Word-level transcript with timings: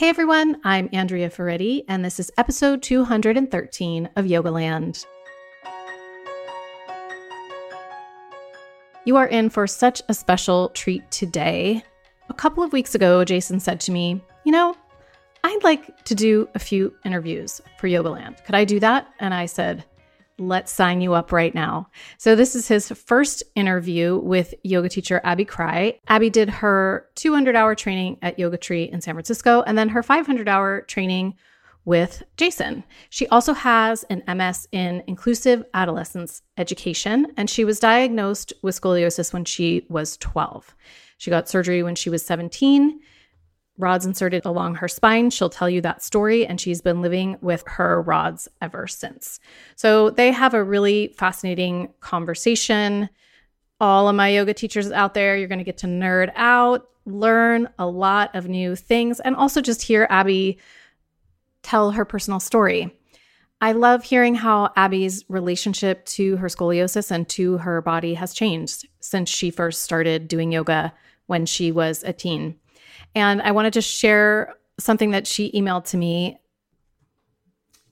Hey 0.00 0.08
everyone, 0.08 0.58
I'm 0.64 0.88
Andrea 0.94 1.28
Ferretti, 1.28 1.84
and 1.86 2.02
this 2.02 2.18
is 2.18 2.32
episode 2.38 2.82
213 2.82 4.08
of 4.16 4.24
Yogaland. 4.24 5.04
You 9.04 9.18
are 9.18 9.26
in 9.26 9.50
for 9.50 9.66
such 9.66 10.00
a 10.08 10.14
special 10.14 10.70
treat 10.70 11.10
today. 11.10 11.84
A 12.30 12.32
couple 12.32 12.62
of 12.62 12.72
weeks 12.72 12.94
ago, 12.94 13.26
Jason 13.26 13.60
said 13.60 13.78
to 13.80 13.92
me, 13.92 14.24
You 14.46 14.52
know, 14.52 14.74
I'd 15.44 15.64
like 15.64 16.02
to 16.04 16.14
do 16.14 16.48
a 16.54 16.58
few 16.58 16.94
interviews 17.04 17.60
for 17.78 17.86
Yogaland. 17.86 18.42
Could 18.46 18.54
I 18.54 18.64
do 18.64 18.80
that? 18.80 19.06
And 19.18 19.34
I 19.34 19.44
said, 19.44 19.84
Let's 20.40 20.72
sign 20.72 21.02
you 21.02 21.12
up 21.12 21.32
right 21.32 21.54
now. 21.54 21.90
So, 22.16 22.34
this 22.34 22.56
is 22.56 22.66
his 22.66 22.88
first 22.88 23.42
interview 23.54 24.16
with 24.16 24.54
yoga 24.64 24.88
teacher 24.88 25.20
Abby 25.22 25.44
Crye. 25.44 25.98
Abby 26.08 26.30
did 26.30 26.48
her 26.48 27.06
200 27.16 27.54
hour 27.54 27.74
training 27.74 28.16
at 28.22 28.38
Yoga 28.38 28.56
Tree 28.56 28.84
in 28.84 29.02
San 29.02 29.14
Francisco 29.14 29.62
and 29.62 29.76
then 29.76 29.90
her 29.90 30.02
500 30.02 30.48
hour 30.48 30.80
training 30.82 31.34
with 31.84 32.22
Jason. 32.38 32.84
She 33.10 33.26
also 33.28 33.52
has 33.52 34.04
an 34.04 34.22
MS 34.26 34.66
in 34.72 35.02
inclusive 35.06 35.62
adolescence 35.74 36.40
education, 36.56 37.26
and 37.36 37.50
she 37.50 37.64
was 37.64 37.78
diagnosed 37.78 38.54
with 38.62 38.80
scoliosis 38.80 39.34
when 39.34 39.44
she 39.44 39.84
was 39.90 40.16
12. 40.18 40.74
She 41.18 41.30
got 41.30 41.50
surgery 41.50 41.82
when 41.82 41.96
she 41.96 42.08
was 42.08 42.24
17 42.24 42.98
rods 43.80 44.06
inserted 44.06 44.44
along 44.44 44.76
her 44.76 44.88
spine. 44.88 45.30
She'll 45.30 45.50
tell 45.50 45.68
you 45.68 45.80
that 45.80 46.02
story, 46.02 46.46
and 46.46 46.60
she's 46.60 46.80
been 46.80 47.02
living 47.02 47.36
with 47.40 47.64
her 47.66 48.00
rods 48.02 48.48
ever 48.60 48.86
since. 48.86 49.40
So 49.76 50.10
they 50.10 50.30
have 50.32 50.54
a 50.54 50.62
really 50.62 51.14
fascinating 51.16 51.92
conversation. 52.00 53.08
All 53.80 54.08
of 54.08 54.14
my 54.14 54.28
yoga 54.28 54.54
teachers 54.54 54.90
out 54.92 55.14
there, 55.14 55.36
you're 55.36 55.48
going 55.48 55.58
to 55.58 55.64
get 55.64 55.78
to 55.78 55.86
nerd 55.86 56.30
out, 56.36 56.88
learn 57.06 57.68
a 57.78 57.86
lot 57.86 58.34
of 58.34 58.48
new 58.48 58.76
things, 58.76 59.20
and 59.20 59.34
also 59.34 59.60
just 59.60 59.82
hear 59.82 60.06
Abby 60.10 60.58
tell 61.62 61.90
her 61.92 62.04
personal 62.04 62.40
story. 62.40 62.96
I 63.62 63.72
love 63.72 64.04
hearing 64.04 64.34
how 64.34 64.72
Abby's 64.74 65.24
relationship 65.28 66.06
to 66.06 66.36
her 66.36 66.48
scoliosis 66.48 67.10
and 67.10 67.28
to 67.30 67.58
her 67.58 67.82
body 67.82 68.14
has 68.14 68.32
changed 68.32 68.88
since 69.00 69.28
she 69.28 69.50
first 69.50 69.82
started 69.82 70.28
doing 70.28 70.50
yoga 70.50 70.94
when 71.26 71.44
she 71.44 71.70
was 71.70 72.02
a 72.02 72.12
teen. 72.12 72.56
And 73.14 73.42
I 73.42 73.50
wanted 73.52 73.72
to 73.74 73.80
share 73.80 74.54
something 74.78 75.10
that 75.10 75.26
she 75.26 75.50
emailed 75.52 75.84
to 75.86 75.96
me. 75.96 76.38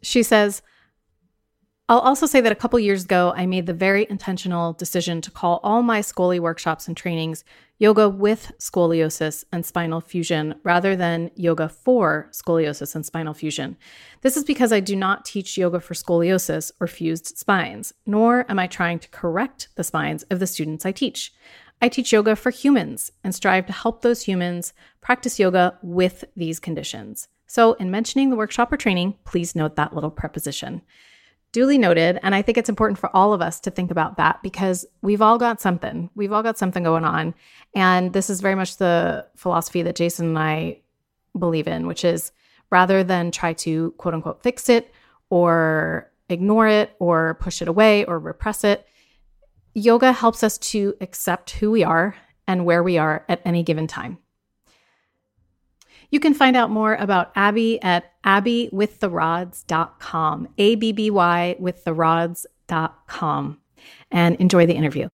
She 0.02 0.22
says, 0.22 0.62
I'll 1.90 2.00
also 2.00 2.26
say 2.26 2.42
that 2.42 2.52
a 2.52 2.56
couple 2.56 2.78
years 2.78 3.04
ago, 3.04 3.32
I 3.34 3.46
made 3.46 3.64
the 3.64 3.72
very 3.72 4.06
intentional 4.10 4.74
decision 4.74 5.22
to 5.22 5.30
call 5.30 5.58
all 5.62 5.82
my 5.82 6.00
Scoli 6.00 6.38
workshops 6.38 6.86
and 6.86 6.94
trainings 6.94 7.44
yoga 7.78 8.08
with 8.08 8.52
scoliosis 8.58 9.44
and 9.52 9.64
spinal 9.64 10.00
fusion 10.00 10.54
rather 10.64 10.96
than 10.96 11.30
yoga 11.34 11.68
for 11.68 12.28
scoliosis 12.32 12.94
and 12.94 13.06
spinal 13.06 13.32
fusion. 13.32 13.76
This 14.20 14.36
is 14.36 14.44
because 14.44 14.72
I 14.72 14.80
do 14.80 14.96
not 14.96 15.24
teach 15.24 15.56
yoga 15.56 15.80
for 15.80 15.94
scoliosis 15.94 16.72
or 16.80 16.88
fused 16.88 17.38
spines, 17.38 17.94
nor 18.04 18.44
am 18.50 18.58
I 18.58 18.66
trying 18.66 18.98
to 18.98 19.08
correct 19.08 19.68
the 19.76 19.84
spines 19.84 20.24
of 20.24 20.40
the 20.40 20.46
students 20.46 20.84
I 20.84 20.92
teach. 20.92 21.32
I 21.80 21.88
teach 21.88 22.12
yoga 22.12 22.34
for 22.34 22.50
humans 22.50 23.12
and 23.22 23.34
strive 23.34 23.66
to 23.66 23.72
help 23.72 24.02
those 24.02 24.22
humans 24.22 24.72
practice 25.00 25.38
yoga 25.38 25.78
with 25.82 26.24
these 26.36 26.58
conditions. 26.58 27.28
So, 27.46 27.74
in 27.74 27.90
mentioning 27.90 28.30
the 28.30 28.36
workshop 28.36 28.72
or 28.72 28.76
training, 28.76 29.14
please 29.24 29.56
note 29.56 29.76
that 29.76 29.94
little 29.94 30.10
preposition. 30.10 30.82
Duly 31.52 31.78
noted. 31.78 32.18
And 32.22 32.34
I 32.34 32.42
think 32.42 32.58
it's 32.58 32.68
important 32.68 32.98
for 32.98 33.14
all 33.16 33.32
of 33.32 33.40
us 33.40 33.58
to 33.60 33.70
think 33.70 33.90
about 33.90 34.18
that 34.18 34.42
because 34.42 34.84
we've 35.00 35.22
all 35.22 35.38
got 35.38 35.60
something. 35.62 36.10
We've 36.14 36.32
all 36.32 36.42
got 36.42 36.58
something 36.58 36.82
going 36.82 37.04
on. 37.04 37.34
And 37.74 38.12
this 38.12 38.28
is 38.28 38.42
very 38.42 38.54
much 38.54 38.76
the 38.76 39.26
philosophy 39.34 39.80
that 39.82 39.96
Jason 39.96 40.26
and 40.26 40.38
I 40.38 40.80
believe 41.38 41.66
in, 41.66 41.86
which 41.86 42.04
is 42.04 42.32
rather 42.70 43.02
than 43.02 43.30
try 43.30 43.54
to 43.54 43.92
quote 43.92 44.12
unquote 44.12 44.42
fix 44.42 44.68
it 44.68 44.92
or 45.30 46.10
ignore 46.28 46.68
it 46.68 46.94
or 46.98 47.38
push 47.40 47.62
it 47.62 47.68
away 47.68 48.04
or 48.04 48.18
repress 48.18 48.62
it, 48.62 48.86
yoga 49.74 50.12
helps 50.12 50.42
us 50.42 50.56
to 50.58 50.94
accept 51.00 51.50
who 51.50 51.70
we 51.70 51.84
are 51.84 52.16
and 52.46 52.64
where 52.64 52.82
we 52.82 52.96
are 52.98 53.24
at 53.28 53.42
any 53.44 53.62
given 53.62 53.86
time. 53.86 54.18
You 56.10 56.20
can 56.20 56.32
find 56.32 56.56
out 56.56 56.70
more 56.70 56.94
about 56.94 57.32
Abby 57.36 57.82
at 57.82 58.10
abbywiththerods.com, 58.24 60.48
A 60.56 60.74
B 60.76 60.92
B 60.92 61.10
Y 61.10 61.56
with 61.58 61.84
the 61.84 61.92
rods.com, 61.92 63.58
and 64.10 64.36
enjoy 64.36 64.64
the 64.66 64.74
interview. 64.74 65.08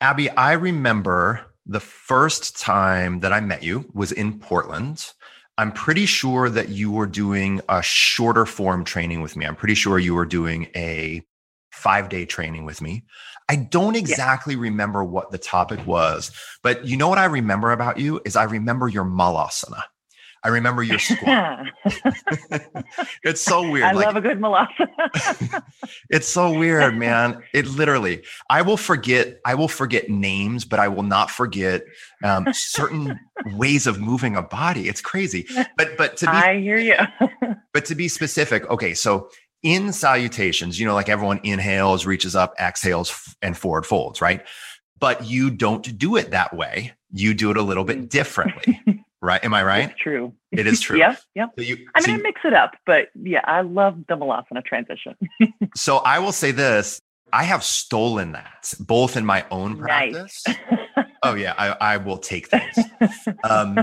Abby, 0.00 0.28
I 0.30 0.52
remember 0.52 1.46
the 1.66 1.80
first 1.80 2.58
time 2.58 3.20
that 3.20 3.32
I 3.32 3.40
met 3.40 3.62
you 3.62 3.88
was 3.94 4.10
in 4.10 4.40
Portland. 4.40 5.12
I'm 5.58 5.72
pretty 5.72 6.06
sure 6.06 6.48
that 6.48 6.70
you 6.70 6.90
were 6.90 7.06
doing 7.06 7.60
a 7.68 7.82
shorter 7.82 8.46
form 8.46 8.82
training 8.82 9.20
with 9.20 9.36
me. 9.36 9.46
I'm 9.46 9.54
pretty 9.54 9.74
sure 9.74 9.98
you 9.98 10.14
were 10.14 10.24
doing 10.24 10.68
a 10.74 11.22
five 11.70 12.08
day 12.08 12.24
training 12.24 12.64
with 12.64 12.80
me. 12.80 13.04
I 13.50 13.56
don't 13.56 13.96
exactly 13.96 14.54
yeah. 14.54 14.60
remember 14.60 15.02
what 15.02 15.32
the 15.32 15.38
topic 15.38 15.84
was, 15.84 16.30
but 16.62 16.86
you 16.86 16.96
know 16.96 17.08
what 17.08 17.18
I 17.18 17.24
remember 17.24 17.72
about 17.72 17.98
you 17.98 18.20
is 18.24 18.36
I 18.36 18.44
remember 18.44 18.86
your 18.86 19.04
malasana. 19.04 19.82
I 20.44 20.50
remember 20.50 20.84
your 20.84 20.98
squat. 21.00 21.66
it's 23.24 23.40
so 23.40 23.68
weird. 23.68 23.86
I 23.86 23.90
like, 23.90 24.06
love 24.06 24.14
a 24.14 24.20
good 24.20 24.38
malasana. 24.38 25.64
it's 26.10 26.28
so 26.28 26.56
weird, 26.56 26.96
man. 26.96 27.42
It 27.52 27.66
literally, 27.66 28.22
I 28.48 28.62
will 28.62 28.76
forget, 28.76 29.40
I 29.44 29.56
will 29.56 29.66
forget 29.66 30.08
names, 30.08 30.64
but 30.64 30.78
I 30.78 30.86
will 30.86 31.02
not 31.02 31.28
forget 31.28 31.82
um, 32.22 32.46
certain 32.52 33.18
ways 33.56 33.88
of 33.88 34.00
moving 34.00 34.36
a 34.36 34.42
body. 34.42 34.88
It's 34.88 35.00
crazy. 35.00 35.48
But 35.76 35.96
but 35.98 36.16
to 36.18 36.26
be 36.26 36.30
I 36.30 36.60
hear 36.60 36.78
you. 36.78 36.94
but 37.74 37.84
to 37.86 37.96
be 37.96 38.06
specific, 38.06 38.70
okay, 38.70 38.94
so 38.94 39.28
in 39.62 39.92
salutations, 39.92 40.80
you 40.80 40.86
know, 40.86 40.94
like 40.94 41.08
everyone 41.08 41.40
inhales, 41.42 42.06
reaches 42.06 42.34
up, 42.34 42.54
exhales, 42.58 43.34
and 43.42 43.56
forward 43.56 43.86
folds, 43.86 44.20
right? 44.20 44.46
But 44.98 45.24
you 45.24 45.50
don't 45.50 45.98
do 45.98 46.16
it 46.16 46.30
that 46.30 46.54
way. 46.54 46.92
You 47.12 47.34
do 47.34 47.50
it 47.50 47.56
a 47.56 47.62
little 47.62 47.84
bit 47.84 47.98
mm. 47.98 48.08
differently. 48.08 48.80
Right? 49.22 49.44
Am 49.44 49.52
I 49.52 49.62
right? 49.62 49.90
It's 49.90 50.00
true. 50.00 50.32
It 50.50 50.66
is 50.66 50.80
true. 50.80 50.96
yeah, 50.96 51.14
yeah. 51.34 51.48
So 51.54 51.62
you, 51.62 51.86
I 51.94 52.00
mean, 52.00 52.04
so 52.04 52.10
you, 52.12 52.16
I 52.16 52.22
mix 52.22 52.40
it 52.42 52.54
up, 52.54 52.70
but 52.86 53.08
yeah, 53.14 53.42
I 53.44 53.60
love 53.60 53.98
the 54.08 54.16
Malasana 54.16 54.64
transition. 54.64 55.14
so 55.76 55.98
I 55.98 56.20
will 56.20 56.32
say 56.32 56.52
this: 56.52 57.02
I 57.30 57.42
have 57.42 57.62
stolen 57.62 58.32
that 58.32 58.72
both 58.80 59.18
in 59.18 59.26
my 59.26 59.44
own 59.50 59.76
practice. 59.76 60.42
Nice. 60.48 61.06
oh 61.22 61.34
yeah, 61.34 61.52
I, 61.58 61.94
I 61.94 61.96
will 61.98 62.16
take 62.16 62.48
things. 62.48 62.78
Um, 63.44 63.78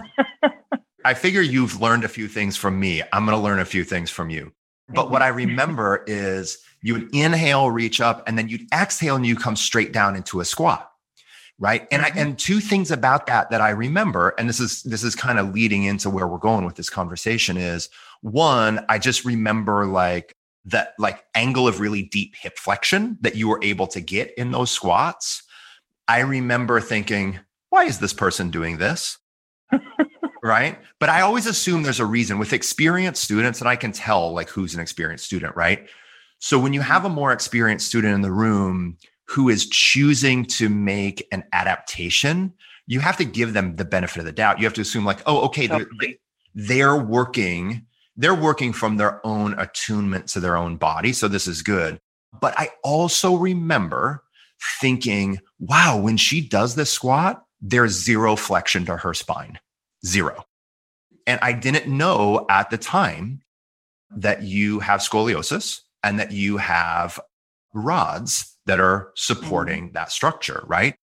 I 1.06 1.14
figure 1.14 1.42
you've 1.42 1.80
learned 1.80 2.04
a 2.04 2.10
few 2.10 2.28
things 2.28 2.58
from 2.58 2.80
me. 2.80 3.04
I'm 3.14 3.26
going 3.26 3.38
to 3.38 3.44
learn 3.44 3.60
a 3.60 3.66
few 3.66 3.84
things 3.84 4.10
from 4.10 4.32
you. 4.32 4.54
But 4.90 5.10
what 5.12 5.22
I 5.22 5.28
remember 5.44 6.04
is 6.08 6.60
you 6.82 6.94
would 6.94 7.14
inhale, 7.14 7.72
reach 7.72 8.02
up, 8.02 8.24
and 8.28 8.38
then 8.38 8.50
you'd 8.50 8.68
exhale 8.74 9.16
and 9.16 9.26
you 9.26 9.36
come 9.36 9.56
straight 9.56 9.92
down 9.92 10.16
into 10.16 10.40
a 10.40 10.46
squat 10.46 10.92
right? 11.60 11.88
And 11.92 12.04
mm-hmm. 12.04 12.20
I, 12.20 12.22
and 12.22 12.38
two 12.38 12.60
things 12.60 12.92
about 12.92 13.26
that 13.26 13.50
that 13.50 13.62
i 13.62 13.72
remember 13.72 14.36
and 14.38 14.48
this 14.48 14.60
is 14.60 14.84
this 14.84 15.04
is 15.04 15.16
kind 15.16 15.40
of 15.40 15.56
leading 15.56 15.86
into 15.86 16.08
where 16.08 16.28
we're 16.28 16.38
going 16.38 16.66
with 16.66 16.76
this 16.76 16.88
conversation 16.88 17.58
is 17.58 17.90
one 18.22 18.86
i 18.90 19.00
just 19.00 19.26
remember 19.26 19.88
like 19.88 20.36
that 20.68 20.94
like 21.00 21.24
angle 21.34 21.68
of 21.68 21.80
really 21.80 22.04
deep 22.04 22.36
hip 22.36 22.58
flexion 22.58 23.18
that 23.22 23.36
you 23.36 23.48
were 23.48 23.60
able 23.64 23.88
to 23.88 24.02
get 24.02 24.34
in 24.38 24.52
those 24.52 24.70
squats. 24.70 25.44
I 26.08 26.20
remember 26.20 26.80
thinking 26.82 27.40
why 27.70 27.86
is 27.86 28.00
this 28.00 28.14
person 28.14 28.52
doing 28.52 28.78
this 28.78 29.18
right 30.48 30.80
but 31.00 31.10
i 31.10 31.22
always 31.22 31.46
assume 31.46 31.84
there's 31.84 32.00
a 32.00 32.06
reason 32.06 32.40
with 32.40 32.54
experienced 32.54 33.24
students 33.24 33.60
and 33.60 33.70
i 33.70 33.76
can 33.76 33.92
tell 33.92 34.32
like 34.34 34.50
who's 34.50 34.74
an 34.74 34.80
experienced 34.80 35.26
student 35.26 35.56
right 35.56 35.88
so 36.40 36.60
when 36.60 36.74
you 36.74 36.82
have 36.82 37.06
a 37.06 37.10
more 37.10 37.32
experienced 37.32 37.88
student 37.88 38.14
in 38.14 38.22
the 38.22 38.32
room 38.32 38.98
who 39.28 39.50
is 39.50 39.68
choosing 39.68 40.46
to 40.46 40.70
make 40.70 41.28
an 41.32 41.44
adaptation, 41.52 42.54
you 42.86 43.00
have 43.00 43.18
to 43.18 43.26
give 43.26 43.54
them 43.54 43.76
the 43.76 43.86
benefit 43.86 44.20
of 44.20 44.26
the 44.26 44.32
doubt. 44.32 44.60
You 44.60 44.66
have 44.66 44.74
to 44.76 44.82
assume 44.82 45.04
like, 45.04 45.22
oh, 45.26 45.42
okay, 45.46 45.68
totally. 45.68 46.20
they're, 46.56 46.68
they're 46.68 46.98
working, 46.98 47.86
they're 48.16 48.36
working 48.36 48.72
from 48.72 48.98
their 48.98 49.26
own 49.26 49.60
attunement 49.60 50.28
to 50.30 50.40
their 50.40 50.56
own 50.56 50.78
body. 50.78 51.12
So 51.12 51.28
this 51.28 51.48
is 51.48 51.62
good. 51.62 52.00
But 52.40 52.58
I 52.58 52.70
also 52.84 53.36
remember 53.36 54.24
thinking, 54.80 55.40
wow, 55.60 55.98
when 55.98 56.18
she 56.18 56.48
does 56.48 56.76
this 56.76 56.92
squat, 56.92 57.44
there's 57.60 57.92
zero 57.92 58.36
flexion 58.36 58.86
to 58.86 58.96
her 58.96 59.14
spine, 59.14 59.60
zero. 60.06 60.46
And 61.28 61.40
I 61.44 61.54
didn't 61.54 61.88
know 61.88 62.46
at 62.50 62.72
the 62.72 62.78
time 62.78 63.42
that 64.10 64.42
you 64.42 64.80
have 64.80 65.02
scoliosis 65.02 65.82
and 66.02 66.20
that 66.20 66.32
you 66.32 66.58
have 66.58 67.20
rods 67.74 68.58
that 68.66 68.80
are 68.80 69.12
supporting 69.16 69.86
mm-hmm. 69.86 69.94
that 69.94 70.12
structure, 70.12 70.64
right? 70.66 70.96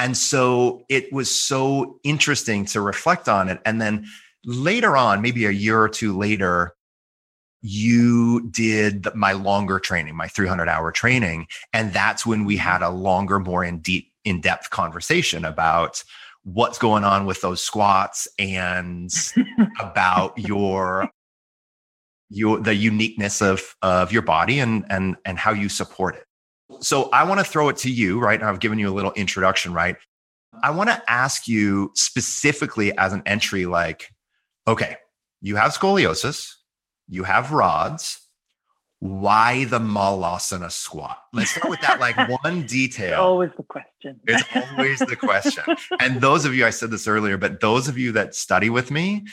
And 0.00 0.16
so 0.16 0.84
it 0.88 1.12
was 1.12 1.34
so 1.34 2.00
interesting 2.04 2.64
to 2.66 2.80
reflect 2.80 3.28
on 3.28 3.48
it. 3.48 3.60
And 3.64 3.80
then 3.80 4.06
later 4.44 4.96
on, 4.96 5.20
maybe 5.20 5.44
a 5.46 5.50
year 5.50 5.80
or 5.80 5.88
two 5.88 6.16
later, 6.16 6.74
you 7.60 8.48
did 8.50 9.08
my 9.14 9.32
longer 9.32 9.80
training, 9.80 10.16
my 10.16 10.28
300 10.28 10.68
hour 10.68 10.92
training. 10.92 11.46
And 11.72 11.92
that's 11.92 12.24
when 12.24 12.44
we 12.44 12.56
had 12.56 12.82
a 12.82 12.90
longer, 12.90 13.40
more 13.40 13.64
in 13.64 13.80
deep, 13.80 14.12
in 14.24 14.40
depth 14.40 14.70
conversation 14.70 15.44
about 15.44 16.04
what's 16.52 16.78
going 16.78 17.04
on 17.04 17.26
with 17.26 17.40
those 17.40 17.60
squats 17.60 18.26
and 18.38 19.10
about 19.80 20.36
your 20.38 21.08
your 22.30 22.60
the 22.60 22.74
uniqueness 22.74 23.40
of 23.40 23.74
of 23.82 24.12
your 24.12 24.22
body 24.22 24.60
and 24.60 24.84
and 24.90 25.16
and 25.24 25.38
how 25.38 25.52
you 25.52 25.68
support 25.68 26.16
it. 26.16 26.24
So 26.80 27.08
I 27.10 27.24
want 27.24 27.40
to 27.40 27.44
throw 27.44 27.68
it 27.68 27.76
to 27.78 27.90
you, 27.90 28.20
right? 28.20 28.42
I've 28.42 28.60
given 28.60 28.78
you 28.78 28.88
a 28.88 28.94
little 28.94 29.12
introduction, 29.12 29.72
right? 29.72 29.96
I 30.62 30.70
want 30.70 30.90
to 30.90 31.02
ask 31.08 31.48
you 31.48 31.90
specifically 31.94 32.96
as 32.96 33.12
an 33.12 33.22
entry 33.26 33.66
like 33.66 34.08
okay, 34.66 34.96
you 35.40 35.56
have 35.56 35.72
scoliosis, 35.72 36.52
you 37.08 37.24
have 37.24 37.52
rods, 37.52 38.27
why 39.00 39.64
the 39.64 39.78
malasana 39.78 40.70
squat? 40.72 41.18
Let's 41.32 41.50
start 41.50 41.70
with 41.70 41.80
that 41.82 42.00
like 42.00 42.16
one 42.42 42.66
detail. 42.66 43.20
always 43.20 43.50
the 43.56 43.62
question. 43.62 44.18
It's 44.26 44.42
always 44.54 44.98
the 44.98 45.14
question. 45.16 45.62
and 46.00 46.20
those 46.20 46.44
of 46.44 46.54
you, 46.54 46.66
I 46.66 46.70
said 46.70 46.90
this 46.90 47.06
earlier, 47.06 47.36
but 47.36 47.60
those 47.60 47.86
of 47.88 47.96
you 47.96 48.10
that 48.12 48.34
study 48.34 48.70
with 48.70 48.90
me, 48.90 49.24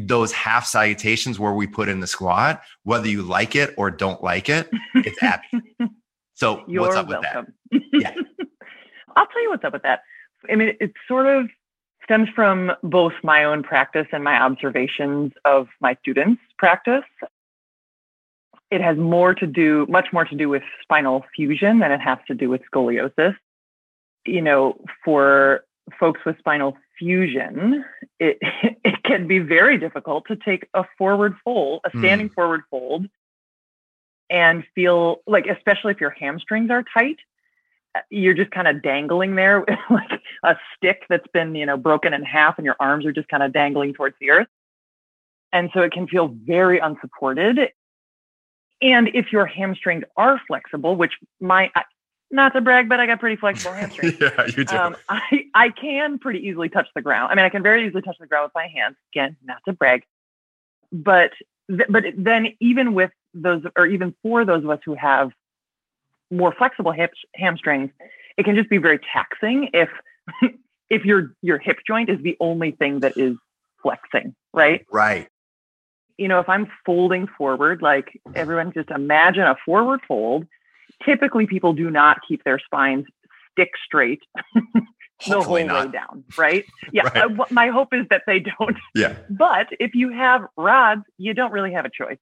those 0.00 0.32
half 0.32 0.66
salutations 0.66 1.38
where 1.38 1.52
we 1.52 1.66
put 1.66 1.88
in 1.88 2.00
the 2.00 2.06
squat, 2.06 2.62
whether 2.84 3.08
you 3.08 3.22
like 3.22 3.56
it 3.56 3.74
or 3.76 3.90
don't 3.90 4.22
like 4.22 4.48
it, 4.48 4.68
it's 4.94 5.20
Abby. 5.22 5.46
So 6.34 6.62
You're 6.68 6.82
what's 6.82 6.94
up 6.94 7.08
welcome. 7.08 7.52
with 7.72 7.82
that? 7.90 8.00
Yeah. 8.00 8.14
I'll 9.16 9.26
tell 9.26 9.42
you 9.42 9.50
what's 9.50 9.64
up 9.64 9.72
with 9.72 9.82
that. 9.82 10.02
I 10.48 10.54
mean, 10.54 10.76
it 10.78 10.92
sort 11.08 11.26
of 11.26 11.48
stems 12.04 12.28
from 12.32 12.70
both 12.84 13.12
my 13.24 13.42
own 13.42 13.64
practice 13.64 14.06
and 14.12 14.22
my 14.22 14.40
observations 14.40 15.32
of 15.44 15.66
my 15.80 15.96
students' 16.00 16.40
practice 16.56 17.02
it 18.70 18.80
has 18.80 18.96
more 18.96 19.34
to 19.34 19.46
do, 19.46 19.86
much 19.88 20.08
more 20.12 20.24
to 20.24 20.34
do 20.34 20.48
with 20.48 20.62
spinal 20.82 21.24
fusion 21.34 21.78
than 21.78 21.90
it 21.90 22.00
has 22.00 22.18
to 22.26 22.34
do 22.34 22.48
with 22.48 22.60
scoliosis. 22.72 23.36
You 24.26 24.42
know, 24.42 24.78
for 25.04 25.64
folks 25.98 26.20
with 26.26 26.38
spinal 26.38 26.76
fusion, 26.98 27.84
it 28.18 28.38
it 28.84 29.02
can 29.04 29.26
be 29.26 29.38
very 29.38 29.78
difficult 29.78 30.26
to 30.28 30.36
take 30.36 30.68
a 30.74 30.84
forward 30.98 31.36
fold, 31.44 31.80
a 31.84 31.90
standing 31.98 32.28
mm. 32.28 32.34
forward 32.34 32.62
fold, 32.70 33.06
and 34.28 34.64
feel 34.74 35.22
like, 35.26 35.46
especially 35.46 35.92
if 35.92 36.00
your 36.00 36.10
hamstrings 36.10 36.70
are 36.70 36.84
tight, 36.94 37.18
you're 38.10 38.34
just 38.34 38.50
kind 38.50 38.68
of 38.68 38.82
dangling 38.82 39.34
there 39.34 39.64
like 39.90 40.20
a 40.44 40.56
stick 40.76 41.04
that's 41.08 41.26
been, 41.32 41.54
you 41.54 41.64
know, 41.64 41.76
broken 41.76 42.12
in 42.12 42.22
half, 42.22 42.58
and 42.58 42.64
your 42.66 42.76
arms 42.78 43.06
are 43.06 43.12
just 43.12 43.28
kind 43.28 43.42
of 43.42 43.52
dangling 43.52 43.94
towards 43.94 44.16
the 44.20 44.30
earth. 44.30 44.48
And 45.52 45.70
so 45.72 45.80
it 45.80 45.92
can 45.92 46.06
feel 46.06 46.28
very 46.28 46.78
unsupported 46.78 47.70
and 48.80 49.08
if 49.14 49.32
your 49.32 49.46
hamstrings 49.46 50.04
are 50.16 50.40
flexible, 50.46 50.96
which 50.96 51.12
my 51.40 51.70
not 52.30 52.52
to 52.52 52.60
brag, 52.60 52.88
but 52.88 53.00
I 53.00 53.06
got 53.06 53.20
pretty 53.20 53.36
flexible 53.36 53.72
hamstrings. 53.74 54.16
yeah, 54.20 54.46
you 54.56 54.64
do. 54.64 54.76
Um, 54.76 54.96
I, 55.08 55.46
I 55.54 55.70
can 55.70 56.18
pretty 56.18 56.46
easily 56.46 56.68
touch 56.68 56.88
the 56.94 57.02
ground. 57.02 57.32
I 57.32 57.34
mean, 57.34 57.44
I 57.44 57.48
can 57.48 57.62
very 57.62 57.86
easily 57.86 58.02
touch 58.02 58.16
the 58.20 58.26
ground 58.26 58.44
with 58.44 58.54
my 58.54 58.68
hands. 58.68 58.96
Again, 59.12 59.36
not 59.42 59.58
to 59.66 59.72
brag, 59.72 60.04
but 60.92 61.32
th- 61.68 61.88
but 61.88 62.04
then 62.16 62.48
even 62.60 62.94
with 62.94 63.10
those, 63.34 63.62
or 63.76 63.86
even 63.86 64.14
for 64.22 64.44
those 64.44 64.64
of 64.64 64.70
us 64.70 64.80
who 64.84 64.94
have 64.94 65.30
more 66.30 66.52
flexible 66.52 66.92
hips, 66.92 67.18
hamstrings, 67.34 67.90
it 68.36 68.44
can 68.44 68.54
just 68.54 68.68
be 68.68 68.78
very 68.78 69.00
taxing 69.12 69.70
if 69.72 69.88
if 70.90 71.04
your 71.04 71.34
your 71.42 71.58
hip 71.58 71.78
joint 71.86 72.10
is 72.10 72.20
the 72.22 72.36
only 72.40 72.72
thing 72.72 73.00
that 73.00 73.16
is 73.16 73.36
flexing, 73.82 74.34
right? 74.52 74.84
Right 74.92 75.28
you 76.18 76.28
know, 76.28 76.40
if 76.40 76.48
I'm 76.48 76.66
folding 76.84 77.26
forward, 77.26 77.80
like 77.80 78.20
everyone 78.34 78.72
just 78.72 78.90
imagine 78.90 79.42
a 79.42 79.56
forward 79.64 80.00
fold. 80.06 80.46
Typically, 81.04 81.46
people 81.46 81.72
do 81.72 81.90
not 81.90 82.18
keep 82.26 82.42
their 82.44 82.58
spines 82.58 83.06
stick 83.52 83.70
straight 83.86 84.20
the 85.26 85.40
whole 85.40 85.64
not. 85.64 85.86
way 85.86 85.92
down, 85.92 86.24
right? 86.36 86.64
Yeah. 86.92 87.02
right. 87.04 87.40
Uh, 87.40 87.44
my 87.50 87.68
hope 87.68 87.94
is 87.94 88.06
that 88.10 88.22
they 88.26 88.40
don't. 88.40 88.76
Yeah. 88.94 89.16
But 89.30 89.68
if 89.78 89.94
you 89.94 90.10
have 90.10 90.42
rods, 90.56 91.02
you 91.18 91.34
don't 91.34 91.52
really 91.52 91.72
have 91.72 91.84
a 91.84 91.90
choice. 91.90 92.18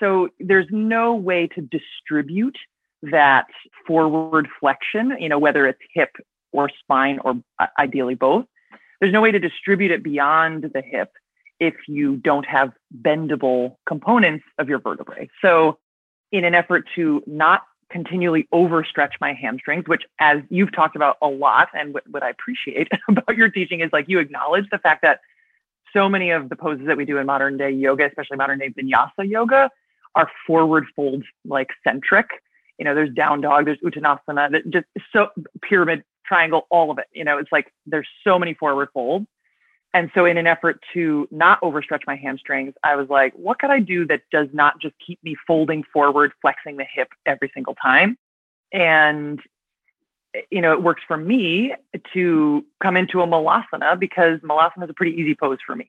So 0.00 0.28
there's 0.40 0.66
no 0.70 1.14
way 1.14 1.46
to 1.48 1.60
distribute 1.60 2.56
that 3.02 3.46
forward 3.86 4.48
flexion, 4.58 5.16
you 5.20 5.28
know, 5.28 5.38
whether 5.38 5.66
it's 5.68 5.80
hip 5.92 6.10
or 6.52 6.68
spine 6.80 7.20
or 7.24 7.36
uh, 7.58 7.66
ideally 7.78 8.14
both. 8.14 8.46
There's 9.00 9.12
no 9.12 9.20
way 9.20 9.30
to 9.30 9.38
distribute 9.38 9.90
it 9.90 10.02
beyond 10.02 10.70
the 10.74 10.82
hip 10.82 11.12
if 11.60 11.74
you 11.88 12.16
don't 12.16 12.46
have 12.46 12.72
bendable 13.02 13.76
components 13.86 14.44
of 14.58 14.68
your 14.68 14.78
vertebrae. 14.78 15.28
So, 15.42 15.78
in 16.32 16.44
an 16.44 16.54
effort 16.54 16.84
to 16.96 17.22
not 17.26 17.62
continually 17.90 18.48
overstretch 18.52 19.12
my 19.20 19.32
hamstrings, 19.32 19.84
which, 19.86 20.02
as 20.18 20.38
you've 20.50 20.72
talked 20.72 20.96
about 20.96 21.16
a 21.22 21.28
lot, 21.28 21.68
and 21.74 21.94
what, 21.94 22.02
what 22.08 22.22
I 22.22 22.30
appreciate 22.30 22.88
about 23.08 23.36
your 23.36 23.48
teaching 23.48 23.80
is 23.80 23.90
like 23.92 24.06
you 24.08 24.18
acknowledge 24.18 24.68
the 24.70 24.78
fact 24.78 25.02
that 25.02 25.20
so 25.92 26.08
many 26.08 26.30
of 26.30 26.48
the 26.48 26.56
poses 26.56 26.86
that 26.86 26.96
we 26.96 27.04
do 27.04 27.18
in 27.18 27.26
modern 27.26 27.56
day 27.56 27.70
yoga, 27.70 28.06
especially 28.06 28.36
modern 28.36 28.58
day 28.58 28.70
vinyasa 28.70 29.28
yoga, 29.28 29.70
are 30.14 30.30
forward 30.46 30.86
fold 30.94 31.24
like 31.44 31.68
centric. 31.86 32.26
You 32.78 32.84
know, 32.84 32.94
there's 32.94 33.14
down 33.14 33.40
dog, 33.40 33.66
there's 33.66 33.78
uttanasana, 33.78 34.62
just 34.72 34.86
so 35.12 35.28
pyramid, 35.62 36.02
triangle, 36.26 36.66
all 36.70 36.90
of 36.90 36.98
it. 36.98 37.06
You 37.12 37.24
know, 37.24 37.38
it's 37.38 37.52
like 37.52 37.72
there's 37.86 38.08
so 38.24 38.38
many 38.38 38.54
forward 38.54 38.88
folds. 38.92 39.26
And 39.94 40.10
so, 40.12 40.24
in 40.24 40.36
an 40.36 40.48
effort 40.48 40.82
to 40.92 41.28
not 41.30 41.60
overstretch 41.60 42.02
my 42.04 42.16
hamstrings, 42.16 42.74
I 42.82 42.96
was 42.96 43.08
like, 43.08 43.32
what 43.34 43.60
could 43.60 43.70
I 43.70 43.78
do 43.78 44.04
that 44.08 44.22
does 44.32 44.48
not 44.52 44.80
just 44.80 44.96
keep 44.98 45.22
me 45.22 45.36
folding 45.46 45.84
forward, 45.84 46.32
flexing 46.42 46.76
the 46.76 46.84
hip 46.84 47.08
every 47.24 47.48
single 47.54 47.76
time? 47.76 48.18
And, 48.72 49.40
you 50.50 50.60
know, 50.60 50.72
it 50.72 50.82
works 50.82 51.02
for 51.06 51.16
me 51.16 51.74
to 52.12 52.64
come 52.82 52.96
into 52.96 53.22
a 53.22 53.26
malasana 53.26 53.96
because 53.96 54.40
malasana 54.40 54.82
is 54.82 54.90
a 54.90 54.94
pretty 54.94 55.12
easy 55.12 55.36
pose 55.36 55.58
for 55.64 55.76
me 55.76 55.88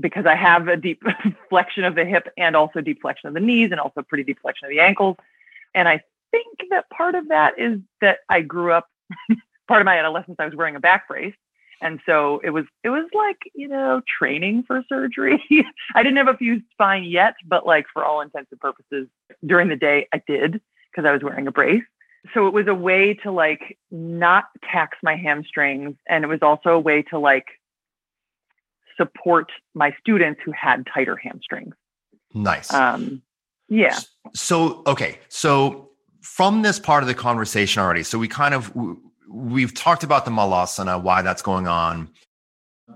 because 0.00 0.24
I 0.24 0.34
have 0.34 0.66
a 0.66 0.76
deep 0.78 1.02
flexion 1.50 1.84
of 1.84 1.94
the 1.94 2.06
hip 2.06 2.28
and 2.38 2.56
also 2.56 2.80
deep 2.80 3.02
flexion 3.02 3.28
of 3.28 3.34
the 3.34 3.40
knees 3.40 3.72
and 3.72 3.80
also 3.80 4.00
pretty 4.00 4.24
deep 4.24 4.40
flexion 4.40 4.64
of 4.64 4.70
the 4.70 4.80
ankles. 4.80 5.16
And 5.74 5.86
I 5.86 6.00
think 6.30 6.46
that 6.70 6.88
part 6.88 7.14
of 7.14 7.28
that 7.28 7.58
is 7.58 7.78
that 8.00 8.20
I 8.30 8.40
grew 8.40 8.72
up, 8.72 8.88
part 9.68 9.82
of 9.82 9.84
my 9.84 9.98
adolescence, 9.98 10.36
I 10.38 10.46
was 10.46 10.54
wearing 10.54 10.76
a 10.76 10.80
back 10.80 11.08
brace 11.08 11.34
and 11.80 12.00
so 12.06 12.40
it 12.44 12.50
was 12.50 12.64
it 12.82 12.90
was 12.90 13.08
like 13.14 13.38
you 13.54 13.68
know 13.68 14.00
training 14.18 14.64
for 14.66 14.82
surgery. 14.88 15.42
I 15.94 16.02
didn't 16.02 16.16
have 16.16 16.28
a 16.28 16.36
fused 16.36 16.64
spine 16.72 17.04
yet 17.04 17.34
but 17.46 17.66
like 17.66 17.86
for 17.92 18.04
all 18.04 18.20
intents 18.20 18.50
and 18.50 18.60
purposes 18.60 19.08
during 19.44 19.68
the 19.68 19.76
day 19.76 20.08
i 20.12 20.22
did 20.26 20.60
because 20.90 21.08
i 21.08 21.12
was 21.12 21.22
wearing 21.22 21.46
a 21.46 21.52
brace. 21.52 21.82
So 22.32 22.46
it 22.46 22.54
was 22.54 22.66
a 22.68 22.74
way 22.74 23.14
to 23.22 23.30
like 23.30 23.78
not 23.90 24.44
tax 24.70 24.96
my 25.02 25.14
hamstrings 25.14 25.94
and 26.08 26.24
it 26.24 26.26
was 26.26 26.40
also 26.40 26.70
a 26.70 26.80
way 26.80 27.02
to 27.02 27.18
like 27.18 27.46
support 28.96 29.50
my 29.74 29.94
students 30.00 30.40
who 30.44 30.52
had 30.52 30.86
tighter 30.86 31.16
hamstrings. 31.16 31.74
Nice. 32.32 32.72
Um 32.72 33.22
yeah. 33.68 33.98
So 34.34 34.82
okay 34.86 35.18
so 35.28 35.90
from 36.22 36.62
this 36.62 36.78
part 36.78 37.02
of 37.02 37.08
the 37.08 37.14
conversation 37.14 37.82
already 37.82 38.02
so 38.02 38.18
we 38.18 38.28
kind 38.28 38.54
of 38.54 38.74
we've 39.34 39.74
talked 39.74 40.04
about 40.04 40.24
the 40.24 40.30
malasana, 40.30 41.02
why 41.02 41.22
that's 41.22 41.42
going 41.42 41.66
on. 41.66 42.08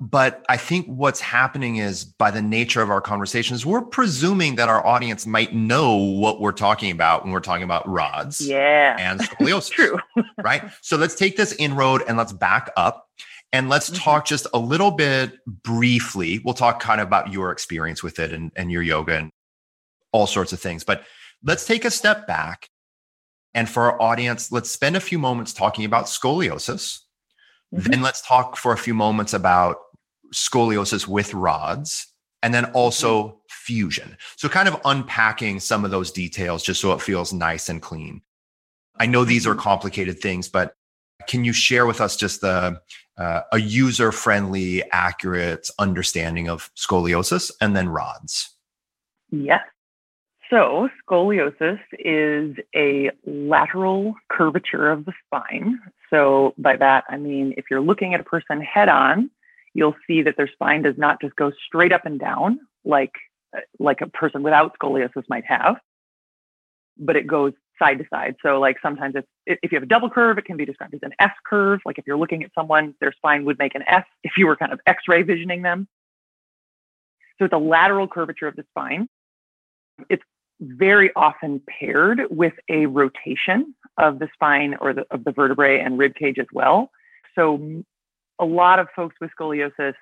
But 0.00 0.45
I 0.49 0.59
think 0.59 0.87
what's 0.87 1.21
happening 1.21 1.76
is 1.76 2.04
by 2.04 2.30
the 2.30 2.42
nature 2.42 2.83
of 2.83 2.90
our 2.90 3.00
conversations, 3.00 3.64
we're 3.64 3.83
presuming 3.83 4.57
that 4.57 4.68
our 4.68 4.87
audience 4.87 5.26
might 5.26 5.54
know 5.54 5.97
what 5.97 6.40
we're 6.40 6.52
talking 6.52 6.90
about 6.90 7.25
when 7.25 7.33
we're 7.33 7.40
talking 7.40 7.62
about 7.62 7.88
rods 7.88 8.40
yeah. 8.40 8.97
and 8.99 9.18
scoliosis. 9.21 9.71
True. 9.73 9.99
right. 10.42 10.62
So 10.83 10.97
let's 10.97 11.14
take 11.14 11.37
this 11.37 11.52
inroad 11.52 12.02
and 12.07 12.18
let's 12.18 12.35
back 12.35 12.71
up 12.76 13.09
and 13.52 13.71
let's 13.71 13.88
mm-hmm. 13.88 14.02
talk 14.02 14.26
just 14.26 14.47
a 14.52 14.59
little 14.59 14.90
bit 14.90 15.38
briefly. 15.47 16.40
We'll 16.45 16.54
talk 16.54 16.80
kind 16.80 17.00
of 17.00 17.07
about 17.07 17.33
your 17.33 17.50
experience 17.50 18.02
with 18.02 18.18
it 18.18 18.33
and, 18.33 18.52
and 18.57 18.71
your 18.71 18.83
yoga 18.83 19.16
and 19.16 19.30
all 20.12 20.26
sorts 20.26 20.52
of 20.52 20.61
things. 20.61 20.85
But 20.85 21.02
let's 21.42 21.64
take 21.66 21.87
a 21.87 21.90
step 21.90 22.26
back 22.26 22.68
and 23.59 23.69
for 23.69 23.91
our 23.91 24.00
audience, 24.00 24.53
let's 24.53 24.71
spend 24.71 24.95
a 24.95 25.00
few 25.00 25.19
moments 25.19 25.53
talking 25.53 25.85
about 25.85 26.05
scoliosis. 26.05 27.00
Mm-hmm. 27.75 27.91
Then 27.91 28.03
let's 28.03 28.23
talk 28.23 28.57
for 28.57 28.73
a 28.73 28.79
few 28.79 28.95
moments 28.95 29.35
about 29.35 29.79
scoliosis 30.33 31.09
with 31.09 31.35
rods 31.35 32.07
and 32.45 32.55
then 32.55 32.67
also 32.67 33.25
mm-hmm. 33.25 33.37
fusion. 33.49 34.17
So, 34.37 34.49
kind 34.49 34.69
of 34.69 34.81
unpacking 34.85 35.59
some 35.59 35.85
of 35.85 35.91
those 35.91 36.12
details 36.12 36.62
just 36.62 36.81
so 36.81 36.93
it 36.93 37.03
feels 37.03 37.33
nice 37.33 37.69
and 37.69 37.83
clean. 37.83 38.23
I 38.97 39.07
know 39.07 39.25
these 39.25 39.45
are 39.45 39.55
mm-hmm. 39.55 39.61
complicated 39.61 40.21
things, 40.21 40.49
but 40.49 40.75
can 41.27 41.45
you 41.45 41.53
share 41.53 41.85
with 41.85 42.00
us 42.00 42.15
just 42.15 42.43
the 42.43 42.81
uh, 43.19 43.41
a 43.50 43.59
user 43.59 44.12
friendly, 44.12 44.88
accurate 44.93 45.69
understanding 45.81 46.49
of 46.49 46.71
scoliosis 46.77 47.50
and 47.61 47.75
then 47.75 47.88
rods? 47.88 48.55
Yes. 49.33 49.62
So, 50.50 50.88
scoliosis 51.07 51.81
is 51.99 52.57
a 52.75 53.11
lateral 53.26 54.14
curvature 54.31 54.90
of 54.90 55.05
the 55.05 55.12
spine. 55.26 55.78
So, 56.09 56.55
by 56.57 56.76
that, 56.76 57.05
I 57.09 57.19
mean 57.19 57.55
if 57.57 57.67
you're 57.71 57.83
looking 57.83 58.14
at 58.14 58.21
a 58.21 58.25
person 58.25 58.61
head 58.62 58.88
on, 58.88 59.31
you'll 59.75 59.97
see 60.07 60.23
that 60.23 60.37
their 60.37 60.49
spine 60.49 60.83
does 60.83 60.97
not 60.97 61.21
just 61.21 61.37
go 61.37 61.52
straight 61.67 61.93
up 61.93 62.07
and 62.07 62.19
down 62.19 62.61
like, 62.85 63.12
like 63.78 64.00
a 64.00 64.07
person 64.07 64.43
without 64.43 64.76
scoliosis 64.78 65.25
might 65.28 65.45
have, 65.45 65.76
but 66.97 67.17
it 67.17 67.26
goes 67.26 67.52
side 67.78 67.99
to 67.99 68.05
side. 68.11 68.37
So 68.43 68.59
like 68.59 68.76
sometimes 68.83 69.14
it's 69.14 69.28
if 69.47 69.71
you 69.71 69.76
have 69.76 69.83
a 69.83 69.87
double 69.87 70.11
curve, 70.11 70.38
it 70.38 70.45
can 70.45 70.57
be 70.57 70.64
described 70.64 70.95
as 70.95 71.00
an 71.02 71.12
S 71.21 71.31
curve. 71.47 71.81
Like 71.87 71.99
if 71.99 72.07
you're 72.07 72.19
looking 72.19 72.43
at 72.43 72.50
someone, 72.55 72.95
their 73.00 73.12
spine 73.12 73.45
would 73.45 73.59
make 73.59 73.75
an 73.75 73.83
S 73.87 74.05
if 74.25 74.33
you 74.37 74.47
were 74.47 74.57
kind 74.57 74.73
of 74.73 74.81
X-ray 74.87 75.23
visioning 75.23 75.62
them. 75.62 75.87
So 77.38 77.45
it's 77.45 77.55
a 77.55 77.59
lateral 77.59 78.09
curvature 78.09 78.49
of 78.49 78.57
the 78.57 78.64
spine. 78.71 79.09
It's 80.09 80.23
very 80.61 81.11
often 81.15 81.61
paired 81.69 82.23
with 82.31 82.55
a 82.69 82.87
rotation 82.87 83.75
of 83.97 84.19
the 84.19 84.29
spine 84.33 84.77
or 84.81 84.93
the, 84.93 85.07
of 85.11 85.25
the 85.25 85.33
vertebrae 85.33 85.81
and 85.81 85.99
rib 85.99 86.15
cage 86.15 86.38
as 86.38 86.47
well. 86.53 86.91
So 87.35 87.85
a 88.38 88.45
lot 88.45 88.79
of 88.79 88.88
folks 88.95 89.17
with 89.21 89.31
scoliosis, 89.38 89.95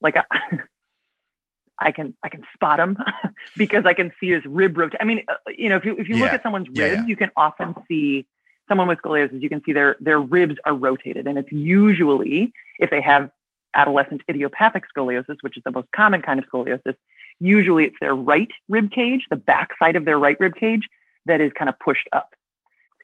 like 0.00 0.16
I 1.78 1.92
can 1.92 2.14
I 2.22 2.28
can 2.28 2.42
spot 2.54 2.78
them 2.78 2.96
because 3.56 3.84
I 3.84 3.94
can 3.94 4.12
see 4.18 4.30
his 4.30 4.44
rib 4.46 4.76
rotate. 4.76 5.00
I 5.00 5.04
mean, 5.04 5.24
uh, 5.28 5.34
you 5.56 5.68
know, 5.68 5.76
if 5.76 5.84
you 5.84 5.96
if 5.96 6.08
you 6.08 6.16
yeah. 6.16 6.22
look 6.22 6.32
at 6.32 6.42
someone's 6.42 6.68
ribs, 6.68 6.78
yeah, 6.78 6.92
yeah. 6.92 7.06
you 7.06 7.16
can 7.16 7.30
often 7.36 7.74
see 7.88 8.26
someone 8.68 8.88
with 8.88 8.98
scoliosis. 8.98 9.42
You 9.42 9.48
can 9.48 9.62
see 9.64 9.72
their 9.72 9.96
their 10.00 10.20
ribs 10.20 10.56
are 10.64 10.74
rotated, 10.74 11.26
and 11.26 11.38
it's 11.38 11.52
usually 11.52 12.52
if 12.78 12.90
they 12.90 13.00
have 13.00 13.30
adolescent 13.74 14.22
idiopathic 14.28 14.84
scoliosis, 14.96 15.36
which 15.42 15.56
is 15.56 15.62
the 15.64 15.70
most 15.70 15.88
common 15.94 16.22
kind 16.22 16.38
of 16.38 16.46
scoliosis. 16.46 16.96
Usually, 17.40 17.84
it's 17.84 17.96
their 18.00 18.14
right 18.14 18.50
rib 18.68 18.90
cage, 18.90 19.26
the 19.30 19.36
back 19.36 19.70
side 19.78 19.96
of 19.96 20.04
their 20.04 20.18
right 20.18 20.38
rib 20.40 20.54
cage, 20.54 20.88
that 21.26 21.40
is 21.40 21.52
kind 21.58 21.68
of 21.68 21.78
pushed 21.78 22.08
up. 22.12 22.34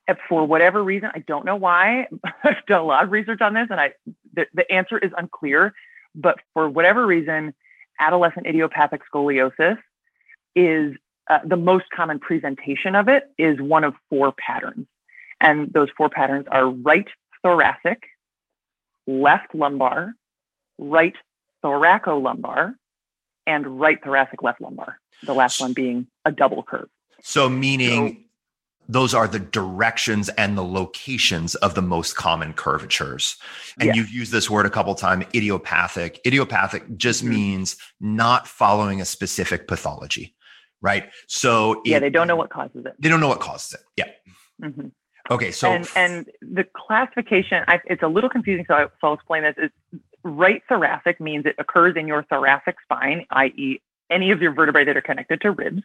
And 0.09 0.17
for 0.29 0.45
whatever 0.45 0.83
reason, 0.83 1.11
I 1.15 1.21
don't 1.21 1.45
know 1.45 1.57
why. 1.57 2.09
I've 2.45 2.65
done 2.67 2.81
a 2.81 2.85
lot 2.85 3.05
of 3.05 3.13
research 3.13 3.41
on 3.41 3.55
this, 3.55 3.69
and 3.71 3.81
I 3.81 3.93
the, 4.35 4.47
the 4.55 4.71
answer 4.73 4.99
is 4.99 5.13
unclear. 5.17 5.75
But 6.15 6.39
for 6.55 6.69
whatever 6.69 7.07
reason, 7.07 7.55
adolescent 7.99 8.47
idiopathic 8.47 9.03
scoliosis 9.13 9.79
is 10.55 10.97
uh, 11.31 11.39
the 11.45 11.57
most 11.57 11.85
common 11.95 12.19
presentation 12.19 12.95
of 12.95 13.09
it 13.09 13.31
is 13.39 13.61
one 13.61 13.85
of 13.85 13.95
four 14.11 14.33
patterns. 14.33 14.87
And 15.41 15.73
those 15.73 15.89
four 15.97 16.09
patterns 16.09 16.47
are 16.51 16.69
right 16.69 17.09
thoracic, 17.43 18.03
left 19.07 19.55
lumbar, 19.55 20.15
right 20.79 21.15
thoracolumbar, 21.65 22.75
and 23.47 23.81
right 23.81 24.03
thoracic 24.03 24.43
left 24.43 24.61
lumbar. 24.61 24.99
The 25.25 25.35
last 25.35 25.61
one 25.61 25.73
being 25.73 26.07
a 26.25 26.33
double 26.33 26.63
curve. 26.63 26.89
So, 27.23 27.49
meaning 27.49 28.25
those 28.89 29.15
are 29.15 29.29
the 29.29 29.39
directions 29.39 30.29
and 30.31 30.59
the 30.59 30.65
locations 30.65 31.55
of 31.57 31.75
the 31.75 31.83
most 31.83 32.17
common 32.17 32.53
curvatures. 32.53 33.37
And 33.79 33.89
yes. 33.89 33.97
you've 33.97 34.11
used 34.11 34.33
this 34.33 34.51
word 34.51 34.67
a 34.67 34.71
couple 34.71 34.95
times, 34.95 35.25
idiopathic. 35.35 36.21
Idiopathic 36.27 36.97
just 36.97 37.23
mm-hmm. 37.23 37.31
means 37.31 37.77
not 38.01 38.49
following 38.49 39.01
a 39.01 39.05
specific 39.05 39.69
pathology, 39.69 40.35
right? 40.81 41.11
So 41.29 41.81
yeah, 41.85 42.01
they 42.01 42.11
don't 42.11 42.27
know 42.27 42.37
what 42.37 42.51
causes 42.51 42.85
it. 42.85 42.95
They 42.99 43.09
don't 43.09 43.21
know 43.21 43.29
what 43.29 43.41
causes 43.41 43.75
it. 43.75 43.81
Yeah. 43.97 44.69
Mm-hmm. 44.69 44.89
Okay, 45.31 45.53
so 45.53 45.71
and 45.71 45.89
and 45.95 46.27
the 46.41 46.65
classification, 46.75 47.63
I, 47.69 47.79
it's 47.87 48.03
a 48.03 48.09
little 48.09 48.29
confusing. 48.29 48.65
So, 48.67 48.75
I, 48.75 48.85
so 49.01 49.09
I'll 49.09 49.15
explain 49.15 49.45
this. 49.45 49.55
Is 49.57 50.01
right 50.25 50.63
thoracic 50.69 51.21
means 51.21 51.47
it 51.47 51.57
occurs 51.59 51.97
in 51.97 52.07
your 52.07 52.23
thoracic 52.25 52.77
spine, 52.83 53.27
i.e., 53.31 53.81
any 54.11 54.31
of 54.31 54.43
your 54.43 54.53
vertebrae 54.53 54.85
that 54.85 54.97
are 54.97 55.03
connected 55.03 55.41
to 55.41 55.51
ribs 55.51 55.83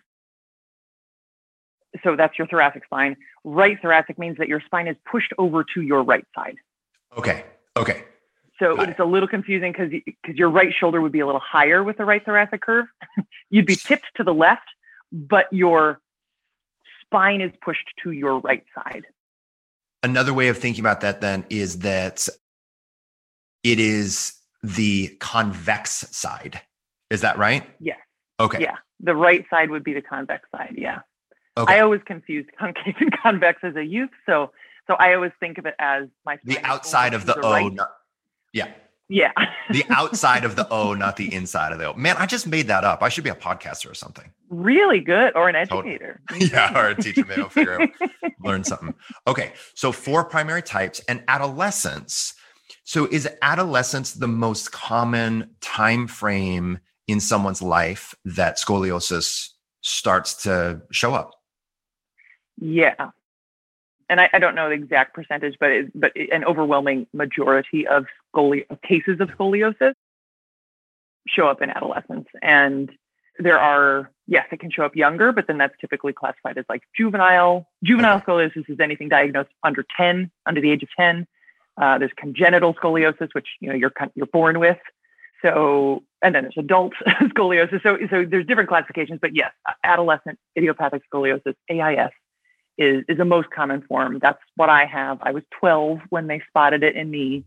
so 2.03 2.15
that's 2.15 2.37
your 2.37 2.47
thoracic 2.47 2.85
spine. 2.85 3.15
Right 3.43 3.77
thoracic 3.81 4.17
means 4.17 4.37
that 4.37 4.47
your 4.47 4.61
spine 4.61 4.87
is 4.87 4.95
pushed 5.09 5.33
over 5.37 5.63
to 5.73 5.81
your 5.81 6.03
right 6.03 6.25
side. 6.35 6.57
Okay. 7.17 7.45
Okay. 7.75 8.03
So 8.59 8.75
Got 8.75 8.89
it's 8.89 8.99
it. 8.99 9.03
a 9.03 9.05
little 9.05 9.27
confusing 9.27 9.71
because 9.71 9.91
because 10.05 10.35
your 10.35 10.49
right 10.49 10.73
shoulder 10.77 10.99
would 11.01 11.11
be 11.11 11.19
a 11.19 11.25
little 11.25 11.41
higher 11.41 11.83
with 11.83 11.97
the 11.97 12.05
right 12.05 12.23
thoracic 12.23 12.61
curve. 12.61 12.87
You'd 13.49 13.65
be 13.65 13.75
tipped 13.75 14.07
to 14.15 14.23
the 14.23 14.33
left, 14.33 14.67
but 15.11 15.45
your 15.51 15.99
spine 17.01 17.41
is 17.41 17.51
pushed 17.63 17.87
to 18.03 18.11
your 18.11 18.39
right 18.39 18.65
side. 18.73 19.05
Another 20.03 20.33
way 20.33 20.47
of 20.47 20.57
thinking 20.57 20.81
about 20.81 21.01
that 21.01 21.21
then 21.21 21.45
is 21.49 21.79
that 21.79 22.27
it 23.71 23.79
is 23.79 24.33
the 24.63 25.07
convex 25.19 25.91
side. 26.15 26.61
Is 27.09 27.21
that 27.21 27.37
right? 27.37 27.63
Yes. 27.79 27.97
Okay. 28.39 28.61
Yeah. 28.61 28.75
The 28.99 29.15
right 29.15 29.45
side 29.49 29.69
would 29.69 29.83
be 29.83 29.93
the 29.93 30.01
convex 30.01 30.49
side. 30.51 30.75
Yeah. 30.77 30.99
Okay. 31.57 31.75
I 31.75 31.79
always 31.81 32.01
confused 32.05 32.49
concave 32.57 32.95
and 32.99 33.11
convex 33.11 33.63
as 33.63 33.75
a 33.75 33.83
youth, 33.83 34.11
so 34.25 34.51
so 34.87 34.95
I 34.95 35.13
always 35.13 35.31
think 35.39 35.57
of 35.57 35.65
it 35.65 35.75
as 35.79 36.07
my 36.25 36.37
the 36.43 36.59
outside 36.63 37.13
of 37.13 37.25
the 37.25 37.39
O. 37.39 37.51
Right. 37.51 37.73
Not, 37.73 37.89
yeah. 38.53 38.71
Yeah. 39.09 39.31
the 39.71 39.85
outside 39.89 40.43
of 40.43 40.55
the 40.55 40.67
O, 40.71 40.93
not 40.93 41.15
the 41.15 41.33
inside 41.33 41.71
of 41.71 41.79
the 41.79 41.91
O. 41.91 41.93
Man, 41.93 42.15
I 42.17 42.25
just 42.25 42.47
made 42.47 42.67
that 42.67 42.83
up. 42.83 43.01
I 43.01 43.09
should 43.09 43.23
be 43.23 43.29
a 43.29 43.35
podcaster 43.35 43.89
or 43.89 43.93
something. 43.93 44.31
Really 44.49 44.99
good, 44.99 45.35
or 45.35 45.49
an 45.49 45.55
educator. 45.55 46.21
Totally. 46.29 46.49
yeah, 46.51 46.77
or 46.77 46.89
a 46.89 46.95
teacher. 46.95 47.25
Maybe 47.25 47.41
I'll 47.41 47.49
figure 47.49 47.81
out, 47.81 47.89
learn 48.43 48.63
something. 48.63 48.93
Okay, 49.25 49.53
so 49.75 49.91
four 49.91 50.25
primary 50.25 50.61
types 50.61 50.99
and 51.07 51.23
adolescence. 51.27 52.33
So 52.87 53.05
is 53.11 53.27
adolescence 53.41 54.13
the 54.13 54.29
most 54.29 54.71
common 54.71 55.49
time 55.59 56.07
frame 56.07 56.79
in 57.05 57.19
someone's 57.19 57.61
life 57.61 58.15
that 58.23 58.57
scoliosis 58.57 59.49
starts 59.81 60.43
to 60.43 60.81
show 60.89 61.13
up? 61.13 61.31
Yeah. 62.55 63.09
And 64.09 64.21
I, 64.21 64.29
I 64.31 64.39
don't 64.39 64.55
know 64.55 64.69
the 64.69 64.75
exact 64.75 65.13
percentage, 65.13 65.57
but 65.59 65.69
it, 65.69 65.91
but 65.99 66.13
an 66.15 66.45
overwhelming 66.45 67.07
majority 67.11 67.85
of 67.85 68.05
scoli- 68.33 68.65
of 68.69 68.81
cases 68.83 69.19
of 69.19 69.27
scoliosis 69.31 69.93
show 71.27 71.49
up 71.49 71.61
in 71.61 71.69
adolescence. 71.69 72.29
And 72.41 72.89
there 73.37 73.59
are, 73.59 74.09
yes, 74.27 74.47
it 74.53 74.61
can 74.61 74.71
show 74.71 74.83
up 74.83 74.95
younger, 74.95 75.33
but 75.33 75.47
then 75.47 75.57
that's 75.57 75.75
typically 75.81 76.13
classified 76.13 76.57
as 76.57 76.63
like 76.69 76.83
juvenile. 76.95 77.67
Juvenile 77.83 78.21
scoliosis 78.21 78.69
is 78.69 78.79
anything 78.79 79.09
diagnosed 79.09 79.49
under 79.61 79.85
10, 79.97 80.31
under 80.45 80.61
the 80.61 80.71
age 80.71 80.83
of 80.83 80.89
10. 80.97 81.27
Uh, 81.79 81.97
there's 81.97 82.11
congenital 82.17 82.73
scoliosis, 82.73 83.29
which 83.33 83.47
you 83.59 83.69
know 83.69 83.75
you're 83.75 83.93
you're 84.15 84.27
born 84.27 84.59
with. 84.59 84.77
So, 85.43 86.03
and 86.23 86.33
then 86.33 86.43
there's 86.43 86.57
adult 86.57 86.93
scoliosis. 87.21 87.83
So, 87.83 87.97
so 88.09 88.25
there's 88.25 88.47
different 88.47 88.69
classifications, 88.69 89.19
but 89.21 89.35
yes, 89.35 89.51
adolescent 89.83 90.39
idiopathic 90.57 91.03
scoliosis 91.13 91.53
(AIS) 91.69 92.11
is, 92.77 93.03
is 93.07 93.17
the 93.17 93.25
most 93.25 93.49
common 93.51 93.81
form. 93.81 94.19
That's 94.21 94.41
what 94.55 94.69
I 94.69 94.85
have. 94.85 95.19
I 95.21 95.31
was 95.31 95.43
12 95.59 95.99
when 96.09 96.27
they 96.27 96.41
spotted 96.47 96.83
it 96.83 96.95
in 96.95 97.09
me. 97.09 97.43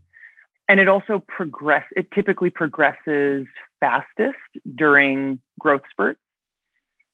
And 0.67 0.79
it 0.79 0.87
also 0.87 1.23
progress, 1.27 1.85
it 1.95 2.11
typically 2.11 2.49
progresses 2.49 3.45
fastest 3.79 4.37
during 4.75 5.39
growth 5.59 5.81
spurts. 5.89 6.19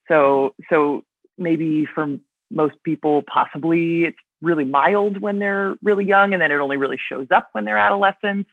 So, 0.08 0.54
so 0.70 1.04
maybe 1.38 1.86
for 1.86 2.18
most 2.52 2.76
people, 2.84 3.24
possibly 3.24 4.06
it's 4.06 4.18
really 4.42 4.66
mild 4.66 5.20
when 5.20 5.40
they're 5.40 5.76
really 5.82 6.06
young, 6.06 6.34
and 6.34 6.42
then 6.42 6.52
it 6.52 6.56
only 6.56 6.78
really 6.78 7.00
shows 7.10 7.28
up 7.32 7.50
when 7.54 7.66
they're 7.66 7.78
adolescents. 7.78 8.50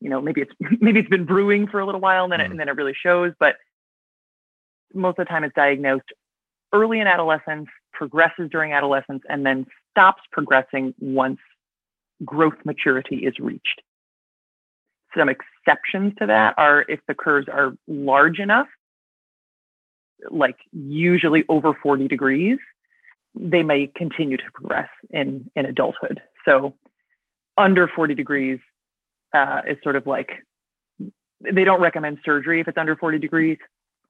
You 0.00 0.10
know, 0.10 0.20
maybe 0.20 0.42
it's 0.42 0.52
maybe 0.80 1.00
it's 1.00 1.08
been 1.08 1.24
brewing 1.24 1.66
for 1.66 1.80
a 1.80 1.86
little 1.86 2.00
while, 2.00 2.24
and 2.24 2.32
then 2.32 2.40
mm. 2.40 2.44
it, 2.44 2.50
and 2.50 2.60
then 2.60 2.68
it 2.68 2.76
really 2.76 2.94
shows. 3.00 3.32
But 3.38 3.56
most 4.94 5.18
of 5.18 5.26
the 5.26 5.30
time, 5.30 5.44
it's 5.44 5.54
diagnosed 5.54 6.12
early 6.72 7.00
in 7.00 7.06
adolescence, 7.06 7.68
progresses 7.92 8.48
during 8.50 8.72
adolescence, 8.72 9.22
and 9.28 9.44
then 9.44 9.66
stops 9.90 10.22
progressing 10.32 10.94
once 10.98 11.38
growth 12.24 12.56
maturity 12.64 13.16
is 13.26 13.38
reached. 13.38 13.82
Some 15.16 15.28
exceptions 15.28 16.14
to 16.18 16.26
that 16.26 16.54
are 16.56 16.84
if 16.88 17.00
the 17.06 17.14
curves 17.14 17.48
are 17.48 17.74
large 17.86 18.38
enough, 18.38 18.68
like 20.30 20.56
usually 20.72 21.44
over 21.48 21.74
40 21.82 22.08
degrees, 22.08 22.58
they 23.34 23.62
may 23.62 23.86
continue 23.86 24.36
to 24.36 24.44
progress 24.52 24.88
in, 25.10 25.50
in 25.56 25.66
adulthood. 25.66 26.20
So 26.44 26.74
under 27.56 27.88
40 27.88 28.14
degrees 28.14 28.60
uh, 29.32 29.62
is 29.66 29.78
sort 29.82 29.96
of 29.96 30.06
like 30.06 30.30
they 31.40 31.64
don't 31.64 31.80
recommend 31.80 32.18
surgery 32.24 32.60
if 32.60 32.68
it's 32.68 32.78
under 32.78 32.94
40 32.94 33.18
degrees 33.18 33.58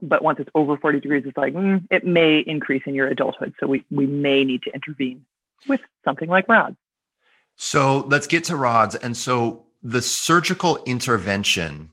but 0.02 0.22
once 0.22 0.40
it's 0.40 0.50
over 0.54 0.76
40 0.76 1.00
degrees, 1.00 1.22
it's 1.24 1.36
like 1.36 1.54
mm, 1.54 1.82
it 1.90 2.04
may 2.04 2.40
increase 2.40 2.82
in 2.86 2.94
your 2.94 3.06
adulthood. 3.06 3.54
So 3.60 3.68
we 3.68 3.84
we 3.90 4.06
may 4.06 4.44
need 4.44 4.62
to 4.64 4.74
intervene 4.74 5.24
with 5.68 5.80
something 6.04 6.28
like 6.28 6.48
rods. 6.48 6.76
So 7.56 8.00
let's 8.08 8.26
get 8.26 8.44
to 8.44 8.56
rods. 8.56 8.96
And 8.96 9.16
so 9.16 9.66
the 9.82 10.02
surgical 10.02 10.82
intervention 10.84 11.90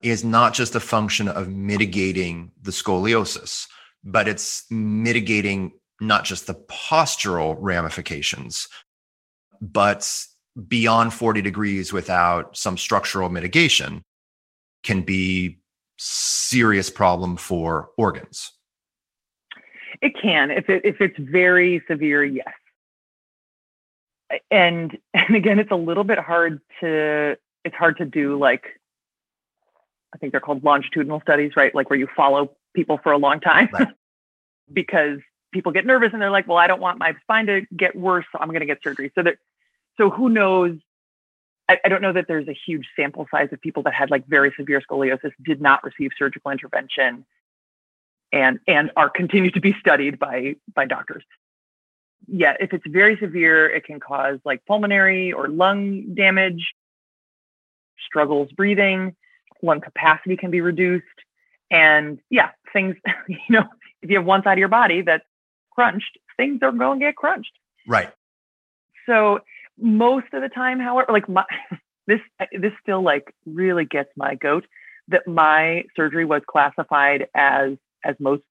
is 0.00 0.24
not 0.24 0.52
just 0.52 0.74
a 0.74 0.80
function 0.80 1.28
of 1.28 1.48
mitigating 1.48 2.50
the 2.60 2.72
scoliosis, 2.72 3.68
but 4.02 4.26
it's 4.26 4.64
mitigating 4.68 5.72
not 6.02 6.24
just 6.24 6.46
the 6.46 6.54
postural 6.54 7.56
ramifications, 7.58 8.68
but 9.60 10.08
beyond 10.68 11.14
40 11.14 11.40
degrees 11.40 11.92
without 11.92 12.56
some 12.56 12.76
structural 12.76 13.28
mitigation 13.28 14.02
can 14.82 15.02
be 15.02 15.60
serious 15.98 16.90
problem 16.90 17.36
for 17.36 17.90
organs? 17.96 18.50
It 20.00 20.14
can. 20.20 20.50
If 20.50 20.68
it, 20.68 20.84
if 20.84 21.00
it's 21.00 21.16
very 21.18 21.82
severe, 21.88 22.24
yes. 22.24 22.48
And 24.50 24.98
and 25.14 25.36
again, 25.36 25.58
it's 25.58 25.70
a 25.70 25.76
little 25.76 26.04
bit 26.04 26.18
hard 26.18 26.60
to 26.80 27.36
it's 27.64 27.76
hard 27.76 27.98
to 27.98 28.04
do 28.04 28.36
like 28.38 28.64
I 30.14 30.18
think 30.18 30.32
they're 30.32 30.40
called 30.40 30.64
longitudinal 30.64 31.20
studies, 31.20 31.52
right? 31.56 31.74
Like 31.74 31.88
where 31.88 31.98
you 31.98 32.08
follow 32.16 32.50
people 32.74 32.98
for 33.02 33.12
a 33.12 33.18
long 33.18 33.40
time. 33.40 33.68
Right. 33.72 33.88
because 34.72 35.18
people 35.52 35.72
get 35.72 35.86
nervous 35.86 36.10
and 36.12 36.20
they're 36.20 36.30
like, 36.30 36.48
well, 36.48 36.58
I 36.58 36.66
don't 36.66 36.80
want 36.80 36.98
my 36.98 37.14
spine 37.22 37.46
to 37.46 37.62
get 37.76 37.94
worse, 37.94 38.24
so 38.32 38.38
I'm 38.40 38.48
going 38.48 38.60
to 38.60 38.66
get 38.66 38.82
surgery. 38.82 39.12
So 39.14 39.22
that, 39.22 39.36
so 39.96 40.10
who 40.10 40.28
knows? 40.28 40.78
I, 41.68 41.78
I, 41.84 41.88
don't 41.88 42.02
know 42.02 42.12
that 42.12 42.26
there's 42.26 42.48
a 42.48 42.56
huge 42.66 42.86
sample 42.96 43.26
size 43.30 43.48
of 43.52 43.60
people 43.60 43.84
that 43.84 43.94
had 43.94 44.10
like 44.10 44.26
very 44.26 44.52
severe 44.58 44.80
scoliosis 44.80 45.32
did 45.44 45.60
not 45.60 45.84
receive 45.84 46.10
surgical 46.18 46.50
intervention, 46.50 47.24
and 48.32 48.58
and 48.66 48.90
are 48.96 49.08
continued 49.08 49.54
to 49.54 49.60
be 49.60 49.76
studied 49.78 50.18
by 50.18 50.56
by 50.74 50.86
doctors. 50.86 51.22
Yeah, 52.26 52.54
if 52.58 52.72
it's 52.72 52.86
very 52.86 53.16
severe, 53.18 53.68
it 53.68 53.84
can 53.84 54.00
cause 54.00 54.38
like 54.44 54.64
pulmonary 54.66 55.32
or 55.32 55.48
lung 55.48 56.14
damage, 56.14 56.74
struggles 58.04 58.50
breathing, 58.52 59.14
lung 59.62 59.80
capacity 59.80 60.36
can 60.36 60.50
be 60.50 60.60
reduced, 60.60 61.04
and 61.70 62.18
yeah, 62.28 62.50
things 62.72 62.96
you 63.28 63.38
know 63.50 63.64
if 64.02 64.10
you 64.10 64.16
have 64.16 64.26
one 64.26 64.42
side 64.42 64.54
of 64.54 64.58
your 64.58 64.68
body 64.68 65.02
that's 65.02 65.24
crunched, 65.74 66.18
things 66.36 66.60
are 66.62 66.72
going 66.72 67.00
to 67.00 67.06
get 67.06 67.16
crunched. 67.16 67.52
Right. 67.86 68.10
So 69.06 69.40
most 69.78 70.26
of 70.32 70.42
the 70.42 70.48
time, 70.48 70.78
however, 70.80 71.12
like 71.12 71.28
my 71.28 71.44
this 72.06 72.20
this 72.52 72.72
still 72.82 73.02
like 73.02 73.34
really 73.46 73.84
gets 73.84 74.10
my 74.16 74.34
goat 74.34 74.64
that 75.08 75.26
my 75.26 75.84
surgery 75.96 76.24
was 76.24 76.42
classified 76.48 77.26
as 77.34 77.72
as 78.04 78.14
most 78.18 78.42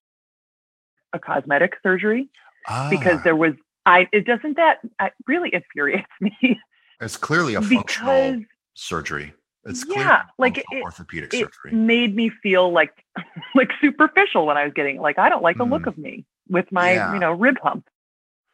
a 1.13 1.19
cosmetic 1.19 1.73
surgery 1.83 2.29
ah. 2.67 2.87
because 2.89 3.21
there 3.23 3.35
was 3.35 3.53
I 3.85 4.07
it 4.11 4.25
doesn't 4.25 4.57
that 4.57 4.79
it 4.99 5.13
really 5.27 5.53
infuriates 5.53 6.07
me. 6.21 6.59
It's 6.99 7.17
clearly 7.17 7.55
a 7.55 7.61
functional 7.61 8.31
because, 8.31 8.45
surgery. 8.75 9.33
It's 9.63 9.85
yeah, 9.87 10.23
like 10.39 10.57
it, 10.57 10.65
orthopedic 10.83 11.33
it 11.33 11.39
surgery. 11.39 11.77
made 11.77 12.15
me 12.15 12.31
feel 12.41 12.71
like 12.71 12.91
like 13.55 13.69
superficial 13.79 14.45
when 14.45 14.57
I 14.57 14.63
was 14.63 14.73
getting 14.73 14.99
like 14.99 15.19
I 15.19 15.29
don't 15.29 15.43
like 15.43 15.57
the 15.57 15.65
mm. 15.65 15.71
look 15.71 15.85
of 15.85 15.97
me 15.97 16.25
with 16.51 16.71
my 16.71 16.93
yeah. 16.93 17.13
you 17.13 17.19
know 17.19 17.31
rib 17.31 17.55
hump, 17.63 17.87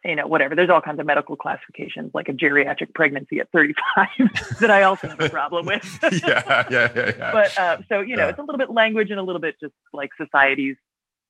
you 0.06 0.16
know 0.16 0.28
whatever. 0.28 0.56
There's 0.56 0.70
all 0.70 0.82
kinds 0.82 1.00
of 1.00 1.06
medical 1.06 1.36
classifications 1.36 2.12
like 2.14 2.30
a 2.30 2.34
geriatric 2.34 2.94
pregnancy 2.94 3.40
at 3.40 3.50
35 3.52 4.08
that 4.62 4.72
I 4.72 4.84
also 4.84 5.10
have 5.10 5.20
a 5.20 5.30
problem 5.30 5.66
with. 5.66 6.00
yeah, 6.04 6.66
yeah, 6.70 6.90
yeah, 6.96 7.12
yeah. 7.18 7.32
But 7.32 7.58
uh, 7.58 7.78
so 7.90 8.00
you 8.00 8.16
know 8.16 8.24
yeah. 8.24 8.30
it's 8.30 8.40
a 8.40 8.44
little 8.44 8.60
bit 8.60 8.70
language 8.70 9.10
and 9.10 9.20
a 9.20 9.24
little 9.24 9.42
bit 9.42 9.56
just 9.60 9.74
like 9.92 10.12
society's 10.20 10.78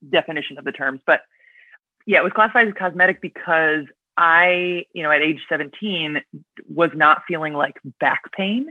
definition 0.07 0.57
of 0.57 0.65
the 0.65 0.71
terms. 0.71 1.01
But 1.07 1.21
yeah, 2.05 2.19
it 2.19 2.23
was 2.23 2.33
classified 2.33 2.67
as 2.67 2.73
cosmetic 2.77 3.21
because 3.21 3.85
I 4.17 4.85
you 4.93 5.03
know 5.03 5.11
at 5.11 5.21
age 5.21 5.39
17 5.49 6.21
was 6.67 6.91
not 6.93 7.23
feeling 7.27 7.53
like 7.53 7.79
back 7.99 8.31
pain 8.33 8.67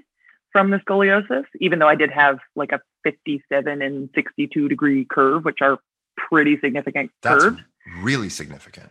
from 0.52 0.70
the 0.70 0.78
scoliosis, 0.78 1.44
even 1.60 1.78
though 1.78 1.88
I 1.88 1.96
did 1.96 2.10
have 2.10 2.38
like 2.54 2.72
a 2.72 2.80
57 3.04 3.82
and 3.82 4.08
62 4.14 4.68
degree 4.68 5.04
curve, 5.04 5.44
which 5.44 5.58
are 5.60 5.78
pretty 6.16 6.58
significant 6.60 7.10
That's 7.22 7.44
curves. 7.44 7.62
Really 7.94 8.28
significant. 8.28 8.90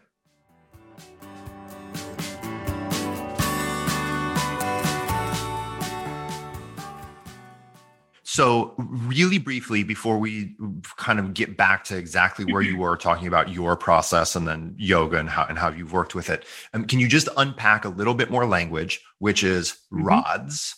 So, 8.24 8.74
really 8.78 9.38
briefly, 9.38 9.84
before 9.84 10.18
we 10.18 10.56
kind 10.98 11.20
of 11.20 11.34
get 11.34 11.56
back 11.56 11.86
to 11.86 11.98
exactly 11.98 12.44
where 12.44 12.62
you 12.62 12.78
were 12.80 12.98
talking 12.98 13.28
about 13.28 13.48
your 13.48 13.78
process 13.78 14.36
and 14.36 14.46
then 14.46 14.76
yoga 14.78 15.18
and 15.18 15.30
how 15.30 15.46
and 15.46 15.58
how 15.58 15.70
you've 15.70 15.94
worked 15.94 16.16
with 16.16 16.30
it, 16.30 16.44
um, 16.74 16.86
can 16.86 17.00
you 17.00 17.08
just 17.08 17.30
unpack 17.38 17.86
a 17.86 17.90
little 17.90 18.14
bit 18.14 18.30
more 18.30 18.46
language, 18.46 19.00
which 19.20 19.42
is 19.42 19.72
mm-hmm. 19.72 20.04
rods, 20.04 20.76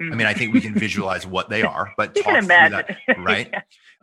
I 0.00 0.14
mean, 0.14 0.26
I 0.26 0.32
think 0.32 0.54
we 0.54 0.60
can 0.60 0.74
visualize 0.74 1.26
what 1.26 1.50
they 1.50 1.62
are, 1.76 1.92
but 1.96 2.16
you 2.16 2.22
can 2.22 2.42
imagine, 2.42 2.96
that, 3.06 3.18
right? 3.18 3.48
yeah. 3.52 3.60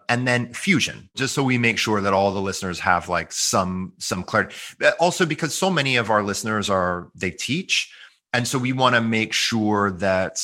And 0.09 0.25
then 0.25 0.53
fusion, 0.53 1.09
just 1.15 1.33
so 1.33 1.43
we 1.43 1.57
make 1.57 1.77
sure 1.77 1.99
that 1.99 2.13
all 2.13 2.31
the 2.31 2.41
listeners 2.41 2.79
have 2.79 3.09
like 3.09 3.31
some 3.33 3.91
some 3.97 4.23
clarity. 4.23 4.55
Also, 4.99 5.25
because 5.25 5.53
so 5.53 5.69
many 5.69 5.97
of 5.97 6.09
our 6.09 6.23
listeners 6.23 6.69
are 6.69 7.09
they 7.13 7.29
teach, 7.29 7.91
and 8.31 8.47
so 8.47 8.57
we 8.57 8.71
want 8.71 8.95
to 8.95 9.01
make 9.01 9.33
sure 9.33 9.91
that 9.91 10.39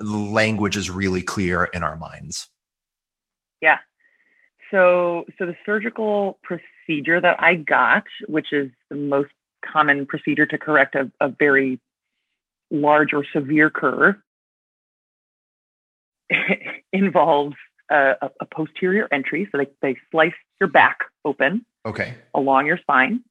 language 0.00 0.76
is 0.76 0.88
really 0.90 1.22
clear 1.22 1.64
in 1.64 1.82
our 1.82 1.96
minds. 1.96 2.48
Yeah. 3.60 3.78
So, 4.70 5.24
so 5.38 5.46
the 5.46 5.56
surgical 5.66 6.38
procedure 6.42 7.20
that 7.20 7.42
I 7.42 7.56
got, 7.56 8.04
which 8.28 8.52
is 8.52 8.70
the 8.88 8.96
most 8.96 9.30
common 9.64 10.06
procedure 10.06 10.46
to 10.46 10.58
correct 10.58 10.94
a, 10.94 11.10
a 11.20 11.28
very 11.28 11.80
large 12.70 13.12
or 13.12 13.24
severe 13.32 13.68
curve, 13.68 14.16
involves 16.92 17.56
a, 17.90 18.30
a, 18.40 18.46
posterior 18.46 19.08
entry. 19.10 19.48
So 19.50 19.58
they, 19.58 19.66
they 19.82 19.96
slice 20.10 20.32
your 20.60 20.68
back 20.68 21.00
open 21.24 21.64
okay. 21.86 22.14
along 22.34 22.66
your 22.66 22.78
spine. 22.78 23.22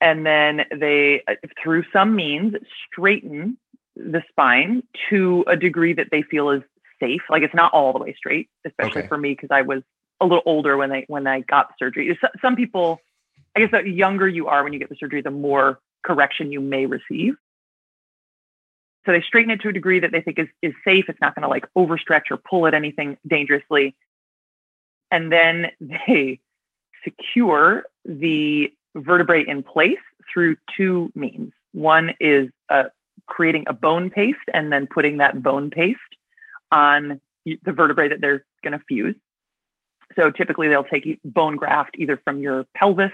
And 0.00 0.26
then 0.26 0.62
they, 0.74 1.22
uh, 1.28 1.34
through 1.62 1.84
some 1.92 2.16
means, 2.16 2.54
straighten 2.90 3.56
the 3.94 4.22
spine 4.30 4.82
to 5.10 5.44
a 5.46 5.56
degree 5.56 5.92
that 5.92 6.08
they 6.10 6.22
feel 6.22 6.50
is 6.50 6.62
safe. 7.00 7.22
Like 7.30 7.42
it's 7.42 7.54
not 7.54 7.72
all 7.72 7.92
the 7.92 7.98
way 7.98 8.14
straight, 8.16 8.48
especially 8.66 9.02
okay. 9.02 9.08
for 9.08 9.18
me 9.18 9.30
because 9.30 9.50
I 9.50 9.62
was 9.62 9.82
a 10.20 10.24
little 10.24 10.42
older 10.46 10.76
when 10.76 10.90
they 10.90 11.04
when 11.08 11.26
I 11.26 11.40
got 11.40 11.68
the 11.68 11.74
surgery. 11.78 12.18
Some 12.40 12.56
people, 12.56 13.00
I 13.56 13.60
guess, 13.60 13.70
the 13.70 13.88
younger 13.88 14.28
you 14.28 14.46
are 14.48 14.64
when 14.64 14.72
you 14.72 14.78
get 14.78 14.88
the 14.88 14.96
surgery, 14.98 15.20
the 15.20 15.30
more 15.30 15.78
correction 16.04 16.50
you 16.50 16.60
may 16.60 16.86
receive. 16.86 17.34
So 19.04 19.12
they 19.12 19.22
straighten 19.22 19.50
it 19.50 19.60
to 19.62 19.68
a 19.68 19.72
degree 19.72 20.00
that 20.00 20.12
they 20.12 20.20
think 20.20 20.38
is, 20.38 20.48
is 20.60 20.74
safe. 20.84 21.06
It's 21.08 21.20
not 21.20 21.34
going 21.34 21.42
to 21.42 21.48
like 21.48 21.66
overstretch 21.76 22.30
or 22.30 22.36
pull 22.36 22.66
at 22.66 22.74
anything 22.74 23.18
dangerously. 23.26 23.96
And 25.10 25.30
then 25.30 25.70
they 25.80 26.40
secure 27.04 27.84
the 28.04 28.72
vertebrae 28.94 29.44
in 29.46 29.62
place 29.62 29.98
through 30.32 30.56
two 30.76 31.10
means. 31.14 31.52
One 31.72 32.14
is 32.20 32.50
uh, 32.68 32.84
creating 33.26 33.64
a 33.66 33.72
bone 33.72 34.10
paste 34.10 34.38
and 34.52 34.72
then 34.72 34.86
putting 34.86 35.18
that 35.18 35.42
bone 35.42 35.70
paste 35.70 35.98
on 36.70 37.20
the 37.44 37.72
vertebrae 37.72 38.08
that 38.08 38.20
they're 38.20 38.44
going 38.62 38.78
to 38.78 38.84
fuse. 38.86 39.16
So 40.16 40.30
typically 40.30 40.68
they'll 40.68 40.84
take 40.84 41.18
bone 41.24 41.56
graft 41.56 41.96
either 41.98 42.20
from 42.22 42.40
your 42.40 42.66
pelvis 42.76 43.12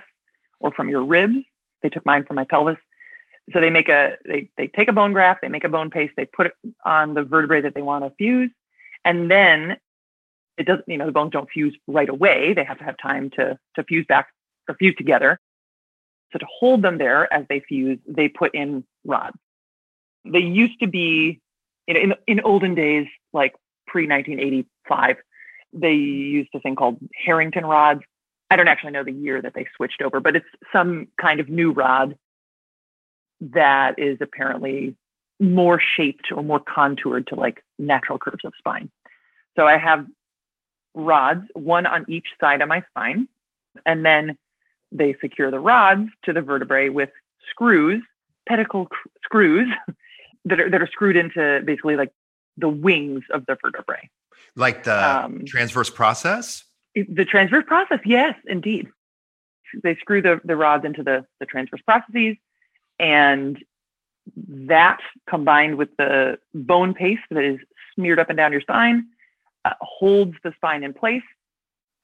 or 0.61 0.73
from 0.73 0.89
your 0.89 1.05
ribs. 1.05 1.37
They 1.83 1.89
took 1.89 2.05
mine 2.05 2.25
from 2.25 2.37
my 2.37 2.45
pelvis 2.45 2.79
so 3.53 3.61
they 3.61 3.71
make 3.71 3.89
a 3.89 4.17
they 4.27 4.51
they 4.57 4.67
take 4.69 4.89
a 4.89 4.93
bone 4.93 5.13
graft, 5.13 5.41
they 5.43 5.49
make 5.49 5.65
a 5.65 5.69
bone 5.69 5.91
paste, 5.91 6.13
they 6.17 6.27
put 6.27 6.47
it 6.47 6.53
on 6.85 7.15
the 7.15 7.23
vertebrae 7.23 7.61
that 7.63 7.75
they 7.75 7.83
want 7.83 8.05
to 8.05 8.11
fuse, 8.17 8.51
and 9.05 9.31
then 9.31 9.77
it 10.57 10.67
doesn't 10.67 10.89
you 10.89 10.99
know 10.99 11.07
the 11.07 11.13
bones 11.13 11.33
don't 11.33 11.49
fuse 11.51 11.77
right 11.87 12.09
away. 12.09 12.53
They 12.55 12.65
have 12.65 12.79
to 12.79 12.85
have 12.85 12.97
time 12.99 13.31
to 13.31 13.59
to 13.77 13.85
fuse 13.85 14.07
back 14.07 14.29
or 14.69 14.75
fuse 14.75 14.95
together. 14.97 15.41
So 16.33 16.39
to 16.39 16.47
hold 16.47 16.83
them 16.83 16.99
there 16.99 17.33
as 17.33 17.47
they 17.49 17.61
fuse, 17.61 17.99
they 18.07 18.29
put 18.29 18.55
in 18.55 18.85
rods. 19.05 19.37
They 20.25 20.41
used 20.41 20.79
to 20.81 20.87
be 20.87 21.41
you 21.87 21.95
know, 21.95 22.01
in 22.01 22.13
in, 22.27 22.39
in 22.39 22.41
olden 22.45 22.75
days, 22.75 23.07
like 23.33 23.55
pre 23.87 24.07
1985, 24.07 25.17
they 25.73 25.95
used 25.95 26.51
a 26.55 26.61
thing 26.61 26.77
called 26.77 26.99
Harrington 27.15 27.65
rods. 27.65 28.03
I 28.51 28.57
don't 28.57 28.69
actually 28.69 28.93
know 28.93 29.05
the 29.05 29.13
year 29.13 29.41
that 29.43 29.55
they 29.55 29.67
switched 29.77 30.03
over, 30.03 30.21
but 30.21 30.37
it's 30.37 30.47
some 30.73 31.09
kind 31.21 31.41
of 31.41 31.49
new 31.49 31.73
rod 31.73 32.15
that 33.41 33.99
is 33.99 34.19
apparently 34.21 34.97
more 35.41 35.81
shaped 35.81 36.27
or 36.35 36.43
more 36.43 36.61
contoured 36.61 37.27
to 37.29 37.35
like 37.35 37.63
natural 37.79 38.19
curves 38.19 38.45
of 38.45 38.53
spine. 38.59 38.91
So 39.57 39.67
I 39.67 39.79
have 39.79 40.07
rods, 40.95 41.47
one 41.55 41.87
on 41.87 42.05
each 42.09 42.27
side 42.41 42.61
of 42.61 42.69
my 42.69 42.83
spine, 42.91 43.29
and 43.87 44.05
then 44.05 44.37
they 44.91 45.15
secure 45.21 45.51
the 45.51 45.61
rods 45.61 46.09
to 46.25 46.33
the 46.33 46.41
vertebrae 46.41 46.89
with 46.89 47.11
screws, 47.51 48.03
pedicle 48.49 48.87
cr- 48.87 49.09
screws 49.25 49.69
that 50.45 50.61
are 50.61 50.71
that 50.71 50.83
are 50.83 50.89
screwed 50.89 51.17
into 51.17 51.61
basically 51.65 51.97
like 51.97 52.13
the 52.57 52.69
wings 52.69 53.23
of 53.33 53.47
the 53.47 53.57
vertebrae. 53.63 54.09
Like 54.57 54.85
the 54.85 55.25
um, 55.25 55.45
transverse 55.47 55.91
process? 55.91 56.65
The 56.95 57.25
transverse 57.25 57.65
process, 57.67 58.01
yes, 58.05 58.35
indeed. 58.47 58.89
They 59.83 59.95
screw 59.97 60.21
the, 60.23 60.41
the 60.45 60.57
rods 60.57 60.85
into 60.85 61.03
the, 61.03 61.25
the 61.39 61.47
transverse 61.47 61.83
processes 61.83 62.37
and 62.99 63.63
that 64.49 64.99
combined 65.29 65.77
with 65.77 65.91
the 65.97 66.39
bone 66.55 66.95
paste 66.95 67.23
that 67.31 67.45
is 67.45 67.59
smeared 67.95 68.19
up 68.19 68.29
and 68.29 68.37
down 68.37 68.53
your 68.53 68.61
spine 68.61 69.07
uh, 69.65 69.73
holds 69.81 70.35
the 70.45 70.53
spine 70.57 70.83
in 70.85 70.93
place 70.93 71.23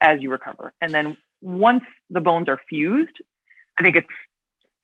as 0.00 0.20
you 0.20 0.30
recover. 0.30 0.72
And 0.80 0.92
then 0.92 1.16
once 1.40 1.84
the 2.10 2.20
bones 2.20 2.48
are 2.48 2.60
fused, 2.68 3.16
I 3.78 3.82
think 3.82 3.96
it's 3.96 4.08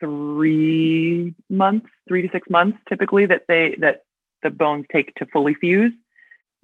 three 0.01 1.35
months, 1.49 1.89
three 2.09 2.23
to 2.23 2.29
six 2.33 2.49
months 2.51 2.79
typically 2.89 3.27
that 3.27 3.45
they 3.49 3.77
that 3.81 4.05
the 4.43 4.51
bones 4.51 4.87
take 4.93 5.15
to 5.17 5.27
fully 5.27 5.55
fuse. 5.55 5.93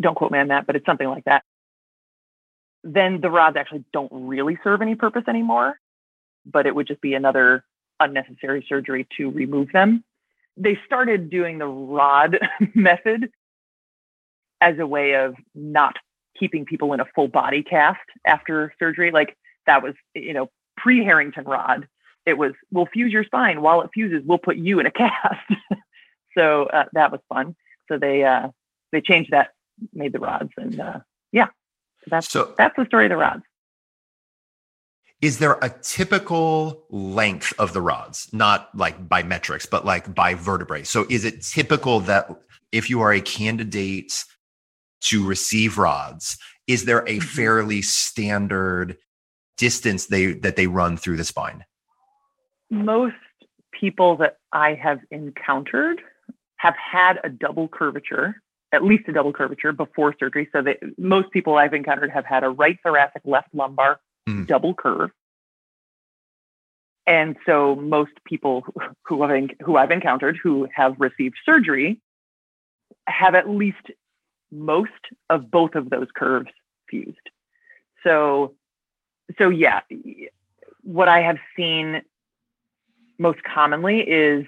Don't 0.01 0.15
quote 0.15 0.33
me 0.33 0.39
on 0.39 0.49
that, 0.49 0.67
but 0.67 0.77
it's 0.77 0.87
something 0.87 1.09
like 1.09 1.25
that. 1.25 1.43
Then 2.83 3.21
the 3.21 3.31
rods 3.31 3.57
actually 3.57 3.85
don't 3.93 4.13
really 4.13 4.59
serve 4.63 4.83
any 4.83 4.95
purpose 4.95 5.25
anymore, 5.29 5.79
but 6.45 6.67
it 6.67 6.75
would 6.75 6.87
just 6.87 7.01
be 7.01 7.15
another 7.15 7.65
unnecessary 8.01 8.65
surgery 8.69 9.07
to 9.17 9.31
remove 9.31 9.73
them. 9.73 10.05
They 10.57 10.79
started 10.87 11.31
doing 11.31 11.59
the 11.59 11.67
rod 11.67 12.39
method 12.75 13.31
as 14.61 14.79
a 14.79 14.87
way 14.87 15.15
of 15.15 15.35
not 15.55 15.97
keeping 16.39 16.65
people 16.65 16.93
in 16.93 17.01
a 17.01 17.05
full 17.15 17.29
body 17.29 17.63
cast 17.63 18.01
after 18.27 18.73
surgery. 18.79 19.11
Like 19.11 19.37
that 19.67 19.83
was, 19.83 19.95
you 20.15 20.33
know, 20.33 20.51
pre 20.77 21.05
Harrington 21.05 21.45
rod, 21.45 21.89
it 22.27 22.37
was 22.37 22.53
we'll 22.73 22.87
fuse 22.87 23.13
your 23.13 23.25
spine. 23.25 23.63
While 23.63 23.83
it 23.83 23.91
fuses, 23.95 24.23
we'll 24.27 24.39
put 24.39 24.57
you 24.57 24.81
in 24.81 24.87
a 24.87 24.91
cast. 24.93 25.51
so 26.37 26.65
uh, 26.65 26.85
that 26.93 27.13
was 27.13 27.21
fun. 27.29 27.55
So 27.89 27.99
they 27.99 28.25
uh, 28.25 28.49
they 28.93 29.01
changed 29.01 29.31
that, 29.31 29.51
made 29.95 30.13
the 30.13 30.19
rods, 30.19 30.51
and 30.57 30.79
uh, 30.79 30.99
yeah, 31.33 31.47
that's 32.09 32.29
so, 32.29 32.55
that's 32.59 32.75
the 32.77 32.85
story 32.87 33.07
of 33.07 33.11
the 33.11 33.17
rods. 33.17 33.45
Is 35.23 35.39
there 35.39 35.59
a 35.63 35.71
typical 35.83 36.85
length 36.91 37.55
of 37.59 37.73
the 37.73 37.81
rods, 37.81 38.29
not 38.33 38.69
like 38.77 39.09
by 39.09 39.23
metrics, 39.23 39.65
but 39.65 39.87
like 39.87 40.15
by 40.15 40.35
vertebrae? 40.35 40.83
So 40.83 41.07
is 41.09 41.25
it 41.25 41.43
typical 41.43 42.01
that 42.01 42.29
if 42.71 42.91
you 42.91 43.01
are 43.01 43.13
a 43.13 43.21
candidate 43.21 44.25
to 45.03 45.27
receive 45.27 45.79
rods, 45.79 46.37
is 46.67 46.85
there 46.85 47.01
a 47.01 47.17
mm-hmm. 47.17 47.21
fairly 47.21 47.83
standard 47.83 48.99
distance 49.57 50.07
they 50.07 50.33
that 50.33 50.57
they 50.57 50.67
run 50.67 50.99
through 50.99 51.17
the 51.17 51.25
spine? 51.25 51.65
Most 52.71 53.15
people 53.73 54.17
that 54.19 54.37
I 54.53 54.75
have 54.75 55.01
encountered 55.11 56.03
have 56.57 56.75
had 56.77 57.21
a 57.25 57.31
double 57.31 57.69
curvature, 57.69 58.43
at 58.73 58.85
least 58.85 59.09
a 59.09 59.13
double 59.13 59.33
curvature 59.33 59.73
before 59.73 60.15
surgery. 60.19 60.49
So 60.53 60.61
that 60.63 60.79
most 60.99 61.31
people 61.31 61.57
I've 61.57 61.75
encountered 61.75 62.11
have 62.11 62.27
had 62.27 62.45
a 62.45 62.51
right 62.51 62.79
thoracic, 62.83 63.23
left 63.25 63.55
lumbar 63.55 64.01
mm. 64.29 64.47
double 64.47 64.75
curve. 64.75 65.11
And 67.07 67.37
so 67.47 67.77
most 67.77 68.13
people 68.25 68.65
who 69.05 69.23
have 69.23 69.49
who 69.61 69.77
I've 69.77 69.91
encountered 69.91 70.39
who 70.43 70.69
have 70.75 70.97
received 70.99 71.37
surgery 71.45 72.01
have 73.07 73.35
at 73.35 73.49
least 73.49 73.91
most 74.51 74.91
of 75.31 75.51
both 75.51 75.75
of 75.75 75.91
those 75.91 76.09
curves 76.17 76.51
fused. 76.89 77.17
So 78.03 78.55
so 79.39 79.51
yeah, 79.51 79.81
what 80.83 81.09
I 81.09 81.21
have 81.21 81.39
seen 81.57 82.03
most 83.19 83.43
commonly 83.43 84.01
is 84.01 84.45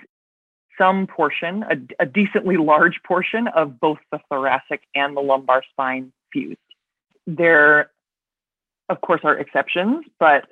some 0.78 1.06
portion, 1.06 1.64
a, 1.64 2.02
a, 2.02 2.06
decently 2.06 2.56
large 2.56 3.00
portion 3.04 3.48
of 3.48 3.80
both 3.80 3.98
the 4.12 4.20
thoracic 4.30 4.82
and 4.94 5.16
the 5.16 5.20
lumbar 5.20 5.62
spine 5.70 6.12
fused. 6.32 6.58
There, 7.26 7.90
of 8.88 9.00
course, 9.00 9.20
are 9.24 9.36
exceptions, 9.36 10.04
but 10.18 10.44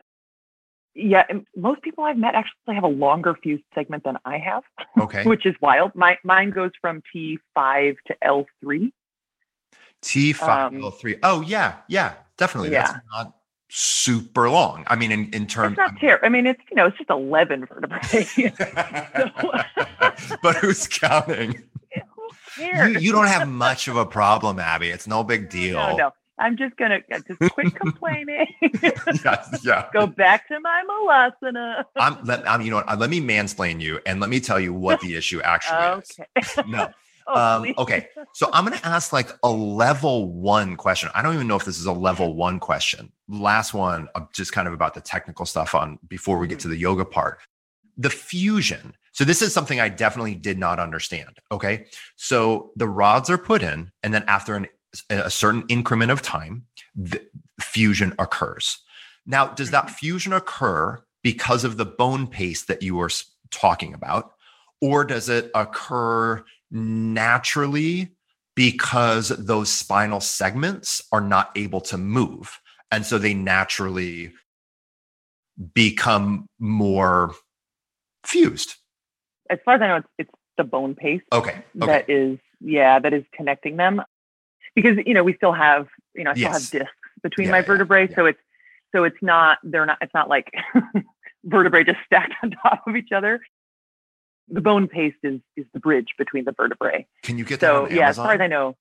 yeah, 0.94 1.24
most 1.54 1.82
people 1.82 2.04
I've 2.04 2.16
met 2.16 2.34
actually 2.34 2.74
have 2.74 2.84
a 2.84 2.88
longer 2.88 3.36
fused 3.42 3.64
segment 3.74 4.04
than 4.04 4.16
I 4.24 4.38
have. 4.38 4.62
Okay. 4.98 5.24
which 5.26 5.44
is 5.46 5.54
wild. 5.60 5.94
My 5.94 6.18
mine 6.24 6.50
goes 6.50 6.70
from 6.80 7.02
T5 7.14 7.96
to 8.06 8.16
L3. 8.24 8.90
T5 10.02 10.42
um, 10.42 10.74
L3. 10.76 11.18
Oh 11.22 11.42
yeah, 11.42 11.76
yeah, 11.88 12.14
definitely. 12.36 12.70
Yeah. 12.70 12.86
That's 12.86 12.98
not 13.12 13.36
super 13.68 14.48
long. 14.48 14.84
I 14.86 14.96
mean, 14.96 15.12
in, 15.12 15.30
in 15.32 15.46
terms, 15.46 15.72
it's 15.72 15.78
not 15.78 16.00
terrible. 16.00 16.26
I 16.26 16.28
mean, 16.28 16.46
it's 16.46 16.60
you 16.70 16.76
know, 16.76 16.86
it's 16.86 16.96
just 16.96 17.10
eleven 17.10 17.66
vertebrae. 17.66 18.52
but 20.42 20.56
who's 20.56 20.86
counting? 20.86 21.62
You, 22.58 22.98
you, 22.98 23.12
don't 23.12 23.26
have 23.26 23.48
much 23.48 23.86
of 23.86 23.96
a 23.96 24.06
problem, 24.06 24.58
Abby. 24.58 24.88
It's 24.88 25.06
no 25.06 25.22
big 25.22 25.50
deal. 25.50 25.76
No, 25.76 25.96
no. 25.96 26.10
I'm 26.38 26.56
just 26.56 26.76
gonna 26.76 27.00
uh, 27.12 27.20
just 27.26 27.52
quit 27.52 27.74
complaining. 27.74 28.46
yes, 28.82 29.60
yeah. 29.64 29.88
Go 29.92 30.06
back 30.06 30.48
to 30.48 30.60
my 30.60 30.84
malasana. 30.88 31.84
I'm, 31.96 32.22
let, 32.24 32.48
I'm, 32.48 32.60
you 32.60 32.70
know 32.70 32.76
what? 32.76 32.98
Let 32.98 33.10
me 33.10 33.20
mansplain 33.20 33.80
you, 33.80 34.00
and 34.06 34.20
let 34.20 34.30
me 34.30 34.40
tell 34.40 34.60
you 34.60 34.74
what 34.74 35.00
the 35.00 35.16
issue 35.16 35.40
actually 35.40 35.78
okay. 35.78 36.26
is. 36.36 36.58
No. 36.66 36.88
Oh, 37.28 37.56
um, 37.56 37.74
okay, 37.78 38.06
so 38.34 38.48
I'm 38.52 38.64
going 38.64 38.78
to 38.78 38.86
ask 38.86 39.12
like 39.12 39.30
a 39.42 39.50
level 39.50 40.30
one 40.32 40.76
question. 40.76 41.10
I 41.12 41.22
don't 41.22 41.34
even 41.34 41.48
know 41.48 41.56
if 41.56 41.64
this 41.64 41.80
is 41.80 41.86
a 41.86 41.92
level 41.92 42.34
one 42.34 42.60
question. 42.60 43.10
Last 43.28 43.74
one, 43.74 44.06
uh, 44.14 44.20
just 44.32 44.52
kind 44.52 44.68
of 44.68 44.74
about 44.74 44.94
the 44.94 45.00
technical 45.00 45.44
stuff 45.44 45.74
on 45.74 45.98
before 46.06 46.38
we 46.38 46.46
get 46.46 46.60
to 46.60 46.68
the 46.68 46.76
yoga 46.76 47.04
part. 47.04 47.40
The 47.96 48.10
fusion. 48.10 48.94
So 49.10 49.24
this 49.24 49.42
is 49.42 49.52
something 49.52 49.80
I 49.80 49.88
definitely 49.88 50.36
did 50.36 50.56
not 50.56 50.78
understand. 50.78 51.38
Okay, 51.50 51.86
so 52.14 52.70
the 52.76 52.86
rods 52.86 53.28
are 53.28 53.38
put 53.38 53.60
in, 53.60 53.90
and 54.04 54.14
then 54.14 54.22
after 54.28 54.54
an, 54.54 54.68
a 55.10 55.30
certain 55.30 55.64
increment 55.68 56.10
of 56.10 56.22
time, 56.22 56.66
the 56.94 57.24
fusion 57.60 58.14
occurs. 58.18 58.78
Now, 59.26 59.48
does 59.48 59.70
that 59.70 59.86
mm-hmm. 59.86 59.94
fusion 59.94 60.32
occur 60.32 61.02
because 61.22 61.64
of 61.64 61.76
the 61.76 61.86
bone 61.86 62.26
paste 62.26 62.68
that 62.68 62.82
you 62.82 62.96
were 62.96 63.10
talking 63.50 63.94
about, 63.94 64.32
or 64.80 65.04
does 65.04 65.28
it 65.28 65.50
occur 65.54 66.44
naturally 66.70 68.10
because 68.54 69.28
those 69.28 69.70
spinal 69.70 70.20
segments 70.20 71.02
are 71.12 71.20
not 71.20 71.50
able 71.56 71.80
to 71.82 71.98
move. 71.98 72.58
And 72.90 73.04
so 73.04 73.18
they 73.18 73.34
naturally 73.34 74.32
become 75.74 76.48
more 76.58 77.34
fused. 78.24 78.74
As 79.50 79.58
far 79.64 79.74
as 79.74 79.82
I 79.82 79.88
know, 79.88 79.96
it's, 79.96 80.08
it's 80.18 80.30
the 80.56 80.64
bone 80.64 80.94
paste. 80.94 81.24
Okay. 81.32 81.50
okay. 81.50 81.86
That 81.86 82.10
is, 82.10 82.38
yeah, 82.60 82.98
that 82.98 83.12
is 83.12 83.24
connecting 83.34 83.76
them. 83.76 84.02
Because, 84.76 84.98
you 85.04 85.14
know, 85.14 85.24
we 85.24 85.34
still 85.34 85.52
have, 85.52 85.88
you 86.14 86.22
know, 86.22 86.30
I 86.30 86.34
still 86.34 86.42
yes. 86.42 86.70
have 86.70 86.82
discs 86.82 86.96
between 87.22 87.46
yeah, 87.46 87.52
my 87.52 87.62
vertebrae. 87.62 88.06
Yeah, 88.08 88.14
so 88.14 88.26
it's, 88.26 88.40
so 88.94 89.02
it's 89.02 89.16
not, 89.22 89.58
they're 89.64 89.86
not, 89.86 89.98
it's 90.00 90.14
not 90.14 90.28
like 90.28 90.52
vertebrae 91.44 91.82
just 91.82 91.98
stacked 92.06 92.34
on 92.44 92.52
top 92.62 92.86
of 92.86 92.94
each 92.94 93.10
other 93.10 93.40
the 94.48 94.60
bone 94.60 94.88
paste 94.88 95.16
is 95.22 95.40
is 95.56 95.66
the 95.72 95.80
bridge 95.80 96.14
between 96.18 96.44
the 96.44 96.52
vertebrae. 96.52 97.06
Can 97.22 97.38
you 97.38 97.44
get 97.44 97.60
that? 97.60 97.66
So 97.66 97.88
yeah, 97.90 98.08
as 98.08 98.16
far 98.16 98.32
as 98.32 98.40
I 98.40 98.46
know, 98.46 98.76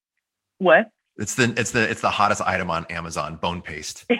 what? 0.60 0.90
It's 1.18 1.36
the 1.36 1.54
it's 1.58 1.72
the 1.72 1.90
it's 1.90 2.02
the 2.02 2.10
hottest 2.10 2.42
item 2.42 2.70
on 2.70 2.86
Amazon. 2.90 3.38
Bone 3.38 3.62
paste. 3.62 4.06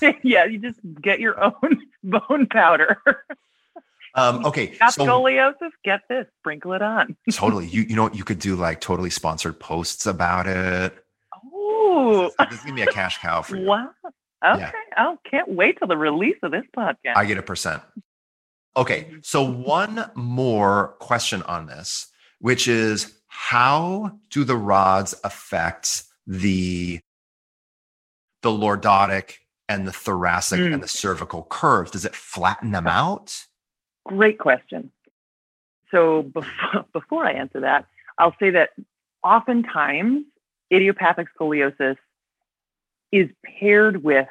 yeah, 0.22 0.44
you 0.44 0.58
just 0.58 0.78
get 1.00 1.20
your 1.20 1.42
own 1.42 1.82
bone 2.04 2.46
powder. 2.46 2.98
Um, 4.14 4.44
okay. 4.46 4.68
Got 4.78 4.94
so, 4.94 5.04
scoliosis? 5.04 5.70
Get 5.84 6.00
this. 6.08 6.26
Sprinkle 6.40 6.72
it 6.72 6.82
on. 6.82 7.16
totally. 7.32 7.66
You 7.66 7.82
you 7.82 7.96
know 7.96 8.04
what 8.04 8.14
you 8.14 8.24
could 8.24 8.38
do 8.38 8.56
like 8.56 8.80
totally 8.80 9.10
sponsored 9.10 9.58
posts 9.60 10.06
about 10.06 10.46
it. 10.46 10.94
Oh, 11.54 12.30
this 12.50 12.58
is 12.58 12.64
gonna 12.64 12.74
be 12.74 12.82
a 12.82 12.86
cash 12.86 13.18
cow 13.18 13.42
for 13.42 13.56
you. 13.56 13.66
Wow. 13.66 13.90
Okay. 14.44 14.60
Yeah. 14.60 14.72
Oh, 14.98 15.18
can't 15.28 15.48
wait 15.48 15.78
till 15.78 15.88
the 15.88 15.96
release 15.96 16.36
of 16.42 16.52
this 16.52 16.64
podcast. 16.76 17.16
I 17.16 17.24
get 17.24 17.38
a 17.38 17.42
percent. 17.42 17.82
Okay, 18.76 19.12
so 19.22 19.42
one 19.42 20.08
more 20.14 20.94
question 21.00 21.42
on 21.42 21.66
this, 21.66 22.06
which 22.38 22.68
is 22.68 23.18
how 23.26 24.18
do 24.30 24.44
the 24.44 24.56
rods 24.56 25.14
affect 25.24 26.04
the 26.26 27.00
the 28.42 28.50
lordotic 28.50 29.34
and 29.68 29.86
the 29.86 29.92
thoracic 29.92 30.60
mm. 30.60 30.72
and 30.72 30.82
the 30.82 30.88
cervical 30.88 31.42
curves? 31.42 31.90
Does 31.90 32.04
it 32.04 32.14
flatten 32.14 32.70
them 32.70 32.86
out? 32.86 33.46
Great 34.08 34.38
question. 34.38 34.90
So 35.90 36.22
before, 36.22 36.86
before 36.92 37.26
I 37.26 37.32
answer 37.32 37.60
that, 37.60 37.86
I'll 38.16 38.34
say 38.40 38.50
that 38.50 38.70
oftentimes 39.22 40.24
idiopathic 40.72 41.28
scoliosis 41.38 41.96
is 43.12 43.28
paired 43.44 44.02
with 44.02 44.28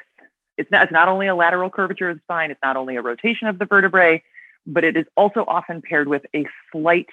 it's 0.56 0.70
not, 0.72 0.82
it's 0.82 0.92
not 0.92 1.06
only 1.06 1.28
a 1.28 1.36
lateral 1.36 1.70
curvature 1.70 2.10
of 2.10 2.16
the 2.16 2.22
spine, 2.24 2.50
it's 2.50 2.60
not 2.64 2.76
only 2.76 2.96
a 2.96 3.02
rotation 3.02 3.46
of 3.46 3.60
the 3.60 3.64
vertebrae, 3.64 4.20
but 4.66 4.82
it 4.82 4.96
is 4.96 5.06
also 5.16 5.44
often 5.46 5.80
paired 5.80 6.08
with 6.08 6.22
a 6.34 6.46
slight 6.72 7.06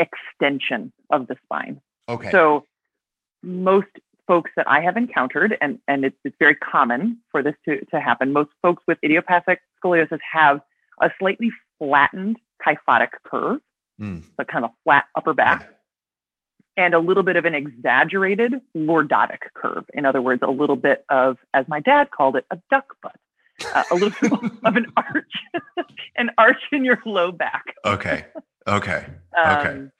extension 0.00 0.92
of 1.10 1.28
the 1.28 1.36
spine. 1.44 1.80
Okay. 2.08 2.32
So 2.32 2.66
most 3.44 3.86
folks 4.26 4.50
that 4.56 4.68
I 4.68 4.80
have 4.80 4.96
encountered, 4.96 5.56
and, 5.60 5.78
and 5.86 6.04
it's, 6.04 6.16
it's 6.24 6.34
very 6.40 6.56
common 6.56 7.18
for 7.30 7.44
this 7.44 7.54
to, 7.66 7.84
to 7.86 8.00
happen, 8.00 8.32
most 8.32 8.50
folks 8.60 8.82
with 8.88 8.98
idiopathic 9.04 9.60
scoliosis 9.82 10.18
have 10.32 10.60
a 11.00 11.10
slightly 11.20 11.52
flattened 11.78 12.38
kyphotic 12.64 13.10
curve, 13.24 13.60
mm. 14.00 14.22
so 14.36 14.44
kind 14.44 14.64
of 14.64 14.70
flat 14.84 15.04
upper 15.14 15.34
back, 15.34 15.68
and 16.76 16.94
a 16.94 16.98
little 16.98 17.22
bit 17.22 17.36
of 17.36 17.44
an 17.44 17.54
exaggerated 17.54 18.54
lordotic 18.76 19.40
curve. 19.54 19.84
In 19.92 20.06
other 20.06 20.22
words, 20.22 20.42
a 20.42 20.50
little 20.50 20.76
bit 20.76 21.04
of, 21.08 21.38
as 21.52 21.66
my 21.68 21.80
dad 21.80 22.10
called 22.10 22.36
it, 22.36 22.46
a 22.50 22.58
duck 22.70 22.96
butt 23.02 23.16
uh, 23.74 23.84
a 23.90 23.94
little 23.94 24.10
bit 24.20 24.32
of 24.64 24.76
an 24.76 24.86
arch, 24.96 25.32
an 26.16 26.30
arch 26.38 26.62
in 26.72 26.84
your 26.84 27.00
low 27.04 27.32
back. 27.32 27.74
Okay. 27.84 28.24
Okay. 28.66 29.06
Okay. 29.36 29.70
Um, 29.70 29.90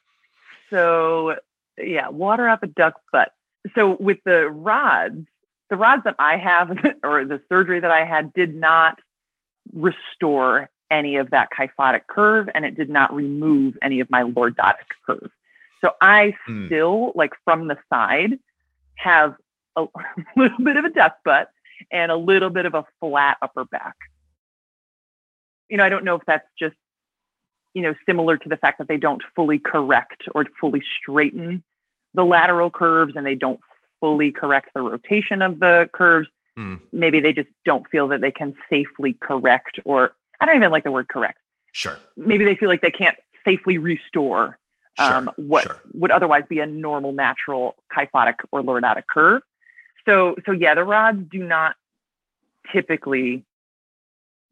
so 0.70 1.34
yeah, 1.76 2.08
water 2.08 2.48
up 2.48 2.62
a 2.62 2.68
duck 2.68 2.94
butt. 3.10 3.32
So 3.74 3.96
with 3.98 4.18
the 4.24 4.48
rods, 4.48 5.26
the 5.70 5.76
rods 5.76 6.04
that 6.04 6.14
I 6.20 6.36
have 6.36 6.70
or 7.02 7.24
the 7.24 7.40
surgery 7.48 7.80
that 7.80 7.90
I 7.90 8.04
had 8.04 8.32
did 8.32 8.54
not 8.54 9.00
restore 9.72 10.70
any 10.94 11.16
of 11.16 11.30
that 11.30 11.48
kyphotic 11.50 12.06
curve 12.06 12.48
and 12.54 12.64
it 12.64 12.76
did 12.76 12.88
not 12.88 13.14
remove 13.14 13.76
any 13.82 14.00
of 14.00 14.10
my 14.10 14.22
lordotic 14.22 14.88
curve. 15.06 15.30
So 15.80 15.90
I 16.00 16.34
mm. 16.48 16.66
still, 16.66 17.12
like 17.14 17.32
from 17.44 17.68
the 17.68 17.76
side, 17.90 18.38
have 18.96 19.34
a 19.76 19.86
little 20.36 20.58
bit 20.64 20.76
of 20.76 20.84
a 20.84 20.90
duck 20.90 21.18
butt 21.24 21.50
and 21.90 22.10
a 22.10 22.16
little 22.16 22.50
bit 22.50 22.66
of 22.66 22.74
a 22.74 22.84
flat 23.00 23.36
upper 23.42 23.64
back. 23.64 23.96
You 25.68 25.76
know, 25.76 25.84
I 25.84 25.88
don't 25.88 26.04
know 26.04 26.14
if 26.14 26.22
that's 26.26 26.46
just, 26.58 26.76
you 27.74 27.82
know, 27.82 27.94
similar 28.06 28.36
to 28.36 28.48
the 28.48 28.56
fact 28.56 28.78
that 28.78 28.88
they 28.88 28.96
don't 28.96 29.22
fully 29.34 29.58
correct 29.58 30.22
or 30.34 30.46
fully 30.60 30.82
straighten 31.00 31.62
the 32.14 32.24
lateral 32.24 32.70
curves 32.70 33.14
and 33.16 33.26
they 33.26 33.34
don't 33.34 33.60
fully 34.00 34.30
correct 34.30 34.70
the 34.74 34.80
rotation 34.80 35.42
of 35.42 35.58
the 35.58 35.90
curves. 35.92 36.28
Mm. 36.56 36.80
Maybe 36.92 37.20
they 37.20 37.32
just 37.32 37.48
don't 37.64 37.88
feel 37.90 38.08
that 38.08 38.20
they 38.20 38.30
can 38.30 38.54
safely 38.70 39.14
correct, 39.20 39.80
or 39.84 40.14
I 40.40 40.46
don't 40.46 40.56
even 40.56 40.70
like 40.70 40.84
the 40.84 40.92
word 40.92 41.08
correct. 41.08 41.38
Sure. 41.72 41.98
Maybe 42.16 42.44
they 42.44 42.54
feel 42.54 42.68
like 42.68 42.80
they 42.80 42.90
can't 42.90 43.16
safely 43.44 43.78
restore 43.78 44.58
um, 44.98 45.24
sure. 45.24 45.46
what 45.46 45.62
sure. 45.64 45.80
would 45.94 46.10
otherwise 46.10 46.44
be 46.48 46.60
a 46.60 46.66
normal, 46.66 47.12
natural 47.12 47.76
kyphotic 47.94 48.36
or 48.52 48.62
lordotic 48.62 49.06
curve. 49.08 49.42
So, 50.06 50.36
so 50.46 50.52
yeah, 50.52 50.74
the 50.74 50.84
rods 50.84 51.18
do 51.30 51.38
not 51.38 51.76
typically 52.72 53.44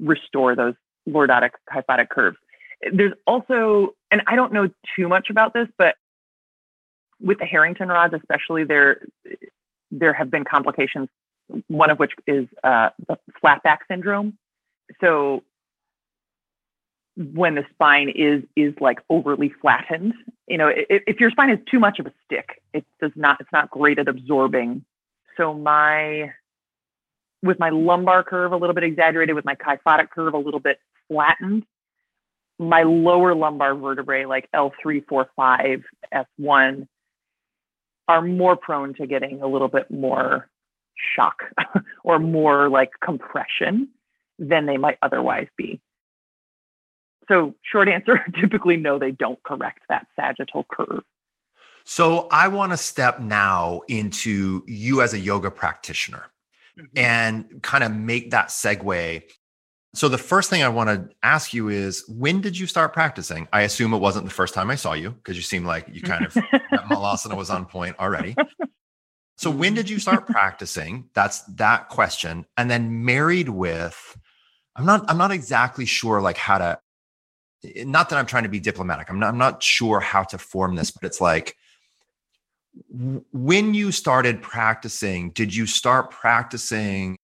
restore 0.01 0.57
those 0.57 0.75
lordotic 1.09 1.51
kyphotic 1.73 2.09
curves. 2.09 2.37
There's 2.92 3.12
also, 3.27 3.95
and 4.11 4.23
I 4.27 4.35
don't 4.35 4.53
know 4.53 4.68
too 4.97 5.09
much 5.09 5.31
about 5.31 5.55
this, 5.55 5.68
but 5.79 5.97
with 7.21 7.38
the 7.38 7.47
Harrington 7.47 7.88
rods, 7.88 8.14
especially, 8.14 8.64
there 8.64 9.03
there 9.92 10.12
have 10.12 10.31
been 10.31 10.45
complications. 10.45 11.09
One 11.68 11.90
of 11.90 11.99
which 11.99 12.12
is 12.27 12.49
uh, 12.64 12.90
the 13.07 13.18
flat 13.40 13.62
back 13.62 13.81
syndrome. 13.87 14.38
So 15.01 15.45
when 17.16 17.55
the 17.55 17.64
spine 17.72 18.09
is 18.09 18.42
is 18.57 18.75
like 18.81 19.01
overly 19.11 19.53
flattened, 19.61 20.14
you 20.48 20.59
know, 20.59 20.68
if, 20.68 21.03
if 21.07 21.20
your 21.20 21.31
spine 21.31 21.51
is 21.51 21.59
too 21.70 21.79
much 21.79 21.98
of 21.98 22.07
a 22.07 22.12
stick, 22.25 22.62
it 22.72 22.85
does 23.01 23.12
not. 23.16 23.40
It's 23.40 23.53
not 23.53 23.70
great 23.70 23.98
at 23.98 24.09
absorbing. 24.09 24.85
So 25.37 25.55
my 25.55 26.33
with 27.42 27.59
my 27.59 27.70
lumbar 27.70 28.22
curve 28.22 28.53
a 28.53 28.57
little 28.57 28.75
bit 28.75 28.85
exaggerated, 28.85 29.35
with 29.35 29.44
my 29.44 29.55
kyphotic 29.55 30.11
curve 30.11 30.35
a 30.35 30.38
little 30.38 30.61
bit 30.61 30.79
flattened, 31.09 31.64
my 32.59 32.83
lower 32.83 33.35
lumbar 33.35 33.75
vertebrae, 33.75 34.25
like 34.25 34.48
L3, 34.55 35.07
4, 35.07 35.29
5, 35.35 35.83
S1, 36.14 36.87
are 38.09 38.22
more 38.22 38.57
prone 38.57 38.94
to 38.94 39.07
getting 39.07 39.42
a 39.42 39.46
little 39.46 39.68
bit 39.68 39.90
more 39.90 40.48
shock 41.16 41.42
or 42.05 42.18
more 42.18 42.68
like 42.68 42.90
compression 43.03 43.88
than 44.38 44.66
they 44.66 44.77
might 44.77 44.98
otherwise 45.03 45.48
be. 45.57 45.81
So, 47.29 47.55
short 47.63 47.89
answer 47.89 48.25
typically, 48.41 48.77
no, 48.77 48.99
they 48.99 49.13
don't 49.13 49.43
correct 49.43 49.81
that 49.89 50.07
sagittal 50.17 50.67
curve. 50.71 51.03
So, 51.85 52.29
I 52.31 52.49
want 52.49 52.73
to 52.73 52.77
step 52.77 53.21
now 53.21 53.83
into 53.89 54.63
you 54.67 55.03
as 55.03 55.15
a 55.15 55.19
yoga 55.19 55.51
practitioner 55.51 56.27
mm-hmm. 56.79 56.99
and 56.99 57.63
kind 57.63 57.85
of 57.85 57.93
make 57.93 58.31
that 58.31 58.49
segue 58.49 59.23
so 59.95 60.09
the 60.09 60.19
first 60.19 60.49
thing 60.49 60.63
I 60.63 60.69
want 60.71 60.89
to 60.89 61.15
ask 61.23 61.53
you 61.53 61.69
is 61.69 62.05
when 62.09 62.41
did 62.41 62.59
you 62.59 62.67
start 62.67 62.95
practicing? 62.95 63.47
I 63.53 63.63
assume 63.63 63.93
it 63.93 63.99
wasn't 63.99 64.25
the 64.25 64.33
first 64.33 64.55
time 64.55 64.71
I 64.71 64.75
saw 64.75 64.95
you 64.95 65.11
because 65.11 65.37
you 65.37 65.43
seem 65.43 65.67
like 65.67 65.87
you 65.93 66.01
kind 66.01 66.25
of 66.25 66.33
Malasana 66.89 67.37
was 67.37 67.51
on 67.51 67.67
point 67.67 67.97
already. 67.99 68.35
So 69.39 69.51
when 69.51 69.75
did 69.75 69.91
you 69.91 69.99
start 69.99 70.27
practicing? 70.27 71.09
That's 71.15 71.41
that 71.55 71.89
question. 71.89 72.47
And 72.57 72.71
then 72.71 73.05
married 73.05 73.49
with 73.49 74.17
I'm 74.77 74.87
not 74.87 75.05
I'm 75.11 75.19
not 75.19 75.33
exactly 75.33 75.85
sure 75.85 76.21
like 76.21 76.37
how 76.37 76.59
to 76.59 76.79
not 77.64 78.09
that 78.09 78.18
I'm 78.18 78.27
trying 78.27 78.42
to 78.44 78.48
be 78.48 78.61
diplomatic. 78.61 79.11
I'm 79.11 79.18
not 79.18 79.29
I'm 79.29 79.38
not 79.38 79.62
sure 79.62 80.01
how 80.01 80.22
to 80.25 80.38
form 80.38 80.75
this, 80.75 80.90
but 80.90 81.05
it's 81.05 81.20
like 81.20 81.57
when 82.90 83.75
you 83.75 83.92
started 83.92 84.42
practicing, 84.42 85.31
did 85.31 85.55
you 85.55 85.66
start 85.66 86.11
practicing 86.11 87.16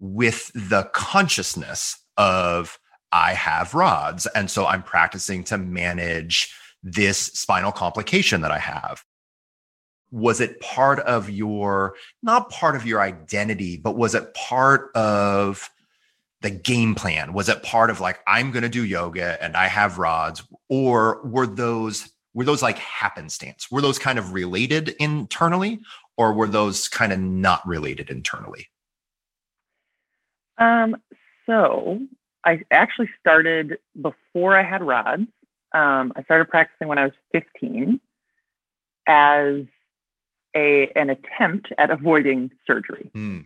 with 0.00 0.50
the 0.54 0.84
consciousness 0.92 1.98
of 2.16 2.78
I 3.12 3.34
have 3.34 3.74
rods. 3.74 4.26
And 4.26 4.50
so 4.50 4.66
I'm 4.66 4.82
practicing 4.82 5.44
to 5.44 5.58
manage 5.58 6.54
this 6.82 7.18
spinal 7.18 7.72
complication 7.72 8.40
that 8.42 8.50
I 8.50 8.58
have. 8.58 9.02
Was 10.10 10.40
it 10.40 10.60
part 10.60 11.00
of 11.00 11.30
your, 11.30 11.96
not 12.22 12.50
part 12.50 12.76
of 12.76 12.86
your 12.86 13.00
identity, 13.00 13.76
but 13.76 13.96
was 13.96 14.14
it 14.14 14.34
part 14.34 14.94
of 14.94 15.68
the 16.42 16.50
game 16.50 16.94
plan? 16.94 17.32
Was 17.32 17.48
it 17.48 17.62
part 17.62 17.90
of 17.90 18.00
like, 18.00 18.18
I'm 18.26 18.50
going 18.50 18.62
to 18.62 18.68
do 18.68 18.84
yoga 18.84 19.42
and 19.42 19.56
I 19.56 19.68
have 19.68 19.98
rods? 19.98 20.42
Or 20.68 21.20
were 21.24 21.46
those, 21.46 22.10
were 22.34 22.44
those 22.44 22.62
like 22.62 22.78
happenstance? 22.78 23.70
Were 23.70 23.80
those 23.80 23.98
kind 23.98 24.18
of 24.18 24.32
related 24.32 24.90
internally 25.00 25.80
or 26.16 26.32
were 26.32 26.46
those 26.48 26.88
kind 26.88 27.12
of 27.12 27.18
not 27.18 27.66
related 27.66 28.10
internally? 28.10 28.68
Um, 30.58 30.96
so 31.46 32.00
I 32.44 32.60
actually 32.70 33.10
started 33.20 33.78
before 34.00 34.56
I 34.56 34.62
had 34.62 34.82
rods. 34.82 35.26
Um, 35.72 36.12
I 36.16 36.22
started 36.24 36.48
practicing 36.48 36.88
when 36.88 36.98
I 36.98 37.04
was 37.04 37.12
15 37.32 38.00
as 39.06 39.64
a 40.54 40.90
an 40.96 41.10
attempt 41.10 41.72
at 41.76 41.90
avoiding 41.90 42.50
surgery. 42.66 43.10
Mm. 43.14 43.44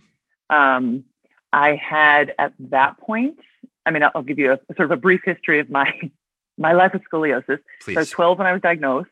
Um, 0.49 1.05
I 1.53 1.77
had 1.77 2.35
at 2.39 2.53
that 2.71 2.99
point. 2.99 3.39
I 3.85 3.91
mean, 3.91 4.03
I'll 4.15 4.23
give 4.23 4.39
you 4.39 4.53
a, 4.53 4.55
a, 4.55 4.75
sort 4.77 4.87
of 4.87 4.93
a 4.93 4.97
brief 4.97 5.21
history 5.25 5.61
of 5.61 5.71
my 5.71 5.93
my 6.59 6.73
life 6.73 6.93
with 6.93 7.03
scoliosis. 7.11 7.59
Please. 7.83 7.95
So 7.95 8.01
I 8.01 8.03
was 8.03 8.11
12 8.11 8.39
when 8.39 8.47
I 8.47 8.53
was 8.53 8.63
diagnosed, 8.63 9.11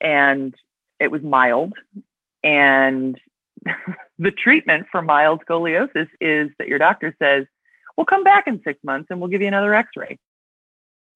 and 0.00 0.54
it 1.00 1.10
was 1.10 1.22
mild. 1.22 1.74
And 2.44 3.18
the 4.18 4.30
treatment 4.30 4.86
for 4.90 5.02
mild 5.02 5.42
scoliosis 5.48 6.08
is 6.20 6.50
that 6.58 6.68
your 6.68 6.78
doctor 6.78 7.14
says, 7.18 7.46
"We'll 7.96 8.06
come 8.06 8.24
back 8.24 8.46
in 8.46 8.62
six 8.62 8.78
months 8.84 9.08
and 9.10 9.20
we'll 9.20 9.30
give 9.30 9.40
you 9.40 9.48
another 9.48 9.74
X-ray." 9.74 10.18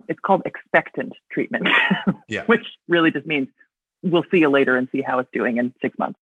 It's 0.08 0.18
called 0.18 0.42
expectant 0.44 1.12
treatment, 1.30 1.68
yeah. 2.28 2.44
which 2.46 2.66
really 2.88 3.12
just 3.12 3.26
means 3.26 3.48
we'll 4.02 4.24
see 4.32 4.38
you 4.38 4.48
later 4.48 4.76
and 4.76 4.88
see 4.90 5.00
how 5.00 5.20
it's 5.20 5.30
doing 5.32 5.58
in 5.58 5.72
six 5.80 5.96
months. 5.96 6.18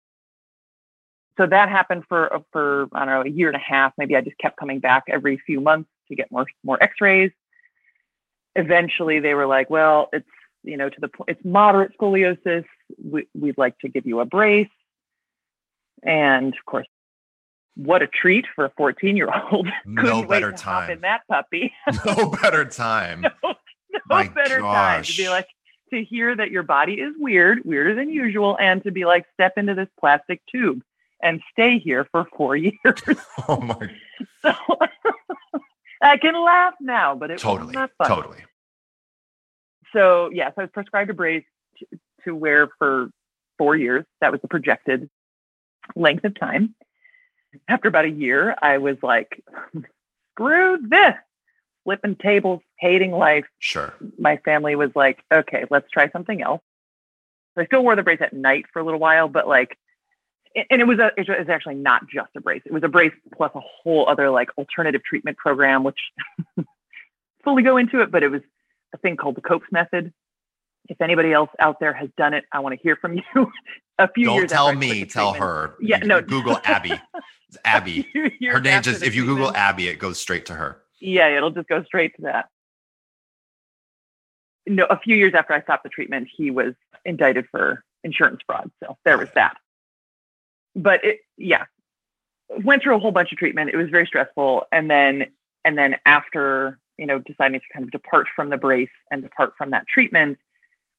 So 1.36 1.46
that 1.46 1.68
happened 1.68 2.04
for 2.08 2.32
uh, 2.32 2.40
for 2.52 2.88
I 2.92 3.04
don't 3.04 3.14
know 3.14 3.22
a 3.22 3.28
year 3.28 3.48
and 3.48 3.56
a 3.56 3.60
half. 3.60 3.92
Maybe 3.98 4.16
I 4.16 4.20
just 4.20 4.38
kept 4.38 4.56
coming 4.56 4.78
back 4.80 5.04
every 5.08 5.38
few 5.38 5.60
months 5.60 5.90
to 6.08 6.14
get 6.14 6.30
more 6.30 6.46
more 6.62 6.80
X-rays. 6.82 7.32
Eventually, 8.56 9.20
they 9.20 9.34
were 9.34 9.46
like, 9.46 9.68
"Well, 9.70 10.08
it's 10.12 10.28
you 10.62 10.76
know 10.76 10.88
to 10.88 11.00
the 11.00 11.08
point 11.08 11.30
it's 11.30 11.44
moderate 11.44 11.92
scoliosis. 11.98 12.64
We, 13.02 13.26
we'd 13.34 13.58
like 13.58 13.78
to 13.80 13.88
give 13.88 14.06
you 14.06 14.20
a 14.20 14.24
brace." 14.24 14.68
And 16.04 16.54
of 16.54 16.64
course, 16.66 16.86
what 17.76 18.02
a 18.02 18.06
treat 18.06 18.46
for 18.54 18.66
a 18.66 18.70
14 18.76 19.16
year 19.16 19.28
old. 19.50 19.68
No 19.86 20.22
better 20.24 20.52
time. 20.52 20.90
in 20.90 21.00
that 21.00 21.22
puppy. 21.28 21.72
no 22.06 22.26
better 22.42 22.64
time. 22.64 23.22
no, 23.22 23.30
no 23.44 23.98
My 24.08 24.28
better 24.28 24.60
gosh. 24.60 24.72
time 24.72 25.02
to 25.04 25.16
be 25.16 25.28
like, 25.28 25.48
to 25.90 26.04
hear 26.04 26.34
that 26.36 26.50
your 26.50 26.62
body 26.62 26.94
is 26.94 27.14
weird, 27.18 27.60
weirder 27.64 27.94
than 27.94 28.10
usual, 28.10 28.56
and 28.60 28.82
to 28.84 28.90
be 28.90 29.04
like, 29.04 29.24
step 29.34 29.54
into 29.56 29.74
this 29.74 29.88
plastic 29.98 30.40
tube 30.50 30.82
and 31.24 31.40
stay 31.50 31.78
here 31.78 32.06
for 32.12 32.28
four 32.36 32.54
years. 32.56 33.02
Oh 33.48 33.60
my. 33.60 33.90
So 34.42 34.52
I 36.02 36.18
can 36.18 36.34
laugh 36.40 36.74
now, 36.80 37.16
but 37.16 37.30
it 37.30 37.38
totally, 37.38 37.68
was 37.68 37.74
not 37.74 37.90
fun. 37.98 38.08
Totally. 38.08 38.44
So, 39.92 40.30
yes, 40.30 40.36
yeah, 40.36 40.48
so 40.50 40.54
I 40.58 40.64
was 40.64 40.70
prescribed 40.72 41.10
a 41.10 41.14
brace 41.14 41.44
to, 41.78 41.86
to 42.24 42.34
wear 42.34 42.68
for 42.78 43.08
four 43.58 43.74
years. 43.74 44.04
That 44.20 44.30
was 44.30 44.40
the 44.42 44.48
projected 44.48 45.08
length 45.96 46.24
of 46.24 46.38
time. 46.38 46.74
After 47.68 47.88
about 47.88 48.04
a 48.04 48.10
year, 48.10 48.54
I 48.60 48.78
was 48.78 48.96
like, 49.02 49.42
screw 50.32 50.78
this, 50.82 51.14
flipping 51.84 52.16
tables, 52.16 52.60
hating 52.78 53.12
life. 53.12 53.46
Sure. 53.60 53.94
My 54.18 54.36
family 54.38 54.74
was 54.74 54.90
like, 54.94 55.22
okay, 55.32 55.64
let's 55.70 55.88
try 55.90 56.10
something 56.10 56.42
else. 56.42 56.60
So 57.54 57.62
I 57.62 57.66
still 57.66 57.82
wore 57.82 57.94
the 57.96 58.02
brace 58.02 58.20
at 58.20 58.32
night 58.32 58.66
for 58.72 58.80
a 58.80 58.84
little 58.84 59.00
while, 59.00 59.28
but 59.28 59.46
like, 59.46 59.78
and 60.54 60.80
it 60.80 60.86
was 60.86 60.98
a, 60.98 61.10
it 61.16 61.28
was 61.28 61.48
actually 61.48 61.74
not 61.76 62.02
just 62.08 62.30
a 62.36 62.40
brace. 62.40 62.62
It 62.64 62.72
was 62.72 62.82
a 62.82 62.88
brace 62.88 63.12
plus 63.34 63.50
a 63.54 63.60
whole 63.60 64.08
other 64.08 64.30
like 64.30 64.50
alternative 64.58 65.02
treatment 65.04 65.36
program, 65.36 65.84
which 65.84 65.98
fully 67.44 67.62
go 67.62 67.76
into 67.76 68.00
it, 68.00 68.10
but 68.10 68.22
it 68.22 68.28
was 68.28 68.42
a 68.94 68.98
thing 68.98 69.16
called 69.16 69.34
the 69.34 69.40
Copes 69.40 69.66
method, 69.72 70.12
if 70.88 71.00
anybody 71.00 71.32
else 71.32 71.50
out 71.58 71.80
there 71.80 71.92
has 71.92 72.08
done 72.16 72.34
it, 72.34 72.44
I 72.52 72.60
want 72.60 72.74
to 72.74 72.80
hear 72.82 72.96
from 72.96 73.14
you. 73.34 73.52
a 73.98 74.08
few 74.12 74.26
Don't 74.26 74.36
years. 74.36 74.50
tell 74.50 74.74
me, 74.74 75.04
tell 75.04 75.32
her. 75.32 75.74
Yeah, 75.80 75.98
no. 75.98 76.22
Google 76.22 76.58
Abby. 76.64 76.92
It's 77.48 77.58
Abby. 77.64 78.08
Her 78.50 78.60
name 78.60 78.82
just 78.82 79.04
if 79.04 79.14
you 79.14 79.24
Google 79.26 79.54
Abby, 79.54 79.86
it 79.86 80.00
goes 80.00 80.18
straight 80.18 80.46
to 80.46 80.54
her. 80.54 80.78
Yeah, 80.98 81.28
it'll 81.36 81.50
just 81.52 81.68
go 81.68 81.84
straight 81.84 82.16
to 82.16 82.22
that. 82.22 82.48
No, 84.66 84.86
a 84.86 84.98
few 84.98 85.14
years 85.14 85.34
after 85.34 85.52
I 85.52 85.62
stopped 85.62 85.84
the 85.84 85.88
treatment, 85.90 86.26
he 86.36 86.50
was 86.50 86.74
indicted 87.04 87.46
for 87.52 87.84
insurance 88.02 88.40
fraud. 88.44 88.72
So 88.82 88.96
there 89.04 89.18
was 89.18 89.28
that. 89.36 89.56
But 90.74 91.04
it, 91.04 91.20
yeah, 91.36 91.64
went 92.64 92.82
through 92.82 92.96
a 92.96 92.98
whole 92.98 93.12
bunch 93.12 93.32
of 93.32 93.38
treatment. 93.38 93.70
It 93.72 93.76
was 93.76 93.90
very 93.90 94.06
stressful, 94.06 94.64
and 94.72 94.90
then 94.90 95.26
and 95.64 95.78
then 95.78 95.96
after 96.06 96.78
you 96.98 97.06
know 97.06 97.18
deciding 97.18 97.60
to 97.60 97.66
kind 97.72 97.84
of 97.84 97.90
depart 97.90 98.26
from 98.34 98.50
the 98.50 98.56
brace 98.56 98.88
and 99.10 99.22
depart 99.22 99.54
from 99.56 99.70
that 99.70 99.86
treatment 99.86 100.38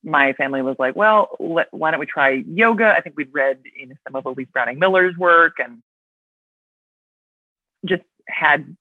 my 0.05 0.33
family 0.33 0.61
was 0.61 0.75
like, 0.77 0.95
well, 0.95 1.35
let, 1.39 1.73
why 1.73 1.91
don't 1.91 1.99
we 1.99 2.05
try 2.05 2.43
yoga? 2.47 2.93
I 2.95 3.01
think 3.01 3.17
we'd 3.17 3.33
read 3.33 3.59
in 3.77 3.97
some 4.05 4.15
of 4.15 4.25
Elise 4.25 4.47
Browning 4.53 4.77
Miller's 4.77 5.17
work 5.17 5.55
and 5.57 5.81
just 7.85 8.03
had, 8.27 8.77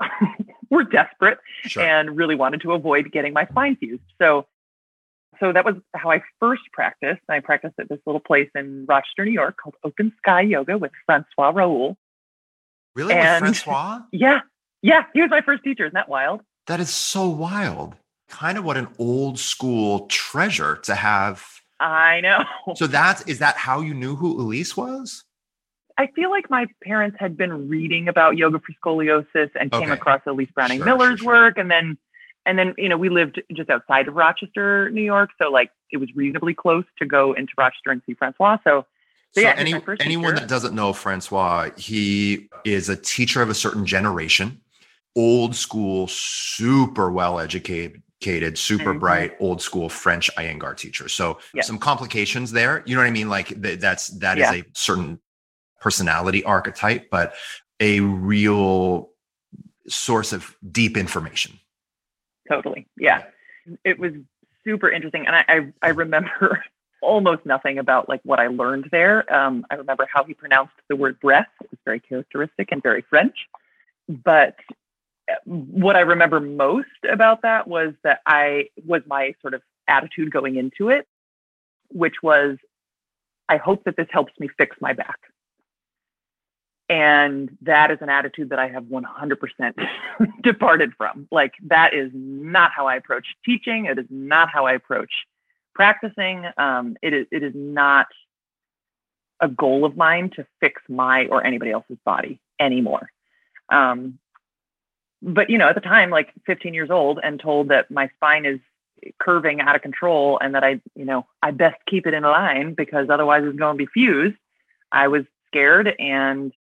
we're 0.70 0.82
desperate 0.82 1.38
sure. 1.62 1.84
and 1.84 2.16
really 2.16 2.34
wanted 2.34 2.62
to 2.62 2.72
avoid 2.72 3.12
getting 3.12 3.32
my 3.32 3.46
spine 3.46 3.76
fused. 3.76 4.02
So 4.20 4.46
so 5.40 5.52
that 5.52 5.64
was 5.64 5.76
how 5.94 6.10
I 6.10 6.22
first 6.38 6.62
practiced. 6.72 7.22
I 7.28 7.40
practiced 7.40 7.74
at 7.78 7.88
this 7.88 7.98
little 8.06 8.20
place 8.20 8.50
in 8.54 8.84
Rochester, 8.86 9.24
New 9.24 9.32
York 9.32 9.56
called 9.56 9.74
Open 9.82 10.12
Sky 10.18 10.42
Yoga 10.42 10.78
with 10.78 10.92
Francois 11.06 11.52
Raoult. 11.52 11.96
Really? 12.94 13.14
And, 13.14 13.44
with 13.44 13.56
Francois? 13.58 14.02
Yeah. 14.12 14.40
Yeah. 14.82 15.04
He 15.14 15.22
was 15.22 15.30
my 15.30 15.40
first 15.40 15.64
teacher. 15.64 15.86
Isn't 15.86 15.94
that 15.94 16.08
wild? 16.08 16.42
That 16.66 16.80
is 16.80 16.90
so 16.90 17.28
wild. 17.28 17.96
Kind 18.28 18.58
of 18.58 18.64
what 18.64 18.76
an 18.76 18.88
old 18.98 19.38
school 19.38 20.06
treasure 20.06 20.76
to 20.84 20.94
have. 20.94 21.44
I 21.80 22.20
know. 22.20 22.44
So 22.76 22.86
that's 22.86 23.22
is 23.22 23.38
that 23.38 23.56
how 23.56 23.80
you 23.80 23.94
knew 23.94 24.14
who 24.14 24.40
Elise 24.40 24.76
was? 24.76 25.24
I 25.98 26.06
feel 26.14 26.30
like 26.30 26.48
my 26.48 26.66
parents 26.84 27.16
had 27.18 27.36
been 27.36 27.68
reading 27.68 28.08
about 28.08 28.36
yoga 28.36 28.60
for 28.60 28.72
scoliosis 28.82 29.50
and 29.58 29.70
came 29.70 29.90
across 29.90 30.22
Elise 30.26 30.50
Browning 30.54 30.78
sure, 30.78 30.86
Miller's 30.86 31.18
sure, 31.18 31.34
sure. 31.34 31.42
work. 31.42 31.58
And 31.58 31.70
then 31.70 31.98
and 32.46 32.58
then, 32.58 32.74
you 32.78 32.88
know, 32.88 32.96
we 32.96 33.08
lived 33.08 33.40
just 33.52 33.70
outside 33.70 34.08
of 34.08 34.14
Rochester, 34.14 34.90
New 34.90 35.02
York. 35.02 35.30
So 35.40 35.50
like 35.50 35.70
it 35.92 35.98
was 35.98 36.08
reasonably 36.14 36.54
close 36.54 36.84
to 36.98 37.06
go 37.06 37.32
into 37.32 37.52
Rochester 37.58 37.90
and 37.90 38.02
see 38.06 38.14
Francois. 38.14 38.58
So 38.64 38.86
so, 39.32 39.42
so 39.42 39.46
yeah, 39.46 39.54
any, 39.56 39.74
anyone 40.00 40.34
that 40.34 40.48
doesn't 40.48 40.74
know 40.74 40.92
Francois, 40.92 41.70
he 41.76 42.48
is 42.64 42.88
a 42.88 42.96
teacher 42.96 43.42
of 43.42 43.48
a 43.48 43.54
certain 43.54 43.86
generation, 43.86 44.60
old 45.14 45.54
school, 45.54 46.08
super 46.08 47.12
well 47.12 47.38
educated, 47.38 48.58
super 48.58 48.90
mm-hmm. 48.90 48.98
bright, 48.98 49.36
old 49.38 49.62
school 49.62 49.88
French 49.88 50.34
Iyengar 50.36 50.76
teacher. 50.76 51.08
So 51.08 51.38
some 51.60 51.78
complications 51.78 52.50
there. 52.50 52.82
You 52.86 52.96
know 52.96 53.02
what 53.02 53.06
I 53.06 53.12
mean? 53.12 53.28
Like 53.28 53.62
th- 53.62 53.78
that's 53.78 54.08
that 54.18 54.36
yeah. 54.36 54.52
is 54.52 54.62
a 54.62 54.64
certain 54.72 55.20
personality 55.80 56.42
archetype, 56.42 57.08
but 57.08 57.34
a 57.78 58.00
real 58.00 59.10
source 59.86 60.32
of 60.32 60.56
deep 60.72 60.96
information. 60.96 61.56
Totally. 62.50 62.86
Yeah. 62.96 63.24
It 63.84 63.98
was 63.98 64.12
super 64.64 64.90
interesting. 64.90 65.26
And 65.26 65.36
I, 65.36 65.44
I, 65.48 65.72
I 65.82 65.88
remember 65.90 66.62
almost 67.02 67.46
nothing 67.46 67.78
about 67.78 68.08
like 68.08 68.20
what 68.24 68.40
I 68.40 68.48
learned 68.48 68.88
there. 68.90 69.32
Um, 69.32 69.64
I 69.70 69.76
remember 69.76 70.06
how 70.12 70.24
he 70.24 70.34
pronounced 70.34 70.74
the 70.88 70.96
word 70.96 71.18
breath. 71.20 71.48
It 71.62 71.70
was 71.70 71.78
very 71.84 72.00
characteristic 72.00 72.68
and 72.72 72.82
very 72.82 73.02
French. 73.08 73.36
But 74.08 74.56
uh, 75.30 75.34
what 75.44 75.96
I 75.96 76.00
remember 76.00 76.40
most 76.40 76.88
about 77.10 77.42
that 77.42 77.68
was 77.68 77.94
that 78.02 78.20
I 78.26 78.66
was 78.84 79.02
my 79.06 79.34
sort 79.40 79.54
of 79.54 79.62
attitude 79.86 80.32
going 80.32 80.56
into 80.56 80.90
it, 80.90 81.06
which 81.88 82.16
was, 82.22 82.58
I 83.48 83.56
hope 83.56 83.84
that 83.84 83.96
this 83.96 84.08
helps 84.10 84.32
me 84.38 84.48
fix 84.58 84.76
my 84.80 84.92
back. 84.92 85.18
And 86.90 87.56
that 87.62 87.92
is 87.92 87.98
an 88.00 88.08
attitude 88.08 88.50
that 88.50 88.58
I 88.58 88.68
have 88.68 88.82
100% 88.82 89.88
departed 90.42 90.92
from. 90.98 91.28
Like, 91.30 91.52
that 91.68 91.94
is 91.94 92.10
not 92.12 92.72
how 92.72 92.88
I 92.88 92.96
approach 92.96 93.26
teaching. 93.44 93.86
It 93.86 93.96
is 93.96 94.06
not 94.10 94.50
how 94.50 94.66
I 94.66 94.72
approach 94.72 95.12
practicing. 95.72 96.44
Um, 96.58 96.96
it, 97.00 97.14
is, 97.14 97.26
it 97.30 97.44
is 97.44 97.52
not 97.54 98.08
a 99.40 99.46
goal 99.46 99.84
of 99.84 99.96
mine 99.96 100.30
to 100.34 100.44
fix 100.58 100.82
my 100.88 101.26
or 101.26 101.46
anybody 101.46 101.70
else's 101.70 101.96
body 102.04 102.40
anymore. 102.58 103.08
Um, 103.68 104.18
but, 105.22 105.48
you 105.48 105.58
know, 105.58 105.68
at 105.68 105.76
the 105.76 105.80
time, 105.80 106.10
like 106.10 106.32
15 106.46 106.74
years 106.74 106.90
old, 106.90 107.20
and 107.22 107.38
told 107.38 107.68
that 107.68 107.88
my 107.88 108.10
spine 108.16 108.46
is 108.46 108.58
curving 109.20 109.60
out 109.60 109.76
of 109.76 109.82
control 109.82 110.40
and 110.42 110.56
that 110.56 110.64
I, 110.64 110.80
you 110.96 111.04
know, 111.04 111.24
I 111.40 111.52
best 111.52 111.76
keep 111.88 112.08
it 112.08 112.14
in 112.14 112.24
line 112.24 112.74
because 112.74 113.10
otherwise 113.10 113.44
it's 113.44 113.56
going 113.56 113.78
to 113.78 113.78
be 113.78 113.86
fused. 113.86 114.36
I 114.90 115.06
was 115.06 115.22
scared 115.46 115.94
and 116.00 116.52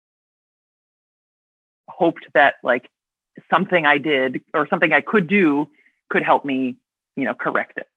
hoped 1.89 2.27
that 2.35 2.55
like 2.63 2.89
something 3.51 3.87
I 3.87 3.99
did 3.99 4.43
or 4.55 4.67
something 4.69 4.93
I 4.93 5.01
could 5.01 5.27
do 5.27 5.69
could 6.09 6.23
help 6.23 6.45
me, 6.45 6.77
you 7.17 7.25
know, 7.25 7.35
correct 7.35 7.79
it. 7.79 7.89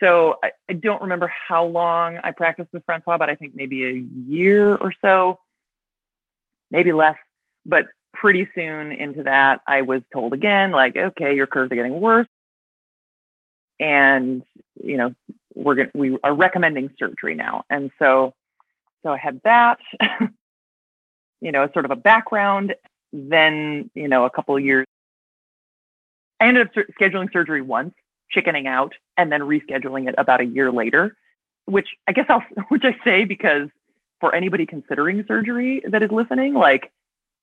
So 0.00 0.36
I, 0.42 0.50
I 0.68 0.72
don't 0.72 1.02
remember 1.02 1.28
how 1.28 1.64
long 1.64 2.18
I 2.22 2.32
practiced 2.32 2.72
with 2.72 2.84
Francois, 2.84 3.18
but 3.18 3.30
I 3.30 3.36
think 3.36 3.54
maybe 3.54 3.84
a 3.84 4.04
year 4.28 4.74
or 4.74 4.92
so, 5.00 5.38
maybe 6.70 6.92
less. 6.92 7.16
But 7.64 7.86
pretty 8.12 8.48
soon 8.54 8.90
into 8.92 9.22
that, 9.24 9.60
I 9.66 9.82
was 9.82 10.02
told 10.12 10.32
again, 10.32 10.72
like, 10.72 10.96
okay, 10.96 11.36
your 11.36 11.46
curves 11.46 11.70
are 11.70 11.76
getting 11.76 12.00
worse. 12.00 12.26
And, 13.78 14.42
you 14.82 14.96
know, 14.96 15.14
we're 15.54 15.74
going 15.76 15.90
to 15.90 15.98
we 15.98 16.18
are 16.24 16.34
recommending 16.34 16.90
surgery 16.98 17.34
now. 17.34 17.64
And 17.70 17.90
so, 17.98 18.34
so 19.02 19.10
I 19.10 19.18
had 19.18 19.40
that, 19.44 19.78
you 21.42 21.52
know, 21.52 21.68
sort 21.74 21.84
of 21.84 21.90
a 21.90 21.96
background 21.96 22.74
then, 23.12 23.90
you 23.94 24.08
know, 24.08 24.24
a 24.24 24.30
couple 24.30 24.56
of 24.56 24.64
years, 24.64 24.86
I 26.40 26.46
ended 26.46 26.68
up 26.68 26.86
scheduling 26.98 27.30
surgery 27.32 27.60
once, 27.60 27.94
chickening 28.30 28.66
out, 28.66 28.94
and 29.18 29.30
then 29.30 29.42
rescheduling 29.42 30.08
it 30.08 30.14
about 30.16 30.40
a 30.40 30.44
year 30.44 30.72
later, 30.72 31.16
which 31.66 31.88
I 32.08 32.12
guess 32.12 32.26
I'll, 32.28 32.42
which 32.68 32.84
I 32.84 32.96
say 33.04 33.24
because 33.24 33.68
for 34.20 34.34
anybody 34.34 34.66
considering 34.66 35.24
surgery 35.26 35.82
that 35.86 36.02
is 36.02 36.10
listening, 36.10 36.54
like 36.54 36.90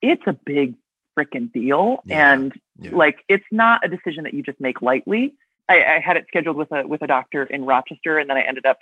it's 0.02 0.24
a 0.26 0.34
big 0.34 0.76
freaking 1.18 1.52
deal. 1.52 2.02
Yeah, 2.06 2.34
and 2.34 2.54
yeah. 2.80 2.92
like, 2.96 3.20
it's 3.28 3.46
not 3.52 3.86
a 3.86 3.90
decision 3.90 4.24
that 4.24 4.34
you 4.34 4.42
just 4.42 4.60
make 4.60 4.82
lightly. 4.82 5.36
I, 5.68 5.84
I 5.84 6.00
had 6.00 6.18
it 6.18 6.26
scheduled 6.30 6.56
with 6.56 6.72
a, 6.72 6.88
with 6.88 7.02
a 7.02 7.08
doctor 7.08 7.44
in 7.44 7.66
Rochester, 7.66 8.18
and 8.18 8.30
then 8.30 8.38
I 8.38 8.42
ended 8.42 8.66
up 8.66 8.80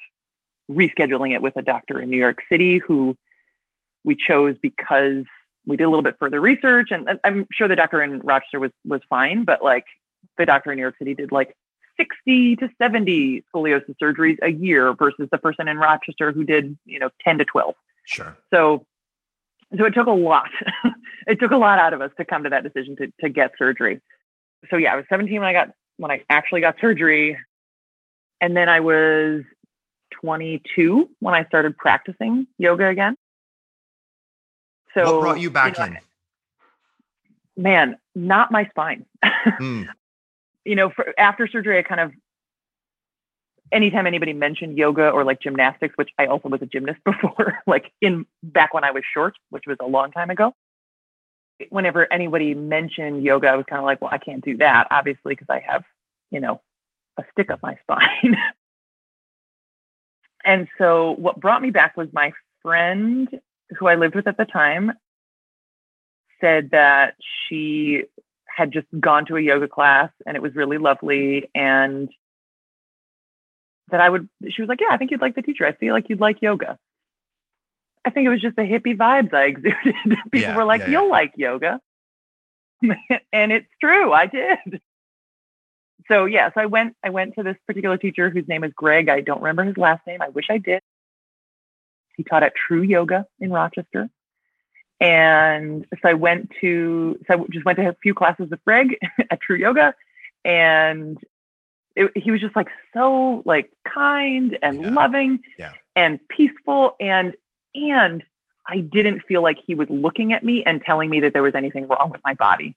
rescheduling 0.72 1.34
it 1.34 1.42
with 1.42 1.58
a 1.58 1.62
doctor 1.62 2.00
in 2.00 2.10
New 2.10 2.18
York 2.18 2.44
City 2.50 2.78
who 2.78 3.18
we 4.08 4.16
chose 4.16 4.56
because 4.62 5.26
we 5.66 5.76
did 5.76 5.84
a 5.84 5.90
little 5.90 6.02
bit 6.02 6.16
further 6.18 6.40
research 6.40 6.88
and 6.92 7.20
I'm 7.26 7.46
sure 7.52 7.68
the 7.68 7.76
doctor 7.76 8.02
in 8.02 8.20
Rochester 8.20 8.60
was 8.60 8.72
was 8.86 9.02
fine, 9.10 9.44
but 9.44 9.62
like 9.62 9.84
the 10.38 10.46
doctor 10.46 10.72
in 10.72 10.78
New 10.78 10.82
York 10.82 10.96
City 10.98 11.14
did 11.14 11.32
like 11.32 11.56
60 11.98 12.56
to 12.56 12.70
70 12.82 13.44
scoliosis 13.54 13.96
surgeries 14.02 14.38
a 14.42 14.50
year 14.50 14.94
versus 14.94 15.28
the 15.30 15.38
person 15.38 15.68
in 15.68 15.78
Rochester 15.78 16.32
who 16.32 16.46
did, 16.46 16.78
you 16.86 17.00
know, 17.00 17.10
10 17.24 17.40
to 17.40 17.46
12. 17.46 17.76
Sure. 18.06 18.38
So 18.52 18.86
so 19.78 19.84
it 19.84 19.94
took 19.94 20.08
a 20.08 20.12
lot. 20.12 20.50
it 21.28 21.40
took 21.42 21.52
a 21.52 21.58
lot 21.58 21.78
out 21.78 21.92
of 21.92 22.00
us 22.00 22.12
to 22.18 22.24
come 22.24 22.44
to 22.46 22.50
that 22.50 22.64
decision 22.64 22.96
to 22.96 23.12
to 23.20 23.30
get 23.30 23.52
surgery. 23.58 24.00
So 24.70 24.78
yeah, 24.78 24.94
I 24.94 24.96
was 24.96 25.06
17 25.10 25.38
when 25.38 25.50
I 25.50 25.54
got 25.54 25.72
when 25.98 26.12
I 26.12 26.24
actually 26.30 26.62
got 26.62 26.78
surgery. 26.80 27.38
And 28.40 28.56
then 28.56 28.70
I 28.70 28.80
was 28.80 29.42
22 30.22 31.10
when 31.20 31.34
I 31.34 31.44
started 31.46 31.76
practicing 31.76 32.48
yoga 32.58 32.88
again. 32.88 33.18
So 34.98 35.16
what 35.16 35.22
brought 35.22 35.40
you 35.40 35.52
back 35.52 35.78
you 35.78 35.86
know, 35.86 35.96
in? 37.58 37.64
Man, 37.64 37.98
not 38.16 38.52
my 38.52 38.66
spine. 38.66 39.06
mm. 39.26 39.88
You 40.66 40.76
know, 40.76 40.90
for, 40.90 41.14
after 41.18 41.48
surgery, 41.48 41.78
I 41.78 41.84
kind 41.84 42.02
of 42.02 42.12
anytime 43.72 44.08
anybody 44.08 44.34
mentioned 44.34 44.78
yoga 44.78 45.10
or 45.10 45.24
like 45.24 45.42
gymnastics, 45.42 45.96
which 45.98 46.10
I 46.18 46.26
also 46.26 46.50
was 46.50 46.62
a 46.62 46.66
gymnast 46.66 47.00
before, 47.06 47.60
like 47.68 47.92
in 48.02 48.26
back 48.44 48.74
when 48.74 48.84
I 48.84 48.92
was 48.92 49.04
short, 49.14 49.36
which 49.50 49.64
was 49.68 49.78
a 49.80 49.86
long 49.86 50.12
time 50.12 50.30
ago. 50.30 50.54
Whenever 51.70 52.12
anybody 52.12 52.54
mentioned 52.54 53.24
yoga, 53.24 53.48
I 53.48 53.56
was 53.56 53.66
kind 53.68 53.80
of 53.80 53.86
like, 53.86 54.02
well, 54.02 54.12
I 54.12 54.20
can't 54.20 54.46
do 54.46 54.58
that, 54.58 54.88
obviously, 54.92 55.34
because 55.34 55.48
I 55.50 55.60
have, 55.68 55.84
you 56.30 56.40
know, 56.40 56.62
a 57.18 57.24
stick 57.32 57.50
up 57.50 57.62
my 57.64 57.78
spine. 57.82 58.38
and 60.46 60.68
so 60.78 61.12
what 61.18 61.40
brought 61.40 61.62
me 61.62 61.72
back 61.72 61.98
was 61.98 62.10
my 62.14 62.32
friend 62.62 63.28
who 63.78 63.88
I 63.88 63.96
lived 63.96 64.16
with 64.16 64.28
at 64.28 64.38
the 64.38 64.46
time, 64.46 64.94
said 66.42 66.70
that 66.72 67.16
she 67.48 68.04
had 68.46 68.72
just 68.72 68.88
gone 69.00 69.26
to 69.28 69.36
a 69.36 69.42
yoga 69.42 69.68
class 69.68 70.10
and 70.26 70.36
it 70.36 70.42
was 70.42 70.56
really 70.56 70.78
lovely. 70.78 71.50
And 71.54 72.10
that 73.90 74.02
I 74.02 74.10
would, 74.10 74.28
she 74.50 74.62
was 74.62 74.70
like, 74.70 74.82
Yeah, 74.82 74.88
I 74.92 74.98
think 74.98 75.12
you'd 75.12 75.22
like 75.22 75.36
the 75.36 75.42
teacher. 75.42 75.66
I 75.66 75.74
feel 75.74 75.94
like 75.94 76.10
you'd 76.10 76.22
like 76.22 76.42
yoga. 76.42 76.78
I 78.06 78.10
think 78.10 78.26
it 78.26 78.30
was 78.30 78.42
just 78.42 78.56
the 78.56 78.62
hippie 78.64 78.98
vibes 78.98 79.34
I 79.34 79.44
exuded. 79.48 79.96
People 80.32 80.40
yeah, 80.40 80.56
were 80.56 80.66
like, 80.66 80.82
yeah, 80.82 80.90
You'll 80.90 81.06
yeah. 81.06 81.12
like 81.12 81.34
yoga. 81.36 81.82
and 83.34 83.52
it's 83.52 83.68
true, 83.82 84.14
I 84.14 84.28
did. 84.28 84.82
So 86.08 86.26
yeah, 86.26 86.50
so 86.54 86.62
I 86.62 86.68
went 86.68 86.96
I 87.04 87.10
went 87.10 87.36
to 87.36 87.44
this 87.44 87.58
particular 87.66 87.98
teacher 87.98 88.30
whose 88.30 88.48
name 88.48 88.64
is 88.64 88.72
Greg. 88.76 89.10
I 89.10 89.22
don't 89.22 89.42
remember 89.42 89.66
his 89.66 89.78
last 89.78 90.06
name. 90.08 90.22
I 90.22 90.30
wish 90.30 90.46
I 90.50 90.58
did. 90.58 90.82
He 92.18 92.24
taught 92.24 92.44
at 92.44 92.54
True 92.56 92.82
Yoga 92.82 93.26
in 93.40 93.52
Rochester. 93.52 94.10
And 95.00 95.86
so 96.02 96.10
I 96.10 96.14
went 96.14 96.52
to, 96.62 97.20
so 97.28 97.36
I 97.36 97.46
just 97.52 97.66
went 97.66 97.78
to 97.78 97.90
a 97.90 97.96
few 98.02 98.16
classes 98.16 98.50
with 98.50 98.64
Greg 98.66 98.98
at 99.32 99.40
True 99.40 99.56
Yoga. 99.56 99.94
And 100.44 101.18
it, 101.96 102.12
he 102.16 102.32
was 102.32 102.42
just 102.42 102.56
like 102.56 102.68
so 102.94 103.44
like 103.46 103.72
kind 103.88 104.58
and 104.62 104.82
yeah. 104.82 104.90
loving 104.90 105.40
yeah. 105.60 105.74
and 105.96 106.20
peaceful. 106.30 106.96
And, 107.00 107.36
and 107.76 108.24
I 108.68 108.80
didn't 108.80 109.22
feel 109.28 109.44
like 109.44 109.58
he 109.66 109.76
was 109.76 109.88
looking 109.90 110.34
at 110.34 110.44
me 110.44 110.64
and 110.66 110.82
telling 110.82 111.10
me 111.10 111.20
that 111.22 111.34
there 111.34 111.44
was 111.44 111.56
anything 111.56 111.88
wrong 111.88 112.10
with 112.12 112.22
my 112.26 112.34
body. 112.34 112.76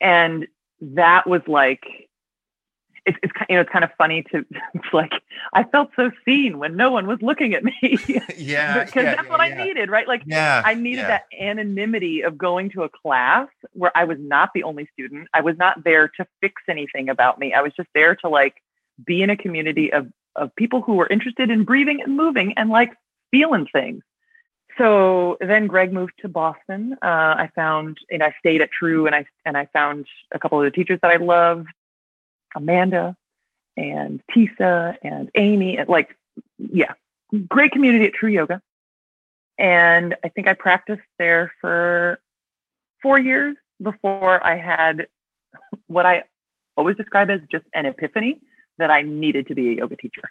And 0.00 0.48
that 0.80 1.26
was 1.28 1.42
like, 1.46 1.84
it's, 3.06 3.18
it's 3.22 3.32
you 3.48 3.56
know 3.56 3.62
it's 3.62 3.70
kind 3.70 3.84
of 3.84 3.90
funny 3.96 4.22
to 4.32 4.44
it's 4.74 4.92
like 4.92 5.12
I 5.52 5.64
felt 5.64 5.90
so 5.96 6.10
seen 6.24 6.58
when 6.58 6.76
no 6.76 6.90
one 6.90 7.06
was 7.06 7.18
looking 7.20 7.54
at 7.54 7.64
me. 7.64 7.74
yeah, 8.36 8.84
because 8.84 9.04
yeah, 9.04 9.14
that's 9.14 9.28
what 9.28 9.40
yeah. 9.40 9.56
I 9.56 9.64
needed, 9.64 9.90
right? 9.90 10.08
Like 10.08 10.22
yeah, 10.26 10.62
I 10.64 10.74
needed 10.74 11.04
that 11.04 11.24
anonymity 11.38 12.22
of 12.22 12.38
going 12.38 12.70
to 12.70 12.82
a 12.82 12.88
class 12.88 13.48
where 13.72 13.92
I 13.94 14.04
was 14.04 14.18
not 14.20 14.50
the 14.54 14.62
only 14.62 14.88
student. 14.92 15.28
I 15.34 15.40
was 15.40 15.56
not 15.58 15.84
there 15.84 16.08
to 16.08 16.26
fix 16.40 16.62
anything 16.68 17.08
about 17.08 17.38
me. 17.38 17.52
I 17.52 17.62
was 17.62 17.72
just 17.76 17.88
there 17.94 18.16
to 18.16 18.28
like 18.28 18.54
be 19.04 19.22
in 19.22 19.30
a 19.30 19.36
community 19.36 19.92
of 19.92 20.08
of 20.36 20.54
people 20.56 20.82
who 20.82 20.94
were 20.94 21.06
interested 21.06 21.50
in 21.50 21.64
breathing 21.64 22.00
and 22.02 22.16
moving 22.16 22.54
and 22.56 22.70
like 22.70 22.92
feeling 23.30 23.66
things. 23.72 24.02
So 24.78 25.36
then 25.40 25.68
Greg 25.68 25.92
moved 25.92 26.14
to 26.20 26.28
Boston. 26.28 26.96
Uh, 27.00 27.06
I 27.38 27.50
found, 27.54 27.98
and 28.10 28.24
I 28.24 28.34
stayed 28.40 28.60
at 28.60 28.70
True, 28.72 29.06
and 29.06 29.14
I 29.14 29.24
and 29.44 29.56
I 29.56 29.66
found 29.66 30.06
a 30.32 30.38
couple 30.38 30.58
of 30.58 30.64
the 30.64 30.70
teachers 30.72 30.98
that 31.02 31.12
I 31.12 31.16
loved, 31.16 31.68
Amanda, 32.54 33.16
and 33.76 34.22
Tisa, 34.34 34.96
and 35.02 35.30
Amy. 35.34 35.76
And 35.76 35.88
like, 35.88 36.16
yeah, 36.58 36.92
great 37.48 37.72
community 37.72 38.06
at 38.06 38.14
True 38.14 38.30
Yoga. 38.30 38.60
And 39.58 40.16
I 40.24 40.28
think 40.28 40.48
I 40.48 40.54
practiced 40.54 41.02
there 41.18 41.52
for 41.60 42.18
four 43.02 43.18
years 43.18 43.56
before 43.82 44.44
I 44.44 44.56
had 44.58 45.06
what 45.86 46.06
I 46.06 46.24
always 46.76 46.96
describe 46.96 47.30
as 47.30 47.40
just 47.50 47.64
an 47.74 47.86
epiphany 47.86 48.40
that 48.78 48.90
I 48.90 49.02
needed 49.02 49.46
to 49.48 49.54
be 49.54 49.70
a 49.70 49.72
yoga 49.74 49.96
teacher. 49.96 50.22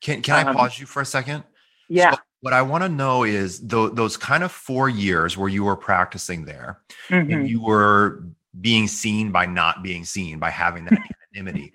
Can 0.00 0.22
can 0.22 0.34
I 0.34 0.50
um, 0.50 0.56
pause 0.56 0.80
you 0.80 0.86
for 0.86 1.02
a 1.02 1.06
second? 1.06 1.44
Yeah. 1.88 2.12
So 2.12 2.18
what 2.40 2.52
I 2.52 2.62
want 2.62 2.82
to 2.82 2.88
know 2.88 3.22
is 3.22 3.60
th- 3.60 3.92
those 3.92 4.16
kind 4.16 4.42
of 4.42 4.50
four 4.50 4.88
years 4.88 5.36
where 5.36 5.48
you 5.48 5.62
were 5.62 5.76
practicing 5.76 6.44
there 6.44 6.80
mm-hmm. 7.08 7.32
and 7.32 7.48
you 7.48 7.62
were 7.62 8.24
being 8.60 8.86
seen 8.86 9.32
by 9.32 9.46
not 9.46 9.82
being 9.82 10.04
seen 10.04 10.38
by 10.38 10.50
having 10.50 10.84
that 10.84 10.98
anonymity. 11.34 11.72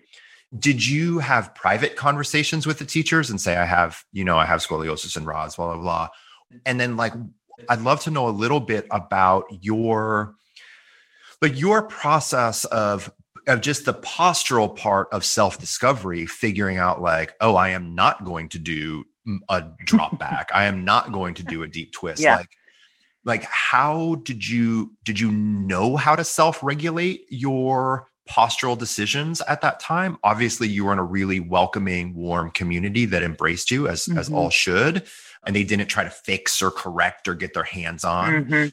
Did 0.57 0.85
you 0.85 1.19
have 1.19 1.53
private 1.55 1.95
conversations 1.95 2.65
with 2.65 2.79
the 2.79 2.85
teachers 2.85 3.29
and 3.29 3.39
say, 3.39 3.57
I 3.57 3.65
have, 3.65 4.03
you 4.13 4.23
know, 4.23 4.37
I 4.37 4.45
have 4.45 4.61
scoliosis 4.61 5.17
and 5.17 5.25
RODS, 5.25 5.55
blah, 5.55 5.73
blah, 5.73 5.81
blah. 5.81 6.07
And 6.65 6.79
then 6.79 6.95
like 6.95 7.13
I'd 7.69 7.81
love 7.81 8.01
to 8.01 8.11
know 8.11 8.27
a 8.27 8.31
little 8.31 8.59
bit 8.59 8.87
about 8.91 9.45
your 9.61 10.35
like 11.41 11.59
your 11.59 11.83
process 11.83 12.65
of 12.65 13.11
of 13.47 13.61
just 13.61 13.85
the 13.85 13.93
postural 13.93 14.75
part 14.75 15.07
of 15.11 15.23
self-discovery 15.23 16.25
figuring 16.25 16.77
out 16.77 17.01
like 17.01 17.33
oh 17.41 17.55
i 17.55 17.69
am 17.69 17.95
not 17.95 18.25
going 18.25 18.49
to 18.49 18.59
do 18.59 19.03
a 19.49 19.63
drop 19.85 20.17
back 20.19 20.49
i 20.53 20.65
am 20.65 20.83
not 20.83 21.11
going 21.11 21.33
to 21.33 21.43
do 21.43 21.63
a 21.63 21.67
deep 21.67 21.91
twist 21.93 22.21
yeah. 22.21 22.37
like 22.37 22.49
like 23.27 23.43
how 23.43 24.15
did 24.23 24.47
you 24.47 24.91
did 25.03 25.19
you 25.19 25.31
know 25.31 25.95
how 25.95 26.15
to 26.15 26.23
self-regulate 26.23 27.25
your 27.29 28.07
postural 28.27 28.77
decisions 28.77 29.39
at 29.41 29.61
that 29.61 29.79
time 29.79 30.17
obviously 30.23 30.67
you 30.67 30.83
were 30.85 30.91
in 30.91 30.99
a 30.99 31.03
really 31.03 31.39
welcoming 31.39 32.15
warm 32.15 32.49
community 32.51 33.05
that 33.05 33.23
embraced 33.23 33.69
you 33.69 33.87
as 33.87 34.05
mm-hmm. 34.05 34.17
as 34.17 34.29
all 34.29 34.49
should 34.49 35.03
and 35.45 35.55
they 35.55 35.63
didn't 35.63 35.87
try 35.87 36.03
to 36.03 36.09
fix 36.09 36.61
or 36.61 36.71
correct 36.71 37.27
or 37.27 37.35
get 37.35 37.53
their 37.53 37.63
hands 37.63 38.03
on 38.03 38.45
mm-hmm. 38.45 38.67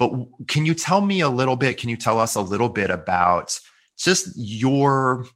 But 0.00 0.12
can 0.48 0.64
you 0.64 0.72
tell 0.72 1.02
me 1.02 1.20
a 1.20 1.28
little 1.28 1.56
bit? 1.56 1.76
Can 1.76 1.90
you 1.90 1.96
tell 1.96 2.18
us 2.18 2.34
a 2.34 2.40
little 2.40 2.70
bit 2.70 2.88
about 2.88 3.60
just 3.98 4.30
your 4.34 5.26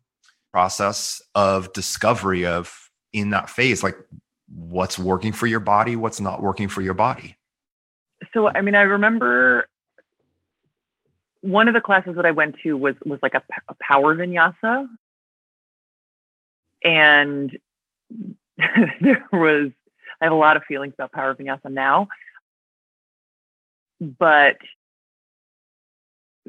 process 0.55 1.21
of 1.35 1.71
discovery 1.75 2.47
of 2.47 2.75
in 3.13 3.29
that 3.31 3.51
phase, 3.51 3.83
like 3.83 3.99
what's 4.49 4.99
working 4.99 5.33
for 5.33 5.47
your 5.47 5.61
body, 5.61 5.97
what's 5.97 6.19
not 6.19 6.43
working 6.43 6.69
for 6.69 6.81
your 6.81 6.95
body? 6.95 7.37
So, 8.33 8.49
I 8.49 8.61
mean, 8.61 8.75
I 8.75 8.83
remember 8.83 9.69
one 11.41 11.69
of 11.69 11.75
the 11.75 11.81
classes 11.81 12.17
that 12.17 12.27
I 12.27 12.31
went 12.31 12.57
to 12.63 12.77
was 12.77 12.95
was 13.05 13.19
like 13.23 13.35
a, 13.35 13.43
a 13.69 13.75
power 13.81 14.17
vinyasa, 14.17 14.89
and 16.83 17.59
there 19.01 19.27
was 19.33 19.71
I 20.21 20.27
have 20.27 20.33
a 20.33 20.37
lot 20.37 20.57
of 20.57 20.65
feelings 20.65 20.95
about 20.95 21.13
power 21.13 21.35
vinyasa 21.35 21.71
now 21.71 22.09
but 24.01 24.57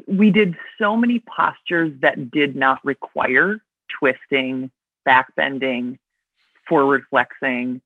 we 0.07 0.31
did 0.31 0.55
so 0.77 0.95
many 0.95 1.21
postures 1.21 1.93
that 2.01 2.31
did 2.31 2.55
not 2.55 2.83
require 2.83 3.61
twisting, 3.99 4.71
back 5.05 5.33
bending, 5.35 5.97
forward 6.67 7.03
flexing, 7.09 7.81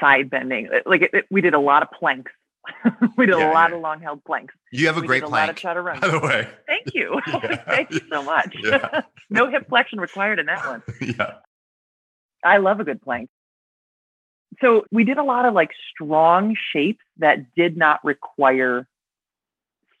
side 0.00 0.28
bending. 0.30 0.68
Like 0.86 1.02
it, 1.02 1.10
it, 1.12 1.24
we 1.30 1.40
did 1.40 1.54
a 1.54 1.58
lot 1.58 1.82
of 1.82 1.90
planks. 1.92 2.32
we 3.16 3.26
did 3.26 3.36
yeah, 3.36 3.50
a 3.50 3.54
lot 3.54 3.70
yeah. 3.70 3.76
of 3.76 3.82
long 3.82 4.00
held 4.00 4.24
planks. 4.24 4.54
You 4.72 4.86
have 4.86 4.96
a 4.96 5.00
we 5.00 5.06
great 5.06 5.22
plank. 5.22 5.32
A 5.32 5.36
lot 5.36 5.50
of 5.50 5.56
chaturanga. 5.56 6.00
By 6.00 6.08
the 6.08 6.20
way. 6.20 6.48
Thank 6.66 6.94
you. 6.94 7.20
Thank 7.66 7.90
you 7.90 8.00
so 8.10 8.22
much. 8.22 8.56
no 9.30 9.50
hip 9.50 9.68
flexion 9.68 10.00
required 10.00 10.38
in 10.38 10.46
that 10.46 10.66
one. 10.66 10.82
Yeah. 11.00 11.34
I 12.44 12.58
love 12.58 12.80
a 12.80 12.84
good 12.84 13.02
plank 13.02 13.28
so 14.60 14.84
we 14.90 15.04
did 15.04 15.18
a 15.18 15.22
lot 15.22 15.44
of 15.44 15.54
like 15.54 15.70
strong 15.90 16.56
shapes 16.72 17.04
that 17.18 17.54
did 17.54 17.76
not 17.76 18.04
require 18.04 18.86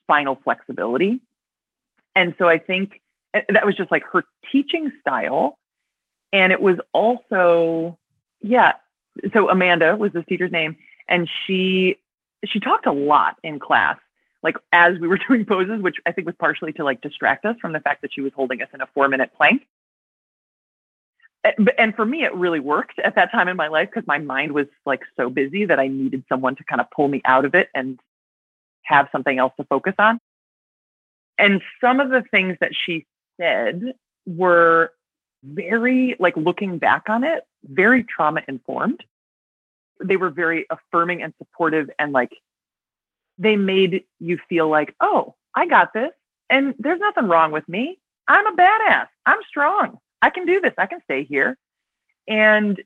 spinal 0.02 0.38
flexibility. 0.42 1.20
And 2.14 2.34
so 2.38 2.48
I 2.48 2.58
think 2.58 3.00
eh, 3.34 3.42
that 3.52 3.64
was 3.64 3.76
just 3.76 3.90
like 3.90 4.02
her 4.12 4.24
teaching 4.50 4.92
style. 5.00 5.58
And 6.32 6.52
it 6.52 6.60
was 6.60 6.76
also, 6.92 7.98
yeah. 8.40 8.72
So 9.32 9.48
Amanda 9.48 9.96
was 9.96 10.12
this 10.12 10.24
teacher's 10.28 10.52
name. 10.52 10.76
And 11.08 11.28
she 11.46 11.96
she 12.44 12.60
talked 12.60 12.86
a 12.86 12.92
lot 12.92 13.36
in 13.42 13.58
class, 13.58 13.98
like 14.42 14.56
as 14.72 14.98
we 14.98 15.08
were 15.08 15.18
doing 15.28 15.44
poses, 15.44 15.82
which 15.82 15.96
I 16.06 16.12
think 16.12 16.26
was 16.26 16.36
partially 16.38 16.72
to 16.74 16.84
like 16.84 17.00
distract 17.00 17.44
us 17.44 17.56
from 17.60 17.72
the 17.72 17.80
fact 17.80 18.02
that 18.02 18.12
she 18.12 18.20
was 18.20 18.32
holding 18.34 18.62
us 18.62 18.68
in 18.72 18.80
a 18.80 18.86
four 18.94 19.08
minute 19.08 19.32
plank. 19.36 19.66
And 21.78 21.94
for 21.96 22.04
me 22.04 22.22
it 22.22 22.34
really 22.34 22.60
worked 22.60 22.98
at 22.98 23.14
that 23.14 23.32
time 23.32 23.48
in 23.48 23.56
my 23.56 23.68
life 23.68 23.88
because 23.92 24.06
my 24.06 24.18
mind 24.18 24.52
was 24.52 24.66
like 24.84 25.00
so 25.16 25.30
busy 25.30 25.64
that 25.64 25.80
i 25.80 25.88
needed 25.88 26.22
someone 26.28 26.54
to 26.56 26.64
kind 26.64 26.82
of 26.82 26.90
pull 26.90 27.08
me 27.08 27.22
out 27.24 27.46
of 27.46 27.54
it 27.54 27.68
and 27.74 27.98
have 28.82 29.08
something 29.10 29.38
else 29.38 29.54
to 29.56 29.64
focus 29.64 29.94
on 29.98 30.20
and 31.38 31.62
some 31.80 31.98
of 31.98 32.10
the 32.10 32.22
things 32.30 32.58
that 32.60 32.72
she 32.74 33.06
said 33.40 33.94
were 34.26 34.92
very 35.42 36.14
like 36.18 36.36
looking 36.36 36.76
back 36.76 37.04
on 37.08 37.24
it 37.24 37.44
very 37.64 38.04
trauma 38.04 38.42
informed 38.46 39.02
they 40.02 40.16
were 40.16 40.30
very 40.30 40.66
affirming 40.70 41.22
and 41.22 41.32
supportive 41.38 41.90
and 41.98 42.12
like 42.12 42.32
they 43.38 43.56
made 43.56 44.04
you 44.18 44.38
feel 44.48 44.68
like 44.68 44.94
oh 45.00 45.34
i 45.54 45.66
got 45.66 45.92
this 45.92 46.10
and 46.48 46.74
there's 46.78 47.00
nothing 47.00 47.26
wrong 47.28 47.52
with 47.52 47.68
me 47.68 47.98
i'm 48.28 48.46
a 48.46 48.56
badass 48.56 49.06
i'm 49.26 49.38
strong 49.48 49.98
I 50.22 50.30
can 50.30 50.46
do 50.46 50.60
this. 50.60 50.74
I 50.78 50.86
can 50.86 51.00
stay 51.04 51.24
here. 51.24 51.56
And 52.28 52.80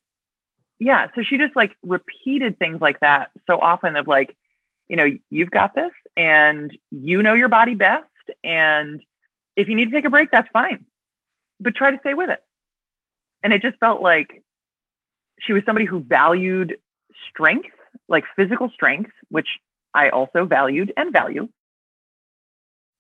yeah, 0.78 1.08
so 1.14 1.22
she 1.22 1.38
just 1.38 1.56
like 1.56 1.76
repeated 1.82 2.58
things 2.58 2.80
like 2.80 3.00
that 3.00 3.30
so 3.46 3.58
often 3.58 3.96
of 3.96 4.06
like, 4.06 4.36
you 4.88 4.96
know, 4.96 5.06
you've 5.30 5.50
got 5.50 5.74
this 5.74 5.92
and 6.16 6.76
you 6.90 7.22
know 7.22 7.34
your 7.34 7.48
body 7.48 7.74
best. 7.74 8.06
And 8.42 9.02
if 9.56 9.68
you 9.68 9.74
need 9.74 9.86
to 9.86 9.90
take 9.90 10.04
a 10.04 10.10
break, 10.10 10.30
that's 10.30 10.48
fine, 10.52 10.84
but 11.60 11.74
try 11.74 11.90
to 11.90 11.98
stay 11.98 12.14
with 12.14 12.30
it. 12.30 12.42
And 13.42 13.52
it 13.52 13.62
just 13.62 13.78
felt 13.78 14.02
like 14.02 14.42
she 15.40 15.52
was 15.52 15.62
somebody 15.66 15.84
who 15.84 16.00
valued 16.00 16.76
strength, 17.30 17.68
like 18.08 18.24
physical 18.36 18.70
strength, 18.70 19.10
which 19.30 19.48
I 19.94 20.08
also 20.08 20.44
valued 20.44 20.92
and 20.96 21.12
value, 21.12 21.48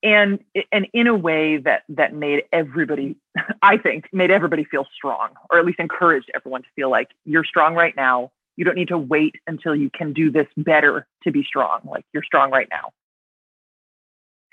and 0.04 0.38
and 0.70 0.86
in 0.92 1.06
a 1.06 1.16
way 1.16 1.56
that 1.56 1.82
that 1.88 2.14
made 2.14 2.44
everybody 2.52 3.16
i 3.62 3.76
think 3.76 4.04
made 4.12 4.30
everybody 4.30 4.64
feel 4.64 4.86
strong 4.94 5.30
or 5.50 5.58
at 5.58 5.64
least 5.64 5.80
encouraged 5.80 6.30
everyone 6.34 6.62
to 6.62 6.68
feel 6.76 6.90
like 6.90 7.08
you're 7.24 7.44
strong 7.44 7.74
right 7.74 7.96
now. 7.96 8.30
You 8.56 8.64
don't 8.64 8.76
need 8.76 8.88
to 8.88 8.98
wait 8.98 9.34
until 9.48 9.74
you 9.74 9.90
can 9.90 10.12
do 10.12 10.30
this 10.30 10.46
better 10.56 11.08
to 11.24 11.32
be 11.32 11.42
strong. 11.42 11.80
Like 11.84 12.04
you're 12.12 12.22
strong 12.22 12.52
right 12.52 12.68
now. 12.70 12.92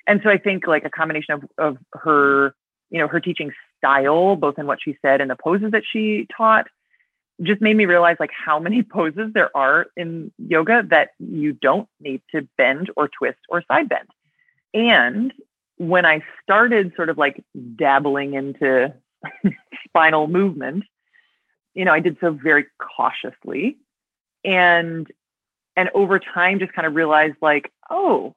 And 0.08 0.22
so 0.24 0.30
i 0.30 0.38
think 0.38 0.66
like 0.66 0.86
a 0.86 0.90
combination 0.90 1.36
of 1.36 1.44
of 1.58 1.78
her 1.94 2.56
you 2.90 3.00
know 3.00 3.08
her 3.08 3.20
teaching 3.20 3.52
style 3.78 4.36
both 4.36 4.58
in 4.58 4.66
what 4.66 4.80
she 4.82 4.98
said 5.02 5.22
and 5.22 5.30
the 5.30 5.36
poses 5.36 5.72
that 5.72 5.84
she 5.92 6.28
taught 6.36 6.68
just 7.42 7.62
made 7.62 7.76
me 7.76 7.86
realize 7.86 8.18
like 8.20 8.32
how 8.32 8.60
many 8.60 8.84
poses 8.98 9.32
there 9.34 9.56
are 9.56 9.88
in 9.96 10.32
yoga 10.38 10.84
that 10.90 11.12
you 11.20 11.54
don't 11.54 11.88
need 12.00 12.22
to 12.34 12.48
bend 12.58 12.90
or 12.96 13.08
twist 13.08 13.40
or 13.50 13.64
side 13.68 13.90
bend 13.90 14.08
and 14.74 15.34
when 15.82 16.06
I 16.06 16.22
started 16.44 16.94
sort 16.96 17.10
of 17.10 17.18
like 17.18 17.44
dabbling 17.76 18.36
into 18.36 18.94
spinal 19.88 20.28
movement, 20.28 20.84
you 21.74 21.86
know, 21.86 21.92
I 21.92 22.00
did 22.00 22.18
so 22.22 22.32
very 22.32 22.68
cautiously. 22.78 23.78
And 24.46 25.08
and 25.76 25.90
over 25.96 26.20
time 26.20 26.60
just 26.60 26.74
kind 26.74 26.86
of 26.86 26.94
realized 26.94 27.38
like, 27.42 27.72
oh, 27.90 28.36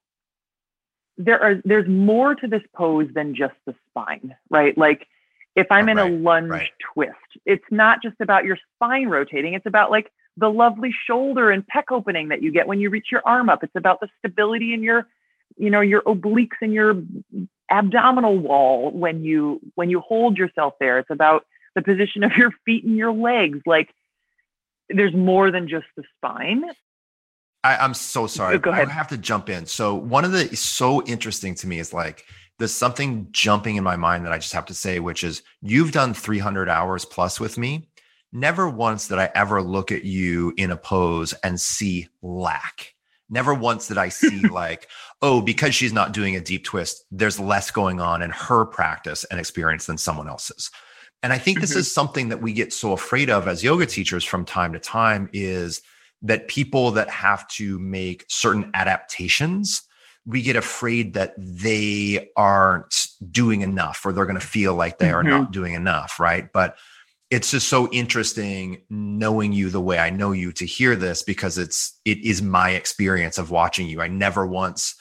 there 1.19 1.41
are 1.43 1.61
there's 1.65 1.89
more 1.89 2.35
to 2.35 2.47
this 2.49 2.63
pose 2.75 3.09
than 3.15 3.35
just 3.35 3.55
the 3.67 3.75
spine, 3.91 4.35
right? 4.49 4.77
Like 4.77 5.07
if 5.57 5.67
I'm 5.71 5.89
in 5.89 5.97
right, 5.97 6.11
a 6.11 6.15
lunge 6.15 6.51
right. 6.51 6.71
twist, 6.93 7.15
it's 7.47 7.65
not 7.71 8.03
just 8.03 8.17
about 8.21 8.45
your 8.45 8.59
spine 8.75 9.09
rotating, 9.09 9.55
it's 9.55 9.67
about 9.67 9.91
like 9.91 10.11
the 10.37 10.49
lovely 10.49 10.93
shoulder 11.07 11.51
and 11.51 11.65
pec 11.67 11.85
opening 11.91 12.29
that 12.29 12.43
you 12.43 12.51
get 12.51 12.67
when 12.67 12.81
you 12.81 12.91
reach 12.91 13.07
your 13.13 13.23
arm 13.25 13.49
up. 13.49 13.63
It's 13.63 13.77
about 13.77 14.01
the 14.01 14.09
stability 14.19 14.75
in 14.75 14.83
your 14.83 15.07
you 15.57 15.71
know 15.71 15.81
your 15.81 16.03
obliques 16.03 16.57
and 16.61 16.73
your 16.73 17.03
abdominal 17.71 18.39
wall 18.39 18.91
when 18.91 19.25
you 19.25 19.61
when 19.75 19.91
you 19.91 20.01
hold 20.01 20.37
yourself 20.37 20.75
there 20.81 20.99
it's 20.99 21.11
about 21.11 21.47
the 21.75 21.83
position 21.83 22.23
of 22.23 22.33
your 22.37 22.51
feet 22.65 22.85
and 22.85 22.97
your 22.97 23.13
legs 23.13 23.61
like 23.67 23.89
there's 24.91 25.15
more 25.15 25.51
than 25.51 25.69
just 25.69 25.87
the 25.97 26.03
spine 26.17 26.65
I, 27.63 27.83
am 27.83 27.95
so 27.95 28.27
sorry. 28.27 28.59
Go 28.59 28.73
ahead. 28.73 28.89
I 28.89 28.93
have 28.93 29.09
to 29.09 29.17
jump 29.17 29.49
in. 29.49 29.65
So 29.65 29.95
one 29.95 30.27
of 30.27 30.33
the 30.33 30.55
so 30.55 31.03
interesting 31.05 31.55
to 31.55 31.67
me 31.67 31.79
is 31.79 31.95
like 31.95 32.27
there's 32.59 32.75
something 32.75 33.29
jumping 33.31 33.77
in 33.77 33.85
my 33.85 33.97
mind 33.97 34.25
that 34.25 34.33
I 34.33 34.39
just 34.39 34.53
have 34.53 34.67
to 34.67 34.75
say, 34.75 35.01
which 35.01 35.25
is 35.25 35.43
you've 35.61 35.93
done 35.93 36.15
300 36.15 36.69
hours 36.69 37.05
plus 37.05 37.41
with 37.41 37.59
me. 37.59 37.89
Never 38.33 38.69
once 38.69 39.09
did 39.09 39.19
I 39.19 39.31
ever 39.35 39.63
look 39.63 39.93
at 39.93 40.05
you 40.05 40.53
in 40.57 40.71
a 40.71 40.77
pose 40.77 41.33
and 41.45 41.61
see 41.61 42.09
lack. 42.23 42.95
Never 43.31 43.55
once 43.55 43.89
did 43.89 43.99
I 43.99 44.09
see 44.11 44.41
like, 44.49 44.89
oh, 45.23 45.41
because 45.41 45.75
she's 45.75 45.93
not 45.93 46.13
doing 46.13 46.37
a 46.37 46.41
deep 46.41 46.65
twist, 46.65 47.05
there's 47.11 47.41
less 47.41 47.71
going 47.71 48.01
on 48.01 48.23
in 48.23 48.31
her 48.31 48.65
practice 48.65 49.25
and 49.25 49.41
experience 49.41 49.87
than 49.87 49.99
someone 49.99 50.29
else's. 50.29 50.71
And 51.23 51.33
I 51.33 51.39
think 51.39 51.61
this 51.61 51.71
mm-hmm. 51.71 51.79
is 51.81 51.93
something 51.93 52.29
that 52.29 52.43
we 52.43 52.53
get 52.53 52.73
so 52.73 52.93
afraid 52.93 53.31
of 53.31 53.49
as 53.49 53.65
yoga 53.65 53.87
teachers 53.87 54.25
from 54.25 54.45
time 54.45 54.75
to 54.75 54.79
time 54.79 55.31
is 55.33 55.81
that 56.23 56.49
people 56.49 56.91
that 56.93 57.09
have 57.09 57.49
to 57.49 57.79
make 57.79 58.27
certain 58.29 58.71
adaptations 58.75 59.83
we 60.27 60.43
get 60.43 60.57
afraid 60.57 61.15
that 61.15 61.35
they 61.37 62.31
aren't 62.37 63.07
doing 63.31 63.61
enough 63.61 64.05
or 64.05 64.13
they're 64.13 64.27
going 64.27 64.41
to 64.41 64.47
feel 64.47 64.75
like 64.75 64.99
they 64.99 65.07
mm-hmm. 65.07 65.17
are 65.17 65.23
not 65.23 65.43
mm-hmm. 65.43 65.53
doing 65.53 65.75
enough 65.75 66.19
right 66.19 66.53
but 66.53 66.77
it's 67.31 67.51
just 67.51 67.69
so 67.69 67.89
interesting 67.91 68.83
knowing 68.91 69.53
you 69.53 69.71
the 69.71 69.81
way 69.81 69.99
i 69.99 70.11
know 70.11 70.33
you 70.33 70.53
to 70.53 70.65
hear 70.65 70.97
this 70.97 71.23
because 71.23 71.59
it's 71.59 71.99
it 72.05 72.19
is 72.19 72.43
my 72.43 72.71
experience 72.71 73.39
of 73.39 73.51
watching 73.51 73.87
you 73.87 74.01
i 74.01 74.09
never 74.09 74.47
once 74.47 74.95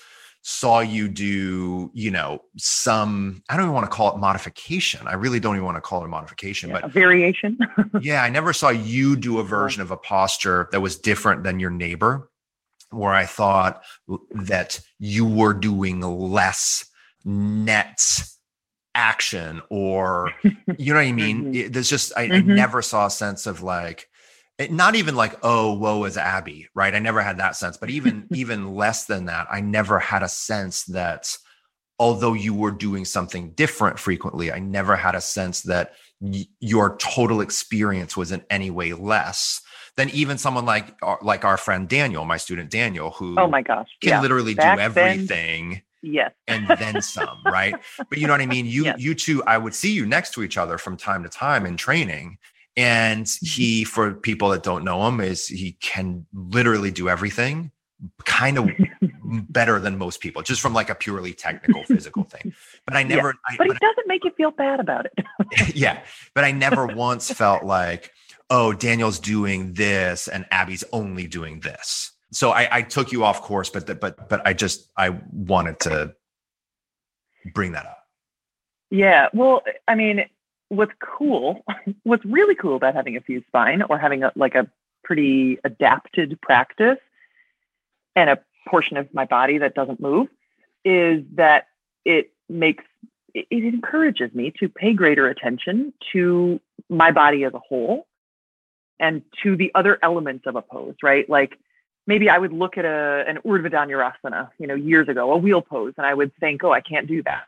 saw 0.43 0.81
you 0.81 1.07
do, 1.07 1.89
you 1.93 2.11
know, 2.11 2.41
some, 2.57 3.41
I 3.47 3.55
don't 3.55 3.65
even 3.65 3.73
want 3.73 3.89
to 3.89 3.95
call 3.95 4.13
it 4.13 4.19
modification. 4.19 5.07
I 5.07 5.13
really 5.13 5.39
don't 5.39 5.55
even 5.55 5.65
want 5.65 5.77
to 5.77 5.81
call 5.81 6.01
it 6.01 6.05
a 6.05 6.09
modification, 6.09 6.69
yeah, 6.69 6.81
but 6.81 6.83
a 6.83 6.87
variation. 6.89 7.57
yeah, 8.01 8.23
I 8.23 8.29
never 8.29 8.51
saw 8.51 8.69
you 8.69 9.15
do 9.15 9.39
a 9.39 9.43
version 9.43 9.81
of 9.81 9.89
a 9.89 9.97
posture 9.97 10.67
that 10.73 10.81
was 10.81 10.97
different 10.97 11.43
than 11.43 11.61
your 11.61 11.69
neighbor, 11.69 12.29
where 12.93 13.13
I 13.13 13.25
thought 13.25 13.83
that 14.31 14.79
you 14.99 15.25
were 15.25 15.53
doing 15.53 16.01
less 16.01 16.85
net 17.25 18.01
action 18.95 19.61
or, 19.69 20.31
you 20.77 20.93
know 20.93 20.99
what 20.99 21.07
I 21.07 21.11
mean? 21.11 21.53
mm-hmm. 21.53 21.71
There's 21.71 21.89
just, 21.89 22.11
I, 22.17 22.27
mm-hmm. 22.27 22.51
I 22.51 22.53
never 22.53 22.81
saw 22.81 23.07
a 23.07 23.11
sense 23.11 23.45
of 23.47 23.61
like, 23.61 24.07
it, 24.57 24.71
not 24.71 24.95
even 24.95 25.15
like 25.15 25.35
oh 25.43 25.73
woe 25.73 26.03
is 26.03 26.17
abby 26.17 26.67
right 26.75 26.93
i 26.93 26.99
never 26.99 27.21
had 27.21 27.37
that 27.37 27.55
sense 27.55 27.77
but 27.77 27.89
even 27.89 28.27
even 28.33 28.75
less 28.75 29.05
than 29.05 29.25
that 29.25 29.47
i 29.51 29.61
never 29.61 29.99
had 29.99 30.23
a 30.23 30.29
sense 30.29 30.83
that 30.85 31.35
although 31.99 32.33
you 32.33 32.53
were 32.53 32.71
doing 32.71 33.05
something 33.05 33.51
different 33.51 33.99
frequently 33.99 34.51
i 34.51 34.59
never 34.59 34.95
had 34.95 35.15
a 35.15 35.21
sense 35.21 35.61
that 35.61 35.93
y- 36.19 36.45
your 36.59 36.97
total 36.97 37.41
experience 37.41 38.15
was 38.15 38.31
in 38.31 38.43
any 38.49 38.69
way 38.69 38.93
less 38.93 39.61
than 39.95 40.09
even 40.09 40.37
someone 40.37 40.65
like 40.65 40.95
uh, 41.01 41.15
like 41.21 41.45
our 41.45 41.57
friend 41.57 41.87
daniel 41.87 42.25
my 42.25 42.37
student 42.37 42.69
daniel 42.69 43.11
who 43.11 43.35
oh 43.39 43.47
my 43.47 43.61
gosh 43.61 43.89
can 44.01 44.09
yeah. 44.11 44.21
literally 44.21 44.53
Back 44.53 44.77
do 44.77 44.81
everything 44.81 45.69
then, 45.69 45.81
yes 46.01 46.31
and 46.47 46.67
then 46.67 47.01
some 47.01 47.39
right 47.45 47.75
but 48.09 48.17
you 48.17 48.27
know 48.27 48.33
what 48.33 48.41
i 48.41 48.45
mean 48.45 48.65
you 48.65 48.85
yes. 48.85 48.99
you 48.99 49.15
two 49.15 49.43
i 49.45 49.57
would 49.57 49.73
see 49.73 49.91
you 49.91 50.05
next 50.05 50.33
to 50.33 50.43
each 50.43 50.57
other 50.57 50.77
from 50.77 50.97
time 50.97 51.23
to 51.23 51.29
time 51.29 51.65
in 51.65 51.77
training 51.77 52.37
and 52.75 53.25
mm-hmm. 53.25 53.45
he, 53.45 53.83
for 53.83 54.13
people 54.13 54.49
that 54.49 54.63
don't 54.63 54.83
know 54.83 55.07
him, 55.07 55.19
is 55.19 55.47
he 55.47 55.73
can 55.73 56.25
literally 56.33 56.91
do 56.91 57.09
everything 57.09 57.71
kind 58.25 58.57
of 58.57 58.69
better 59.49 59.79
than 59.79 59.97
most 59.97 60.19
people, 60.19 60.41
just 60.41 60.61
from 60.61 60.73
like 60.73 60.89
a 60.89 60.95
purely 60.95 61.33
technical 61.33 61.83
physical 61.83 62.23
thing. 62.23 62.53
But 62.85 62.95
I 62.95 63.03
never, 63.03 63.29
yeah, 63.49 63.55
but 63.57 63.67
I, 63.67 63.71
it 63.71 63.79
doesn't 63.79 64.07
make 64.07 64.23
you 64.23 64.31
feel 64.35 64.51
bad 64.51 64.79
about 64.79 65.05
it. 65.05 65.75
yeah. 65.75 66.01
But 66.33 66.43
I 66.43 66.51
never 66.51 66.85
once 66.87 67.31
felt 67.31 67.63
like, 67.63 68.11
oh, 68.49 68.73
Daniel's 68.73 69.19
doing 69.19 69.73
this 69.73 70.27
and 70.27 70.45
Abby's 70.51 70.83
only 70.91 71.27
doing 71.27 71.59
this. 71.61 72.11
So 72.31 72.51
I, 72.51 72.77
I 72.77 72.81
took 72.81 73.11
you 73.11 73.23
off 73.23 73.41
course, 73.41 73.69
but, 73.69 73.87
the, 73.87 73.95
but, 73.95 74.29
but 74.29 74.45
I 74.45 74.53
just, 74.53 74.89
I 74.97 75.09
wanted 75.31 75.79
to 75.81 76.15
bring 77.53 77.73
that 77.73 77.85
up. 77.85 77.99
Yeah. 78.89 79.29
Well, 79.33 79.63
I 79.87 79.95
mean, 79.95 80.25
what's 80.69 80.93
cool, 80.99 81.63
what's 82.03 82.25
really 82.25 82.55
cool 82.55 82.75
about 82.75 82.95
having 82.95 83.17
a 83.17 83.21
fused 83.21 83.47
spine 83.47 83.83
or 83.83 83.97
having 83.97 84.23
a, 84.23 84.31
like 84.35 84.55
a 84.55 84.67
pretty 85.03 85.59
adapted 85.63 86.39
practice 86.41 86.99
and 88.15 88.29
a 88.29 88.39
portion 88.67 88.97
of 88.97 89.13
my 89.13 89.25
body 89.25 89.57
that 89.59 89.75
doesn't 89.75 89.99
move 89.99 90.27
is 90.85 91.23
that 91.35 91.67
it 92.05 92.31
makes 92.49 92.83
it 93.33 93.47
encourages 93.49 94.33
me 94.33 94.53
to 94.59 94.69
pay 94.69 94.93
greater 94.93 95.27
attention 95.27 95.91
to 96.11 96.59
my 96.89 97.11
body 97.11 97.43
as 97.43 97.53
a 97.53 97.59
whole 97.59 98.05
and 98.99 99.21
to 99.43 99.55
the 99.55 99.71
other 99.75 99.99
elements 100.01 100.45
of 100.47 100.55
a 100.55 100.61
pose, 100.61 100.95
right? 101.03 101.29
Like 101.29 101.57
maybe 102.07 102.29
I 102.29 102.37
would 102.37 102.53
look 102.53 102.77
at 102.77 102.85
a 102.85 103.23
an 103.27 103.39
Urdhva 103.45 104.49
you 104.59 104.67
know, 104.67 104.75
years 104.75 105.07
ago, 105.07 105.31
a 105.31 105.37
wheel 105.37 105.61
pose, 105.61 105.93
and 105.97 106.05
I 106.05 106.13
would 106.13 106.31
think, 106.39 106.63
oh, 106.63 106.71
I 106.71 106.81
can't 106.81 107.07
do 107.07 107.23
that 107.23 107.43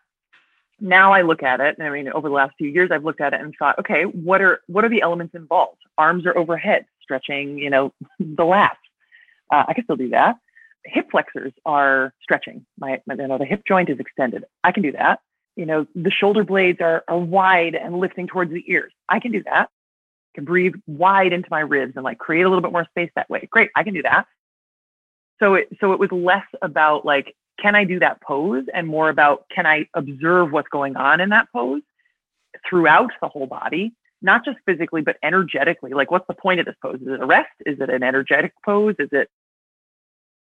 now 0.80 1.14
I 1.14 1.22
look 1.22 1.44
at 1.44 1.60
it, 1.60 1.78
and 1.78 1.88
I 1.88 1.92
mean, 1.92 2.10
over 2.10 2.28
the 2.28 2.36
last 2.36 2.56
few 2.58 2.70
years, 2.70 2.90
I've 2.92 3.04
looked 3.04 3.22
at 3.22 3.34
it 3.34 3.42
and 3.42 3.54
thought, 3.58 3.80
okay, 3.80 4.04
what 4.04 4.42
are 4.42 4.62
what 4.68 4.84
are 4.84 4.90
the 4.90 5.02
elements 5.02 5.36
involved? 5.36 5.82
Arms 5.98 6.26
are 6.26 6.38
overhead, 6.38 6.86
stretching, 7.02 7.58
you 7.58 7.70
know, 7.70 7.94
the 8.20 8.44
lats. 8.44 8.72
Uh, 9.52 9.64
I 9.68 9.74
can 9.74 9.84
still 9.84 9.96
do 9.96 10.10
that. 10.10 10.36
Hip 10.86 11.08
flexors 11.12 11.54
are 11.66 12.14
stretching. 12.22 12.66
My, 12.78 13.02
my, 13.08 13.16
you 13.16 13.28
know, 13.28 13.38
the 13.38 13.46
hip 13.46 13.64
joint 13.68 13.90
is 13.90 14.00
extended. 14.00 14.44
I 14.64 14.72
can 14.72 14.84
do 14.84 14.92
that. 14.92 15.20
You 15.56 15.66
know, 15.66 15.88
the 15.96 16.12
shoulder 16.12 16.44
blades 16.44 16.82
are 16.82 17.04
are 17.08 17.18
wide 17.18 17.76
and 17.76 18.00
lifting 18.00 18.28
towards 18.28 18.52
the 18.52 18.64
ears. 18.68 18.92
I 19.08 19.20
can 19.20 19.32
do 19.32 19.44
that. 19.44 19.70
Can 20.36 20.46
breathe 20.46 20.76
wide 20.86 21.34
into 21.34 21.48
my 21.50 21.62
ribs 21.62 21.94
and 21.96 22.04
like 22.04 22.18
create 22.18 22.44
a 22.44 22.50
little 22.50 22.62
bit 22.62 22.72
more 22.72 22.86
space 22.92 23.10
that 23.16 23.30
way. 23.30 23.48
Great, 23.50 23.72
I 23.76 23.84
can 23.84 23.94
do 23.94 24.04
that. 24.04 24.28
So 25.40 25.56
it 25.56 25.70
so 25.82 25.94
it 25.94 26.00
was 26.00 26.12
less 26.12 26.46
about 26.62 27.06
like 27.06 27.36
can 27.60 27.76
I 27.76 27.86
do 27.86 28.00
that 28.00 28.22
pose 28.22 28.66
and 28.74 28.88
more 28.88 29.10
about 29.10 29.46
can 29.54 29.66
I 29.66 29.88
observe 29.94 30.52
what's 30.52 30.68
going 30.70 30.98
on 30.98 31.22
in 31.22 31.30
that 31.30 31.48
pose 31.54 31.82
throughout 32.70 33.12
the 33.22 33.28
whole 33.28 33.48
body, 33.48 33.94
not 34.22 34.46
just 34.46 34.58
physically, 34.66 35.02
but 35.02 35.18
energetically. 35.24 35.92
Like, 35.94 36.12
what's 36.12 36.28
the 36.28 36.34
point 36.34 36.60
of 36.60 36.66
this 36.66 36.76
pose? 36.82 37.00
Is 37.02 37.08
it 37.08 37.22
a 37.22 37.26
rest? 37.26 37.52
Is 37.66 37.80
it 37.80 37.90
an 37.90 38.04
energetic 38.04 38.54
pose? 38.64 38.96
Is 39.00 39.10
it, 39.12 39.30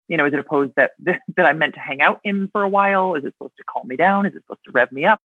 you 0.08 0.18
know, 0.18 0.26
is 0.26 0.34
it 0.34 0.40
a 0.40 0.44
pose 0.44 0.72
that 0.78 0.92
that 1.00 1.46
I'm 1.46 1.58
meant 1.58 1.76
to 1.76 1.80
hang 1.80 2.02
out 2.02 2.22
in 2.24 2.50
for 2.52 2.64
a 2.64 2.70
while? 2.70 3.16
Is 3.16 3.26
it 3.26 3.34
supposed 3.38 3.58
to 3.58 3.64
calm 3.64 3.88
me 3.88 3.96
down? 3.96 4.26
Is 4.26 4.34
it 4.36 4.44
supposed 4.44 4.64
to 4.66 4.72
rev 4.72 4.92
me 4.92 5.06
up? 5.06 5.20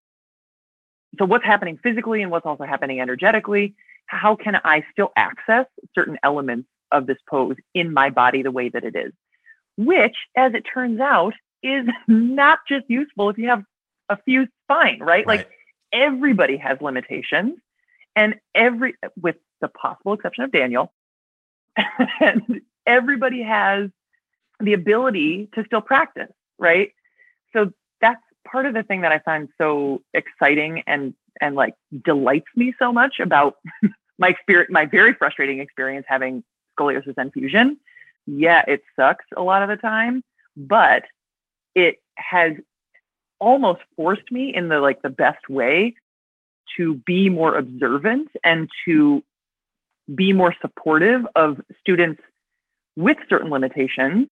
So, 1.20 1.26
what's 1.26 1.45
happening 1.45 1.80
physically 1.82 2.22
and 2.22 2.32
what's 2.32 2.45
also 2.45 2.64
happening 2.64 3.01
energetically? 3.01 3.76
How 4.08 4.36
can 4.36 4.55
I 4.64 4.84
still 4.91 5.12
access 5.16 5.66
certain 5.93 6.18
elements 6.24 6.68
of 6.91 7.05
this 7.05 7.18
pose 7.30 7.55
in 7.74 7.93
my 7.93 8.10
body 8.10 8.41
the 8.41 8.51
way 8.51 8.70
that 8.70 8.84
it 8.84 8.95
is? 8.95 9.12
Which, 9.78 10.16
as 10.36 10.53
it 10.53 10.64
turns 10.74 10.99
out, 10.99 11.34
is 11.62 11.86
not 12.08 12.60
just 12.68 12.86
useful 12.89 13.30
if 13.30 13.38
you 13.38 13.49
have 13.49 13.64
a 14.10 14.18
fused 14.26 14.51
spine, 14.64 14.99
right? 14.99 15.26
right? 15.26 15.28
Like 15.28 15.49
everybody 15.93 16.58
has 16.58 16.80
limitations, 16.82 17.60
and 18.16 18.36
every, 18.55 18.95
with 19.22 19.36
the 19.62 19.68
possible 19.68 20.14
exception 20.14 20.45
of 20.45 20.51
Daniel, 20.51 20.91
and 22.20 22.62
everybody 22.86 23.43
has 23.43 23.89
the 24.60 24.74
ability 24.74 25.49
to 25.53 25.64
still 25.66 25.82
practice, 25.82 26.32
right? 26.58 26.91
So 27.53 27.72
that's 28.01 28.22
part 28.49 28.66
of 28.66 28.74
the 28.74 28.84
thing 28.84 29.01
that 29.01 29.12
I 29.12 29.20
find 29.20 29.49
so 29.58 30.01
exciting 30.14 30.84
and 30.88 31.14
and 31.42 31.56
like 31.56 31.74
delights 32.06 32.48
me 32.56 32.74
so 32.80 32.92
much 32.92 33.20
about 33.20 33.56
my 34.20 34.30
experience, 34.30 34.70
my 34.72 34.86
very 34.86 35.14
frustrating 35.14 35.60
experience 35.60 36.06
having 36.08 36.44
scoliosis 36.78 37.14
and 37.18 37.32
fusion. 37.34 37.78
Yeah, 38.26 38.64
it 38.68 38.84
sucks 38.96 39.26
a 39.36 39.42
lot 39.42 39.64
of 39.64 39.70
the 39.70 39.78
time, 39.78 40.24
but 40.56 41.04
it 41.76 41.98
has 42.16 42.54
almost 43.40 43.82
forced 43.96 44.32
me 44.32 44.54
in 44.54 44.68
the 44.68 44.80
like 44.80 45.02
the 45.02 45.10
best 45.10 45.48
way 45.50 45.96
to 46.76 46.96
be 47.06 47.30
more 47.30 47.56
observant 47.56 48.30
and 48.44 48.70
to 48.86 49.24
be 50.14 50.34
more 50.34 50.54
supportive 50.62 51.26
of 51.36 51.62
students 51.80 52.22
with 52.96 53.18
certain 53.30 53.50
limitations 53.50 54.28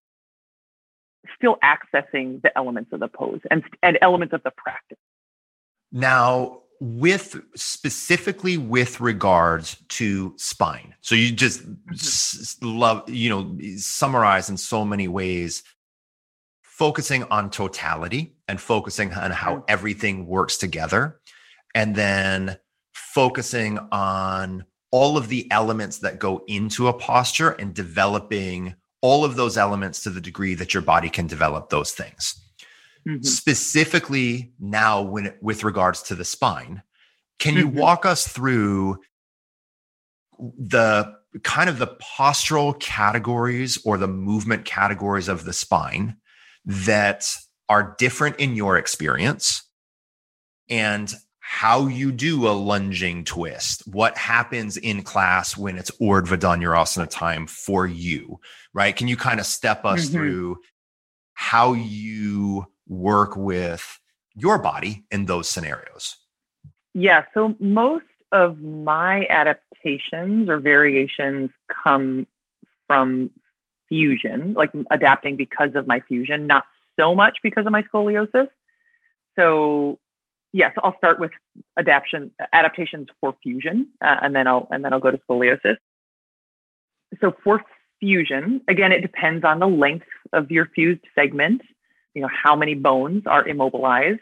still 1.36 1.56
accessing 1.62 2.40
the 2.42 2.56
elements 2.56 2.92
of 2.92 3.00
the 3.00 3.08
pose 3.08 3.40
and, 3.50 3.64
and 3.82 3.98
elements 4.00 4.32
of 4.32 4.42
the 4.42 4.50
practice 4.56 4.98
now 5.92 6.60
with 6.80 7.40
specifically 7.54 8.58
with 8.58 9.00
regards 9.00 9.76
to 9.88 10.34
spine. 10.36 10.94
So 11.00 11.14
you 11.14 11.32
just 11.32 11.62
mm-hmm. 11.68 12.78
love 12.78 13.08
you 13.08 13.30
know 13.30 13.58
summarize 13.76 14.50
in 14.50 14.56
so 14.56 14.84
many 14.84 15.08
ways 15.08 15.62
focusing 16.62 17.24
on 17.24 17.50
totality 17.50 18.36
and 18.48 18.60
focusing 18.60 19.12
on 19.14 19.30
how 19.30 19.64
everything 19.66 20.26
works 20.26 20.58
together 20.58 21.20
and 21.74 21.94
then 21.94 22.58
focusing 22.92 23.78
on 23.92 24.64
all 24.90 25.16
of 25.16 25.28
the 25.28 25.50
elements 25.50 25.98
that 25.98 26.18
go 26.18 26.44
into 26.46 26.88
a 26.88 26.92
posture 26.92 27.50
and 27.52 27.74
developing 27.74 28.74
all 29.00 29.24
of 29.24 29.36
those 29.36 29.56
elements 29.56 30.02
to 30.02 30.10
the 30.10 30.20
degree 30.20 30.54
that 30.54 30.74
your 30.74 30.82
body 30.82 31.08
can 31.08 31.26
develop 31.26 31.70
those 31.70 31.92
things 31.92 32.45
mm-hmm. 33.06 33.22
specifically 33.22 34.52
now 34.58 35.02
when 35.02 35.34
with 35.40 35.64
regards 35.64 36.02
to 36.02 36.14
the 36.14 36.24
spine 36.24 36.82
can 37.38 37.54
you 37.54 37.66
mm-hmm. 37.66 37.78
walk 37.78 38.06
us 38.06 38.26
through 38.26 38.98
the 40.38 41.14
kind 41.42 41.68
of 41.68 41.78
the 41.78 41.96
postural 42.18 42.78
categories 42.80 43.78
or 43.84 43.98
the 43.98 44.08
movement 44.08 44.64
categories 44.64 45.28
of 45.28 45.44
the 45.44 45.52
spine 45.52 46.16
that 46.64 47.26
are 47.68 47.94
different 47.98 48.36
in 48.36 48.56
your 48.56 48.76
experience 48.76 49.62
and 50.68 51.14
how 51.40 51.86
you 51.86 52.10
do 52.10 52.48
a 52.48 52.50
lunging 52.50 53.24
twist, 53.24 53.82
what 53.86 54.18
happens 54.18 54.76
in 54.76 55.02
class 55.02 55.56
when 55.56 55.78
it's 55.78 55.92
Urdhva 56.00 56.36
Dhanurasana 56.38 57.08
time 57.08 57.46
for 57.46 57.86
you, 57.86 58.40
right? 58.74 58.96
Can 58.96 59.06
you 59.06 59.16
kind 59.16 59.38
of 59.38 59.46
step 59.46 59.84
us 59.84 60.06
mm-hmm. 60.06 60.12
through 60.12 60.56
how 61.34 61.74
you 61.74 62.66
work 62.88 63.36
with 63.36 64.00
your 64.34 64.58
body 64.58 65.04
in 65.10 65.26
those 65.26 65.48
scenarios? 65.48 66.16
Yeah. 66.94 67.24
So 67.34 67.54
most 67.58 68.04
of 68.32 68.60
my 68.60 69.26
adaptations 69.28 70.48
or 70.48 70.58
variations 70.58 71.50
come 71.84 72.26
from 72.86 73.30
fusion, 73.88 74.54
like 74.54 74.72
adapting 74.90 75.36
because 75.36 75.70
of 75.74 75.86
my 75.86 76.00
fusion, 76.00 76.46
not 76.46 76.64
so 76.98 77.14
much 77.14 77.38
because 77.42 77.66
of 77.66 77.72
my 77.72 77.82
scoliosis. 77.82 78.48
So 79.38 79.98
yes, 80.52 80.72
I'll 80.82 80.96
start 80.98 81.20
with 81.20 81.30
adaptation 81.78 82.30
adaptations 82.52 83.08
for 83.20 83.34
fusion, 83.42 83.88
uh, 84.02 84.16
and 84.22 84.34
then 84.34 84.46
I'll 84.46 84.66
and 84.70 84.84
then 84.84 84.92
I'll 84.92 85.00
go 85.00 85.10
to 85.10 85.20
scoliosis. 85.28 85.76
So 87.20 87.34
for 87.44 87.62
fusion, 88.00 88.62
again, 88.68 88.92
it 88.92 89.00
depends 89.00 89.44
on 89.44 89.58
the 89.58 89.68
length 89.68 90.06
of 90.32 90.50
your 90.50 90.66
fused 90.74 91.02
segment. 91.14 91.62
You 92.16 92.22
know 92.22 92.30
how 92.32 92.56
many 92.56 92.72
bones 92.72 93.24
are 93.26 93.46
immobilized. 93.46 94.20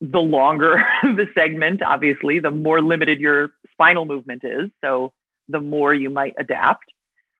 The 0.00 0.20
longer 0.20 0.80
the 1.02 1.26
segment, 1.34 1.82
obviously, 1.82 2.38
the 2.38 2.52
more 2.52 2.80
limited 2.80 3.18
your 3.18 3.50
spinal 3.72 4.04
movement 4.04 4.44
is. 4.44 4.70
So 4.80 5.12
the 5.48 5.58
more 5.58 5.92
you 5.92 6.08
might 6.08 6.34
adapt. 6.38 6.84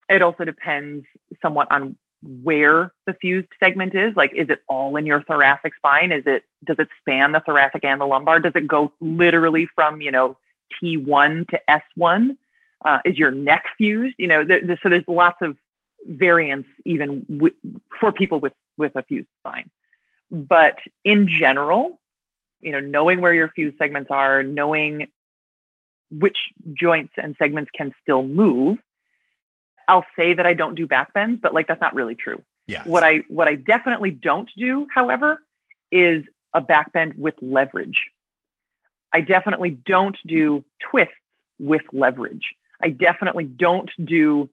It 0.09 0.23
also 0.23 0.45
depends 0.45 1.07
somewhat 1.41 1.71
on 1.71 1.97
where 2.43 2.93
the 3.07 3.15
fused 3.15 3.47
segment 3.63 3.95
is. 3.95 4.17
Like, 4.17 4.33
is 4.35 4.49
it 4.49 4.59
all 4.69 4.97
in 4.97 5.07
your 5.07 5.23
thoracic 5.23 5.77
spine? 5.77 6.11
Is 6.11 6.25
it 6.27 6.43
does 6.65 6.81
it 6.81 6.89
span 7.01 7.31
the 7.31 7.41
thoracic 7.41 7.85
and 7.85 8.01
the 8.01 8.07
lumbar? 8.07 8.41
Does 8.41 8.55
it 8.57 8.67
go 8.67 8.93
literally 9.01 9.69
from 9.73 10.01
you 10.01 10.11
know 10.11 10.37
T1 10.83 11.47
to 11.51 11.61
S1? 11.71 12.37
Uh, 12.85 12.99
is 13.05 13.17
your 13.17 13.31
neck 13.31 13.67
fused? 13.79 14.17
You 14.19 14.27
know, 14.27 14.45
so 14.83 14.89
there's 14.89 15.05
lots 15.07 15.39
of 15.43 15.57
variance 16.09 16.67
even 16.85 17.25
w- 17.31 17.55
for 18.01 18.11
people 18.11 18.41
with 18.41 18.53
with 18.77 18.97
a 18.97 19.03
fused 19.03 19.29
spine. 19.41 19.70
But 20.31 20.79
in 21.05 21.29
general, 21.29 22.01
you 22.61 22.72
know, 22.72 22.81
knowing 22.81 23.20
where 23.20 23.35
your 23.35 23.49
fused 23.49 23.79
segments 23.79 24.11
are, 24.11 24.43
knowing 24.43 25.09
which 26.11 26.39
joints 26.72 27.12
and 27.16 27.35
segments 27.39 27.70
can 27.75 27.93
still 28.03 28.22
move 28.22 28.79
I'll 29.89 30.07
say 30.16 30.35
that 30.35 30.47
I 30.47 30.55
don't 30.55 30.75
do 30.75 30.87
back 30.87 31.12
bends, 31.12 31.41
but 31.41 31.55
like 31.55 31.66
that's 31.66 31.81
not 31.81 31.95
really 31.95 32.14
true. 32.14 32.43
Yeah. 32.66 32.83
What 32.85 33.05
I 33.05 33.25
what 33.29 33.49
I 33.49 33.57
definitely 33.57 34.11
don't 34.11 34.51
do, 34.57 34.87
however, 34.93 35.41
is 35.91 36.25
a 36.53 36.61
back 36.61 36.93
bend 36.93 37.14
with 37.16 37.35
leverage. 37.41 38.07
I 39.12 39.20
definitely 39.20 39.70
don't 39.70 40.16
do 40.27 40.64
twists 40.91 41.14
with 41.59 41.83
leverage. 41.93 42.55
I 42.83 42.91
definitely 42.91 43.45
don't 43.45 43.91
do 44.03 44.49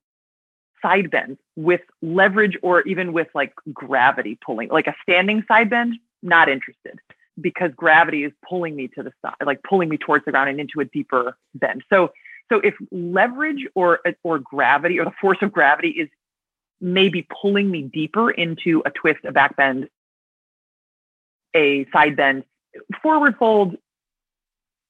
side 0.82 1.12
bends 1.12 1.40
with 1.56 1.82
leverage 2.02 2.58
or 2.62 2.82
even 2.82 3.14
with 3.14 3.28
like 3.34 3.54
gravity 3.74 4.38
pulling, 4.46 4.70
like 4.70 4.88
a 4.88 4.96
standing 5.02 5.44
side 5.48 5.70
bend, 5.70 5.96
not 6.22 6.50
interested 6.50 7.00
because 7.40 7.72
gravity 7.76 8.24
is 8.24 8.32
pulling 8.48 8.76
me 8.76 8.88
to 8.90 9.04
the 9.04 9.12
side, 9.22 9.36
like 9.46 9.62
pulling 9.64 9.90
me 9.90 9.98
towards 9.98 10.26
the 10.26 10.32
ground 10.32 10.50
and 10.50 10.60
into 10.60 10.80
a 10.80 10.86
deeper 10.86 11.38
bend. 11.56 11.84
So 11.90 12.12
so 12.52 12.60
if 12.60 12.76
leverage 12.92 13.66
or 13.76 14.02
or 14.24 14.40
gravity 14.40 15.00
or 15.00 15.06
the 15.06 15.14
force 15.22 15.38
of 15.42 15.52
gravity 15.52 15.90
is 15.90 16.10
maybe 16.82 17.28
pulling 17.42 17.70
me 17.70 17.84
deeper 17.84 18.30
into 18.30 18.82
a 18.86 18.92
twist, 18.92 19.20
a 19.24 19.32
back 19.32 19.56
bend, 19.56 19.88
a 21.56 21.86
side 21.94 22.16
bend, 22.16 22.44
forward 23.02 23.36
fold, 23.38 23.78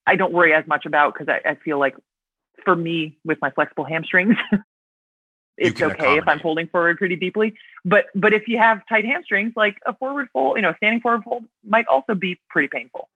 I 0.06 0.16
don't 0.16 0.32
worry 0.32 0.54
as 0.54 0.66
much 0.66 0.86
about 0.86 1.14
because 1.14 1.28
I, 1.28 1.50
I, 1.50 1.54
feel 1.56 1.78
like 1.78 1.94
for 2.64 2.74
me 2.74 3.18
with 3.24 3.38
my 3.40 3.50
flexible 3.50 3.84
hamstrings, 3.84 4.36
it's 5.56 5.80
okay 5.80 6.16
if 6.16 6.26
I'm 6.26 6.40
folding 6.40 6.66
forward 6.68 6.98
pretty 6.98 7.16
deeply. 7.16 7.54
But 7.84 8.06
but 8.14 8.32
if 8.32 8.48
you 8.48 8.58
have 8.58 8.82
tight 8.88 9.04
hamstrings, 9.04 9.52
like 9.56 9.76
a 9.86 9.94
forward 9.94 10.28
fold, 10.32 10.56
you 10.56 10.62
know, 10.62 10.74
standing 10.78 11.00
forward 11.00 11.24
fold 11.24 11.44
might 11.64 11.86
also 11.86 12.14
be 12.14 12.40
pretty 12.50 12.68
painful. 12.68 13.08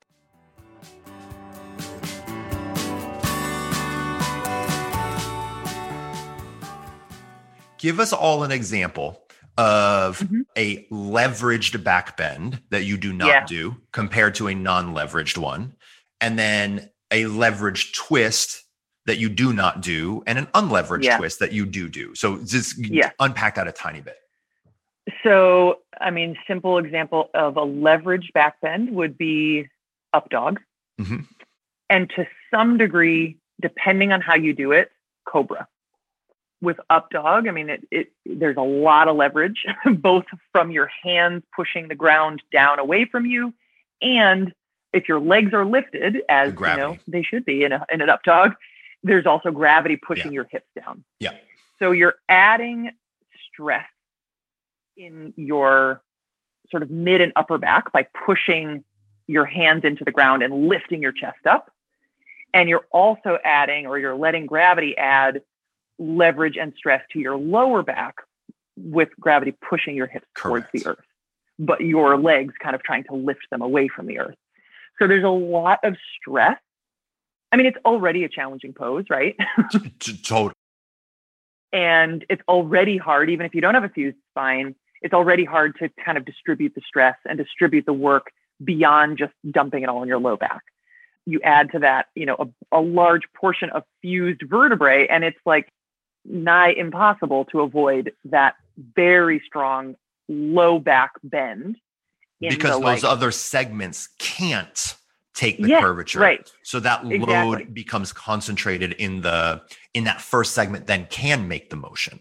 give 7.78 8.00
us 8.00 8.12
all 8.12 8.42
an 8.42 8.50
example 8.50 9.22
of 9.58 10.18
mm-hmm. 10.18 10.40
a 10.56 10.84
leveraged 10.90 11.82
back 11.82 12.16
bend 12.16 12.60
that 12.70 12.84
you 12.84 12.96
do 12.96 13.12
not 13.12 13.28
yeah. 13.28 13.46
do 13.46 13.76
compared 13.92 14.34
to 14.34 14.48
a 14.48 14.54
non-leveraged 14.54 15.38
one 15.38 15.72
and 16.20 16.38
then 16.38 16.90
a 17.10 17.24
leveraged 17.24 17.94
twist 17.94 18.64
that 19.06 19.18
you 19.18 19.28
do 19.28 19.52
not 19.52 19.80
do 19.80 20.22
and 20.26 20.38
an 20.38 20.46
unleveraged 20.46 21.04
yeah. 21.04 21.16
twist 21.16 21.38
that 21.40 21.52
you 21.52 21.66
do 21.66 21.88
do 21.88 22.14
so 22.14 22.38
just 22.44 22.78
yeah. 22.78 23.10
unpack 23.20 23.54
that 23.54 23.68
a 23.68 23.72
tiny 23.72 24.00
bit 24.00 24.16
so 25.22 25.78
i 26.00 26.10
mean 26.10 26.36
simple 26.46 26.78
example 26.78 27.30
of 27.34 27.56
a 27.56 27.62
leveraged 27.62 28.32
back 28.32 28.60
bend 28.60 28.90
would 28.90 29.16
be 29.16 29.68
up 30.12 30.28
dog 30.30 30.60
mm-hmm. 31.00 31.20
and 31.90 32.10
to 32.10 32.26
some 32.50 32.76
degree 32.76 33.36
depending 33.60 34.12
on 34.12 34.20
how 34.20 34.34
you 34.34 34.52
do 34.52 34.72
it 34.72 34.90
cobra 35.24 35.66
with 36.62 36.78
up 36.90 37.10
dog, 37.10 37.48
I 37.48 37.50
mean, 37.50 37.68
it, 37.68 37.86
it 37.90 38.12
there's 38.24 38.56
a 38.56 38.62
lot 38.62 39.08
of 39.08 39.16
leverage, 39.16 39.64
both 39.98 40.24
from 40.52 40.70
your 40.70 40.90
hands 41.02 41.42
pushing 41.54 41.88
the 41.88 41.94
ground 41.94 42.42
down 42.52 42.78
away 42.78 43.04
from 43.04 43.26
you, 43.26 43.52
and 44.02 44.52
if 44.92 45.08
your 45.08 45.20
legs 45.20 45.52
are 45.52 45.64
lifted, 45.64 46.22
as 46.28 46.54
you 46.54 46.60
know 46.60 46.98
they 47.06 47.22
should 47.22 47.44
be 47.44 47.64
in, 47.64 47.72
a, 47.72 47.84
in 47.92 48.00
an 48.00 48.08
up 48.08 48.22
dog, 48.22 48.54
there's 49.02 49.26
also 49.26 49.50
gravity 49.50 49.96
pushing 49.96 50.32
yeah. 50.32 50.36
your 50.36 50.46
hips 50.50 50.68
down. 50.78 51.04
Yeah. 51.20 51.32
So 51.78 51.92
you're 51.92 52.14
adding 52.28 52.90
stress 53.52 53.86
in 54.96 55.34
your 55.36 56.02
sort 56.70 56.82
of 56.82 56.90
mid 56.90 57.20
and 57.20 57.32
upper 57.36 57.58
back 57.58 57.92
by 57.92 58.06
pushing 58.26 58.84
your 59.26 59.44
hands 59.44 59.84
into 59.84 60.04
the 60.04 60.12
ground 60.12 60.42
and 60.42 60.68
lifting 60.68 61.02
your 61.02 61.12
chest 61.12 61.46
up. 61.46 61.70
And 62.54 62.68
you're 62.68 62.86
also 62.90 63.38
adding, 63.44 63.86
or 63.86 63.98
you're 63.98 64.16
letting 64.16 64.46
gravity 64.46 64.96
add 64.96 65.42
leverage 65.98 66.56
and 66.56 66.72
stress 66.76 67.02
to 67.12 67.18
your 67.18 67.36
lower 67.36 67.82
back 67.82 68.16
with 68.76 69.08
gravity 69.18 69.52
pushing 69.68 69.96
your 69.96 70.06
hips 70.06 70.26
Correct. 70.34 70.70
towards 70.70 70.84
the 70.84 70.90
earth, 70.90 71.04
but 71.58 71.80
your 71.80 72.18
legs 72.18 72.54
kind 72.62 72.74
of 72.74 72.82
trying 72.82 73.04
to 73.04 73.14
lift 73.14 73.46
them 73.50 73.62
away 73.62 73.88
from 73.88 74.06
the 74.06 74.18
earth. 74.18 74.36
So 74.98 75.06
there's 75.06 75.24
a 75.24 75.28
lot 75.28 75.80
of 75.82 75.96
stress. 76.18 76.58
I 77.56 77.58
mean, 77.58 77.66
it's 77.68 77.78
already 77.86 78.22
a 78.22 78.28
challenging 78.28 78.74
pose, 78.74 79.06
right? 79.08 79.34
totally. 80.22 80.52
And 81.72 82.22
it's 82.28 82.42
already 82.48 82.98
hard, 82.98 83.30
even 83.30 83.46
if 83.46 83.54
you 83.54 83.62
don't 83.62 83.72
have 83.72 83.82
a 83.82 83.88
fused 83.88 84.18
spine, 84.30 84.74
it's 85.00 85.14
already 85.14 85.46
hard 85.46 85.74
to 85.78 85.88
kind 86.04 86.18
of 86.18 86.26
distribute 86.26 86.74
the 86.74 86.82
stress 86.86 87.16
and 87.24 87.38
distribute 87.38 87.86
the 87.86 87.94
work 87.94 88.26
beyond 88.62 89.16
just 89.16 89.32
dumping 89.50 89.84
it 89.84 89.88
all 89.88 90.02
in 90.02 90.08
your 90.08 90.18
low 90.18 90.36
back. 90.36 90.60
You 91.24 91.40
add 91.42 91.72
to 91.72 91.78
that, 91.78 92.08
you 92.14 92.26
know, 92.26 92.36
a, 92.38 92.78
a 92.78 92.80
large 92.82 93.22
portion 93.34 93.70
of 93.70 93.84
fused 94.02 94.42
vertebrae, 94.42 95.06
and 95.06 95.24
it's 95.24 95.40
like 95.46 95.72
nigh 96.26 96.74
impossible 96.76 97.46
to 97.46 97.60
avoid 97.60 98.12
that 98.26 98.56
very 98.94 99.42
strong 99.46 99.96
low 100.28 100.78
back 100.78 101.12
bend. 101.24 101.76
Because 102.38 102.58
the, 102.58 102.84
those 102.84 103.02
like, 103.02 103.04
other 103.04 103.30
segments 103.30 104.10
can't 104.18 104.94
take 105.36 105.58
the 105.58 105.68
yes, 105.68 105.82
curvature. 105.82 106.18
Right. 106.18 106.50
So 106.64 106.80
that 106.80 107.04
exactly. 107.04 107.34
load 107.34 107.74
becomes 107.74 108.12
concentrated 108.12 108.94
in 108.94 109.20
the 109.20 109.62
in 109.94 110.04
that 110.04 110.20
first 110.20 110.54
segment, 110.54 110.86
then 110.86 111.06
can 111.10 111.46
make 111.46 111.70
the 111.70 111.76
motion. 111.76 112.18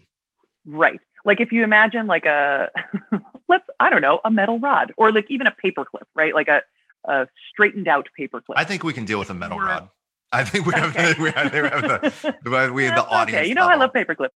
Right. 0.64 1.00
Like 1.24 1.40
if 1.40 1.50
you 1.50 1.64
imagine 1.64 2.06
like 2.06 2.26
a 2.26 2.70
let's 3.48 3.64
I 3.80 3.90
don't 3.90 4.02
know, 4.02 4.20
a 4.24 4.30
metal 4.30 4.60
rod 4.60 4.92
or 4.96 5.10
like 5.10 5.26
even 5.30 5.48
a 5.48 5.50
paper 5.50 5.84
clip, 5.84 6.06
right? 6.14 6.34
Like 6.34 6.48
a, 6.48 6.62
a 7.04 7.26
straightened 7.50 7.88
out 7.88 8.08
paper 8.16 8.40
clip. 8.40 8.58
I 8.58 8.64
think 8.64 8.84
we 8.84 8.92
can 8.92 9.04
deal 9.04 9.18
with 9.18 9.30
a 9.30 9.34
metal 9.34 9.58
rod. 9.58 9.88
I 10.32 10.44
think 10.44 10.66
we 10.66 10.74
have, 10.74 10.94
we 11.18 11.30
have, 11.30 11.52
we 11.52 11.58
have 11.58 11.82
the, 11.82 12.70
we 12.74 12.84
have 12.84 12.96
the 12.96 13.06
audience. 13.06 13.40
Okay, 13.40 13.48
you 13.48 13.54
know 13.54 13.66
level. 13.66 13.82
I 13.82 13.84
love 13.84 13.92
paperclip. 13.92 14.28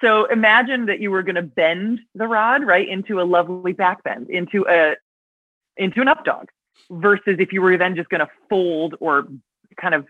So 0.00 0.26
imagine 0.26 0.86
that 0.86 1.00
you 1.00 1.10
were 1.10 1.22
going 1.22 1.34
to 1.34 1.42
bend 1.42 2.00
the 2.14 2.26
rod 2.26 2.64
right 2.64 2.88
into 2.88 3.20
a 3.20 3.24
lovely 3.24 3.72
back 3.72 4.02
bend, 4.02 4.30
into 4.30 4.64
a 4.68 4.94
into 5.76 6.00
an 6.00 6.08
up 6.08 6.24
dog, 6.24 6.48
versus 6.90 7.36
if 7.38 7.52
you 7.52 7.62
were 7.62 7.76
then 7.76 7.96
just 7.96 8.08
going 8.08 8.20
to 8.20 8.30
fold 8.48 8.94
or 9.00 9.26
kind 9.80 9.94
of 9.94 10.06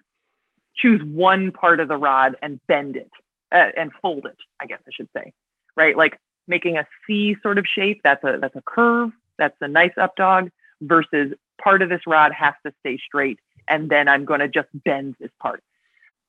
choose 0.77 1.03
one 1.05 1.53
part 1.53 1.81
of 1.81 1.89
the 1.89 1.97
rod 1.97 2.37
and 2.43 2.61
bend 2.67 2.97
it 2.97 3.11
uh, 3.53 3.71
and 3.77 3.93
fold 4.03 4.27
it. 4.27 4.37
I 4.61 4.67
guess 4.67 4.81
I 4.87 4.91
should 4.93 5.09
say, 5.17 5.33
right? 5.77 5.97
Like 5.97 6.19
making 6.47 6.77
a 6.77 6.87
C 7.07 7.37
sort 7.43 7.59
of 7.59 7.67
shape. 7.67 8.01
That's 8.03 8.23
a 8.25 8.39
that's 8.41 8.57
a 8.57 8.63
curve. 8.63 9.11
That's 9.39 9.57
a 9.61 9.69
nice 9.69 9.93
up 9.97 10.17
dog. 10.17 10.51
Versus 10.83 11.33
part 11.63 11.83
of 11.83 11.89
this 11.89 12.03
rod 12.07 12.33
has 12.33 12.53
to 12.67 12.73
stay 12.81 12.99
straight 12.99 13.39
and 13.69 13.91
then 13.91 14.09
I'm 14.09 14.25
going 14.25 14.41
to 14.41 14.49
just 14.49 14.69
bend 14.85 15.17
this 15.21 15.31
part. 15.41 15.63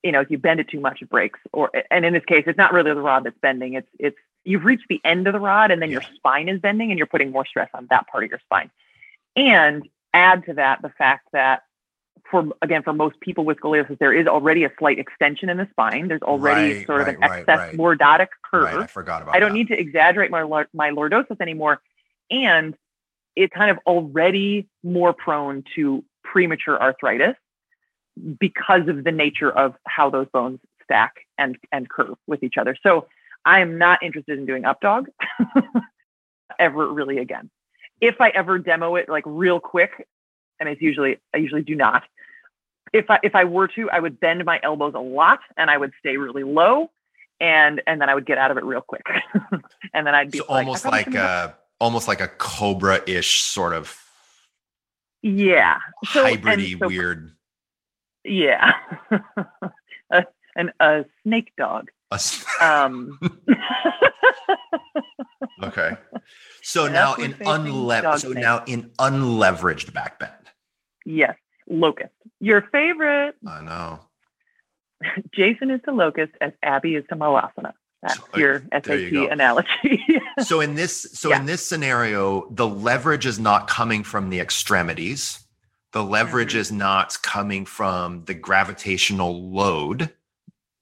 You 0.04 0.12
know, 0.12 0.22
if 0.22 0.30
you 0.30 0.38
bend 0.38 0.60
it 0.60 0.70
too 0.70 0.80
much, 0.80 1.02
it 1.02 1.10
breaks. 1.10 1.40
Or 1.52 1.72
and 1.90 2.06
in 2.06 2.14
this 2.14 2.26
case, 2.26 2.44
it's 2.48 2.58
not 2.58 2.74
really 2.74 2.94
the 2.94 3.02
rod 3.02 3.24
that's 3.24 3.38
bending. 3.42 3.74
It's 3.74 3.88
it's 3.98 4.18
you've 4.44 4.64
reached 4.64 4.86
the 4.88 5.02
end 5.04 5.28
of 5.28 5.34
the 5.34 5.40
rod, 5.40 5.72
and 5.72 5.82
then 5.82 5.90
yeah. 5.90 5.94
your 5.94 6.02
spine 6.16 6.48
is 6.48 6.60
bending, 6.60 6.92
and 6.92 6.98
you're 6.98 7.08
putting 7.08 7.32
more 7.32 7.46
stress 7.46 7.70
on 7.74 7.88
that 7.90 8.08
part 8.08 8.24
of 8.24 8.30
your 8.30 8.40
spine. 8.40 8.70
And 9.36 9.88
add 10.16 10.46
to 10.46 10.54
that 10.54 10.82
the 10.82 10.90
fact 10.90 11.28
that 11.34 11.64
for 12.32 12.48
again 12.62 12.82
for 12.82 12.94
most 12.94 13.20
people 13.20 13.46
with 13.46 13.58
scoliosis, 13.60 14.00
there 14.00 14.14
is 14.14 14.26
already 14.28 14.64
a 14.64 14.72
slight 14.80 14.98
extension 15.00 15.50
in 15.50 15.58
the 15.58 15.68
spine. 15.72 16.08
There's 16.08 16.22
already 16.24 16.78
Right, 16.78 16.88
sort 16.88 17.02
of 17.02 17.08
right, 17.08 17.18
an 17.18 17.24
excess 17.24 17.60
right. 17.60 17.78
lordotic 17.78 18.28
curve. 18.50 18.74
I 18.74 18.88
forgot 18.88 19.22
about 19.22 19.36
I 19.36 19.40
don't 19.40 19.52
that. 19.52 19.58
need 19.58 19.68
to 19.68 19.80
exaggerate 19.80 20.32
my 20.32 20.44
my 20.74 20.90
lordosis 20.92 21.40
anymore, 21.42 21.82
and 22.32 22.76
it's 23.36 23.54
kind 23.54 23.70
of 23.70 23.78
already 23.86 24.68
more 24.84 25.14
prone 25.14 25.64
to 25.76 26.04
premature 26.24 26.82
arthritis 26.82 27.36
because 28.40 28.88
of 28.88 29.04
the 29.04 29.12
nature 29.12 29.52
of 29.52 29.76
how 29.86 30.10
those 30.10 30.28
bones 30.34 30.60
stack 30.84 31.14
and 31.38 31.58
and 31.72 31.90
curve 31.90 32.16
with 32.28 32.42
each 32.44 32.58
other. 32.58 32.76
So 32.82 33.08
I 33.46 33.60
am 33.60 33.78
not 33.78 34.02
interested 34.02 34.40
in 34.40 34.46
doing 34.46 34.66
up 34.66 34.82
dog 34.82 35.10
ever 36.60 36.92
really 36.92 37.18
again. 37.20 37.50
If 38.02 38.20
I 38.20 38.30
ever 38.30 38.60
demo 38.60 38.96
it 38.96 39.10
like 39.10 39.24
real 39.26 39.60
quick, 39.60 40.08
and 40.60 40.70
it's 40.70 40.82
usually 40.82 41.18
I 41.34 41.38
usually 41.38 41.64
do 41.64 41.76
not. 41.76 42.04
If 42.94 43.10
I 43.10 43.20
if 43.24 43.36
I 43.36 43.44
were 43.44 43.68
to, 43.70 43.90
I 43.90 44.00
would 44.00 44.20
bend 44.20 44.44
my 44.46 44.60
elbows 44.64 44.94
a 44.96 45.00
lot 45.00 45.40
and 45.58 45.70
I 45.70 45.78
would 45.78 45.92
stay 46.00 46.18
really 46.18 46.44
low 46.44 46.92
and 47.40 47.82
and 47.88 48.00
then 48.00 48.10
I 48.10 48.16
would 48.16 48.26
get 48.26 48.38
out 48.38 48.52
of 48.52 48.58
it 48.58 48.64
real 48.64 48.82
quick. 48.82 49.06
and 49.94 50.08
then 50.08 50.16
I'd 50.16 50.32
be 50.32 50.40
So 50.40 50.46
like, 50.50 50.66
almost 50.66 50.86
like 50.86 51.14
a 51.14 51.56
almost 51.80 52.08
like 52.08 52.22
a 52.22 52.28
cobra-ish 52.28 53.42
sort 53.42 53.74
of 53.74 54.02
yeah. 55.22 55.80
So, 56.12 56.24
and 56.26 56.42
hybridy 56.42 56.80
so- 56.80 56.88
weird. 56.88 57.32
Yeah. 58.24 58.74
a, 60.12 60.26
an, 60.56 60.72
a 60.80 61.06
snake 61.24 61.52
dog. 61.58 61.90
Um, 62.62 63.20
okay. 65.64 65.98
So 66.62 66.88
now 66.88 67.16
in 67.16 67.34
unleveraged 67.34 68.20
so 68.20 68.30
now 68.30 68.64
in 68.66 68.92
unleveraged 69.00 69.94
back 69.94 70.20
bend. 70.20 70.32
yes. 71.06 71.36
Locust. 71.68 72.12
Your 72.40 72.62
favorite. 72.72 73.36
I 73.48 73.62
know. 73.62 74.00
Jason 75.34 75.72
is 75.72 75.82
to 75.86 75.92
locust 75.92 76.32
as 76.40 76.54
Abby 76.62 76.94
is 76.96 77.04
to 77.10 77.16
malasana. 77.16 77.74
That's 78.04 78.18
So, 78.18 78.38
your 78.38 78.62
SAT 78.72 79.00
you 79.12 79.30
analogy. 79.30 80.06
So 80.44 80.62
in 80.62 80.76
this 80.76 81.08
so 81.14 81.30
Yeah. 81.30 81.40
in 81.40 81.46
this 81.48 81.66
scenario, 81.66 82.48
the 82.52 82.68
leverage 82.68 83.26
is 83.26 83.40
not 83.40 83.68
coming 83.68 84.04
from 84.04 84.30
the 84.30 84.40
extremities. 84.40 85.40
The 85.92 86.04
leverage 86.04 86.54
Mhm. 86.54 86.60
is 86.60 86.72
not 86.72 87.18
coming 87.24 87.66
from 87.66 88.26
the 88.26 88.36
gravitational 88.36 89.50
load. 89.52 90.14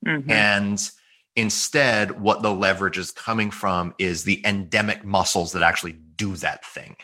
Mhm. 0.05 0.29
And 0.29 0.91
instead, 1.35 2.21
what 2.21 2.41
the 2.41 2.53
leverage 2.53 2.97
is 2.97 3.11
coming 3.11 3.51
from 3.51 3.93
is 3.97 4.23
the 4.23 4.45
endemic 4.45 5.03
muscles 5.03 5.51
that 5.53 5.63
actually 5.63 5.93
do 5.93 6.35
that 6.37 6.65
thing. 6.65 6.95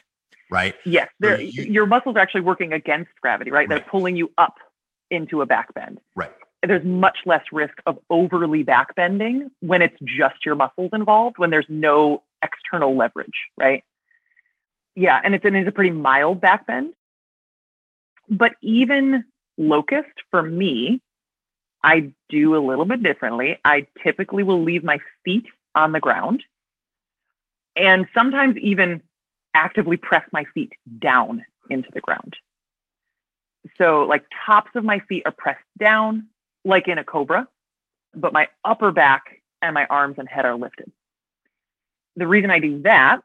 Right. 0.51 0.75
Yes, 0.85 1.09
you- 1.21 1.63
your 1.63 1.85
muscles 1.85 2.15
are 2.15 2.19
actually 2.19 2.41
working 2.41 2.73
against 2.73 3.11
gravity, 3.21 3.51
right? 3.51 3.67
They're 3.69 3.79
Right. 3.79 3.87
pulling 3.87 4.15
you 4.15 4.31
up 4.37 4.57
into 5.09 5.41
a 5.41 5.45
back 5.45 5.73
bend. 5.73 5.99
Right. 6.15 6.31
There's 6.61 6.83
much 6.83 7.19
less 7.25 7.43
risk 7.51 7.75
of 7.85 7.99
overly 8.09 8.63
back 8.63 8.95
bending 8.95 9.49
when 9.59 9.81
it's 9.81 9.97
just 10.03 10.45
your 10.45 10.55
muscles 10.55 10.89
involved, 10.91 11.37
when 11.37 11.49
there's 11.51 11.69
no 11.69 12.23
external 12.41 12.95
leverage, 12.95 13.47
right? 13.57 13.83
Yeah, 14.95 15.21
and 15.23 15.35
it's, 15.35 15.45
and 15.45 15.55
it's 15.55 15.69
a 15.69 15.71
pretty 15.71 15.91
mild 15.91 16.41
back 16.41 16.65
bend. 16.67 16.93
But 18.27 18.55
even 18.61 19.23
locust, 19.57 20.11
for 20.31 20.41
me, 20.43 21.01
I 21.83 22.11
do 22.29 22.55
a 22.55 22.65
little 22.65 22.85
bit 22.85 23.03
differently. 23.03 23.57
I 23.63 23.87
typically 24.03 24.43
will 24.43 24.63
leave 24.63 24.83
my 24.83 24.99
feet 25.23 25.45
on 25.75 25.91
the 25.91 25.99
ground 25.99 26.43
and 27.75 28.07
sometimes 28.13 28.57
even 28.57 29.01
actively 29.53 29.97
press 29.97 30.23
my 30.31 30.43
feet 30.53 30.73
down 30.99 31.45
into 31.69 31.89
the 31.93 32.01
ground. 32.01 32.35
So, 33.77 34.01
like, 34.03 34.25
tops 34.45 34.71
of 34.75 34.83
my 34.83 34.99
feet 35.07 35.23
are 35.25 35.31
pressed 35.31 35.63
down, 35.77 36.27
like 36.65 36.87
in 36.87 36.97
a 36.97 37.03
cobra, 37.03 37.47
but 38.13 38.33
my 38.33 38.47
upper 38.65 38.91
back 38.91 39.41
and 39.61 39.73
my 39.73 39.85
arms 39.85 40.15
and 40.17 40.27
head 40.27 40.45
are 40.45 40.55
lifted. 40.55 40.91
The 42.15 42.27
reason 42.27 42.51
I 42.51 42.59
do 42.59 42.81
that 42.83 43.21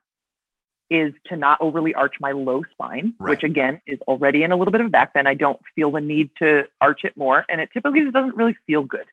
is 0.90 1.12
to 1.26 1.36
not 1.36 1.58
overly 1.60 1.94
arch 1.94 2.14
my 2.20 2.32
low 2.32 2.62
spine, 2.72 3.14
Right. 3.18 3.30
which 3.30 3.42
again 3.42 3.80
is 3.86 3.98
already 4.02 4.42
in 4.42 4.52
a 4.52 4.56
little 4.56 4.72
bit 4.72 4.80
of 4.80 4.88
a 4.88 4.90
back 4.90 5.14
bend. 5.14 5.26
I 5.26 5.34
don't 5.34 5.60
feel 5.74 5.90
the 5.90 6.00
need 6.00 6.30
to 6.38 6.64
arch 6.80 7.04
it 7.04 7.16
more, 7.16 7.44
and 7.48 7.60
it 7.60 7.70
typically 7.72 8.00
just 8.02 8.12
doesn't 8.12 8.36
really 8.36 8.56
feel 8.66 8.82
good. 8.82 9.06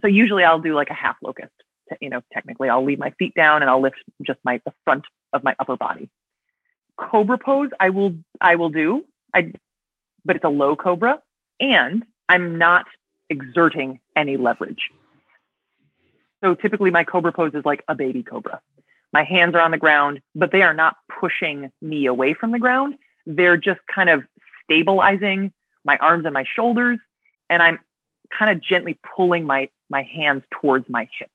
So 0.00 0.06
usually 0.06 0.44
I'll 0.44 0.60
do 0.60 0.74
like 0.74 0.90
a 0.90 0.94
half 0.94 1.16
locust. 1.22 1.52
You 2.00 2.10
know, 2.10 2.20
technically 2.32 2.68
I'll 2.68 2.84
leave 2.84 2.98
my 2.98 3.10
feet 3.18 3.34
down 3.34 3.62
and 3.62 3.70
I'll 3.70 3.80
lift 3.80 3.96
just 4.22 4.38
my 4.44 4.60
the 4.64 4.72
front 4.84 5.04
of 5.32 5.42
my 5.42 5.56
upper 5.58 5.76
body. 5.76 6.10
Cobra 6.96 7.38
pose 7.38 7.70
I 7.80 7.90
will 7.90 8.14
I 8.40 8.56
will 8.56 8.68
do. 8.68 9.04
I 9.34 9.52
but 10.24 10.36
it's 10.36 10.44
a 10.44 10.50
low 10.50 10.76
cobra 10.76 11.22
and 11.60 12.04
I'm 12.28 12.58
not 12.58 12.86
exerting 13.30 14.00
any 14.16 14.36
leverage. 14.36 14.90
So 16.44 16.54
typically 16.54 16.90
my 16.90 17.04
cobra 17.04 17.32
pose 17.32 17.54
is 17.54 17.64
like 17.64 17.82
a 17.88 17.94
baby 17.94 18.22
cobra. 18.22 18.60
My 19.12 19.24
hands 19.24 19.54
are 19.54 19.60
on 19.60 19.70
the 19.70 19.78
ground, 19.78 20.20
but 20.34 20.52
they 20.52 20.62
are 20.62 20.74
not 20.74 20.96
pushing 21.20 21.70
me 21.80 22.06
away 22.06 22.34
from 22.34 22.52
the 22.52 22.58
ground. 22.58 22.96
They're 23.26 23.56
just 23.56 23.80
kind 23.92 24.10
of 24.10 24.22
stabilizing 24.64 25.52
my 25.84 25.96
arms 25.98 26.24
and 26.24 26.34
my 26.34 26.44
shoulders 26.44 26.98
and 27.50 27.62
I'm 27.62 27.78
kind 28.36 28.50
of 28.50 28.62
gently 28.62 28.98
pulling 29.16 29.44
my 29.44 29.68
my 29.90 30.02
hands 30.02 30.42
towards 30.60 30.88
my 30.88 31.08
hips. 31.18 31.32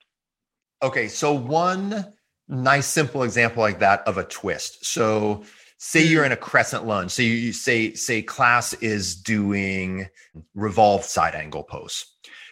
Okay, 0.81 1.07
so 1.07 1.33
one 1.33 2.13
nice 2.47 2.85
simple 2.85 3.23
example 3.23 3.63
like 3.63 3.79
that 3.79 4.05
of 4.07 4.17
a 4.17 4.23
twist. 4.23 4.85
So 4.85 5.43
say 5.77 6.05
hmm. 6.05 6.11
you're 6.11 6.25
in 6.25 6.31
a 6.31 6.37
crescent 6.37 6.85
lunge. 6.85 7.11
So 7.11 7.21
you, 7.21 7.33
you 7.33 7.53
say 7.53 7.93
say 7.93 8.21
class 8.21 8.73
is 8.75 9.15
doing 9.15 10.07
revolved 10.53 11.05
side 11.05 11.35
angle 11.35 11.63
pose. 11.63 12.05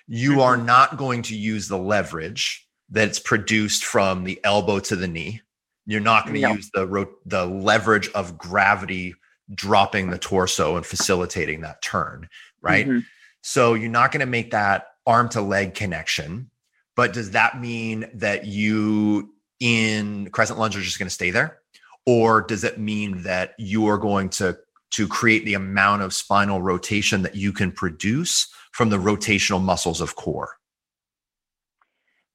You 0.07 0.41
are 0.41 0.57
mm-hmm. 0.57 0.65
not 0.65 0.97
going 0.97 1.21
to 1.23 1.35
use 1.35 1.67
the 1.67 1.77
leverage 1.77 2.67
that's 2.91 3.19
produced 3.19 3.85
from 3.85 4.23
the 4.25 4.39
elbow 4.43 4.79
to 4.79 4.95
the 4.95 5.07
knee. 5.07 5.41
You're 5.85 6.01
not 6.01 6.25
going 6.25 6.35
to 6.35 6.41
No. 6.41 6.53
use 6.53 6.69
the 6.73 6.85
ro- 6.85 7.15
the 7.25 7.45
leverage 7.45 8.09
of 8.09 8.37
gravity 8.37 9.15
dropping 9.53 10.09
the 10.09 10.17
torso 10.17 10.75
and 10.77 10.85
facilitating 10.85 11.61
that 11.61 11.81
turn, 11.81 12.29
right? 12.61 12.87
Mhm. 12.87 13.05
So 13.41 13.73
you're 13.73 13.89
not 13.89 14.11
going 14.11 14.19
to 14.19 14.25
make 14.25 14.51
that 14.51 14.87
arm 15.07 15.27
to 15.29 15.41
leg 15.41 15.73
connection. 15.73 16.49
But 16.95 17.13
does 17.13 17.31
that 17.31 17.59
mean 17.59 18.09
that 18.13 18.45
you 18.45 19.33
in 19.59 20.29
crescent 20.31 20.59
lunge 20.59 20.75
are 20.75 20.81
just 20.81 20.99
going 20.99 21.07
to 21.07 21.13
stay 21.13 21.31
there? 21.31 21.59
Or 22.05 22.41
does 22.41 22.63
it 22.63 22.79
mean 22.79 23.23
that 23.23 23.55
you 23.57 23.87
are 23.87 23.97
going 23.97 24.29
to 24.31 24.57
to 24.91 25.07
create 25.07 25.45
the 25.45 25.53
amount 25.53 26.01
of 26.01 26.13
spinal 26.13 26.61
rotation 26.61 27.21
that 27.21 27.35
you 27.35 27.53
can 27.53 27.71
produce 27.71 28.47
from 28.73 28.89
the 28.89 28.97
rotational 28.97 29.61
muscles 29.61 30.01
of 30.01 30.15
core? 30.17 30.57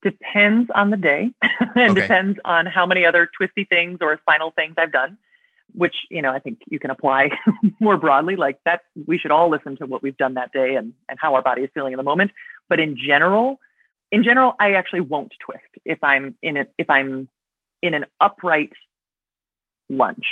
Depends 0.06 0.70
on 0.72 0.90
the 0.90 0.96
day 0.96 1.32
and 1.74 1.90
Okay. 1.90 2.00
depends 2.00 2.38
on 2.44 2.64
how 2.64 2.86
many 2.86 3.04
other 3.04 3.28
twisty 3.36 3.64
things 3.64 3.98
or 4.00 4.16
spinal 4.22 4.52
things 4.52 4.74
I've 4.78 4.92
done, 4.92 5.18
which, 5.74 5.96
you 6.10 6.22
know, 6.22 6.30
I 6.30 6.38
think 6.38 6.60
you 6.68 6.78
can 6.78 6.90
apply 6.90 7.30
more 7.80 7.96
broadly. 7.96 8.36
Like 8.36 8.60
that, 8.64 8.82
we 9.04 9.18
should 9.18 9.32
all 9.32 9.50
listen 9.50 9.76
to 9.78 9.86
what 9.86 10.04
we've 10.04 10.16
done 10.16 10.34
that 10.34 10.52
day 10.52 10.76
and, 10.76 10.92
and 11.08 11.18
how 11.20 11.34
our 11.34 11.42
body 11.42 11.62
is 11.62 11.70
feeling 11.74 11.92
in 11.92 11.96
the 11.96 12.04
moment. 12.04 12.30
But 12.68 12.78
in 12.78 12.96
general, 12.96 13.58
in 14.12 14.22
general, 14.22 14.54
I 14.60 14.74
actually 14.74 15.00
won't 15.00 15.32
twist 15.44 15.64
if 15.84 15.98
I'm 16.04 16.36
in 16.40 16.56
it, 16.56 16.72
if 16.78 16.88
I'm 16.88 17.28
in 17.82 17.94
an 17.94 18.06
upright 18.20 18.72
lunge. 19.88 20.26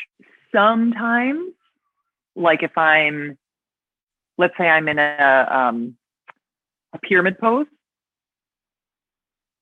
Sometimes, 0.52 1.52
like 2.36 2.62
if 2.62 2.78
I'm, 2.78 3.36
let's 4.38 4.56
say 4.56 4.68
I'm 4.68 4.86
in 4.86 5.00
a, 5.00 5.48
um, 5.50 5.96
a 6.92 6.98
pyramid 6.98 7.40
pose 7.40 7.66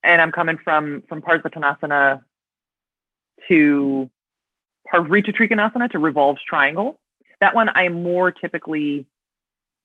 and 0.02 0.20
I'm 0.20 0.32
coming 0.32 0.58
from 0.58 1.02
from 1.08 1.22
Parsvottanasana 1.22 2.22
to 3.48 4.10
Parivrtta 4.92 5.34
Trikonasana 5.34 5.90
to 5.90 5.98
revolved 5.98 6.40
triangle. 6.46 6.98
That 7.40 7.54
one 7.54 7.70
I 7.74 7.88
more 7.88 8.30
typically 8.30 9.06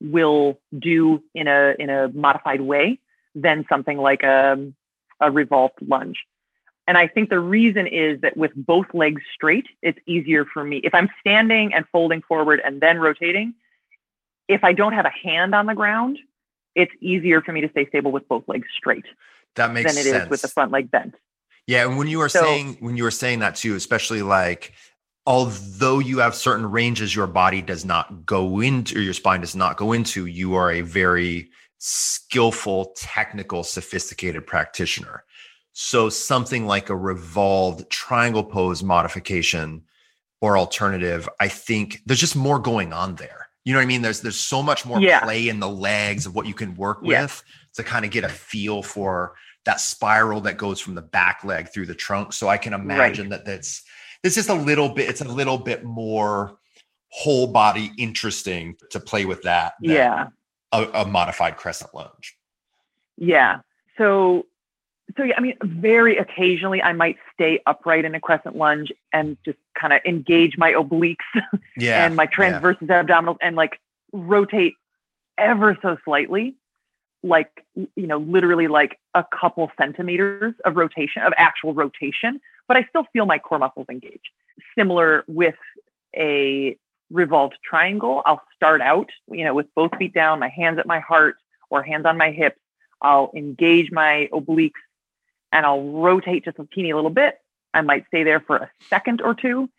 will 0.01 0.59
do 0.77 1.23
in 1.33 1.47
a 1.47 1.75
in 1.79 1.89
a 1.89 2.09
modified 2.09 2.61
way 2.61 2.99
than 3.35 3.65
something 3.69 3.97
like 3.97 4.23
a 4.23 4.71
a 5.19 5.31
revolved 5.31 5.79
lunge. 5.87 6.17
And 6.87 6.97
I 6.97 7.07
think 7.07 7.29
the 7.29 7.39
reason 7.39 7.85
is 7.85 8.21
that 8.21 8.37
with 8.37 8.51
both 8.55 8.85
legs 8.93 9.21
straight, 9.33 9.65
it's 9.81 9.99
easier 10.05 10.45
for 10.45 10.63
me. 10.63 10.77
If 10.77 10.95
I'm 10.95 11.09
standing 11.19 11.73
and 11.73 11.85
folding 11.91 12.21
forward 12.21 12.61
and 12.63 12.79
then 12.79 12.97
rotating, 12.97 13.55
if 14.47 14.63
I 14.63 14.71
don't 14.71 14.93
have 14.93 15.05
a 15.05 15.27
hand 15.27 15.53
on 15.53 15.65
the 15.65 15.75
ground, 15.75 16.17
it's 16.75 16.91
easier 17.01 17.41
for 17.41 17.51
me 17.51 17.59
to 17.61 17.69
stay 17.69 17.87
stable 17.87 18.11
with 18.11 18.27
both 18.29 18.47
legs 18.47 18.67
straight 18.77 19.05
That 19.57 19.73
makes 19.73 19.93
than 19.93 19.99
it 19.99 20.07
is 20.07 20.13
sense. 20.13 20.29
with 20.29 20.41
the 20.41 20.47
front 20.47 20.71
leg 20.71 20.89
bent. 20.89 21.15
Yeah, 21.67 21.85
and 21.85 21.97
when 21.97 22.07
you 22.07 22.19
were 22.19 22.29
So- 22.29 22.41
saying 22.41 22.77
when 22.79 22.95
you 22.97 23.03
were 23.03 23.11
saying 23.11 23.39
that 23.39 23.55
too, 23.55 23.75
especially 23.75 24.21
like 24.21 24.73
although 25.25 25.99
you 25.99 26.19
have 26.19 26.33
certain 26.33 26.71
ranges 26.71 27.13
your 27.13 27.27
body 27.27 27.61
does 27.61 27.83
not 27.83 28.25
go 28.25 28.61
into 28.61 28.97
or 28.97 29.01
your 29.01 29.13
spine 29.13 29.41
does 29.41 29.55
not 29.55 29.75
go 29.75 29.91
into, 29.91 30.25
you 30.25 30.55
are 30.55 30.71
a 30.71 30.81
very 30.81 31.49
skillful, 31.79 32.93
technical, 32.95 33.63
sophisticated 33.63 34.47
practitioner. 34.47 35.25
So 35.73 36.09
something 36.09 36.65
like 36.65 36.89
a 36.89 36.95
revolved 36.95 37.89
triangle 37.89 38.43
pose 38.43 38.81
modification 38.81 39.83
or 40.41 40.57
alternative, 40.57 41.27
I 41.39 41.49
think 41.49 42.01
there's 42.05 42.19
just 42.19 42.35
more 42.35 42.57
going 42.57 42.93
on 42.93 43.15
there. 43.15 43.49
You 43.65 43.73
know 43.73 43.79
what 43.79 43.83
I 43.83 43.87
mean? 43.87 44.01
There's 44.01 44.21
there's 44.21 44.39
so 44.39 44.63
much 44.63 44.85
more 44.85 45.01
yeah. 45.01 45.19
play 45.19 45.49
in 45.49 45.59
the 45.59 45.67
legs 45.67 46.25
of 46.25 46.33
what 46.33 46.45
you 46.45 46.53
can 46.53 46.73
work 46.75 46.99
yeah. 47.03 47.23
with 47.23 47.43
to 47.73 47.83
kind 47.83 48.05
of 48.05 48.11
get 48.11 48.23
a 48.23 48.29
feel 48.29 48.81
for 48.81 49.35
that 49.67 49.81
spiral 49.81 50.39
that 50.39 50.57
goes 50.57 50.79
from 50.79 50.95
the 50.95 51.01
back 51.01 51.43
leg 51.43 51.67
through 51.67 51.85
the 51.85 51.93
trunk. 51.93 52.31
So 52.31 52.47
I 52.47 52.55
can 52.57 52.71
imagine 52.71 53.29
right. 53.29 53.43
that 53.43 53.45
that's 53.45 53.83
this 54.23 54.37
is 54.37 54.47
a 54.47 54.55
little 54.55 54.87
bit 54.87 55.09
it's 55.09 55.19
a 55.19 55.27
little 55.27 55.57
bit 55.57 55.83
more 55.83 56.57
whole 57.09 57.47
body 57.47 57.91
interesting 57.97 58.77
to 58.91 58.99
play 59.01 59.25
with 59.25 59.41
that. 59.43 59.73
Yeah. 59.81 60.27
A, 60.71 60.83
a 60.93 61.05
modified 61.05 61.57
crescent 61.57 61.93
lunge. 61.93 62.37
Yeah. 63.17 63.59
So 63.97 64.45
so 65.17 65.23
yeah, 65.23 65.33
I 65.37 65.41
mean, 65.41 65.57
very 65.61 66.15
occasionally 66.17 66.81
I 66.81 66.93
might 66.93 67.17
stay 67.33 67.59
upright 67.65 68.05
in 68.05 68.15
a 68.15 68.21
crescent 68.21 68.55
lunge 68.55 68.93
and 69.11 69.35
just 69.43 69.57
kind 69.77 69.91
of 69.91 69.99
engage 70.05 70.57
my 70.57 70.71
obliques 70.71 71.17
yeah, 71.77 72.05
and 72.05 72.15
my 72.15 72.25
transversus 72.25 72.87
yeah. 72.87 73.03
abdominals 73.03 73.37
and 73.41 73.57
like 73.57 73.81
rotate 74.13 74.75
ever 75.37 75.77
so 75.81 75.97
slightly, 76.05 76.55
like 77.27 77.65
you 77.75 78.07
know, 78.07 78.17
literally 78.17 78.67
like 78.67 78.99
a 79.13 79.23
couple 79.39 79.71
centimeters 79.79 80.53
of 80.65 80.75
rotation 80.75 81.21
of 81.23 81.33
actual 81.37 81.73
rotation, 81.73 82.39
but 82.67 82.77
I 82.77 82.85
still 82.89 83.05
feel 83.13 83.25
my 83.25 83.39
core 83.39 83.59
muscles 83.59 83.87
engage. 83.89 84.31
Similar 84.77 85.23
with 85.27 85.55
a 86.15 86.77
revolved 87.09 87.55
triangle, 87.63 88.21
I'll 88.25 88.41
start 88.55 88.81
out, 88.81 89.09
you 89.31 89.43
know, 89.43 89.53
with 89.53 89.67
both 89.75 89.95
feet 89.97 90.13
down, 90.13 90.39
my 90.39 90.49
hands 90.49 90.79
at 90.79 90.85
my 90.85 90.99
heart 90.99 91.37
or 91.69 91.83
hands 91.83 92.05
on 92.05 92.17
my 92.17 92.31
hips. 92.31 92.59
I'll 93.01 93.31
engage 93.35 93.91
my 93.91 94.27
obliques 94.33 94.71
and 95.51 95.65
I'll 95.65 95.83
rotate 95.83 96.45
just 96.45 96.59
a 96.59 96.67
teeny 96.73 96.93
little 96.93 97.09
bit. 97.09 97.39
I 97.73 97.81
might 97.81 98.07
stay 98.07 98.23
there 98.23 98.39
for 98.39 98.57
a 98.57 98.71
second 98.89 99.21
or 99.21 99.33
two. 99.33 99.69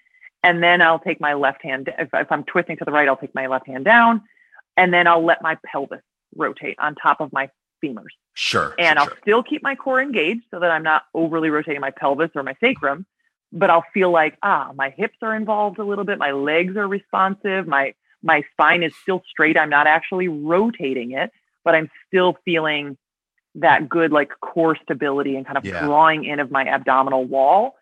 And 0.45 0.63
then 0.63 0.81
I'll 0.81 1.01
take 1.01 1.21
my 1.21 1.35
left 1.35 1.63
hand. 1.65 1.93
If, 1.99 2.11
if 2.15 2.31
I'm 2.31 2.45
twisting 2.45 2.77
to 2.77 2.85
the 2.85 2.93
right, 2.93 3.09
I'll 3.09 3.17
take 3.17 3.35
my 3.35 3.49
left 3.49 3.67
hand 3.67 3.85
down. 3.85 4.23
And 4.77 4.95
then 4.95 5.09
I'll 5.09 5.25
let 5.25 5.43
my 5.43 5.59
pelvis 5.67 6.03
rotate 6.39 6.77
on 6.79 6.95
top 6.95 7.21
of 7.21 7.33
my 7.33 7.51
femurs. 7.85 8.15
Sure. 8.35 8.75
And 8.79 8.99
sure, 8.99 9.11
I'll 9.11 9.17
still 9.23 9.43
keep 9.43 9.63
my 9.63 9.75
core 9.75 10.01
engaged 10.01 10.45
so 10.51 10.61
that 10.61 10.71
I'm 10.71 10.83
not 10.83 11.03
overly 11.15 11.51
rotating 11.51 11.81
my 11.81 11.91
pelvis 11.91 12.31
or 12.35 12.43
my 12.43 12.55
sacrum, 12.61 13.07
but 13.53 13.71
I'll 13.71 13.85
feel 13.93 14.11
like, 14.11 14.37
ah, 14.43 14.71
my 14.75 14.91
hips 14.91 15.19
are 15.23 15.35
involved 15.35 15.79
a 15.79 15.85
little 15.85 16.05
bit. 16.05 16.19
My 16.19 16.33
legs 16.33 16.77
are 16.77 16.87
responsive. 16.87 17.67
My, 17.67 17.95
my 18.23 18.43
spine 18.53 18.83
is 18.83 18.93
still 19.03 19.23
straight. 19.29 19.57
I'm 19.57 19.71
not 19.71 19.87
actually 19.87 20.29
rotating 20.29 21.13
it, 21.13 21.31
but 21.65 21.75
I'm 21.75 21.91
still 22.09 22.37
feeling 22.45 22.97
that 23.57 23.89
good 23.89 24.13
like 24.13 24.31
core 24.41 24.77
stability 24.83 25.37
and 25.37 25.47
kind 25.47 25.59
of 25.59 25.65
yeah. 25.65 25.85
drawing 25.85 26.25
in 26.25 26.41
of 26.41 26.51
my 26.51 26.65
abdominal 26.65 27.25
wall 27.25 27.77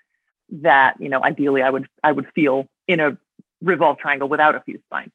that 0.51 0.95
you 1.01 1.09
know 1.09 1.23
ideally 1.23 1.63
i 1.63 1.69
would 1.69 1.87
i 2.05 2.13
would 2.13 2.27
feel 2.35 2.67
in 2.87 3.01
a 3.01 3.17
revolved 3.61 4.01
triangle 4.01 4.29
without 4.29 4.55
a 4.55 4.61
fused 4.61 4.83
spine 4.85 5.11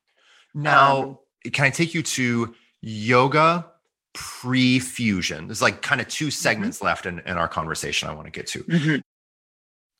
now 0.53 1.01
um, 1.01 1.17
can 1.51 1.65
i 1.65 1.69
take 1.69 1.93
you 1.93 2.03
to 2.03 2.53
yoga 2.81 3.65
pre-fusion 4.13 5.47
there's 5.47 5.61
like 5.61 5.81
kind 5.81 6.01
of 6.01 6.07
two 6.07 6.25
mm-hmm. 6.25 6.31
segments 6.31 6.77
mm-hmm. 6.77 6.87
left 6.87 7.05
in, 7.05 7.19
in 7.19 7.37
our 7.37 7.47
conversation 7.47 8.09
i 8.09 8.13
want 8.13 8.25
to 8.25 8.31
get 8.31 8.47
to 8.47 8.63
mm-hmm. 8.63 8.95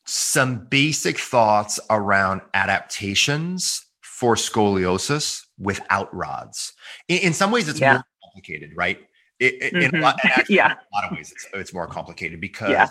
some 0.06 0.66
basic 0.66 1.18
thoughts 1.18 1.80
around 1.90 2.42
adaptations 2.54 3.86
for 4.02 4.36
scoliosis 4.36 5.44
without 5.58 6.14
rods 6.14 6.74
in, 7.08 7.20
in 7.20 7.34
some 7.34 7.52
ways 7.52 7.70
it's 7.70 7.80
yeah. 7.80 7.94
more 7.94 8.04
complicated 8.24 8.72
right 8.76 9.00
it, 9.42 9.60
mm-hmm. 9.60 9.78
in, 9.78 9.84
a 9.84 9.88
mm-hmm. 9.90 10.02
lot, 10.04 10.20
actually, 10.24 10.56
yeah. 10.56 10.72
in 10.72 10.78
a 10.78 10.96
lot 10.96 11.06
of 11.06 11.18
ways, 11.18 11.32
it's, 11.32 11.48
it's 11.54 11.74
more 11.74 11.88
complicated 11.88 12.40
because 12.40 12.70
yeah. 12.70 12.88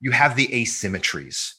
you 0.00 0.10
have 0.10 0.36
the 0.36 0.48
asymmetries 0.48 1.52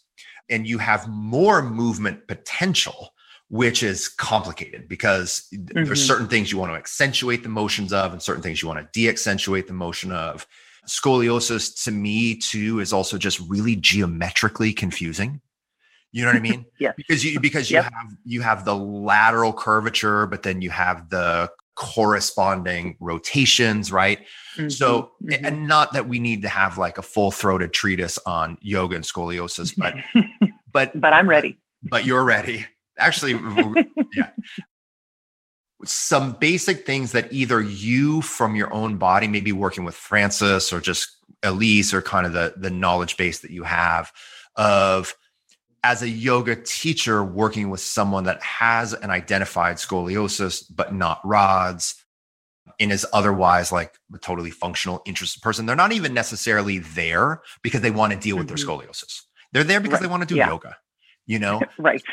and 0.50 0.68
you 0.68 0.78
have 0.78 1.08
more 1.08 1.62
movement 1.62 2.28
potential, 2.28 3.13
which 3.54 3.84
is 3.84 4.08
complicated 4.08 4.90
because 4.90 5.48
mm-hmm. 5.54 5.84
there's 5.84 6.04
certain 6.04 6.28
things 6.28 6.52
you 6.52 6.58
want 6.58 6.72
to 6.72 6.76
accentuate 6.76 7.44
the 7.44 7.50
motions 7.50 7.94
of 7.94 8.12
and 8.12 8.20
certain 8.20 8.42
things 8.42 8.64
you 8.64 8.68
want 8.68 8.80
to 8.80 8.90
de-accentuate 9.00 9.68
the 9.68 9.74
motion 9.74 10.12
of. 10.12 10.48
Scoliosis 10.88 11.84
to 11.84 11.92
me 11.92 12.36
too 12.36 12.80
is 12.80 12.92
also 12.92 13.16
just 13.16 13.40
really 13.42 13.76
geometrically 13.76 14.74
confusing. 14.74 15.40
You 16.12 16.24
know 16.24 16.30
what 16.30 16.38
I 16.38 16.40
mean? 16.40 16.66
yeah. 16.80 16.94
Because 16.98 17.24
you 17.24 17.40
because 17.40 17.70
you 17.70 17.76
yep. 17.76 17.94
have 17.94 18.12
you 18.26 18.42
have 18.42 18.66
the 18.66 18.76
lateral 18.76 19.54
curvature, 19.54 20.26
but 20.26 20.42
then 20.42 20.64
you 20.64 20.72
have 20.72 21.10
the 21.10 21.52
corresponding 21.76 22.98
rotations, 23.00 23.92
right? 23.92 24.22
Mm-hmm, 24.58 24.70
so, 24.70 25.12
mm-hmm. 25.24 25.46
and 25.46 25.68
not 25.68 25.94
that 25.94 26.08
we 26.08 26.18
need 26.18 26.42
to 26.42 26.50
have 26.50 26.80
like 26.80 26.98
a 26.98 27.04
full 27.04 27.30
throated 27.30 27.72
treatise 27.72 28.18
on 28.26 28.58
yoga 28.62 28.96
and 28.96 29.06
scoliosis, 29.06 29.78
but, 29.78 29.94
but, 30.72 31.00
but 31.00 31.14
I'm 31.14 31.30
ready. 31.30 31.60
But 31.84 32.06
you're 32.06 32.24
ready. 32.24 32.66
Actually, 32.98 33.34
yeah. 34.16 34.30
Some 35.86 36.34
basic 36.34 36.86
things 36.86 37.12
that 37.12 37.32
either 37.34 37.62
you 37.62 38.22
from 38.22 38.56
your 38.56 38.74
own 38.74 38.98
body, 38.98 39.28
maybe 39.28 39.52
working 39.52 39.84
with 39.84 39.96
Francois 39.96 40.62
or 40.72 40.80
just 40.80 41.10
Elise 41.44 41.94
or 41.94 42.02
kind 42.02 42.26
of 42.26 42.34
the, 42.34 42.54
the 42.56 42.70
knowledge 42.70 43.18
base 43.18 43.40
that 43.40 43.52
you 43.52 43.64
have 43.64 44.12
of 44.56 45.16
as 45.84 46.02
a 46.02 46.10
yoga 46.10 46.56
teacher 46.56 47.24
working 47.24 47.70
with 47.70 47.82
someone 47.82 48.24
that 48.24 48.42
has 48.42 48.94
an 48.94 49.10
identified 49.10 49.76
scoliosis 49.76 50.64
but 50.74 50.94
not 50.94 51.20
rods 51.26 51.96
and 52.80 52.92
is 52.92 53.06
otherwise 53.12 53.72
like 53.72 53.94
a 54.14 54.18
totally 54.18 54.52
functional 54.52 55.02
interested 55.06 55.42
person 55.42 55.66
they're 55.66 55.76
not 55.76 55.92
even 55.92 56.14
necessarily 56.14 56.80
there 56.80 57.42
because 57.62 57.82
they 57.82 57.92
want 57.92 58.14
to 58.14 58.20
deal 58.20 58.38
with 58.38 58.48
mm-hmm. 58.48 58.56
their 58.56 58.78
scoliosis 58.78 59.22
they're 59.52 59.64
there 59.64 59.82
because 59.82 60.00
right. 60.00 60.04
they 60.04 60.10
want 60.10 60.22
to 60.22 60.28
do 60.28 60.36
yeah. 60.36 60.48
yoga 60.48 60.78
you 61.26 61.40
know 61.40 61.62
right 61.78 62.04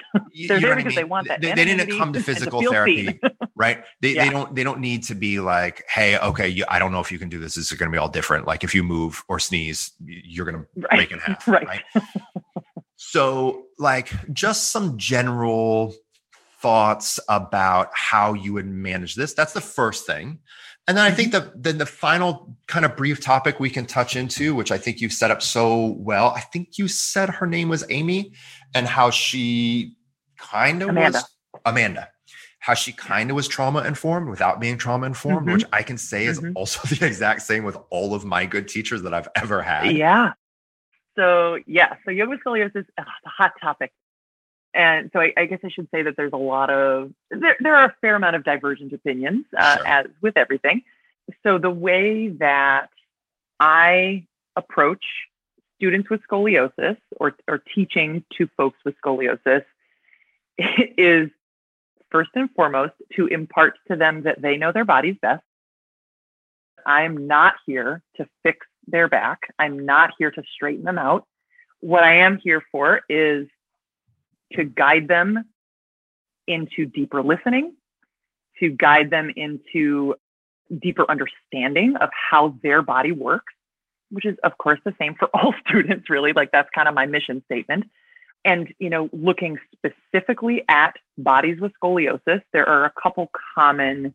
they're 0.49 0.61
there 0.61 0.77
because 0.77 0.93
I 0.93 0.97
mean? 0.97 0.97
they 0.97 1.05
want 1.05 1.29
that 1.29 1.41
they, 1.41 1.53
they 1.53 1.65
didn't 1.65 1.99
come 1.99 2.13
to 2.13 2.21
physical 2.23 2.63
therapy 2.63 3.19
right 3.57 3.85
they, 4.01 4.15
yeah. 4.15 4.25
they 4.25 4.31
don't 4.31 4.55
they 4.55 4.63
don't 4.65 4.81
need 4.81 5.03
to 5.05 5.15
be 5.15 5.41
like 5.41 5.85
hey 5.89 6.19
okay 6.19 6.49
you, 6.49 6.65
i 6.69 6.79
don't 6.79 6.93
know 6.93 7.01
if 7.01 7.11
you 7.11 7.19
can 7.19 7.29
do 7.29 7.39
this 7.39 7.55
this 7.55 7.73
is 7.73 7.79
going 7.79 7.91
to 7.91 7.95
be 7.95 7.99
all 7.99 8.09
different 8.09 8.47
like 8.47 8.63
if 8.63 8.75
you 8.75 8.83
move 8.83 9.25
or 9.29 9.39
sneeze 9.39 9.93
you're 10.05 10.47
going 10.47 10.63
to 10.63 10.67
right. 10.77 10.97
break 10.97 11.11
in 11.13 11.19
half 11.19 11.47
right, 11.49 11.67
right? 11.67 11.83
So, 13.03 13.65
like, 13.79 14.13
just 14.31 14.69
some 14.69 14.99
general 14.99 15.95
thoughts 16.61 17.19
about 17.31 17.89
how 17.95 18.35
you 18.35 18.53
would 18.53 18.67
manage 18.67 19.15
this. 19.15 19.33
That's 19.33 19.55
the 19.55 19.63
first 19.63 20.07
thing. 20.07 20.39
And 20.87 20.99
then 20.99 21.07
I 21.07 21.11
think 21.11 21.33
mm-hmm. 21.33 21.49
the 21.49 21.59
then 21.59 21.79
the 21.79 21.87
final 21.87 22.55
kind 22.67 22.85
of 22.85 22.97
brief 22.97 23.21
topic 23.21 23.59
we 23.59 23.71
can 23.71 23.87
touch 23.87 24.17
into, 24.17 24.55
which 24.55 24.71
I 24.71 24.77
think 24.77 25.01
you've 25.01 25.15
set 25.15 25.31
up 25.31 25.41
so 25.41 25.97
well. 25.99 26.35
I 26.37 26.41
think 26.41 26.77
you 26.77 26.89
said 26.89 27.31
her 27.31 27.47
name 27.47 27.71
was 27.71 27.85
Amy, 27.89 28.33
and 28.75 28.87
how 28.87 29.11
she 29.11 29.97
kind 30.39 30.83
of 30.83 30.95
was 30.95 31.25
Amanda. 31.65 32.09
How 32.59 32.75
she 32.75 32.93
kind 32.93 33.31
of 33.31 33.37
was 33.37 33.49
trauma 33.49 33.85
informed 33.85 34.29
without 34.29 34.61
being 34.61 34.77
trauma 34.77 35.07
informed, 35.07 35.47
mm-hmm. 35.47 35.55
which 35.55 35.65
I 35.73 35.83
can 35.83 35.97
say 35.97 36.27
is 36.27 36.41
mm-hmm. 36.41 36.53
also 36.55 36.81
the 36.95 37.07
exact 37.07 37.43
same 37.43 37.65
with 37.65 37.79
all 37.89 38.15
of 38.15 38.25
my 38.25 38.45
good 38.45 38.69
teachers 38.69 39.03
that 39.03 39.15
I've 39.15 39.29
ever 39.35 39.63
had. 39.63 39.97
Yeah, 39.97 40.33
so 41.17 41.59
yeah, 41.67 41.97
so 42.05 42.11
yoga 42.11 42.39
scoliosis 42.39 42.77
is 42.77 42.87
a 42.99 43.05
hot 43.25 43.53
topic. 43.61 43.93
And 44.73 45.11
so 45.13 45.21
I, 45.21 45.33
I, 45.37 45.47
guess 45.47 45.59
I 45.65 45.69
should 45.69 45.89
say 45.93 46.03
that 46.03 46.17
there's 46.17 46.33
a 46.33 46.39
lot 46.39 46.71
of 46.71 47.13
there, 47.31 47.57
there 47.59 47.75
are 47.75 47.87
a 47.87 47.95
fair 48.01 48.15
amount 48.15 48.37
of 48.37 48.45
divergent 48.45 48.93
opinions 48.93 49.45
uh, 49.57 49.77
sure. 49.77 49.87
as 49.87 50.07
with 50.23 50.37
everything. 50.37 50.83
So 51.43 51.59
the 51.59 51.71
way 51.71 52.29
that 52.29 52.89
I 53.59 54.27
approach 54.57 55.05
students 55.81 56.11
with 56.11 56.21
scoliosis 56.31 56.99
or, 57.17 57.35
or 57.49 57.63
teaching 57.75 58.23
to 58.37 58.47
folks 58.55 58.79
with 58.85 58.95
scoliosis 59.03 59.65
is 60.59 61.31
first 62.11 62.31
and 62.35 62.51
foremost 62.51 62.93
to 63.17 63.27
impart 63.29 63.79
to 63.89 63.97
them 63.97 64.25
that 64.25 64.43
they 64.43 64.59
know 64.59 64.73
their 64.73 64.85
bodies 64.85 65.17
best. 65.23 65.43
I'm 66.85 67.27
not 67.27 67.55
here 67.67 68.03
to 68.17 68.27
fix 68.43 68.67
their 68.87 69.09
back. 69.09 69.41
I'm 69.59 69.87
not 69.87 70.11
here 70.19 70.31
to 70.31 70.43
straighten 70.55 70.85
them 70.85 70.99
out. 70.99 71.27
What 71.81 72.05
I 72.05 72.17
am 72.17 72.39
here 72.43 72.63
for 72.71 73.01
is 73.09 73.49
to 74.53 74.65
guide 74.65 75.09
them 75.09 75.45
into 76.47 76.85
deeper 76.85 77.23
listening, 77.23 77.75
to 78.59 78.69
guide 78.69 79.09
them 79.09 79.31
into 79.35 80.15
deeper 80.83 81.07
understanding 81.09 81.97
of 81.97 82.11
how 82.13 82.55
their 82.63 82.83
body 82.83 83.13
works, 83.13 83.55
which 84.11 84.27
is, 84.27 84.37
of 84.45 84.57
course, 84.59 84.81
the 84.85 84.95
same 84.99 85.15
for 85.15 85.29
all 85.35 85.55
students, 85.67 86.11
really. 86.11 86.33
Like, 86.33 86.51
that's 86.53 86.69
kind 86.75 86.89
of 86.89 86.95
my 86.95 87.07
mission 87.07 87.43
statement. 87.47 87.85
And, 88.45 88.73
you 88.79 88.89
know, 88.89 89.11
looking 89.13 89.59
specifically 89.73 90.65
at 90.69 90.97
bodies 91.19 91.61
with 91.61 91.73
scoliosis, 91.83 92.41
there 92.53 92.69
are 92.69 92.85
a 92.85 92.93
couple 93.03 93.31
common 93.55 94.15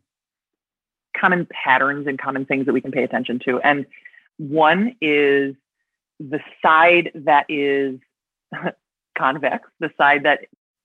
common 1.19 1.47
patterns 1.49 2.07
and 2.07 2.19
common 2.19 2.45
things 2.45 2.65
that 2.65 2.73
we 2.73 2.81
can 2.81 2.91
pay 2.91 3.03
attention 3.03 3.39
to. 3.45 3.59
And 3.61 3.85
one 4.37 4.95
is 4.99 5.55
the 6.19 6.39
side 6.61 7.11
that 7.15 7.45
is 7.49 7.99
convex, 9.17 9.69
the 9.79 9.91
side 9.97 10.23
that 10.23 10.41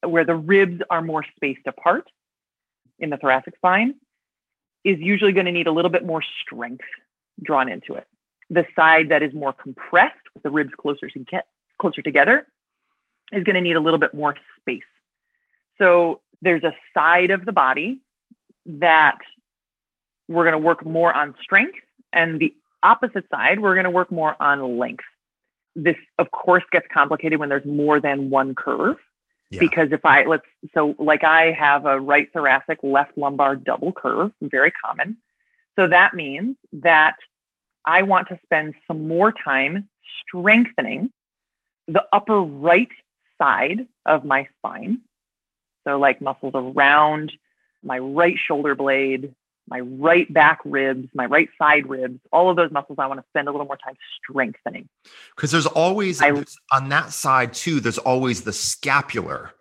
where 0.08 0.24
the 0.24 0.34
ribs 0.34 0.80
are 0.88 1.02
more 1.02 1.24
spaced 1.36 1.66
apart 1.66 2.08
in 2.98 3.10
the 3.10 3.16
thoracic 3.16 3.56
spine 3.56 3.94
is 4.84 4.98
usually 4.98 5.32
going 5.32 5.46
to 5.46 5.52
need 5.52 5.66
a 5.66 5.72
little 5.72 5.90
bit 5.90 6.06
more 6.06 6.22
strength 6.42 6.84
drawn 7.42 7.68
into 7.68 7.94
it. 7.94 8.06
The 8.50 8.66
side 8.74 9.08
that 9.10 9.22
is 9.22 9.32
more 9.32 9.52
compressed 9.52 10.16
with 10.34 10.42
the 10.42 10.50
ribs 10.50 10.72
closer 10.76 11.08
to 11.08 11.18
get 11.20 11.46
closer 11.80 12.02
together 12.02 12.46
is 13.32 13.44
going 13.44 13.54
to 13.54 13.60
need 13.60 13.76
a 13.76 13.80
little 13.80 13.98
bit 13.98 14.12
more 14.12 14.34
space. 14.60 14.82
So 15.78 16.20
there's 16.42 16.64
a 16.64 16.74
side 16.92 17.30
of 17.30 17.44
the 17.44 17.52
body 17.52 18.00
that 18.66 19.18
we're 20.28 20.44
going 20.44 20.52
to 20.52 20.58
work 20.58 20.84
more 20.84 21.12
on 21.12 21.34
strength, 21.42 21.78
and 22.12 22.38
the 22.38 22.54
opposite 22.82 23.24
side, 23.30 23.60
we're 23.60 23.74
going 23.74 23.84
to 23.84 23.90
work 23.90 24.10
more 24.10 24.40
on 24.40 24.78
length. 24.78 25.04
This, 25.76 25.96
of 26.18 26.30
course, 26.30 26.64
gets 26.72 26.86
complicated 26.92 27.38
when 27.38 27.48
there's 27.48 27.64
more 27.64 28.00
than 28.00 28.30
one 28.30 28.54
curve. 28.54 28.96
Yeah. 29.50 29.60
Because 29.60 29.88
if 29.90 30.04
I 30.04 30.24
let's 30.26 30.44
so 30.74 30.94
like 30.98 31.24
I 31.24 31.50
have 31.50 31.84
a 31.84 31.98
right 31.98 32.28
thoracic 32.32 32.78
left 32.84 33.18
lumbar 33.18 33.56
double 33.56 33.92
curve, 33.92 34.30
very 34.40 34.70
common. 34.70 35.16
So 35.76 35.88
that 35.88 36.14
means 36.14 36.56
that 36.72 37.16
I 37.84 38.02
want 38.02 38.28
to 38.28 38.38
spend 38.44 38.74
some 38.86 39.08
more 39.08 39.32
time 39.32 39.88
strengthening 40.26 41.10
the 41.88 42.04
upper 42.12 42.40
right 42.40 42.88
side 43.40 43.86
of 44.06 44.24
my 44.24 44.46
spine. 44.58 45.00
So, 45.86 45.98
like 45.98 46.20
muscles 46.20 46.52
around 46.54 47.32
my 47.82 47.98
right 47.98 48.36
shoulder 48.36 48.74
blade, 48.74 49.34
my 49.68 49.80
right 49.80 50.30
back 50.32 50.60
ribs, 50.64 51.08
my 51.14 51.26
right 51.26 51.48
side 51.56 51.88
ribs, 51.88 52.20
all 52.32 52.50
of 52.50 52.56
those 52.56 52.70
muscles 52.70 52.98
I 52.98 53.06
want 53.06 53.20
to 53.20 53.26
spend 53.30 53.48
a 53.48 53.50
little 53.50 53.66
more 53.66 53.78
time 53.78 53.94
strengthening. 54.22 54.88
Because 55.34 55.50
there's 55.52 55.66
always, 55.66 56.20
I, 56.20 56.32
on 56.72 56.88
that 56.90 57.12
side 57.12 57.54
too, 57.54 57.80
there's 57.80 57.98
always 57.98 58.42
the 58.42 58.52
scapular 58.52 59.52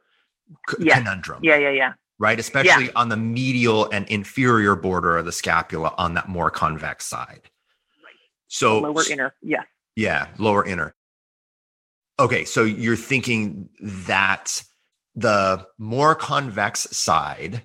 yes. 0.79 0.97
conundrum. 0.97 1.39
Yeah, 1.43 1.57
yeah, 1.57 1.69
yeah. 1.69 1.93
Right. 2.17 2.37
Especially 2.37 2.85
yeah. 2.85 2.91
on 2.97 3.07
the 3.07 3.15
medial 3.15 3.89
and 3.91 4.05
inferior 4.09 4.75
border 4.75 5.17
of 5.17 5.25
the 5.25 5.31
scapula 5.31 5.93
on 5.97 6.15
that 6.15 6.27
more 6.27 6.51
convex 6.51 7.05
side. 7.05 7.49
So 8.49 8.79
lower 8.79 9.03
inner, 9.09 9.33
yes. 9.41 9.65
Yeah, 9.95 10.27
lower 10.37 10.65
inner. 10.65 10.93
Okay, 12.19 12.43
so 12.43 12.63
you're 12.63 12.97
thinking 12.97 13.69
that 13.81 14.61
the 15.15 15.65
more 15.77 16.15
convex 16.15 16.81
side, 16.95 17.63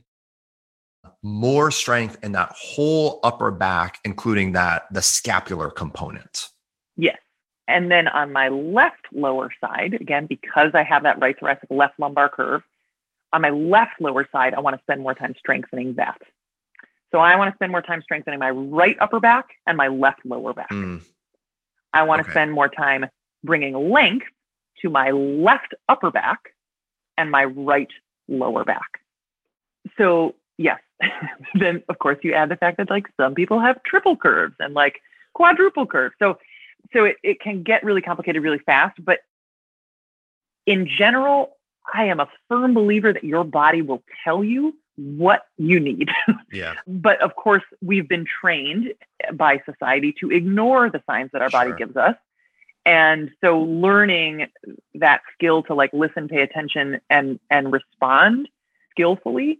more 1.22 1.70
strength 1.70 2.18
in 2.22 2.32
that 2.32 2.52
whole 2.56 3.18
upper 3.24 3.50
back, 3.50 3.98
including 4.04 4.52
that 4.52 4.84
the 4.92 5.02
scapular 5.02 5.70
component. 5.70 6.50
Yes. 6.96 7.18
And 7.66 7.90
then 7.90 8.08
on 8.08 8.32
my 8.32 8.48
left 8.48 9.06
lower 9.10 9.50
side, 9.60 9.94
again, 9.94 10.26
because 10.26 10.70
I 10.74 10.82
have 10.82 11.02
that 11.04 11.18
right 11.20 11.38
thoracic 11.38 11.70
left 11.70 11.98
lumbar 11.98 12.28
curve, 12.28 12.62
on 13.32 13.40
my 13.40 13.50
left 13.50 14.00
lower 14.00 14.28
side, 14.30 14.54
I 14.54 14.60
want 14.60 14.76
to 14.76 14.82
spend 14.82 15.00
more 15.00 15.14
time 15.14 15.34
strengthening 15.38 15.94
that. 15.94 16.20
So 17.14 17.20
I 17.20 17.36
want 17.36 17.52
to 17.52 17.54
spend 17.54 17.70
more 17.70 17.80
time 17.80 18.02
strengthening 18.02 18.40
my 18.40 18.50
right 18.50 18.96
upper 19.00 19.20
back 19.20 19.50
and 19.68 19.76
my 19.76 19.86
left 19.86 20.18
lower 20.24 20.52
back. 20.52 20.70
Mm. 20.70 21.00
I 21.92 22.02
want 22.02 22.22
okay. 22.22 22.26
to 22.26 22.32
spend 22.32 22.50
more 22.50 22.68
time 22.68 23.06
bringing 23.44 23.92
length 23.92 24.26
to 24.82 24.90
my 24.90 25.12
left 25.12 25.74
upper 25.88 26.10
back 26.10 26.40
and 27.16 27.30
my 27.30 27.44
right 27.44 27.90
lower 28.26 28.64
back. 28.64 28.98
So, 29.96 30.34
yes. 30.58 30.80
then, 31.54 31.84
of 31.88 32.00
course, 32.00 32.18
you 32.22 32.32
add 32.32 32.48
the 32.48 32.56
fact 32.56 32.78
that 32.78 32.90
like 32.90 33.06
some 33.16 33.36
people 33.36 33.60
have 33.60 33.80
triple 33.84 34.16
curves 34.16 34.56
and 34.58 34.74
like 34.74 35.00
quadruple 35.34 35.86
curves. 35.86 36.16
So, 36.18 36.38
so 36.92 37.04
it, 37.04 37.18
it 37.22 37.40
can 37.40 37.62
get 37.62 37.84
really 37.84 38.02
complicated 38.02 38.42
really 38.42 38.58
fast. 38.58 38.98
But 39.04 39.20
in 40.66 40.88
general, 40.88 41.56
I 41.94 42.06
am 42.06 42.18
a 42.18 42.28
firm 42.48 42.74
believer 42.74 43.12
that 43.12 43.22
your 43.22 43.44
body 43.44 43.82
will 43.82 44.02
tell 44.24 44.42
you 44.42 44.74
what 44.96 45.46
you 45.56 45.80
need. 45.80 46.08
Yeah. 46.52 46.74
but 46.86 47.20
of 47.20 47.34
course, 47.34 47.64
we've 47.82 48.08
been 48.08 48.24
trained 48.24 48.94
by 49.32 49.60
society 49.68 50.14
to 50.20 50.30
ignore 50.30 50.88
the 50.88 51.02
signs 51.04 51.30
that 51.32 51.42
our 51.42 51.50
sure. 51.50 51.64
body 51.64 51.76
gives 51.76 51.96
us. 51.96 52.14
And 52.86 53.30
so 53.42 53.58
learning 53.60 54.46
that 54.94 55.22
skill 55.32 55.64
to 55.64 55.74
like 55.74 55.90
listen, 55.92 56.28
pay 56.28 56.42
attention 56.42 57.00
and 57.10 57.40
and 57.50 57.72
respond 57.72 58.48
skillfully 58.90 59.58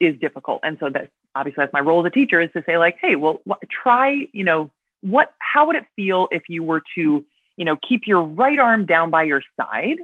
is 0.00 0.18
difficult. 0.18 0.60
And 0.64 0.78
so 0.80 0.90
that 0.90 1.10
obviously 1.34 1.62
that's 1.62 1.72
my 1.72 1.80
role 1.80 2.04
as 2.04 2.06
a 2.06 2.10
teacher 2.10 2.40
is 2.40 2.50
to 2.56 2.64
say 2.66 2.78
like, 2.78 2.96
hey, 3.00 3.14
well, 3.14 3.40
try, 3.70 4.26
you 4.32 4.42
know, 4.42 4.70
what 5.02 5.34
how 5.38 5.66
would 5.66 5.76
it 5.76 5.84
feel 5.94 6.28
if 6.30 6.42
you 6.48 6.62
were 6.62 6.82
to, 6.96 7.24
you 7.56 7.64
know, 7.64 7.76
keep 7.88 8.06
your 8.06 8.22
right 8.22 8.58
arm 8.58 8.86
down 8.86 9.10
by 9.10 9.22
your 9.22 9.42
side, 9.60 9.98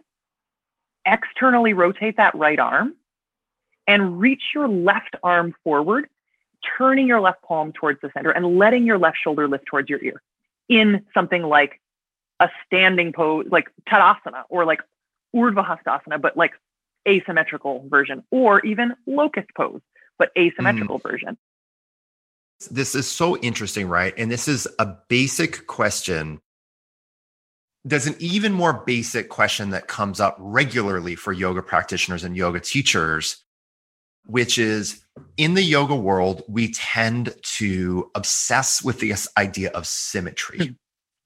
externally 1.05 1.73
rotate 1.73 2.17
that 2.17 2.35
right 2.35 2.59
arm 2.59 2.95
and 3.89 4.21
reach 4.21 4.43
your 4.55 4.69
left 4.69 5.17
arm 5.25 5.55
forward, 5.65 6.09
turning 6.77 7.09
your 7.09 7.21
left 7.21 7.43
palm 7.43 7.73
towards 7.73 8.01
the 8.03 8.11
center 8.15 8.31
and 8.31 8.59
letting 8.59 8.85
your 8.85 8.99
left 8.99 9.17
shoulder 9.21 9.49
lift 9.49 9.65
towards 9.67 9.89
your 9.89 10.01
ear 10.05 10.23
in 10.69 11.05
something 11.15 11.43
like 11.43 11.81
a 12.39 12.49
standing 12.67 13.13
pose, 13.13 13.47
like 13.51 13.69
Tadasana 13.89 14.45
or 14.51 14.65
like 14.65 14.83
Urdhva 15.35 15.67
Hastasana, 15.67 16.21
but 16.21 16.37
like 16.37 16.53
asymmetrical 17.09 17.87
version, 17.89 18.23
or 18.31 18.61
even 18.67 18.95
locust 19.07 19.49
pose, 19.57 19.81
but 20.19 20.31
asymmetrical 20.39 21.01
mm. 21.01 21.11
version. 21.11 21.39
This 22.71 22.95
is 22.95 23.09
so 23.09 23.39
interesting, 23.39 23.89
right? 23.89 24.13
And 24.19 24.31
this 24.31 24.47
is 24.47 24.69
a 24.79 24.97
basic 25.09 25.67
question. 25.67 26.41
There's 27.85 28.07
an 28.07 28.17
even 28.19 28.53
more 28.53 28.83
basic 28.85 29.31
question 29.31 29.71
that 29.71 29.89
comes 29.89 30.21
up 30.21 30.37
regularly 30.39 31.15
for 31.15 31.33
yoga 31.33 31.63
practitioners 31.63 32.25
and 32.25 32.37
yoga 32.37 32.61
teachers 32.61 33.45
which 34.29 34.59
is 34.59 35.03
in 35.37 35.55
the 35.55 35.63
yoga 35.63 35.97
world, 35.97 36.43
we 36.49 36.71
tend 36.71 37.35
to 37.43 38.11
obsess 38.15 38.83
with 38.85 39.01
this 39.01 39.27
idea 39.37 39.71
of 39.71 39.87
symmetry, 39.87 40.59
hmm. 40.59 40.73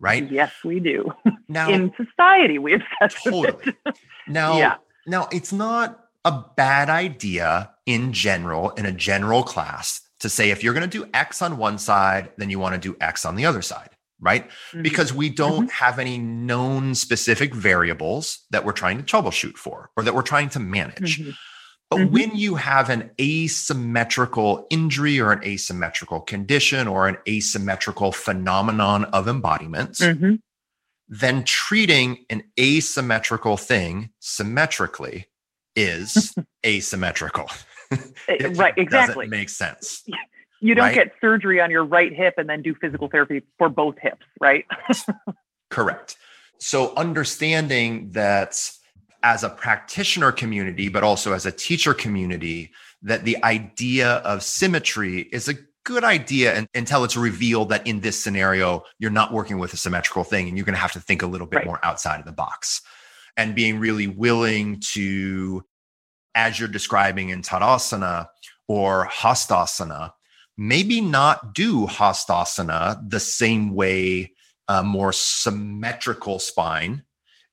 right? 0.00 0.30
Yes, 0.30 0.53
we 0.64 0.80
do. 0.80 1.12
Now, 1.48 1.68
in 1.68 1.92
society, 1.96 2.59
we 2.59 2.74
obsess 2.74 3.22
totally. 3.22 3.53
with 3.53 3.66
it. 3.86 3.98
now, 4.26 4.57
yeah. 4.57 4.76
now 5.07 5.28
it's 5.30 5.53
not 5.53 6.07
a 6.24 6.44
bad 6.57 6.88
idea 6.88 7.72
in 7.84 8.12
general, 8.12 8.70
in 8.70 8.86
a 8.86 8.92
general 8.92 9.42
class, 9.42 10.00
to 10.20 10.28
say 10.28 10.50
if 10.50 10.62
you're 10.62 10.72
going 10.72 10.88
to 10.88 10.98
do 10.98 11.11
X 11.12 11.42
on 11.42 11.59
one 11.59 11.76
side, 11.76 12.30
then 12.38 12.48
you 12.48 12.59
want 12.59 12.74
to 12.74 12.80
do 12.80 12.96
X 13.00 13.26
on 13.26 13.34
the 13.34 13.44
other 13.44 13.61
side, 13.61 13.90
right? 14.20 14.48
Mm-hmm. 14.48 14.82
Because 14.82 15.12
we 15.12 15.28
don't 15.28 15.66
mm-hmm. 15.66 15.84
have 15.84 15.98
any 15.98 16.16
known 16.16 16.94
specific 16.94 17.53
variables 17.53 18.46
that 18.50 18.64
we're 18.64 18.72
trying 18.72 19.03
to 19.03 19.05
troubleshoot 19.05 19.57
for 19.57 19.90
or 19.96 20.05
that 20.05 20.14
we're 20.14 20.22
trying 20.22 20.48
to 20.50 20.61
manage. 20.61 21.20
Mm-hmm. 21.20 21.30
But 21.93 21.99
mm-hmm. 21.99 22.14
when 22.14 22.36
you 22.36 22.55
have 22.55 22.88
an 22.88 23.11
asymmetrical 23.20 24.66
injury 24.70 25.20
or 25.20 25.30
an 25.30 25.45
asymmetrical 25.45 26.22
condition 26.22 26.88
or 26.88 27.07
an 27.07 27.18
asymmetrical 27.28 28.12
phenomenon 28.12 29.05
of 29.05 29.28
embodiment, 29.28 29.93
mm-hmm. 29.99 30.36
then 31.07 31.45
treating 31.45 32.24
an 32.30 32.45
asymmetrical 32.59 33.59
thing 33.59 34.09
symmetrically 34.20 35.26
is 35.76 36.34
asymmetrical. 36.66 37.51
right, 38.55 38.72
exactly. 38.78 39.26
Makes 39.26 39.55
sense. 39.55 40.03
You 40.61 40.74
don't 40.74 40.86
right? 40.86 40.95
get 40.95 41.12
surgery 41.20 41.61
on 41.61 41.70
your 41.70 41.84
right 41.84 42.14
hip 42.14 42.36
and 42.38 42.49
then 42.49 42.62
do 42.62 42.74
physical 42.74 43.09
therapy 43.09 43.43
for 43.59 43.68
both 43.68 43.99
hips, 44.01 44.24
right? 44.40 44.64
Correct. 45.70 46.16
So 46.57 46.95
understanding 46.95 48.12
that 48.12 48.55
as 49.22 49.44
a 49.44 49.48
practitioner 49.48 50.32
community, 50.32 50.88
but 50.88 51.04
also 51.04 51.32
as 51.32 51.46
a 51.46 51.52
teacher 51.52 51.94
community, 51.94 52.72
that 53.02 53.24
the 53.24 53.42
idea 53.44 54.14
of 54.18 54.42
symmetry 54.42 55.22
is 55.32 55.48
a 55.48 55.54
good 55.84 56.04
idea 56.04 56.66
until 56.74 57.04
it's 57.04 57.16
revealed 57.16 57.68
that 57.70 57.86
in 57.86 58.00
this 58.00 58.18
scenario, 58.18 58.84
you're 58.98 59.10
not 59.10 59.32
working 59.32 59.58
with 59.58 59.72
a 59.72 59.76
symmetrical 59.76 60.24
thing 60.24 60.48
and 60.48 60.56
you're 60.56 60.64
going 60.64 60.74
to 60.74 60.80
have 60.80 60.92
to 60.92 61.00
think 61.00 61.22
a 61.22 61.26
little 61.26 61.46
bit 61.46 61.58
right. 61.58 61.66
more 61.66 61.84
outside 61.84 62.20
of 62.20 62.26
the 62.26 62.32
box 62.32 62.82
and 63.36 63.54
being 63.54 63.78
really 63.78 64.06
willing 64.06 64.80
to, 64.92 65.64
as 66.34 66.58
you're 66.58 66.68
describing 66.68 67.30
in 67.30 67.42
Tadasana 67.42 68.28
or 68.68 69.06
Hastasana, 69.06 70.12
maybe 70.56 71.00
not 71.00 71.54
do 71.54 71.86
Hastasana 71.86 73.08
the 73.08 73.20
same 73.20 73.74
way 73.74 74.32
a 74.68 74.84
more 74.84 75.12
symmetrical 75.12 76.38
spine 76.38 77.02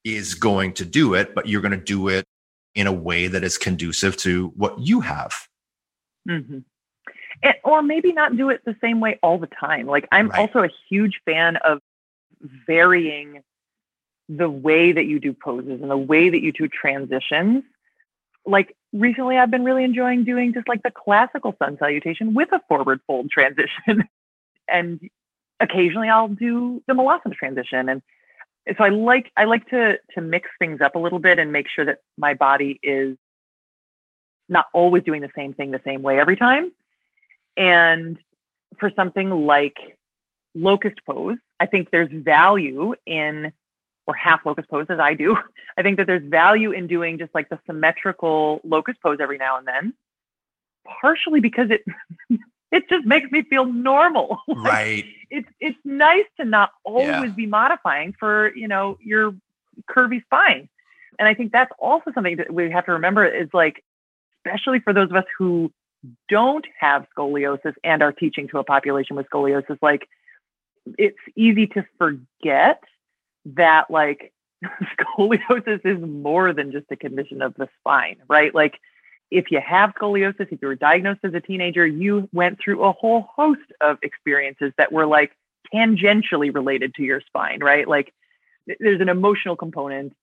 is 0.04 0.36
going 0.36 0.74
to 0.74 0.86
do 0.86 1.14
it, 1.14 1.36
but 1.36 1.47
you're 1.47 1.62
going 1.62 1.72
to 1.72 1.78
do 1.78 2.08
it 2.08 2.26
in 2.76 2.88
a 2.88 2.93
way 2.93 3.28
that 3.28 3.43
is 3.43 3.58
conducive 3.58 4.16
to 4.18 4.47
what 4.56 4.80
you 4.80 5.02
have. 5.02 5.34
Mm-hmm. 6.28 6.60
And, 7.41 7.56
or 7.64 7.82
maybe 7.82 8.14
not 8.14 8.36
do 8.38 8.50
it 8.50 8.62
the 8.66 8.76
same 8.82 9.00
way 9.00 9.20
all 9.24 9.38
the 9.38 9.47
time. 9.47 9.88
Like 9.88 10.08
I'm 10.12 10.30
right. 10.30 10.39
also 10.39 10.64
a 10.64 10.70
huge 10.89 11.22
fan 11.26 11.58
of 11.58 11.80
varying 12.68 13.43
the 14.28 14.50
way 14.50 14.91
that 14.91 15.06
you 15.06 15.20
do 15.20 15.34
poses 15.34 15.82
and 15.82 15.89
the 15.89 15.97
way 15.97 16.30
that 16.30 16.41
you 16.41 16.52
do 16.52 16.68
transitions. 16.68 17.64
Like 18.45 18.76
recently, 18.93 19.38
I've 19.38 19.52
been 19.52 19.64
really 19.64 19.84
enjoying 19.84 20.24
doing 20.24 20.54
just 20.54 20.68
like 20.68 20.84
the 20.84 20.91
classical 20.91 21.56
sun 21.60 21.78
salutation 21.80 22.34
with 22.34 22.52
a 22.52 22.62
forward 22.68 23.02
fold 23.08 23.32
transition. 23.32 24.08
and 24.68 25.00
occasionally 25.60 26.10
I'll 26.10 26.28
do 26.28 26.82
the 26.88 26.93
Malasana 26.93 27.34
transition. 27.34 27.89
And 27.89 28.02
so 28.78 28.84
I 28.84 28.89
like 28.89 29.32
I 29.38 29.45
like 29.45 29.70
to 29.70 29.97
to 30.15 30.22
mix 30.22 30.49
things 30.59 30.82
up 30.82 30.95
a 30.95 30.99
little 30.99 31.20
bit 31.20 31.39
and 31.39 31.51
make 31.51 31.67
sure 31.70 31.86
that 31.86 31.99
my 32.17 32.34
body 32.34 32.80
is 32.84 33.17
not 34.47 34.65
always 34.74 35.03
doing 35.03 35.22
the 35.22 35.30
same 35.36 35.53
thing 35.53 35.72
the 35.72 35.82
same 35.86 36.01
way 36.01 36.20
every 36.20 36.36
time. 36.36 36.72
And 37.55 38.17
for 38.80 38.91
something 38.95 39.30
like 39.30 39.78
locust 40.55 40.97
pose, 41.05 41.38
I 41.59 41.65
think 41.65 41.89
there's 41.91 42.09
value 42.11 42.95
in 43.05 43.51
or 44.07 44.15
half 44.15 44.45
locust 44.45 44.70
pose 44.70 44.88
as 44.89 44.99
I 44.99 45.13
do. 45.13 45.38
I 45.78 45.84
think 45.84 45.97
that 45.97 46.07
there's 46.07 46.28
value 46.28 46.72
in 46.72 46.88
doing 46.88 47.20
just 47.20 47.34
like 47.36 47.49
the 47.49 47.59
symmetrical 47.67 48.59
locust 48.63 49.01
pose 49.01 49.20
every 49.22 49.38
now 49.38 49.57
and 49.57 49.67
then. 49.67 49.93
Partially 51.01 51.39
because 51.39 51.70
it 51.70 51.84
it 52.72 52.88
just 52.89 53.05
makes 53.05 53.32
me 53.32 53.43
feel 53.43 53.65
normal. 53.65 54.39
Right. 54.47 55.05
it's 55.30 55.47
it's 55.59 55.78
nice 55.84 56.26
to 56.39 56.45
not 56.45 56.72
always 56.84 57.07
yeah. 57.07 57.28
be 57.28 57.45
modifying 57.45 58.13
for, 58.20 58.53
you 58.55 58.67
know, 58.67 58.97
your 59.01 59.34
curvy 59.89 60.24
spine. 60.26 60.70
And 61.17 61.28
I 61.28 61.34
think 61.34 61.51
that's 61.51 61.72
also 61.80 62.11
something 62.13 62.38
that 62.38 62.53
we 62.53 62.70
have 62.72 62.86
to 62.86 62.93
remember 62.93 63.26
is 63.26 63.49
like, 63.53 63.84
especially 64.38 64.80
for 64.80 64.93
those 64.93 65.09
of 65.09 65.15
us 65.15 65.26
who 65.38 65.72
don't 66.30 66.65
have 66.80 67.05
scoliosis 67.17 67.74
and 67.84 68.01
are 68.01 68.11
teaching 68.11 68.47
to 68.49 68.59
a 68.59 68.63
population 68.63 69.15
with 69.15 69.28
scoliosis, 69.30 69.78
like 69.82 70.07
it's 70.97 71.17
easy 71.36 71.67
to 71.67 71.86
forget 71.97 72.82
that 73.45 73.89
like 73.89 74.34
scoliosis 75.17 75.86
is 75.86 76.01
more 76.01 76.53
than 76.53 76.72
just 76.72 76.86
a 76.91 76.95
condition 76.95 77.41
of 77.41 77.53
the 77.55 77.67
spine, 77.80 78.17
right? 78.28 78.53
Like 78.53 78.80
if 79.32 79.52
you 79.52 79.62
have 79.66 79.94
scoliosis, 80.00 80.52
if 80.52 80.62
you 80.62 80.68
were 80.68 80.76
diagnosed 80.76 81.20
as 81.24 81.34
a 81.34 81.40
teenager, 81.40 81.86
you 81.86 82.28
went 82.34 82.60
through 82.64 82.84
a 82.84 82.92
whole 82.92 83.28
host 83.36 83.62
of 83.82 83.98
experiences 84.02 84.74
that 84.78 84.92
were 84.92 85.06
like 85.06 85.32
tangentially 85.74 86.54
related 86.54 86.96
to 86.96 87.04
your 87.04 87.22
spine, 87.22 87.60
right? 87.62 87.88
Like 87.88 88.14
there's 88.80 89.02
an 89.02 89.10
emotional 89.10 89.56
component. 89.56 90.14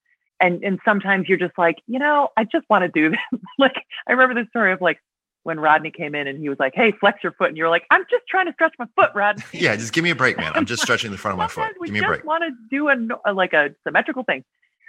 And 0.41 0.63
and 0.63 0.79
sometimes 0.85 1.29
you're 1.29 1.39
just 1.39 1.57
like, 1.57 1.77
you 1.87 1.99
know, 1.99 2.29
I 2.37 2.45
just 2.45 2.69
want 2.69 2.83
to 2.83 2.89
do 2.89 3.11
this. 3.11 3.41
like 3.59 3.77
I 4.07 4.13
remember 4.13 4.43
the 4.43 4.49
story 4.49 4.73
of 4.73 4.81
like 4.81 4.99
when 5.45 5.61
Rodney 5.61 5.93
came 5.93 6.15
in 6.15 6.27
and 6.27 6.41
he 6.41 6.49
was 6.49 6.59
like, 6.59 6.75
"Hey, 6.75 6.93
flex 6.93 7.23
your 7.23 7.33
foot," 7.33 7.49
and 7.49 7.57
you're 7.57 7.71
like, 7.71 7.85
"I'm 7.91 8.03
just 8.11 8.27
trying 8.29 8.47
to 8.47 8.53
stretch 8.53 8.75
my 8.79 8.87
foot, 8.97 9.13
Rod." 9.15 9.43
yeah, 9.53 9.77
just 9.77 9.93
give 9.93 10.03
me 10.03 10.11
a 10.11 10.15
break, 10.15 10.37
man. 10.37 10.53
I'm 10.55 10.67
just 10.67 10.83
stretching 10.83 11.13
the 11.13 11.17
front 11.17 11.35
of 11.35 11.39
my 11.39 11.47
foot. 11.47 11.73
Give 11.85 11.93
me 11.93 12.01
a 12.01 12.03
break. 12.03 12.11
We 12.11 12.17
just 12.17 12.27
want 12.27 12.45
to 12.45 12.51
do 12.69 12.89
a, 12.89 13.31
a 13.31 13.33
like 13.33 13.53
a 13.53 13.75
symmetrical 13.85 14.25
thing. 14.25 14.45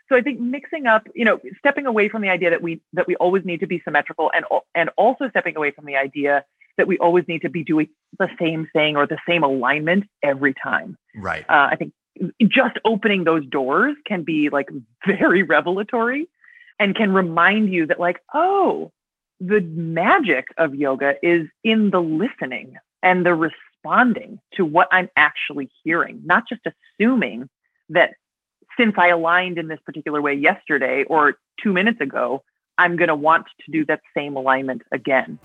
So 0.09 0.15
I 0.15 0.21
think 0.21 0.39
mixing 0.39 0.87
up, 0.87 1.07
you 1.13 1.25
know, 1.25 1.39
stepping 1.59 1.85
away 1.85 2.09
from 2.09 2.21
the 2.21 2.29
idea 2.29 2.49
that 2.51 2.61
we 2.61 2.81
that 2.93 3.07
we 3.07 3.15
always 3.17 3.43
need 3.45 3.59
to 3.59 3.67
be 3.67 3.81
symmetrical, 3.83 4.31
and 4.33 4.45
and 4.73 4.89
also 4.97 5.29
stepping 5.29 5.57
away 5.57 5.71
from 5.71 5.85
the 5.85 5.95
idea 5.95 6.45
that 6.77 6.87
we 6.87 6.97
always 6.99 7.25
need 7.27 7.41
to 7.41 7.49
be 7.49 7.63
doing 7.63 7.89
the 8.19 8.29
same 8.39 8.67
thing 8.71 8.95
or 8.95 9.07
the 9.07 9.17
same 9.27 9.43
alignment 9.43 10.05
every 10.23 10.53
time. 10.53 10.97
Right. 11.15 11.43
Uh, 11.49 11.69
I 11.71 11.75
think 11.75 11.93
just 12.47 12.77
opening 12.85 13.23
those 13.23 13.45
doors 13.45 13.95
can 14.05 14.23
be 14.23 14.49
like 14.49 14.69
very 15.05 15.43
revelatory 15.43 16.27
and 16.79 16.95
can 16.95 17.13
remind 17.13 17.73
you 17.73 17.87
that 17.87 17.99
like 17.99 18.21
oh 18.33 18.91
the 19.39 19.61
magic 19.61 20.47
of 20.57 20.73
yoga 20.73 21.13
is 21.21 21.47
in 21.63 21.91
the 21.91 22.01
listening 22.01 22.75
and 23.03 23.25
the 23.25 23.35
responding 23.35 24.39
to 24.53 24.65
what 24.65 24.87
I'm 24.91 25.09
actually 25.15 25.69
hearing, 25.83 26.21
not 26.25 26.43
just 26.49 26.61
assuming 26.65 27.49
that 27.89 28.15
since 28.77 28.93
I 28.97 29.09
aligned 29.09 29.57
in 29.57 29.67
this 29.67 29.79
particular 29.85 30.21
way 30.21 30.35
yesterday 30.35 31.03
or 31.09 31.39
two 31.61 31.73
minutes 31.73 31.99
ago, 31.99 32.43
I'm 32.77 32.95
going 32.95 33.07
to 33.07 33.15
want 33.15 33.47
to 33.65 33.71
do 33.71 33.85
that 33.87 34.01
same 34.15 34.35
alignment 34.35 34.83
again. 34.91 35.39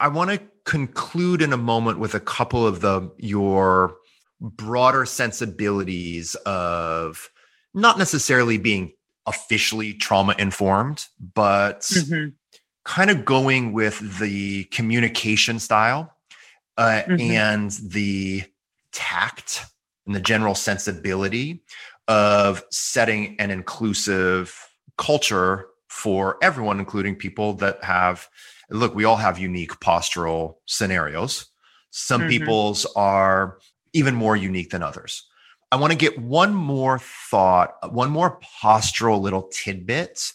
I 0.00 0.08
want 0.08 0.30
to 0.30 0.40
conclude 0.64 1.42
in 1.42 1.52
a 1.52 1.56
moment 1.56 1.98
with 1.98 2.14
a 2.14 2.20
couple 2.20 2.66
of 2.66 2.80
the 2.80 3.10
your 3.18 3.94
broader 4.40 5.06
sensibilities 5.06 6.34
of 6.46 7.30
not 7.74 7.98
necessarily 7.98 8.58
being 8.58 8.92
officially 9.26 9.94
trauma 9.94 10.34
informed, 10.38 11.06
but 11.34 11.80
mm-hmm. 11.82 12.30
kind 12.84 13.10
of 13.10 13.24
going 13.24 13.72
with 13.72 14.18
the 14.18 14.64
communication 14.64 15.58
style 15.58 16.13
uh, 16.76 17.02
mm-hmm. 17.06 17.30
and 17.30 17.70
the 17.70 18.44
tact 18.92 19.66
and 20.06 20.14
the 20.14 20.20
general 20.20 20.54
sensibility 20.54 21.62
of 22.08 22.62
setting 22.70 23.36
an 23.38 23.50
inclusive 23.50 24.68
culture 24.98 25.66
for 25.88 26.36
everyone, 26.42 26.78
including 26.78 27.16
people 27.16 27.54
that 27.54 27.82
have, 27.82 28.28
look, 28.70 28.94
we 28.94 29.04
all 29.04 29.16
have 29.16 29.38
unique 29.38 29.78
postural 29.80 30.56
scenarios. 30.66 31.46
Some 31.90 32.22
mm-hmm. 32.22 32.30
people's 32.30 32.86
are 32.96 33.58
even 33.92 34.14
more 34.14 34.36
unique 34.36 34.70
than 34.70 34.82
others. 34.82 35.26
I 35.70 35.76
want 35.76 35.92
to 35.92 35.98
get 35.98 36.18
one 36.18 36.54
more 36.54 36.98
thought, 36.98 37.92
one 37.92 38.10
more 38.10 38.40
postural 38.62 39.20
little 39.20 39.48
tidbit 39.52 40.32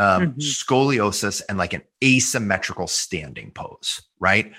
um, 0.00 0.28
mm-hmm. 0.28 0.38
scoliosis 0.40 1.42
and 1.48 1.58
like 1.58 1.74
an 1.74 1.82
asymmetrical 2.02 2.86
standing 2.86 3.50
pose, 3.50 4.00
right? 4.18 4.52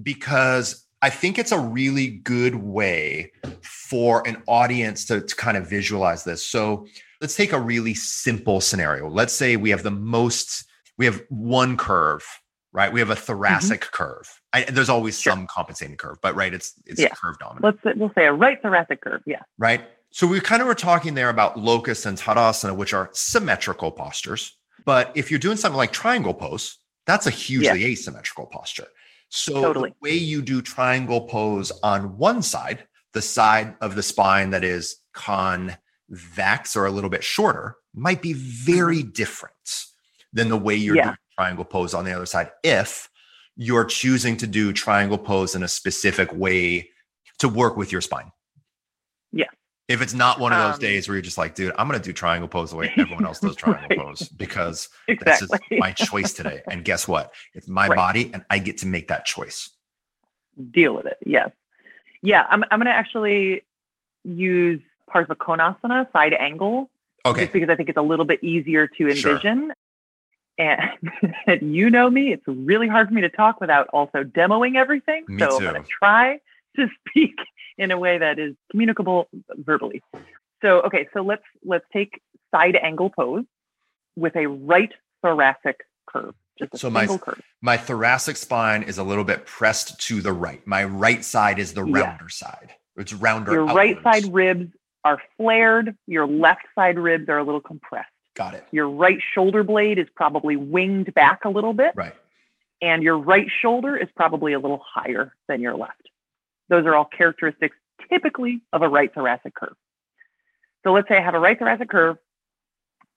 Because 0.00 0.86
I 1.02 1.10
think 1.10 1.38
it's 1.38 1.52
a 1.52 1.58
really 1.58 2.08
good 2.08 2.54
way 2.54 3.32
for 3.60 4.26
an 4.26 4.42
audience 4.46 5.04
to, 5.06 5.20
to 5.20 5.36
kind 5.36 5.56
of 5.56 5.68
visualize 5.68 6.22
this. 6.22 6.46
So 6.46 6.86
let's 7.20 7.34
take 7.34 7.52
a 7.52 7.60
really 7.60 7.94
simple 7.94 8.60
scenario. 8.60 9.08
Let's 9.08 9.34
say 9.34 9.56
we 9.56 9.70
have 9.70 9.82
the 9.82 9.90
most, 9.90 10.64
we 10.96 11.06
have 11.06 11.20
one 11.28 11.76
curve 11.76 12.24
right? 12.72 12.92
We 12.92 12.98
have 12.98 13.10
a 13.10 13.14
mm-hmm. 13.14 13.22
thoracic 13.22 13.82
mm-hmm. 13.82 13.94
curve. 13.94 14.40
I, 14.52 14.64
there's 14.64 14.88
always 14.88 15.20
sure. 15.20 15.32
some 15.32 15.46
compensating 15.46 15.96
curve, 15.96 16.18
but 16.20 16.34
right, 16.34 16.52
it's 16.52 16.74
it's 16.86 17.00
yeah. 17.00 17.10
curve 17.10 17.38
dominant. 17.38 17.64
Let's 17.64 17.78
say, 17.84 17.92
we'll 17.94 18.10
say 18.16 18.26
a 18.26 18.32
right 18.32 18.60
thoracic 18.60 19.00
curve. 19.00 19.22
Yeah. 19.26 19.42
Right. 19.58 19.82
So 20.10 20.26
we 20.26 20.40
kind 20.40 20.60
of 20.60 20.66
were 20.66 20.74
talking 20.74 21.14
there 21.14 21.28
about 21.28 21.56
locust 21.56 22.04
and 22.04 22.18
tadasana, 22.18 22.76
which 22.76 22.92
are 22.92 23.10
symmetrical 23.12 23.92
postures. 23.92 24.56
But 24.84 25.12
if 25.14 25.30
you're 25.30 25.40
doing 25.40 25.56
something 25.56 25.76
like 25.76 25.92
triangle 25.92 26.34
pose, 26.34 26.78
that's 27.06 27.26
a 27.26 27.30
hugely 27.30 27.80
yeah. 27.80 27.88
asymmetrical 27.88 28.46
posture. 28.46 28.86
So 29.28 29.60
totally. 29.60 29.90
the 29.90 29.96
way 30.00 30.14
you 30.14 30.42
do 30.42 30.62
triangle 30.62 31.22
pose 31.22 31.72
on 31.82 32.16
one 32.18 32.42
side, 32.42 32.86
the 33.12 33.22
side 33.22 33.74
of 33.80 33.94
the 33.94 34.02
spine 34.02 34.50
that 34.50 34.64
is 34.64 34.96
convex 35.12 36.76
or 36.76 36.86
a 36.86 36.90
little 36.90 37.10
bit 37.10 37.24
shorter, 37.24 37.76
might 37.94 38.22
be 38.22 38.32
very 38.32 39.00
mm-hmm. 39.00 39.10
different 39.10 39.54
than 40.32 40.48
the 40.48 40.56
way 40.56 40.74
you're 40.74 40.96
yeah. 40.96 41.04
doing 41.04 41.16
triangle 41.36 41.64
pose 41.64 41.94
on 41.94 42.04
the 42.04 42.12
other 42.12 42.26
side 42.26 42.50
if 42.62 43.08
you're 43.56 43.84
choosing 43.84 44.36
to 44.36 44.46
do 44.46 44.72
triangle 44.72 45.18
pose 45.18 45.54
in 45.54 45.62
a 45.62 45.68
specific 45.68 46.32
way 46.32 46.90
to 47.38 47.48
work 47.48 47.76
with 47.76 47.92
your 47.92 48.00
spine. 48.00 48.30
If 49.86 50.00
it's 50.00 50.14
not 50.14 50.40
one 50.40 50.52
of 50.52 50.58
those 50.58 50.74
um, 50.74 50.80
days 50.80 51.08
where 51.08 51.16
you're 51.16 51.22
just 51.22 51.36
like, 51.36 51.54
dude, 51.54 51.74
I'm 51.76 51.86
going 51.86 52.00
to 52.00 52.04
do 52.04 52.12
triangle 52.12 52.48
pose 52.48 52.70
the 52.70 52.76
way 52.76 52.92
everyone 52.96 53.26
else 53.26 53.40
does 53.40 53.54
triangle 53.54 53.88
right. 53.90 53.98
pose 53.98 54.28
because 54.30 54.88
exactly. 55.08 55.46
this 55.46 55.60
is 55.70 55.78
my 55.78 55.92
choice 55.92 56.32
today. 56.32 56.62
And 56.70 56.84
guess 56.84 57.06
what? 57.06 57.34
It's 57.52 57.68
my 57.68 57.88
right. 57.88 57.96
body 57.96 58.30
and 58.32 58.44
I 58.48 58.60
get 58.60 58.78
to 58.78 58.86
make 58.86 59.08
that 59.08 59.26
choice. 59.26 59.70
Deal 60.70 60.94
with 60.94 61.06
it. 61.06 61.18
Yes. 61.26 61.50
Yeah. 62.22 62.46
I'm, 62.48 62.64
I'm 62.70 62.78
going 62.78 62.86
to 62.86 62.92
actually 62.92 63.62
use 64.24 64.80
Parsvakonasana 65.12 66.10
side 66.12 66.32
angle. 66.32 66.90
Okay. 67.26 67.42
Just 67.42 67.52
because 67.52 67.68
I 67.68 67.76
think 67.76 67.90
it's 67.90 67.98
a 67.98 68.02
little 68.02 68.24
bit 68.24 68.42
easier 68.42 68.86
to 68.86 69.08
envision. 69.08 69.66
Sure. 69.66 69.74
And 71.46 71.74
you 71.74 71.90
know 71.90 72.08
me, 72.08 72.32
it's 72.32 72.46
really 72.46 72.88
hard 72.88 73.08
for 73.08 73.14
me 73.14 73.20
to 73.20 73.28
talk 73.28 73.60
without 73.60 73.88
also 73.88 74.22
demoing 74.22 74.76
everything. 74.76 75.24
Me 75.28 75.40
so 75.40 75.58
too. 75.58 75.66
I'm 75.66 75.72
going 75.72 75.82
to 75.82 75.88
try 75.88 76.38
to 76.76 76.88
speak 77.08 77.36
in 77.78 77.90
a 77.90 77.98
way 77.98 78.18
that 78.18 78.38
is 78.38 78.54
communicable 78.70 79.28
verbally. 79.56 80.02
So, 80.62 80.80
okay, 80.82 81.08
so 81.12 81.22
let's 81.22 81.42
let's 81.64 81.84
take 81.92 82.20
side 82.54 82.76
angle 82.76 83.10
pose 83.10 83.44
with 84.16 84.36
a 84.36 84.46
right 84.46 84.92
thoracic 85.22 85.80
curve. 86.06 86.34
Just 86.58 86.74
a 86.74 86.78
so 86.78 86.88
my, 86.88 87.06
curve. 87.06 87.42
my 87.60 87.76
thoracic 87.76 88.36
spine 88.36 88.84
is 88.84 88.98
a 88.98 89.02
little 89.02 89.24
bit 89.24 89.44
pressed 89.44 90.00
to 90.02 90.20
the 90.20 90.32
right. 90.32 90.64
My 90.66 90.84
right 90.84 91.24
side 91.24 91.58
is 91.58 91.74
the 91.74 91.82
rounder 91.82 92.26
yeah. 92.26 92.28
side. 92.28 92.70
It's 92.96 93.12
rounder. 93.12 93.52
Your 93.52 93.68
outwards. 93.68 93.76
right 93.76 94.02
side 94.02 94.32
ribs 94.32 94.72
are 95.04 95.20
flared. 95.36 95.96
Your 96.06 96.26
left 96.26 96.62
side 96.74 96.98
ribs 96.98 97.28
are 97.28 97.38
a 97.38 97.44
little 97.44 97.60
compressed. 97.60 98.08
Got 98.34 98.54
it. 98.54 98.64
Your 98.70 98.88
right 98.88 99.18
shoulder 99.34 99.64
blade 99.64 99.98
is 99.98 100.06
probably 100.14 100.56
winged 100.56 101.12
back 101.14 101.44
a 101.44 101.48
little 101.48 101.72
bit. 101.72 101.92
Right. 101.94 102.14
And 102.80 103.02
your 103.02 103.18
right 103.18 103.46
shoulder 103.62 103.96
is 103.96 104.08
probably 104.14 104.52
a 104.52 104.58
little 104.58 104.82
higher 104.84 105.32
than 105.48 105.60
your 105.60 105.76
left. 105.76 106.08
Those 106.68 106.86
are 106.86 106.94
all 106.94 107.04
characteristics 107.04 107.76
typically 108.10 108.62
of 108.72 108.82
a 108.82 108.88
right 108.88 109.12
thoracic 109.12 109.54
curve. 109.54 109.76
So 110.82 110.92
let's 110.92 111.08
say 111.08 111.16
I 111.16 111.22
have 111.22 111.34
a 111.34 111.40
right 111.40 111.58
thoracic 111.58 111.88
curve 111.88 112.18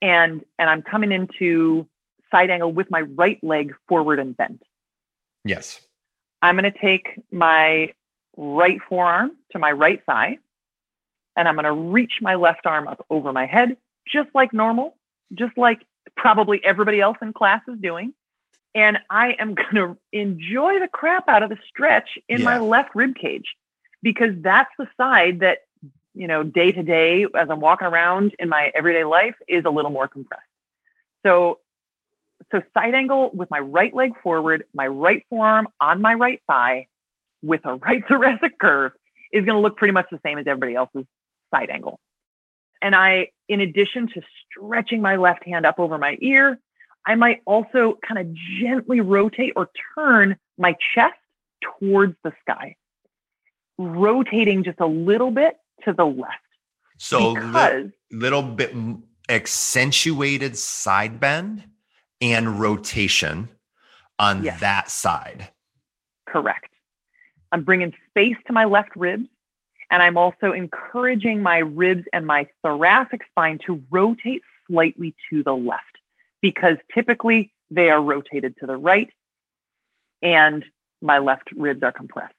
and 0.01 0.43
and 0.59 0.69
I'm 0.69 0.81
coming 0.81 1.11
into 1.11 1.87
side 2.31 2.49
angle 2.49 2.71
with 2.71 2.89
my 2.91 3.01
right 3.01 3.41
leg 3.43 3.73
forward 3.87 4.19
and 4.19 4.35
bent. 4.35 4.61
Yes. 5.43 5.81
I'm 6.41 6.57
going 6.57 6.71
to 6.71 6.79
take 6.79 7.19
my 7.31 7.93
right 8.35 8.79
forearm 8.87 9.31
to 9.51 9.59
my 9.59 9.71
right 9.71 10.03
thigh 10.05 10.37
and 11.35 11.47
I'm 11.47 11.55
going 11.55 11.65
to 11.65 11.71
reach 11.71 12.13
my 12.21 12.35
left 12.35 12.65
arm 12.65 12.87
up 12.87 13.05
over 13.09 13.33
my 13.33 13.45
head 13.45 13.77
just 14.07 14.29
like 14.35 14.53
normal 14.53 14.95
just 15.33 15.57
like 15.57 15.83
probably 16.15 16.63
everybody 16.63 17.01
else 17.01 17.17
in 17.21 17.33
class 17.33 17.61
is 17.67 17.77
doing. 17.79 18.13
And 18.75 18.99
I 19.09 19.35
am 19.39 19.55
going 19.55 19.75
to 19.75 19.97
enjoy 20.11 20.79
the 20.79 20.87
crap 20.87 21.27
out 21.27 21.43
of 21.43 21.49
the 21.49 21.57
stretch 21.67 22.17
in 22.27 22.39
yeah. 22.39 22.45
my 22.45 22.59
left 22.59 22.95
rib 22.95 23.15
cage 23.15 23.55
because 24.01 24.31
that's 24.41 24.71
the 24.77 24.87
side 24.97 25.39
that, 25.39 25.59
you 26.13 26.27
know, 26.27 26.43
day 26.43 26.71
to 26.71 26.83
day 26.83 27.25
as 27.35 27.49
I'm 27.49 27.59
walking 27.59 27.87
around 27.87 28.33
in 28.39 28.49
my 28.49 28.71
everyday 28.75 29.03
life 29.03 29.35
is 29.47 29.65
a 29.65 29.69
little 29.69 29.91
more 29.91 30.07
compressed. 30.07 30.43
So, 31.25 31.59
so 32.51 32.61
side 32.73 32.93
angle 32.93 33.31
with 33.33 33.51
my 33.51 33.59
right 33.59 33.93
leg 33.93 34.13
forward, 34.21 34.63
my 34.73 34.87
right 34.87 35.25
forearm 35.29 35.67
on 35.81 36.01
my 36.01 36.13
right 36.13 36.41
thigh 36.47 36.87
with 37.41 37.61
a 37.65 37.75
right 37.85 38.03
thoracic 38.07 38.57
curve 38.59 38.93
is 39.31 39.45
going 39.45 39.55
to 39.55 39.61
look 39.61 39.77
pretty 39.77 39.91
much 39.91 40.07
the 40.11 40.19
same 40.23 40.37
as 40.37 40.47
everybody 40.47 40.75
else's 40.75 41.05
side 41.53 41.69
angle. 41.69 41.99
And 42.81 42.95
I, 42.95 43.29
in 43.49 43.59
addition 43.59 44.07
to 44.13 44.21
stretching 44.45 45.01
my 45.01 45.15
left 45.15 45.43
hand 45.45 45.65
up 45.65 45.79
over 45.79 45.97
my 45.97 46.17
ear, 46.21 46.59
I 47.07 47.15
might 47.15 47.41
also 47.45 47.97
kind 48.05 48.19
of 48.19 48.35
gently 48.61 48.99
rotate 48.99 49.53
or 49.55 49.69
turn 49.95 50.35
my 50.57 50.75
chest 50.93 51.15
towards 51.79 52.15
the 52.23 52.33
sky, 52.41 52.75
rotating 53.77 54.65
just 54.65 54.81
a 54.81 54.85
little 54.85 55.31
bit 55.31 55.55
to 55.85 55.93
the 55.93 56.05
left. 56.05 56.33
So, 56.97 57.31
li- 57.31 57.91
little 58.11 58.41
bit 58.41 58.75
accentuated 59.29 60.57
side 60.57 61.19
bend 61.19 61.63
and 62.19 62.59
rotation 62.59 63.47
on 64.19 64.43
yes. 64.43 64.59
that 64.59 64.91
side. 64.91 65.49
Correct. 66.27 66.73
I'm 67.53 67.63
bringing 67.63 67.93
space 68.09 68.35
to 68.47 68.53
my 68.53 68.65
left 68.65 68.93
ribs, 68.97 69.29
and 69.89 70.03
I'm 70.03 70.17
also 70.17 70.51
encouraging 70.51 71.41
my 71.41 71.59
ribs 71.59 72.03
and 72.11 72.27
my 72.27 72.47
thoracic 72.63 73.21
spine 73.29 73.59
to 73.65 73.81
rotate 73.89 74.41
slightly 74.67 75.15
to 75.29 75.43
the 75.43 75.55
left 75.55 75.97
because 76.41 76.77
typically 76.93 77.51
they 77.69 77.89
are 77.89 78.01
rotated 78.01 78.55
to 78.59 78.65
the 78.65 78.77
right 78.77 79.09
and 80.21 80.63
my 81.01 81.19
left 81.19 81.49
ribs 81.55 81.83
are 81.83 81.91
compressed. 81.91 82.33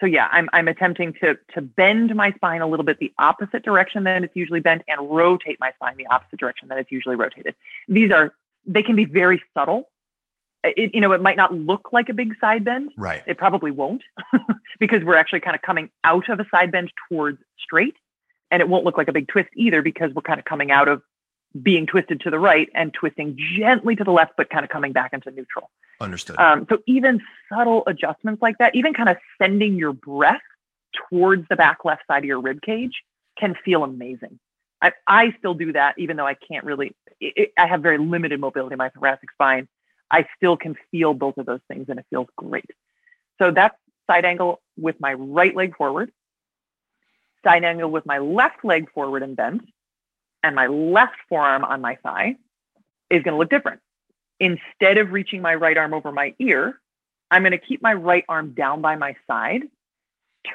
So 0.00 0.06
yeah, 0.06 0.28
I'm 0.32 0.48
I'm 0.52 0.68
attempting 0.68 1.12
to 1.20 1.36
to 1.54 1.60
bend 1.60 2.14
my 2.14 2.32
spine 2.32 2.60
a 2.60 2.66
little 2.66 2.84
bit 2.84 2.98
the 2.98 3.12
opposite 3.18 3.62
direction 3.62 4.04
than 4.04 4.24
it's 4.24 4.34
usually 4.34 4.60
bent 4.60 4.82
and 4.88 5.10
rotate 5.10 5.58
my 5.60 5.72
spine 5.72 5.96
the 5.96 6.06
opposite 6.06 6.38
direction 6.38 6.68
than 6.68 6.78
it's 6.78 6.90
usually 6.90 7.16
rotated. 7.16 7.54
These 7.88 8.10
are 8.10 8.34
they 8.66 8.82
can 8.82 8.96
be 8.96 9.04
very 9.04 9.42
subtle. 9.54 9.90
It, 10.64 10.94
you 10.94 11.00
know, 11.00 11.12
it 11.12 11.20
might 11.20 11.36
not 11.36 11.52
look 11.52 11.92
like 11.92 12.08
a 12.08 12.14
big 12.14 12.34
side 12.40 12.64
bend. 12.64 12.92
Right. 12.96 13.22
It 13.26 13.36
probably 13.36 13.72
won't 13.72 14.02
because 14.78 15.02
we're 15.02 15.16
actually 15.16 15.40
kind 15.40 15.56
of 15.56 15.62
coming 15.62 15.90
out 16.04 16.28
of 16.28 16.38
a 16.38 16.46
side 16.50 16.70
bend 16.70 16.92
towards 17.08 17.38
straight. 17.58 17.96
And 18.50 18.60
it 18.60 18.68
won't 18.68 18.84
look 18.84 18.96
like 18.96 19.08
a 19.08 19.12
big 19.12 19.28
twist 19.28 19.48
either 19.56 19.82
because 19.82 20.12
we're 20.14 20.22
kind 20.22 20.38
of 20.38 20.44
coming 20.44 20.70
out 20.70 20.86
of 20.86 21.02
being 21.60 21.86
twisted 21.86 22.20
to 22.20 22.30
the 22.30 22.38
right 22.38 22.68
and 22.74 22.94
twisting 22.94 23.36
gently 23.58 23.96
to 23.96 24.04
the 24.04 24.10
left, 24.10 24.32
but 24.36 24.48
kind 24.48 24.64
of 24.64 24.70
coming 24.70 24.92
back 24.92 25.12
into 25.12 25.30
neutral. 25.30 25.70
Understood. 26.00 26.38
Um, 26.38 26.66
so 26.70 26.78
even 26.86 27.20
subtle 27.48 27.82
adjustments 27.86 28.40
like 28.40 28.58
that, 28.58 28.74
even 28.74 28.94
kind 28.94 29.08
of 29.08 29.16
sending 29.40 29.76
your 29.76 29.92
breath 29.92 30.40
towards 31.10 31.46
the 31.48 31.56
back 31.56 31.84
left 31.84 32.02
side 32.06 32.18
of 32.18 32.24
your 32.24 32.40
rib 32.40 32.60
cage 32.62 33.02
can 33.38 33.54
feel 33.64 33.84
amazing. 33.84 34.38
I, 34.80 34.92
I 35.06 35.34
still 35.38 35.54
do 35.54 35.72
that, 35.72 35.94
even 35.98 36.16
though 36.16 36.26
I 36.26 36.34
can't 36.34 36.64
really, 36.64 36.94
it, 37.20 37.52
I 37.56 37.66
have 37.66 37.82
very 37.82 37.98
limited 37.98 38.40
mobility 38.40 38.74
in 38.74 38.78
my 38.78 38.88
thoracic 38.88 39.30
spine. 39.32 39.68
I 40.10 40.26
still 40.36 40.56
can 40.56 40.76
feel 40.90 41.14
both 41.14 41.38
of 41.38 41.46
those 41.46 41.60
things 41.68 41.86
and 41.88 41.98
it 41.98 42.06
feels 42.10 42.26
great. 42.36 42.70
So 43.38 43.50
that's 43.50 43.76
side 44.10 44.24
angle 44.24 44.60
with 44.76 44.96
my 45.00 45.14
right 45.14 45.54
leg 45.54 45.76
forward, 45.76 46.10
side 47.44 47.64
angle 47.64 47.90
with 47.90 48.04
my 48.06 48.18
left 48.18 48.64
leg 48.64 48.90
forward 48.92 49.22
and 49.22 49.36
bent, 49.36 49.62
and 50.42 50.54
my 50.54 50.66
left 50.66 51.16
forearm 51.28 51.64
on 51.64 51.80
my 51.80 51.96
thigh 51.96 52.36
is 53.10 53.22
going 53.22 53.34
to 53.34 53.38
look 53.38 53.50
different. 53.50 53.80
Instead 54.40 54.98
of 54.98 55.12
reaching 55.12 55.40
my 55.40 55.54
right 55.54 55.76
arm 55.76 55.94
over 55.94 56.10
my 56.10 56.34
ear, 56.38 56.80
I'm 57.30 57.42
going 57.42 57.52
to 57.52 57.58
keep 57.58 57.82
my 57.82 57.94
right 57.94 58.24
arm 58.28 58.54
down 58.54 58.80
by 58.80 58.96
my 58.96 59.14
side, 59.26 59.62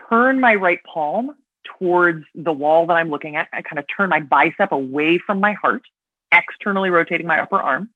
turn 0.10 0.40
my 0.40 0.56
right 0.56 0.80
palm 0.84 1.36
towards 1.80 2.26
the 2.36 2.52
wall 2.52 2.86
that 2.88 2.94
I'm 2.94 3.10
looking 3.10 3.36
at. 3.36 3.48
I 3.54 3.62
kind 3.62 3.80
of 3.80 3.86
turn 3.96 4.10
my 4.10 4.20
bicep 4.20 4.72
away 4.72 5.20
from 5.26 5.40
my 5.40 5.54
heart, 5.54 5.84
externally 6.32 6.90
rotating 6.90 7.28
my 7.28 7.40
upper 7.40 7.60
arm. 7.60 7.90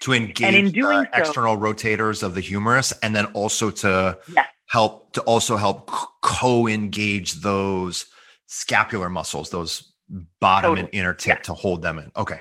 To 0.00 0.12
engage 0.12 0.42
and 0.42 0.56
in 0.56 0.66
uh, 0.66 0.70
doing 0.70 1.04
so, 1.14 1.20
external 1.20 1.56
rotators 1.56 2.24
of 2.24 2.34
the 2.34 2.40
humerus, 2.40 2.92
and 3.02 3.14
then 3.14 3.26
also 3.26 3.70
to 3.70 4.18
yes. 4.34 4.48
help 4.66 5.12
to 5.12 5.20
also 5.22 5.56
help 5.56 5.88
co-engage 6.22 7.34
those 7.34 8.06
scapular 8.46 9.08
muscles, 9.08 9.50
those 9.50 9.91
bottom 10.40 10.70
totally. 10.70 10.80
and 10.80 10.94
inner 10.94 11.14
tip 11.14 11.42
to 11.44 11.54
hold 11.54 11.82
them 11.82 11.98
in. 11.98 12.10
Okay. 12.16 12.40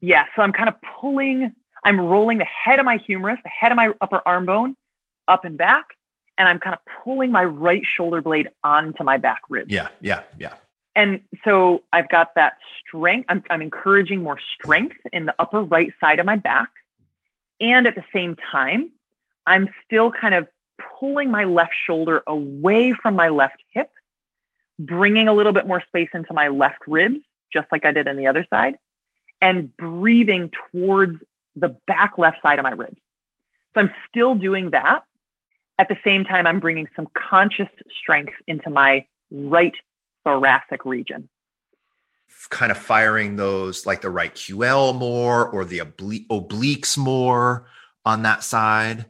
Yeah. 0.00 0.24
So 0.36 0.42
I'm 0.42 0.52
kind 0.52 0.68
of 0.68 0.74
pulling, 1.00 1.52
I'm 1.84 2.00
rolling 2.00 2.38
the 2.38 2.44
head 2.44 2.78
of 2.78 2.84
my 2.84 2.98
humerus, 2.98 3.38
the 3.42 3.50
head 3.50 3.72
of 3.72 3.76
my 3.76 3.90
upper 4.00 4.20
arm 4.26 4.46
bone 4.46 4.76
up 5.28 5.44
and 5.44 5.56
back. 5.56 5.86
And 6.36 6.48
I'm 6.48 6.58
kind 6.58 6.74
of 6.74 6.80
pulling 7.04 7.30
my 7.30 7.44
right 7.44 7.82
shoulder 7.96 8.20
blade 8.20 8.48
onto 8.64 9.04
my 9.04 9.16
back 9.18 9.42
rib. 9.48 9.70
Yeah. 9.70 9.88
Yeah. 10.00 10.22
Yeah. 10.38 10.54
And 10.96 11.20
so 11.44 11.82
I've 11.92 12.08
got 12.08 12.34
that 12.36 12.54
strength. 12.80 13.26
I'm, 13.28 13.42
I'm 13.50 13.62
encouraging 13.62 14.22
more 14.22 14.38
strength 14.54 14.96
in 15.12 15.26
the 15.26 15.34
upper 15.38 15.62
right 15.62 15.92
side 16.00 16.18
of 16.18 16.26
my 16.26 16.36
back. 16.36 16.68
And 17.60 17.86
at 17.86 17.94
the 17.94 18.04
same 18.12 18.36
time, 18.52 18.90
I'm 19.46 19.68
still 19.84 20.12
kind 20.12 20.34
of 20.34 20.48
pulling 20.98 21.30
my 21.30 21.44
left 21.44 21.72
shoulder 21.86 22.22
away 22.26 22.92
from 22.92 23.14
my 23.14 23.28
left 23.28 23.62
hip 23.70 23.90
bringing 24.78 25.28
a 25.28 25.32
little 25.32 25.52
bit 25.52 25.66
more 25.66 25.82
space 25.86 26.08
into 26.14 26.32
my 26.32 26.48
left 26.48 26.80
ribs, 26.86 27.20
just 27.52 27.66
like 27.70 27.84
I 27.84 27.92
did 27.92 28.08
on 28.08 28.16
the 28.16 28.26
other 28.26 28.46
side, 28.50 28.76
and 29.40 29.74
breathing 29.76 30.50
towards 30.72 31.20
the 31.56 31.76
back 31.86 32.18
left 32.18 32.38
side 32.42 32.58
of 32.58 32.64
my 32.64 32.72
ribs. 32.72 32.96
So 33.74 33.80
I'm 33.80 33.90
still 34.08 34.34
doing 34.34 34.70
that. 34.70 35.04
At 35.78 35.88
the 35.88 35.96
same 36.04 36.24
time, 36.24 36.46
I'm 36.46 36.60
bringing 36.60 36.86
some 36.94 37.08
conscious 37.14 37.68
strength 38.00 38.34
into 38.46 38.70
my 38.70 39.06
right 39.30 39.74
thoracic 40.24 40.84
region. 40.84 41.28
Kind 42.50 42.70
of 42.70 42.78
firing 42.78 43.36
those 43.36 43.86
like 43.86 44.00
the 44.00 44.10
right 44.10 44.34
QL 44.34 44.96
more 44.96 45.48
or 45.48 45.64
the 45.64 45.78
obli- 45.78 46.26
obliques 46.28 46.96
more 46.96 47.66
on 48.04 48.22
that 48.22 48.44
side 48.44 49.06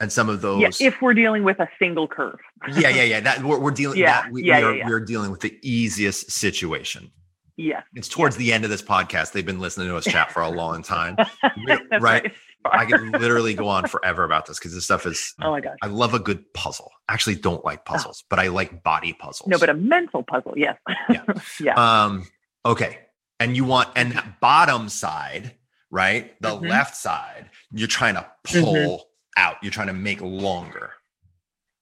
and 0.00 0.10
some 0.10 0.28
of 0.28 0.40
those. 0.40 0.80
Yeah, 0.80 0.88
if 0.88 1.00
we're 1.00 1.14
dealing 1.14 1.44
with 1.44 1.60
a 1.60 1.68
single 1.78 2.08
curve. 2.08 2.38
yeah, 2.72 2.88
yeah, 2.88 3.02
yeah. 3.02 3.20
That 3.20 3.44
we're, 3.44 3.58
we're 3.58 3.70
dealing. 3.70 3.98
Yeah, 3.98 4.22
that 4.22 4.32
we, 4.32 4.42
yeah, 4.42 4.58
we 4.58 4.64
are, 4.64 4.74
yeah, 4.74 4.88
We're 4.88 5.00
dealing 5.00 5.30
with 5.30 5.40
the 5.40 5.56
easiest 5.62 6.32
situation. 6.32 7.12
Yeah. 7.56 7.82
It's 7.94 8.08
towards 8.08 8.36
the 8.36 8.54
end 8.54 8.64
of 8.64 8.70
this 8.70 8.80
podcast. 8.80 9.32
They've 9.32 9.44
been 9.44 9.60
listening 9.60 9.88
to 9.88 9.96
us 9.96 10.04
chat 10.04 10.32
for 10.32 10.40
a 10.40 10.48
long 10.48 10.82
time. 10.82 11.16
right? 11.68 12.00
right. 12.00 12.32
I 12.64 12.86
could 12.86 13.12
literally 13.20 13.52
go 13.52 13.68
on 13.68 13.86
forever 13.86 14.24
about 14.24 14.46
this 14.46 14.58
because 14.58 14.74
this 14.74 14.84
stuff 14.84 15.04
is. 15.04 15.34
Oh 15.42 15.50
my 15.50 15.60
gosh! 15.60 15.76
I 15.82 15.86
love 15.86 16.14
a 16.14 16.18
good 16.18 16.52
puzzle. 16.54 16.90
I 17.08 17.14
actually, 17.14 17.36
don't 17.36 17.64
like 17.64 17.80
oh. 17.80 17.92
puzzles, 17.92 18.22
oh. 18.22 18.26
but 18.30 18.38
I 18.38 18.48
like 18.48 18.82
body 18.82 19.12
puzzles. 19.12 19.48
No, 19.48 19.58
but 19.58 19.68
a 19.68 19.74
mental 19.74 20.22
puzzle, 20.22 20.54
yes. 20.56 20.76
yeah. 21.08 21.24
yeah. 21.60 22.04
Um. 22.04 22.26
Okay. 22.64 22.98
And 23.38 23.56
you 23.56 23.64
want 23.64 23.88
and 23.96 24.12
that 24.12 24.40
bottom 24.40 24.90
side, 24.90 25.54
right? 25.90 26.38
The 26.42 26.50
mm-hmm. 26.50 26.66
left 26.66 26.94
side, 26.96 27.48
you're 27.72 27.88
trying 27.88 28.14
to 28.14 28.26
mm-hmm. 28.46 28.60
pull. 28.62 28.74
Mm-hmm 28.74 29.09
out. 29.36 29.56
You're 29.62 29.72
trying 29.72 29.88
to 29.88 29.92
make 29.92 30.20
longer. 30.20 30.92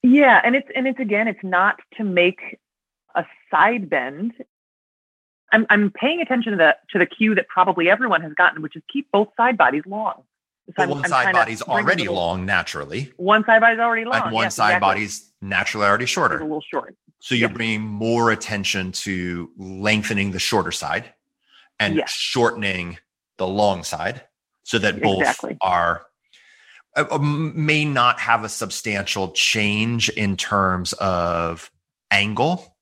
Yeah, 0.02 0.40
and 0.44 0.54
it's 0.54 0.68
and 0.74 0.86
it's 0.86 1.00
again, 1.00 1.28
it's 1.28 1.42
not 1.42 1.80
to 1.96 2.04
make 2.04 2.58
a 3.14 3.24
side 3.50 3.90
bend. 3.90 4.32
I'm 5.52 5.66
I'm 5.70 5.90
paying 5.90 6.20
attention 6.20 6.52
to 6.52 6.58
the 6.58 6.76
to 6.90 6.98
the 6.98 7.06
cue 7.06 7.34
that 7.34 7.48
probably 7.48 7.90
everyone 7.90 8.22
has 8.22 8.32
gotten, 8.34 8.62
which 8.62 8.76
is 8.76 8.82
keep 8.92 9.10
both 9.10 9.28
side 9.36 9.56
bodies 9.56 9.82
long. 9.86 10.22
So 10.76 10.86
one 10.86 11.04
I'm 11.04 11.10
side 11.10 11.32
body's 11.32 11.62
already 11.62 12.02
little, 12.02 12.16
long 12.16 12.44
naturally. 12.44 13.12
One 13.16 13.44
side 13.44 13.60
body's 13.60 13.78
already 13.78 14.04
long. 14.04 14.22
And 14.22 14.32
one 14.32 14.44
yes, 14.44 14.56
side 14.56 14.72
exactly. 14.72 14.86
body's 14.86 15.32
naturally 15.40 15.86
already 15.86 16.06
shorter. 16.06 16.34
It's 16.34 16.42
a 16.42 16.44
little 16.44 16.60
short. 16.60 16.94
So 17.20 17.34
you're 17.34 17.48
yes. 17.48 17.56
bringing 17.56 17.80
more 17.80 18.30
attention 18.30 18.92
to 18.92 19.50
lengthening 19.56 20.30
the 20.30 20.38
shorter 20.38 20.70
side 20.70 21.12
and 21.80 21.96
yes. 21.96 22.10
shortening 22.10 22.98
the 23.38 23.46
long 23.46 23.82
side 23.82 24.22
so 24.62 24.78
that 24.78 25.00
both 25.00 25.20
exactly. 25.20 25.56
are 25.62 26.04
may 27.20 27.84
not 27.84 28.18
have 28.20 28.44
a 28.44 28.48
substantial 28.48 29.30
change 29.30 30.08
in 30.10 30.36
terms 30.36 30.92
of 30.94 31.70
angle 32.10 32.76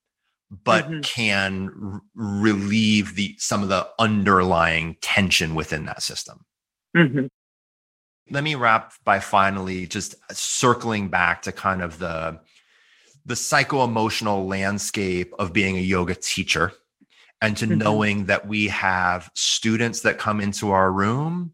but 0.64 0.88
mm-hmm. 0.88 1.00
can 1.00 1.70
r- 1.82 2.00
relieve 2.14 3.16
the 3.16 3.34
some 3.38 3.62
of 3.62 3.68
the 3.68 3.86
underlying 3.98 4.96
tension 5.00 5.54
within 5.54 5.86
that 5.86 6.02
system 6.02 6.44
mm-hmm. 6.96 7.26
let 8.30 8.44
me 8.44 8.54
wrap 8.54 8.92
by 9.04 9.18
finally 9.18 9.86
just 9.86 10.14
circling 10.32 11.08
back 11.08 11.42
to 11.42 11.52
kind 11.52 11.82
of 11.82 11.98
the 11.98 12.38
the 13.24 13.36
psycho-emotional 13.36 14.46
landscape 14.46 15.34
of 15.38 15.52
being 15.52 15.76
a 15.76 15.80
yoga 15.80 16.14
teacher 16.14 16.72
and 17.40 17.56
to 17.56 17.66
mm-hmm. 17.66 17.78
knowing 17.78 18.26
that 18.26 18.46
we 18.46 18.68
have 18.68 19.30
students 19.34 20.02
that 20.02 20.16
come 20.16 20.40
into 20.40 20.70
our 20.70 20.90
room 20.90 21.52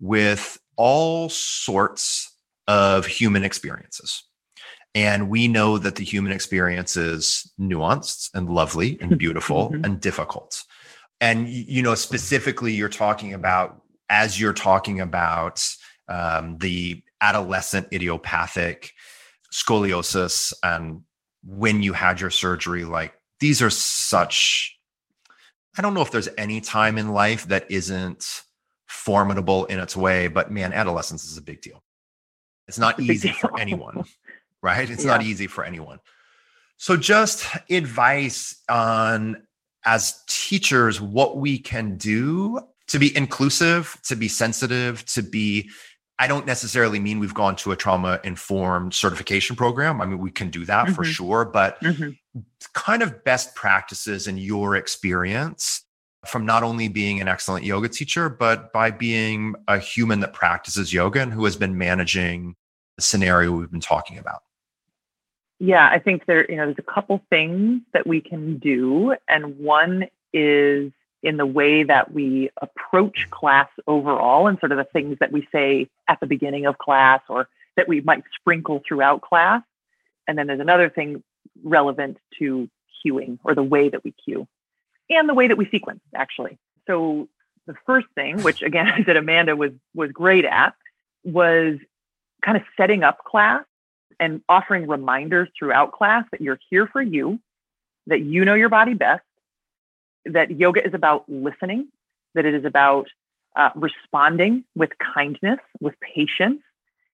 with 0.00 0.58
all 0.76 1.28
sorts 1.28 2.34
of 2.66 3.06
human 3.06 3.44
experiences. 3.44 4.24
And 4.94 5.28
we 5.28 5.48
know 5.48 5.78
that 5.78 5.96
the 5.96 6.04
human 6.04 6.32
experience 6.32 6.96
is 6.96 7.50
nuanced 7.58 8.30
and 8.32 8.48
lovely 8.48 8.98
and 9.00 9.18
beautiful 9.18 9.70
mm-hmm. 9.70 9.84
and 9.84 10.00
difficult. 10.00 10.62
And, 11.20 11.48
you 11.48 11.82
know, 11.82 11.94
specifically, 11.94 12.74
you're 12.74 12.88
talking 12.88 13.34
about, 13.34 13.82
as 14.08 14.40
you're 14.40 14.52
talking 14.52 15.00
about 15.00 15.66
um, 16.08 16.58
the 16.58 17.02
adolescent 17.20 17.88
idiopathic 17.92 18.92
scoliosis 19.52 20.52
and 20.62 21.02
when 21.44 21.82
you 21.82 21.92
had 21.92 22.20
your 22.20 22.30
surgery, 22.30 22.84
like 22.84 23.14
these 23.40 23.62
are 23.62 23.70
such, 23.70 24.78
I 25.76 25.82
don't 25.82 25.94
know 25.94 26.02
if 26.02 26.10
there's 26.10 26.28
any 26.38 26.60
time 26.60 26.98
in 26.98 27.12
life 27.12 27.46
that 27.46 27.70
isn't 27.70 28.42
formidable 28.86 29.64
in 29.66 29.78
its 29.78 29.96
way, 29.96 30.28
but 30.28 30.50
man, 30.50 30.72
adolescence 30.72 31.24
is 31.24 31.36
a 31.36 31.42
big 31.42 31.60
deal. 31.60 31.82
It's 32.68 32.78
not 32.78 32.98
it's 32.98 33.08
easy 33.08 33.32
for 33.32 33.58
anyone, 33.58 34.04
right? 34.62 34.88
It's 34.90 35.04
yeah. 35.04 35.10
not 35.10 35.22
easy 35.22 35.46
for 35.46 35.64
anyone. 35.64 36.00
So, 36.76 36.96
just 36.96 37.46
advice 37.70 38.62
on 38.68 39.46
as 39.84 40.22
teachers 40.26 41.00
what 41.00 41.36
we 41.36 41.58
can 41.58 41.96
do 41.96 42.60
to 42.88 42.98
be 42.98 43.14
inclusive, 43.16 43.98
to 44.04 44.16
be 44.16 44.28
sensitive, 44.28 45.04
to 45.06 45.22
be 45.22 45.70
I 46.18 46.28
don't 46.28 46.46
necessarily 46.46 47.00
mean 47.00 47.18
we've 47.18 47.34
gone 47.34 47.56
to 47.56 47.72
a 47.72 47.76
trauma 47.76 48.20
informed 48.22 48.94
certification 48.94 49.56
program. 49.56 50.00
I 50.00 50.06
mean, 50.06 50.18
we 50.18 50.30
can 50.30 50.48
do 50.48 50.64
that 50.66 50.86
mm-hmm. 50.86 50.94
for 50.94 51.04
sure, 51.04 51.44
but 51.44 51.80
mm-hmm. 51.80 52.10
kind 52.72 53.02
of 53.02 53.24
best 53.24 53.54
practices 53.56 54.28
in 54.28 54.38
your 54.38 54.76
experience 54.76 55.82
from 56.26 56.46
not 56.46 56.62
only 56.62 56.88
being 56.88 57.20
an 57.20 57.28
excellent 57.28 57.64
yoga 57.64 57.88
teacher, 57.88 58.28
but 58.28 58.72
by 58.72 58.90
being 58.90 59.54
a 59.68 59.78
human 59.78 60.20
that 60.20 60.32
practices 60.32 60.92
yoga 60.92 61.20
and 61.20 61.32
who 61.32 61.44
has 61.44 61.56
been 61.56 61.76
managing 61.78 62.56
the 62.96 63.02
scenario 63.02 63.52
we've 63.52 63.70
been 63.70 63.80
talking 63.80 64.18
about. 64.18 64.42
Yeah, 65.60 65.88
I 65.88 65.98
think 65.98 66.26
there, 66.26 66.50
you 66.50 66.56
know, 66.56 66.66
there's 66.66 66.78
a 66.78 66.92
couple 66.92 67.22
things 67.30 67.82
that 67.92 68.06
we 68.06 68.20
can 68.20 68.58
do. 68.58 69.14
And 69.28 69.58
one 69.58 70.08
is 70.32 70.92
in 71.22 71.36
the 71.36 71.46
way 71.46 71.84
that 71.84 72.12
we 72.12 72.50
approach 72.60 73.28
class 73.30 73.68
overall 73.86 74.46
and 74.46 74.58
sort 74.60 74.72
of 74.72 74.78
the 74.78 74.84
things 74.84 75.16
that 75.20 75.32
we 75.32 75.48
say 75.50 75.88
at 76.08 76.20
the 76.20 76.26
beginning 76.26 76.66
of 76.66 76.76
class 76.78 77.20
or 77.28 77.48
that 77.76 77.88
we 77.88 78.00
might 78.02 78.22
sprinkle 78.38 78.82
throughout 78.86 79.22
class. 79.22 79.62
And 80.28 80.36
then 80.36 80.46
there's 80.46 80.60
another 80.60 80.90
thing 80.90 81.22
relevant 81.62 82.18
to 82.38 82.68
cueing 83.04 83.38
or 83.44 83.54
the 83.54 83.62
way 83.62 83.88
that 83.88 84.04
we 84.04 84.12
cue 84.12 84.46
and 85.10 85.28
the 85.28 85.34
way 85.34 85.48
that 85.48 85.56
we 85.56 85.68
sequence 85.70 86.00
actually. 86.14 86.58
So 86.86 87.28
the 87.66 87.74
first 87.86 88.06
thing, 88.14 88.42
which 88.42 88.62
again 88.62 88.86
I 88.94 89.04
said 89.04 89.16
Amanda 89.16 89.56
was 89.56 89.72
was 89.94 90.10
great 90.12 90.44
at, 90.44 90.74
was 91.24 91.78
kind 92.44 92.56
of 92.56 92.62
setting 92.76 93.02
up 93.02 93.24
class 93.24 93.64
and 94.20 94.42
offering 94.48 94.86
reminders 94.86 95.48
throughout 95.58 95.92
class 95.92 96.24
that 96.30 96.40
you're 96.40 96.58
here 96.70 96.86
for 96.86 97.02
you, 97.02 97.40
that 98.06 98.20
you 98.20 98.44
know 98.44 98.54
your 98.54 98.68
body 98.68 98.94
best, 98.94 99.24
that 100.26 100.50
yoga 100.50 100.86
is 100.86 100.94
about 100.94 101.28
listening, 101.28 101.88
that 102.34 102.44
it 102.44 102.54
is 102.54 102.64
about 102.64 103.08
uh, 103.56 103.70
responding 103.74 104.64
with 104.74 104.90
kindness, 104.98 105.58
with 105.80 105.94
patience, 106.00 106.60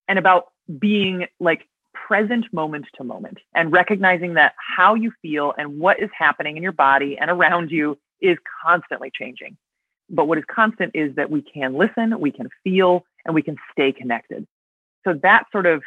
and 0.07 0.19
about 0.19 0.47
being 0.79 1.27
like 1.39 1.67
present 2.11 2.45
moment 2.51 2.85
to 2.93 3.05
moment 3.05 3.37
and 3.55 3.71
recognizing 3.71 4.33
that 4.33 4.53
how 4.57 4.95
you 4.95 5.13
feel 5.21 5.53
and 5.57 5.79
what 5.79 5.97
is 6.01 6.09
happening 6.13 6.57
in 6.57 6.63
your 6.63 6.73
body 6.73 7.17
and 7.17 7.31
around 7.31 7.71
you 7.71 7.97
is 8.19 8.37
constantly 8.65 9.09
changing. 9.09 9.55
But 10.09 10.27
what 10.27 10.37
is 10.37 10.43
constant 10.53 10.91
is 10.93 11.15
that 11.15 11.31
we 11.31 11.41
can 11.41 11.73
listen, 11.75 12.19
we 12.19 12.33
can 12.33 12.49
feel, 12.65 13.05
and 13.23 13.33
we 13.33 13.41
can 13.41 13.55
stay 13.71 13.93
connected. 13.93 14.45
So 15.05 15.13
that 15.23 15.45
sort 15.53 15.65
of 15.65 15.83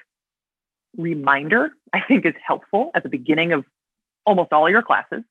reminder, 0.96 1.72
I 1.92 2.00
think, 2.00 2.24
is 2.24 2.32
helpful 2.42 2.90
at 2.94 3.02
the 3.02 3.10
beginning 3.10 3.52
of 3.52 3.66
almost 4.24 4.50
all 4.50 4.70
your 4.70 4.80
classes. 4.80 5.24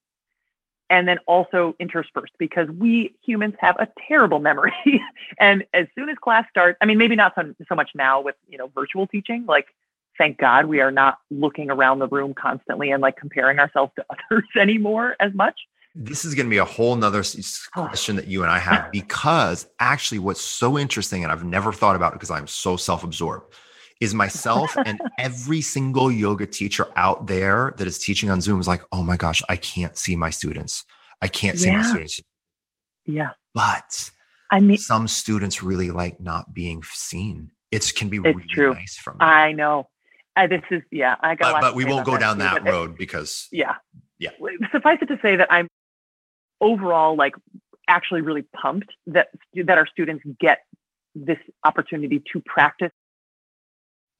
And 0.91 1.07
then 1.07 1.17
also 1.25 1.75
interspersed 1.79 2.33
because 2.37 2.69
we 2.69 3.15
humans 3.25 3.55
have 3.57 3.77
a 3.79 3.87
terrible 4.07 4.37
memory. 4.37 4.73
and 5.39 5.65
as 5.73 5.87
soon 5.95 6.09
as 6.09 6.17
class 6.17 6.45
starts, 6.51 6.77
I 6.81 6.85
mean, 6.85 6.99
maybe 6.99 7.15
not 7.15 7.33
so, 7.33 7.51
so 7.67 7.73
much 7.73 7.89
now 7.95 8.21
with, 8.21 8.35
you 8.47 8.59
know, 8.59 8.69
virtual 8.75 9.07
teaching, 9.07 9.45
like 9.47 9.65
thank 10.17 10.37
God 10.37 10.65
we 10.65 10.79
are 10.81 10.91
not 10.91 11.17
looking 11.29 11.69
around 11.69 11.99
the 11.99 12.07
room 12.07 12.33
constantly 12.33 12.91
and 12.91 13.01
like 13.01 13.17
comparing 13.17 13.59
ourselves 13.59 13.91
to 13.97 14.05
others 14.31 14.47
anymore 14.59 15.15
as 15.19 15.33
much. 15.33 15.59
This 15.95 16.25
is 16.25 16.33
going 16.33 16.47
to 16.47 16.49
be 16.49 16.57
a 16.57 16.65
whole 16.65 16.95
nother 16.95 17.23
oh. 17.75 17.87
question 17.87 18.15
that 18.15 18.27
you 18.27 18.41
and 18.41 18.51
I 18.51 18.59
have 18.59 18.91
because 18.91 19.67
actually, 19.79 20.19
what's 20.19 20.41
so 20.41 20.77
interesting, 20.77 21.23
and 21.23 21.31
I've 21.31 21.43
never 21.43 21.71
thought 21.71 21.95
about 21.95 22.13
it 22.13 22.15
because 22.15 22.31
I'm 22.31 22.47
so 22.47 22.77
self 22.77 23.03
absorbed, 23.03 23.53
is 24.01 24.13
myself 24.13 24.75
and 24.85 24.99
every 25.19 25.61
single 25.61 26.11
yoga 26.11 26.47
teacher 26.47 26.87
out 26.95 27.27
there 27.27 27.73
that 27.77 27.87
is 27.87 27.99
teaching 27.99 28.29
on 28.29 28.41
Zoom 28.41 28.59
is 28.59 28.67
like, 28.67 28.81
oh 28.91 29.03
my 29.03 29.17
gosh, 29.17 29.41
I 29.49 29.55
can't 29.55 29.97
see 29.97 30.15
my 30.15 30.29
students. 30.29 30.83
I 31.21 31.27
can't 31.27 31.59
see 31.59 31.67
yeah. 31.67 31.77
my 31.77 31.83
students. 31.83 32.21
Yeah. 33.05 33.29
But 33.53 34.11
I 34.51 34.59
mean, 34.59 34.77
some 34.77 35.07
students 35.07 35.61
really 35.61 35.91
like 35.91 36.19
not 36.19 36.53
being 36.53 36.83
seen. 36.83 37.51
It 37.71 37.91
can 37.95 38.09
be 38.09 38.19
really 38.19 38.45
true. 38.49 38.73
nice 38.73 38.97
from. 38.97 39.17
I 39.19 39.51
know. 39.51 39.87
Uh, 40.35 40.47
this 40.47 40.61
is 40.71 40.81
yeah. 40.91 41.15
I 41.21 41.35
got. 41.35 41.53
But, 41.53 41.61
but 41.61 41.75
we 41.75 41.85
won't 41.85 42.05
go 42.05 42.17
down 42.17 42.39
that, 42.39 42.63
that 42.63 42.71
road 42.71 42.97
because. 42.97 43.47
Yeah. 43.51 43.75
Yeah. 44.19 44.31
Suffice 44.71 44.99
it 45.01 45.07
to 45.07 45.19
say 45.21 45.35
that 45.35 45.51
I'm 45.51 45.67
overall 46.61 47.15
like 47.15 47.35
actually 47.87 48.21
really 48.21 48.43
pumped 48.55 48.89
that 49.07 49.27
that 49.53 49.77
our 49.77 49.87
students 49.87 50.23
get 50.39 50.59
this 51.13 51.37
opportunity 51.65 52.23
to 52.31 52.39
practice 52.41 52.91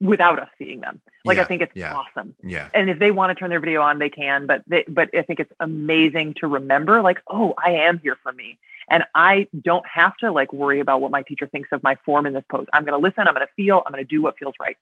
without 0.00 0.38
us 0.38 0.48
seeing 0.58 0.80
them. 0.80 1.00
Like 1.24 1.36
yeah, 1.36 1.42
I 1.42 1.46
think 1.46 1.62
it's 1.62 1.72
yeah, 1.74 1.94
awesome. 1.94 2.34
Yeah. 2.42 2.68
And 2.74 2.90
if 2.90 2.98
they 2.98 3.10
want 3.10 3.30
to 3.30 3.34
turn 3.34 3.50
their 3.50 3.60
video 3.60 3.80
on, 3.80 3.98
they 3.98 4.10
can. 4.10 4.46
But 4.46 4.62
they, 4.66 4.84
but 4.86 5.08
I 5.16 5.22
think 5.22 5.40
it's 5.40 5.52
amazing 5.60 6.34
to 6.40 6.46
remember, 6.46 7.00
like, 7.00 7.22
oh, 7.28 7.54
I 7.62 7.70
am 7.70 7.98
here 7.98 8.16
for 8.22 8.32
me, 8.32 8.58
and 8.90 9.04
I 9.14 9.48
don't 9.62 9.86
have 9.86 10.16
to 10.18 10.30
like 10.30 10.52
worry 10.52 10.80
about 10.80 11.00
what 11.00 11.10
my 11.10 11.22
teacher 11.22 11.46
thinks 11.46 11.70
of 11.72 11.82
my 11.82 11.96
form 12.04 12.26
in 12.26 12.34
this 12.34 12.44
pose. 12.50 12.66
I'm 12.72 12.84
going 12.84 13.00
to 13.00 13.02
listen. 13.02 13.26
I'm 13.26 13.34
going 13.34 13.46
to 13.46 13.52
feel. 13.54 13.82
I'm 13.86 13.92
going 13.92 14.04
to 14.04 14.08
do 14.08 14.20
what 14.20 14.38
feels 14.38 14.54
right. 14.60 14.76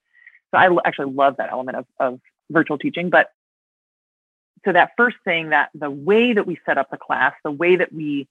So 0.52 0.58
I 0.58 0.68
actually 0.84 1.12
love 1.12 1.36
that 1.38 1.50
element 1.50 1.78
of 1.78 1.86
of 1.98 2.20
virtual 2.50 2.78
teaching. 2.78 3.10
But 3.10 3.30
so 4.64 4.72
that 4.72 4.92
first 4.96 5.16
thing, 5.24 5.50
that 5.50 5.70
the 5.74 5.90
way 5.90 6.32
that 6.32 6.46
we 6.46 6.58
set 6.64 6.78
up 6.78 6.90
the 6.90 6.96
class, 6.96 7.32
the 7.42 7.50
way 7.50 7.76
that 7.76 7.92
we 7.92 8.28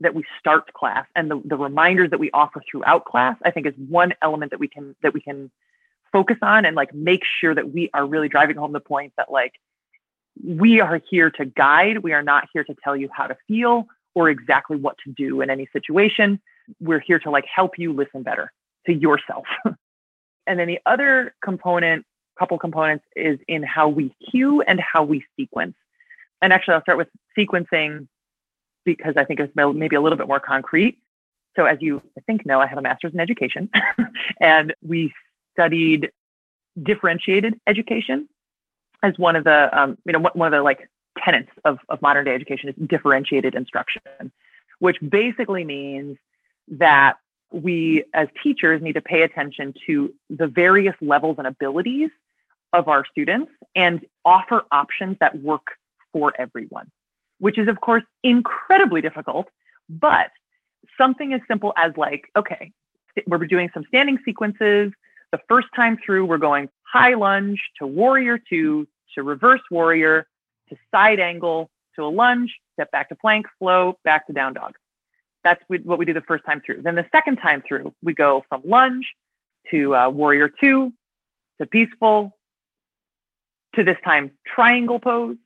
that 0.00 0.14
we 0.14 0.24
start 0.38 0.72
class, 0.72 1.06
and 1.14 1.30
the 1.30 1.40
the 1.44 1.56
reminders 1.56 2.10
that 2.10 2.20
we 2.20 2.30
offer 2.32 2.62
throughout 2.70 3.04
class, 3.04 3.36
I 3.44 3.50
think 3.50 3.66
is 3.66 3.74
one 3.76 4.14
element 4.20 4.50
that 4.50 4.60
we 4.60 4.68
can 4.68 4.94
that 5.02 5.14
we 5.14 5.20
can 5.20 5.50
focus 6.12 6.36
on 6.42 6.64
and 6.64 6.76
like 6.76 6.94
make 6.94 7.22
sure 7.40 7.54
that 7.54 7.72
we 7.72 7.90
are 7.92 8.06
really 8.06 8.28
driving 8.28 8.56
home 8.56 8.72
the 8.72 8.80
point 8.80 9.12
that 9.16 9.32
like 9.32 9.52
we 10.42 10.80
are 10.80 11.00
here 11.10 11.30
to 11.30 11.44
guide. 11.44 11.98
We 11.98 12.12
are 12.12 12.22
not 12.22 12.48
here 12.52 12.64
to 12.64 12.74
tell 12.84 12.96
you 12.96 13.08
how 13.12 13.26
to 13.26 13.36
feel 13.48 13.86
or 14.14 14.30
exactly 14.30 14.76
what 14.76 14.96
to 15.04 15.12
do 15.12 15.40
in 15.40 15.50
any 15.50 15.68
situation. 15.72 16.40
We're 16.80 17.00
here 17.00 17.18
to 17.20 17.30
like 17.30 17.46
help 17.52 17.78
you 17.78 17.92
listen 17.92 18.22
better 18.22 18.52
to 18.86 18.92
yourself. 18.92 19.44
and 20.46 20.58
then 20.58 20.68
the 20.68 20.80
other 20.86 21.34
component, 21.42 22.04
couple 22.38 22.58
components 22.58 23.04
is 23.14 23.38
in 23.48 23.62
how 23.62 23.88
we 23.88 24.14
cue 24.30 24.60
and 24.62 24.80
how 24.80 25.04
we 25.04 25.24
sequence. 25.36 25.76
And 26.42 26.52
actually, 26.52 26.74
I'll 26.74 26.82
start 26.82 26.98
with 26.98 27.08
sequencing 27.38 28.08
because 28.84 29.14
I 29.16 29.24
think 29.24 29.40
it's 29.40 29.54
maybe 29.54 29.96
a 29.96 30.00
little 30.00 30.18
bit 30.18 30.28
more 30.28 30.40
concrete. 30.40 30.98
So, 31.56 31.64
as 31.64 31.78
you 31.80 32.02
I 32.18 32.20
think 32.22 32.44
know, 32.44 32.60
I 32.60 32.66
have 32.66 32.78
a 32.78 32.82
master's 32.82 33.14
in 33.14 33.20
education, 33.20 33.70
and 34.40 34.74
we 34.82 35.12
studied 35.52 36.10
differentiated 36.82 37.54
education 37.66 38.28
as 39.02 39.16
one 39.16 39.36
of 39.36 39.44
the 39.44 39.68
um, 39.78 39.96
you 40.04 40.12
know 40.12 40.30
one 40.34 40.52
of 40.52 40.56
the 40.56 40.62
like 40.62 40.88
tenets 41.24 41.50
of, 41.64 41.78
of 41.88 42.02
modern 42.02 42.24
day 42.24 42.34
education 42.34 42.68
is 42.68 42.74
differentiated 42.88 43.54
instruction 43.54 44.32
which 44.78 44.96
basically 45.06 45.64
means 45.64 46.18
that 46.68 47.14
we 47.54 48.04
as 48.14 48.28
teachers 48.42 48.82
need 48.82 48.94
to 48.94 49.00
pay 49.00 49.22
attention 49.22 49.74
to 49.86 50.12
the 50.28 50.46
various 50.46 50.94
levels 51.00 51.36
and 51.38 51.46
abilities 51.46 52.10
of 52.72 52.88
our 52.88 53.04
students 53.06 53.50
and 53.76 54.04
offer 54.24 54.64
options 54.72 55.16
that 55.20 55.40
work 55.40 55.66
for 56.12 56.32
everyone 56.38 56.90
which 57.38 57.58
is 57.58 57.68
of 57.68 57.80
course 57.80 58.02
incredibly 58.22 59.00
difficult 59.00 59.48
but 59.88 60.30
something 60.98 61.32
as 61.32 61.40
simple 61.48 61.72
as 61.76 61.92
like 61.96 62.24
okay 62.36 62.72
we're 63.26 63.38
doing 63.46 63.70
some 63.72 63.84
standing 63.88 64.18
sequences 64.24 64.92
the 65.34 65.40
first 65.48 65.66
time 65.74 65.98
through, 66.06 66.26
we're 66.26 66.38
going 66.38 66.68
high 66.84 67.14
lunge 67.14 67.60
to 67.80 67.88
warrior 67.88 68.38
two 68.38 68.86
to 69.16 69.24
reverse 69.24 69.62
warrior 69.68 70.28
to 70.68 70.76
side 70.92 71.18
angle 71.18 71.72
to 71.96 72.04
a 72.04 72.06
lunge, 72.06 72.54
step 72.74 72.92
back 72.92 73.08
to 73.08 73.16
plank, 73.16 73.46
flow, 73.58 73.98
back 74.04 74.28
to 74.28 74.32
down 74.32 74.54
dog. 74.54 74.74
That's 75.44 75.62
what 75.68 75.98
we 75.98 76.04
do 76.06 76.14
the 76.14 76.22
first 76.22 76.44
time 76.44 76.62
through. 76.64 76.82
Then 76.82 76.94
the 76.94 77.06
second 77.12 77.36
time 77.36 77.62
through, 77.66 77.94
we 78.02 78.14
go 78.14 78.44
from 78.48 78.62
lunge 78.64 79.06
to 79.70 79.94
uh, 79.94 80.08
warrior 80.08 80.48
two 80.48 80.92
to 81.60 81.66
peaceful 81.66 82.36
to 83.74 83.84
this 83.84 83.98
time 84.04 84.30
triangle 84.46 84.98
pose, 84.98 85.36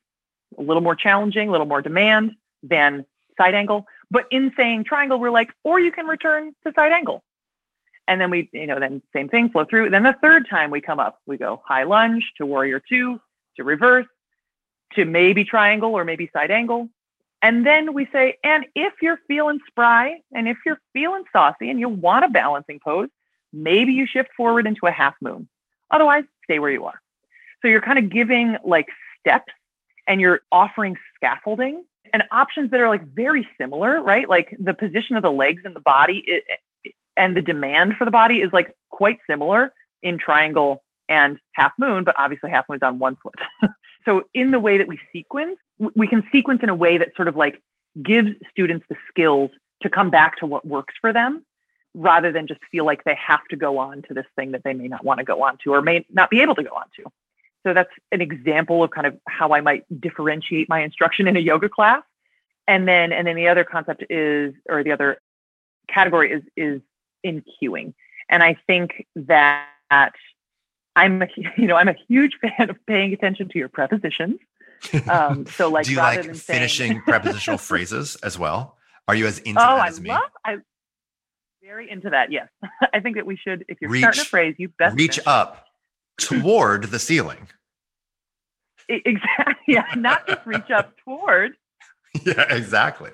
a 0.57 0.63
little 0.63 0.83
more 0.83 0.95
challenging, 0.95 1.49
a 1.49 1.53
little 1.53 1.67
more 1.67 1.83
demand 1.83 2.33
than 2.63 3.05
side 3.37 3.55
angle. 3.55 3.87
But 4.11 4.27
in 4.31 4.53
saying 4.57 4.85
triangle, 4.85 5.19
we're 5.19 5.31
like, 5.31 5.51
or 5.65 5.81
you 5.81 5.93
can 5.93 6.07
return 6.07 6.55
to 6.65 6.73
side 6.79 6.93
angle. 6.93 7.25
And 8.07 8.21
then 8.21 8.31
we, 8.31 8.49
you 8.53 8.67
know, 8.67 8.81
then 8.81 9.03
same 9.13 9.29
thing, 9.29 9.51
flow 9.51 9.67
through. 9.69 9.91
Then 9.91 10.03
the 10.03 10.17
third 10.23 10.49
time 10.49 10.71
we 10.71 10.81
come 10.81 10.99
up, 10.99 11.21
we 11.27 11.37
go 11.37 11.61
high 11.67 11.85
lunge 11.85 12.33
to 12.39 12.47
warrior 12.47 12.81
two, 12.89 13.21
to 13.57 13.65
reverse, 13.65 14.07
to 14.95 15.05
maybe 15.05 15.45
triangle 15.45 15.93
or 15.93 16.05
maybe 16.05 16.31
side 16.33 16.51
angle. 16.51 16.89
And 17.43 17.65
then 17.65 17.95
we 17.95 18.09
say, 18.13 18.37
and 18.43 18.67
if 18.75 18.95
you're 19.01 19.21
feeling 19.29 19.61
spry 19.69 20.21
and 20.33 20.49
if 20.49 20.57
you're 20.67 20.81
feeling 20.93 21.25
saucy 21.33 21.71
and 21.71 21.79
you 21.79 21.89
want 21.89 22.25
a 22.25 22.29
balancing 22.29 22.81
pose, 22.81 23.09
maybe 23.53 23.93
you 23.93 24.07
shift 24.07 24.31
forward 24.37 24.67
into 24.67 24.87
a 24.87 24.91
half 24.91 25.15
moon. 25.21 25.49
Otherwise, 25.91 26.25
stay 26.45 26.59
where 26.59 26.71
you 26.71 26.85
are. 26.85 27.01
So 27.63 27.69
you're 27.69 27.81
kind 27.81 27.99
of 27.99 28.11
giving 28.11 28.57
like 28.65 28.87
steps 29.21 29.53
and 30.07 30.21
you're 30.21 30.41
offering 30.51 30.97
scaffolding 31.15 31.85
and 32.13 32.23
options 32.33 32.71
that 32.71 32.81
are 32.81 32.89
like 32.89 33.07
very 33.07 33.47
similar, 33.61 34.03
right? 34.03 34.29
Like 34.29 34.57
the 34.59 34.75
position 34.75 35.17
of 35.17 35.23
the 35.23 35.31
legs 35.31 35.63
and 35.65 35.77
the 35.77 35.81
body 35.81 36.25
it, 36.27 36.45
and 37.17 37.37
the 37.37 37.43
demand 37.43 37.95
for 37.97 38.05
the 38.05 38.11
body 38.11 38.37
is 38.37 38.53
like 38.53 38.75
quite 38.91 39.19
similar 39.29 39.73
in 40.03 40.19
triangle 40.19 40.83
and 41.09 41.39
half 41.53 41.73
moon, 41.79 42.05
but 42.05 42.15
obviously 42.19 42.51
half 42.51 42.65
moon's 42.69 42.83
on 42.83 42.99
one 42.99 43.17
foot. 43.17 43.35
so 44.05 44.23
in 44.35 44.51
the 44.51 44.61
way 44.61 44.79
that 44.79 44.89
we 44.89 44.99
sequence, 45.13 45.59
we 45.95 46.07
can 46.07 46.23
sequence 46.33 46.61
in 46.63 46.69
a 46.69 46.75
way 46.75 46.99
that 46.99 47.15
sort 47.17 47.29
of 47.29 47.37
like 47.37 47.63
gives 48.03 48.31
students 48.51 48.85
the 48.89 48.97
skills 49.09 49.51
to 49.83 49.89
come 49.89 50.11
back 50.11 50.37
to 50.39 50.47
what 50.47 50.67
works 50.67 50.95
for 51.01 51.13
them 51.13 51.45
rather 51.95 52.33
than 52.33 52.47
just 52.47 52.61
feel 52.71 52.85
like 52.85 53.05
they 53.05 53.17
have 53.17 53.45
to 53.51 53.57
go 53.57 53.79
on 53.79 54.03
to 54.03 54.15
this 54.15 54.27
thing 54.37 54.53
that 54.53 54.63
they 54.65 54.73
may 54.73 54.89
not 54.89 55.05
want 55.05 55.19
to 55.19 55.25
go 55.25 55.43
on 55.43 55.59
to 55.65 55.73
or 55.73 55.83
may 55.83 56.05
not 56.11 56.31
be 56.31 56.41
able 56.41 56.55
to 56.55 56.63
go 56.63 56.71
on 56.71 56.85
to. 56.97 57.05
So 57.67 57.75
that's 57.75 57.91
an 58.13 58.21
example 58.21 58.83
of 58.83 58.91
kind 58.91 59.07
of 59.07 59.19
how 59.27 59.53
I 59.53 59.61
might 59.61 59.85
differentiate 60.01 60.69
my 60.69 60.83
instruction 60.83 61.27
in 61.27 61.37
a 61.37 61.41
yoga 61.41 61.69
class. 61.69 62.03
And 62.67 62.87
then 62.87 63.13
and 63.13 63.27
then 63.27 63.37
the 63.37 63.49
other 63.49 63.65
concept 63.65 64.05
is 64.11 64.55
or 64.69 64.85
the 64.85 64.93
other 64.93 65.21
category 65.89 66.33
is 66.33 66.43
is 66.57 66.81
in 67.25 67.43
cueing. 67.63 67.95
And 68.29 68.43
I 68.43 68.57
think 68.67 69.07
that 69.17 69.67
I'm 70.95 71.23
a, 71.23 71.29
you 71.57 71.67
know 71.67 71.77
I'm 71.77 71.89
a 71.89 71.97
huge 72.09 72.39
fan 72.41 72.71
of 72.71 72.77
paying 72.87 73.13
attention 73.13 73.49
to 73.49 73.59
your 73.59 73.69
prepositions. 73.69 74.39
Um, 75.09 75.45
so 75.47 75.69
like 75.69 75.87
do 75.87 75.93
you 75.93 75.99
like 75.99 76.23
finishing 76.37 76.93
saying, 76.93 77.03
prepositional 77.07 77.59
phrases 77.59 78.17
as 78.23 78.39
well? 78.39 78.77
Are 79.09 79.15
you 79.15 79.27
as 79.27 79.39
into 79.41 79.61
oh, 79.61 79.77
that 79.77 79.81
I 79.81 79.89
as 79.89 80.01
me? 80.01 80.11
Love, 80.11 80.31
I 80.45 80.57
very 81.63 81.91
into 81.91 82.11
that. 82.11 82.31
Yes, 82.31 82.49
I 82.95 83.01
think 83.01 83.17
that 83.17 83.27
we 83.27 83.37
should. 83.37 83.65
If 83.69 83.79
you're 83.81 83.91
reach, 83.91 84.03
starting 84.03 84.23
a 84.23 84.25
phrase, 84.25 84.55
you 84.59 84.69
best 84.79 84.97
reach 84.97 85.19
up 85.27 85.67
toward 86.19 86.85
the 86.85 86.99
ceiling. 86.99 87.49
Exactly. 88.89 89.55
Yeah, 89.67 89.85
not 89.97 90.27
just 90.27 90.47
reach 90.47 90.71
up 90.75 90.95
toward. 91.05 91.53
Yeah, 92.25 92.47
exactly. 92.55 93.11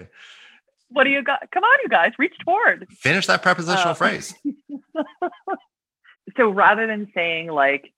What 0.89 1.05
do 1.05 1.11
you 1.11 1.23
got? 1.23 1.51
Come 1.53 1.65
on, 1.65 1.79
you 1.83 1.89
guys, 1.89 2.13
reach 2.19 2.35
toward. 2.45 2.87
Finish 2.91 3.27
that 3.27 3.43
prepositional 3.43 3.91
uh, 3.91 3.95
phrase. 3.95 4.35
so 6.37 6.51
rather 6.51 6.87
than 6.87 7.11
saying 7.15 7.49
like, 7.49 7.93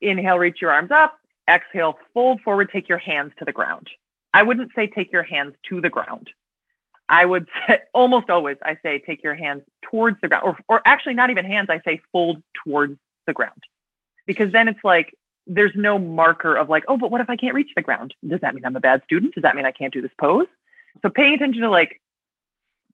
inhale, 0.00 0.38
reach 0.38 0.58
your 0.60 0.70
arms 0.70 0.92
up, 0.92 1.18
exhale, 1.48 1.98
fold 2.12 2.40
forward, 2.42 2.70
take 2.72 2.88
your 2.88 2.98
hands 2.98 3.32
to 3.38 3.44
the 3.44 3.52
ground. 3.52 3.88
I 4.32 4.42
wouldn't 4.42 4.72
say 4.74 4.86
take 4.86 5.12
your 5.12 5.22
hands 5.22 5.54
to 5.68 5.80
the 5.80 5.90
ground. 5.90 6.30
I 7.08 7.24
would 7.24 7.48
say 7.66 7.80
almost 7.92 8.30
always 8.30 8.56
I 8.62 8.76
say 8.82 8.98
take 8.98 9.22
your 9.22 9.34
hands 9.34 9.62
towards 9.82 10.20
the 10.20 10.28
ground, 10.28 10.44
or 10.44 10.58
or 10.68 10.82
actually 10.84 11.14
not 11.14 11.30
even 11.30 11.44
hands. 11.44 11.68
I 11.70 11.80
say 11.84 12.00
fold 12.12 12.42
towards 12.64 12.98
the 13.26 13.32
ground, 13.32 13.62
because 14.26 14.52
then 14.52 14.68
it's 14.68 14.82
like 14.84 15.14
there's 15.46 15.72
no 15.74 15.98
marker 15.98 16.56
of 16.56 16.68
like, 16.68 16.84
oh, 16.88 16.96
but 16.96 17.10
what 17.10 17.20
if 17.20 17.28
I 17.28 17.36
can't 17.36 17.54
reach 17.54 17.70
the 17.76 17.82
ground? 17.82 18.14
Does 18.26 18.40
that 18.40 18.54
mean 18.54 18.64
I'm 18.64 18.76
a 18.76 18.80
bad 18.80 19.02
student? 19.04 19.34
Does 19.34 19.42
that 19.42 19.54
mean 19.54 19.66
I 19.66 19.72
can't 19.72 19.92
do 19.92 20.00
this 20.00 20.10
pose? 20.18 20.46
So 21.02 21.10
paying 21.10 21.34
attention 21.34 21.62
to 21.62 21.70
like, 21.70 22.00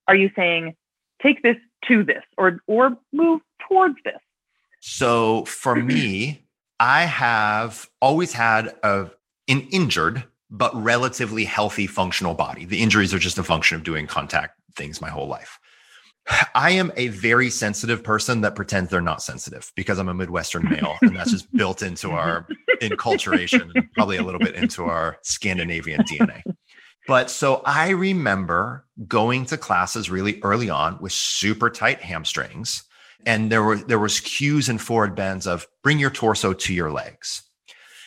are 0.09 0.17
you 0.17 0.31
saying 0.35 0.75
take 1.23 1.43
this 1.43 1.57
to 1.89 2.03
this 2.03 2.23
or 2.37 2.61
or 2.67 2.97
move 3.13 3.41
towards 3.69 3.97
this? 4.05 4.19
So 4.81 5.45
for 5.45 5.77
me, 5.77 6.43
I 6.81 7.03
have 7.03 7.89
always 8.01 8.33
had 8.33 8.75
a 8.83 9.11
an 9.49 9.61
injured 9.71 10.25
but 10.51 10.75
relatively 10.75 11.45
healthy 11.45 11.87
functional 11.87 12.35
body. 12.35 12.65
The 12.65 12.81
injuries 12.83 13.15
are 13.15 13.19
just 13.19 13.39
a 13.39 13.45
function 13.45 13.77
of 13.77 13.85
doing 13.85 14.07
contact 14.07 14.59
things 14.75 15.01
my 15.01 15.11
whole 15.11 15.29
life. 15.29 15.61
I 16.55 16.71
am 16.71 16.91
a 16.97 17.09
very 17.09 17.51
sensitive 17.51 18.03
person 18.03 18.41
that 18.41 18.57
pretends 18.57 18.91
they're 18.91 19.01
not 19.01 19.23
sensitive 19.23 19.71
because 19.77 19.99
I'm 19.99 20.09
a 20.09 20.15
Midwestern 20.15 20.69
male, 20.69 20.97
and 21.03 21.15
that's 21.15 21.31
just 21.31 21.53
built 21.57 21.83
into 21.83 22.11
our 22.11 22.47
enculturation 22.81 23.71
and 23.75 23.93
probably 23.93 24.17
a 24.17 24.23
little 24.23 24.41
bit 24.41 24.55
into 24.55 24.85
our 24.85 25.19
Scandinavian 25.23 26.03
DNA. 26.03 26.43
But 27.07 27.31
so 27.31 27.63
I 27.65 27.91
remember 27.91 28.87
going 29.07 29.47
to 29.47 29.57
classes 29.57 30.11
really 30.11 30.41
early 30.43 30.71
on 30.71 30.99
with 31.01 31.13
super 31.13 31.71
tight 31.71 32.01
hamstrings, 32.01 32.85
and 33.27 33.51
there 33.51 33.63
were 33.63 33.77
there 33.77 33.99
was 33.99 34.21
cues 34.21 34.69
and 34.69 34.81
forward 34.81 35.15
bends 35.15 35.47
of 35.47 35.67
bring 35.83 35.99
your 35.99 36.11
torso 36.11 36.53
to 36.53 36.75
your 36.75 36.91
legs. 36.91 37.43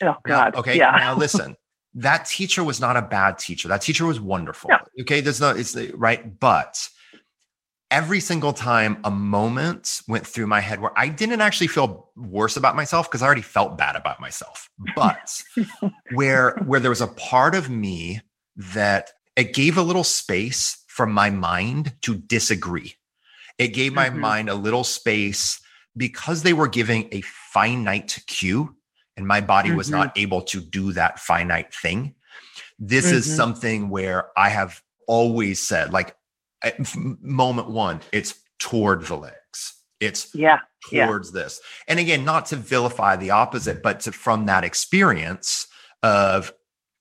Oh 0.01 0.15
God! 0.25 0.53
Now, 0.53 0.59
okay, 0.59 0.77
yeah. 0.77 0.91
now 0.97 1.15
listen 1.17 1.55
that 1.95 2.25
teacher 2.25 2.63
was 2.63 2.79
not 2.79 2.97
a 2.97 3.01
bad 3.01 3.37
teacher. 3.37 3.67
That 3.67 3.81
teacher 3.81 4.05
was 4.05 4.19
wonderful. 4.19 4.69
No. 4.69 4.77
Okay, 5.01 5.21
there's 5.21 5.39
no, 5.39 5.51
it's 5.51 5.75
right, 5.93 6.39
but 6.39 6.89
every 7.91 8.19
single 8.19 8.53
time 8.53 8.97
a 9.03 9.11
moment 9.11 10.01
went 10.07 10.25
through 10.25 10.47
my 10.47 10.59
head 10.59 10.81
where 10.81 10.97
I 10.97 11.07
didn't 11.09 11.41
actually 11.41 11.67
feel 11.67 12.09
worse 12.15 12.57
about 12.57 12.75
myself 12.75 13.09
because 13.09 13.21
I 13.21 13.25
already 13.27 13.43
felt 13.43 13.77
bad 13.77 13.95
about 13.95 14.19
myself, 14.19 14.69
but 14.95 15.43
where 16.13 16.55
where 16.65 16.79
there 16.79 16.89
was 16.89 17.01
a 17.01 17.07
part 17.07 17.53
of 17.53 17.69
me 17.69 18.21
that 18.55 19.11
it 19.35 19.53
gave 19.53 19.77
a 19.77 19.83
little 19.83 20.03
space 20.03 20.83
for 20.87 21.05
my 21.05 21.29
mind 21.29 21.93
to 22.01 22.15
disagree. 22.15 22.95
It 23.57 23.69
gave 23.69 23.93
my 23.93 24.09
mm-hmm. 24.09 24.19
mind 24.19 24.49
a 24.49 24.55
little 24.55 24.83
space 24.83 25.59
because 25.95 26.43
they 26.43 26.53
were 26.53 26.67
giving 26.67 27.07
a 27.11 27.21
finite 27.21 28.19
cue 28.27 28.75
and 29.15 29.27
my 29.27 29.41
body 29.41 29.71
was 29.71 29.87
mm-hmm. 29.87 29.99
not 29.99 30.17
able 30.17 30.41
to 30.41 30.59
do 30.59 30.93
that 30.93 31.19
finite 31.19 31.73
thing. 31.73 32.15
This 32.79 33.07
mm-hmm. 33.07 33.17
is 33.17 33.35
something 33.35 33.89
where 33.89 34.29
I 34.37 34.49
have 34.49 34.81
always 35.07 35.61
said, 35.61 35.93
like, 35.93 36.15
moment 36.79 37.69
one, 37.69 38.01
it's 38.11 38.39
toward 38.59 39.05
the 39.05 39.15
legs. 39.15 39.75
It's 39.99 40.33
yeah 40.35 40.59
towards 40.89 41.33
yeah. 41.33 41.43
this. 41.43 41.61
And 41.87 41.99
again, 41.99 42.25
not 42.25 42.47
to 42.47 42.55
vilify 42.55 43.15
the 43.15 43.31
opposite, 43.31 43.81
but 43.81 44.01
to, 44.01 44.11
from 44.11 44.47
that 44.47 44.63
experience 44.63 45.67
of 46.01 46.51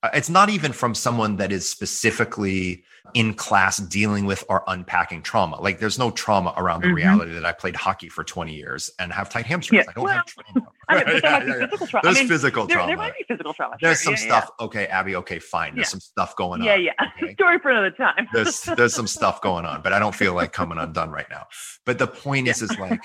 uh, 0.03 0.11
it's 0.15 0.31
not 0.31 0.51
even 0.51 0.73
from 0.73 0.95
someone 0.95 1.37
that 1.37 1.53
is 1.53 1.69
specifically 1.69 2.85
in 3.15 3.35
class 3.35 3.79
dealing 3.79 4.25
with 4.25 4.45
or 4.49 4.65
unpacking 4.67 5.23
trauma. 5.23 5.61
Like 5.61 5.79
there's 5.79 5.99
no 5.99 6.11
trauma 6.11 6.55
around 6.57 6.83
the 6.83 6.89
mm-hmm. 6.89 6.97
reality 6.97 7.33
that 7.33 7.45
I 7.45 7.53
played 7.53 7.77
hockey 7.77 8.09
for 8.09 8.25
20 8.25 8.55
years 8.55 8.91
and 8.99 9.13
have 9.13 9.29
tight 9.29 9.47
hamstrings. 9.47 9.85
Yeah. 9.85 9.91
I 9.91 9.95
don't 9.95 10.05
well, 10.05 10.15
have 10.15 10.27
trauma. 10.27 10.69
I 10.89 11.05
mean, 11.05 11.21
yeah, 11.23 11.45
yeah, 11.45 11.67
physical 11.67 11.87
trauma. 11.87 12.03
There's 12.03 12.17
I 12.17 12.21
mean, 12.21 12.29
physical 12.29 12.67
there, 12.67 12.77
trauma. 12.77 12.91
There 12.91 12.97
might 12.97 13.15
be 13.19 13.25
physical 13.29 13.55
trauma. 13.55 13.77
There's 13.81 14.01
sure. 14.01 14.17
some 14.17 14.27
stuff. 14.27 14.51
Okay, 14.61 14.87
Abby. 14.87 15.17
Okay, 15.17 15.39
fine. 15.39 15.75
There's 15.75 15.89
some 15.89 16.01
stuff 16.01 16.37
going 16.37 16.61
on. 16.61 16.67
Yeah, 16.67 16.77
yeah. 16.77 16.93
Okay? 17.23 17.33
Story 17.39 17.59
for 17.59 17.71
another 17.71 17.91
time. 17.91 18.29
there's 18.33 18.63
there's 18.63 18.95
some 18.95 19.07
stuff 19.07 19.41
going 19.43 19.65
on, 19.65 19.83
but 19.83 19.93
I 19.93 19.99
don't 19.99 20.15
feel 20.15 20.35
like 20.35 20.53
coming 20.53 20.79
undone 20.79 21.11
right 21.11 21.29
now. 21.31 21.47
But 21.85 21.99
the 21.99 22.07
point 22.07 22.49
is, 22.49 22.63
is 22.63 22.77
like 22.79 23.01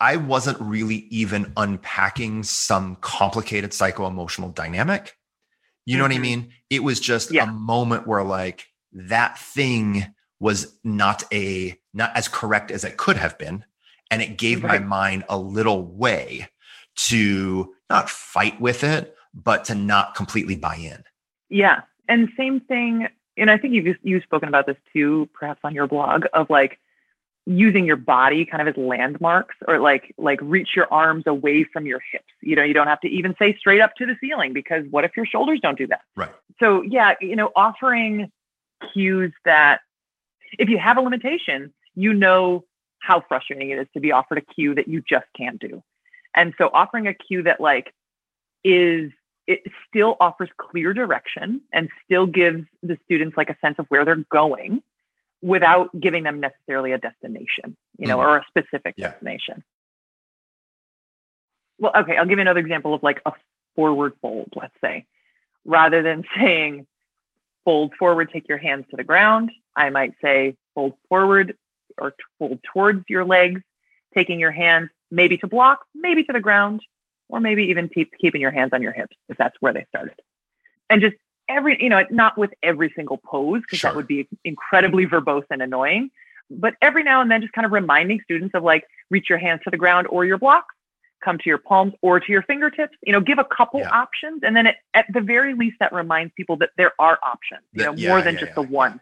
I 0.00 0.16
wasn't 0.16 0.60
really 0.60 1.06
even 1.10 1.52
unpacking 1.56 2.42
some 2.42 2.96
complicated 2.96 3.72
psycho 3.72 4.06
emotional 4.06 4.50
dynamic. 4.50 5.16
You 5.86 5.96
know 5.96 6.04
mm-hmm. 6.04 6.10
what 6.10 6.12
I 6.12 6.14
mm-hmm. 6.14 6.40
mean? 6.42 6.52
It 6.70 6.82
was 6.82 7.00
just 7.00 7.32
yeah. 7.32 7.44
a 7.44 7.52
moment 7.52 8.06
where 8.06 8.22
like 8.22 8.66
that 8.92 9.38
thing 9.38 10.06
was 10.40 10.78
not 10.82 11.24
a 11.32 11.78
not 11.94 12.10
as 12.16 12.28
correct 12.28 12.70
as 12.70 12.84
it 12.84 12.96
could 12.96 13.16
have 13.16 13.38
been. 13.38 13.64
And 14.10 14.20
it 14.20 14.36
gave 14.36 14.62
right. 14.62 14.80
my 14.80 14.86
mind 14.86 15.24
a 15.28 15.38
little 15.38 15.84
way 15.84 16.48
to 16.94 17.74
not 17.88 18.10
fight 18.10 18.60
with 18.60 18.84
it 18.84 19.16
but 19.34 19.64
to 19.64 19.74
not 19.74 20.14
completely 20.14 20.56
buy 20.56 20.76
in. 20.76 21.02
Yeah. 21.48 21.82
And 22.08 22.28
same 22.36 22.60
thing 22.60 23.08
and 23.38 23.50
i 23.50 23.56
think 23.56 23.72
you've 23.72 23.96
you've 24.02 24.22
spoken 24.22 24.46
about 24.46 24.66
this 24.66 24.76
too 24.92 25.28
perhaps 25.32 25.60
on 25.64 25.74
your 25.74 25.86
blog 25.86 26.24
of 26.34 26.50
like 26.50 26.78
using 27.46 27.84
your 27.84 27.96
body 27.96 28.44
kind 28.44 28.66
of 28.66 28.68
as 28.68 28.76
landmarks 28.76 29.56
or 29.66 29.80
like 29.80 30.14
like 30.16 30.38
reach 30.42 30.70
your 30.76 30.92
arms 30.92 31.24
away 31.26 31.64
from 31.64 31.86
your 31.86 32.00
hips. 32.12 32.24
You 32.40 32.54
know 32.54 32.62
you 32.62 32.74
don't 32.74 32.86
have 32.86 33.00
to 33.00 33.08
even 33.08 33.34
say 33.38 33.56
straight 33.58 33.80
up 33.80 33.96
to 33.96 34.06
the 34.06 34.16
ceiling 34.20 34.52
because 34.52 34.84
what 34.90 35.04
if 35.04 35.16
your 35.16 35.26
shoulders 35.26 35.58
don't 35.60 35.76
do 35.76 35.86
that? 35.88 36.02
Right. 36.14 36.30
So 36.60 36.82
yeah 36.82 37.14
you 37.20 37.34
know 37.34 37.50
offering 37.56 38.30
cues 38.92 39.32
that 39.44 39.80
if 40.58 40.68
you 40.68 40.78
have 40.78 40.96
a 40.96 41.00
limitation 41.00 41.72
you 41.94 42.12
know 42.12 42.64
how 42.98 43.20
frustrating 43.26 43.70
it 43.70 43.78
is 43.78 43.86
to 43.94 44.00
be 44.00 44.12
offered 44.12 44.38
a 44.38 44.54
cue 44.54 44.74
that 44.74 44.88
you 44.88 45.02
just 45.08 45.26
can't 45.36 45.60
do 45.60 45.82
and 46.34 46.54
so 46.58 46.70
offering 46.72 47.06
a 47.06 47.14
cue 47.14 47.42
that 47.42 47.60
like 47.60 47.92
is 48.64 49.10
it 49.46 49.60
still 49.88 50.16
offers 50.20 50.48
clear 50.56 50.94
direction 50.94 51.60
and 51.72 51.88
still 52.04 52.26
gives 52.26 52.64
the 52.82 52.96
students 53.04 53.36
like 53.36 53.50
a 53.50 53.56
sense 53.60 53.76
of 53.78 53.86
where 53.88 54.04
they're 54.04 54.24
going 54.30 54.82
without 55.42 55.88
giving 55.98 56.22
them 56.22 56.40
necessarily 56.40 56.92
a 56.92 56.98
destination, 56.98 57.76
you 57.98 58.06
know, 58.06 58.18
mm-hmm. 58.18 58.28
or 58.28 58.36
a 58.38 58.44
specific 58.46 58.94
yeah. 58.96 59.08
destination. 59.10 59.64
Well, 61.78 61.92
okay, 61.96 62.16
I'll 62.16 62.26
give 62.26 62.38
you 62.38 62.42
another 62.42 62.60
example 62.60 62.94
of 62.94 63.02
like 63.02 63.20
a 63.26 63.32
forward 63.74 64.12
fold, 64.22 64.52
let's 64.54 64.74
say. 64.80 65.06
Rather 65.64 66.02
than 66.02 66.24
saying 66.38 66.86
fold 67.64 67.92
forward, 67.98 68.30
take 68.32 68.48
your 68.48 68.58
hands 68.58 68.86
to 68.90 68.96
the 68.96 69.04
ground, 69.04 69.50
I 69.76 69.90
might 69.90 70.14
say 70.22 70.56
fold 70.74 70.94
forward 71.08 71.56
or 71.98 72.14
fold 72.38 72.60
towards 72.72 73.04
your 73.08 73.24
legs, 73.24 73.60
taking 74.14 74.40
your 74.40 74.50
hands 74.50 74.90
maybe 75.10 75.36
to 75.38 75.46
block, 75.46 75.80
maybe 75.94 76.24
to 76.24 76.32
the 76.32 76.40
ground, 76.40 76.80
or 77.28 77.40
maybe 77.40 77.64
even 77.64 77.88
keep, 77.88 78.12
keeping 78.20 78.40
your 78.40 78.50
hands 78.50 78.70
on 78.72 78.82
your 78.82 78.92
hips 78.92 79.16
if 79.28 79.36
that's 79.36 79.56
where 79.60 79.72
they 79.72 79.84
started. 79.88 80.14
And 80.90 81.00
just 81.00 81.16
every, 81.48 81.82
you 81.82 81.88
know, 81.88 82.02
not 82.10 82.36
with 82.36 82.50
every 82.62 82.92
single 82.96 83.18
pose, 83.18 83.62
because 83.62 83.78
sure. 83.78 83.90
that 83.90 83.96
would 83.96 84.06
be 84.06 84.28
incredibly 84.44 85.06
verbose 85.06 85.44
and 85.50 85.62
annoying. 85.62 86.10
But 86.50 86.74
every 86.82 87.02
now 87.02 87.20
and 87.20 87.30
then, 87.30 87.40
just 87.40 87.52
kind 87.52 87.64
of 87.64 87.72
reminding 87.72 88.20
students 88.24 88.54
of 88.54 88.62
like, 88.62 88.84
reach 89.10 89.28
your 89.28 89.38
hands 89.38 89.60
to 89.64 89.70
the 89.70 89.76
ground 89.76 90.06
or 90.08 90.24
your 90.24 90.38
blocks, 90.38 90.74
come 91.22 91.38
to 91.38 91.44
your 91.46 91.58
palms 91.58 91.94
or 92.02 92.20
to 92.20 92.32
your 92.32 92.42
fingertips. 92.42 92.96
You 93.02 93.12
know, 93.12 93.20
give 93.20 93.38
a 93.38 93.44
couple 93.44 93.80
yeah. 93.80 93.90
options, 93.90 94.42
and 94.42 94.54
then 94.56 94.66
it, 94.66 94.76
at 94.94 95.06
the 95.12 95.20
very 95.20 95.54
least, 95.54 95.76
that 95.80 95.92
reminds 95.92 96.32
people 96.36 96.56
that 96.58 96.70
there 96.76 96.92
are 96.98 97.18
options. 97.24 97.62
You 97.72 97.84
know, 97.84 97.94
yeah, 97.94 98.08
more 98.08 98.22
than 98.22 98.34
yeah, 98.34 98.40
just 98.40 98.54
the 98.54 98.62
one. 98.62 99.00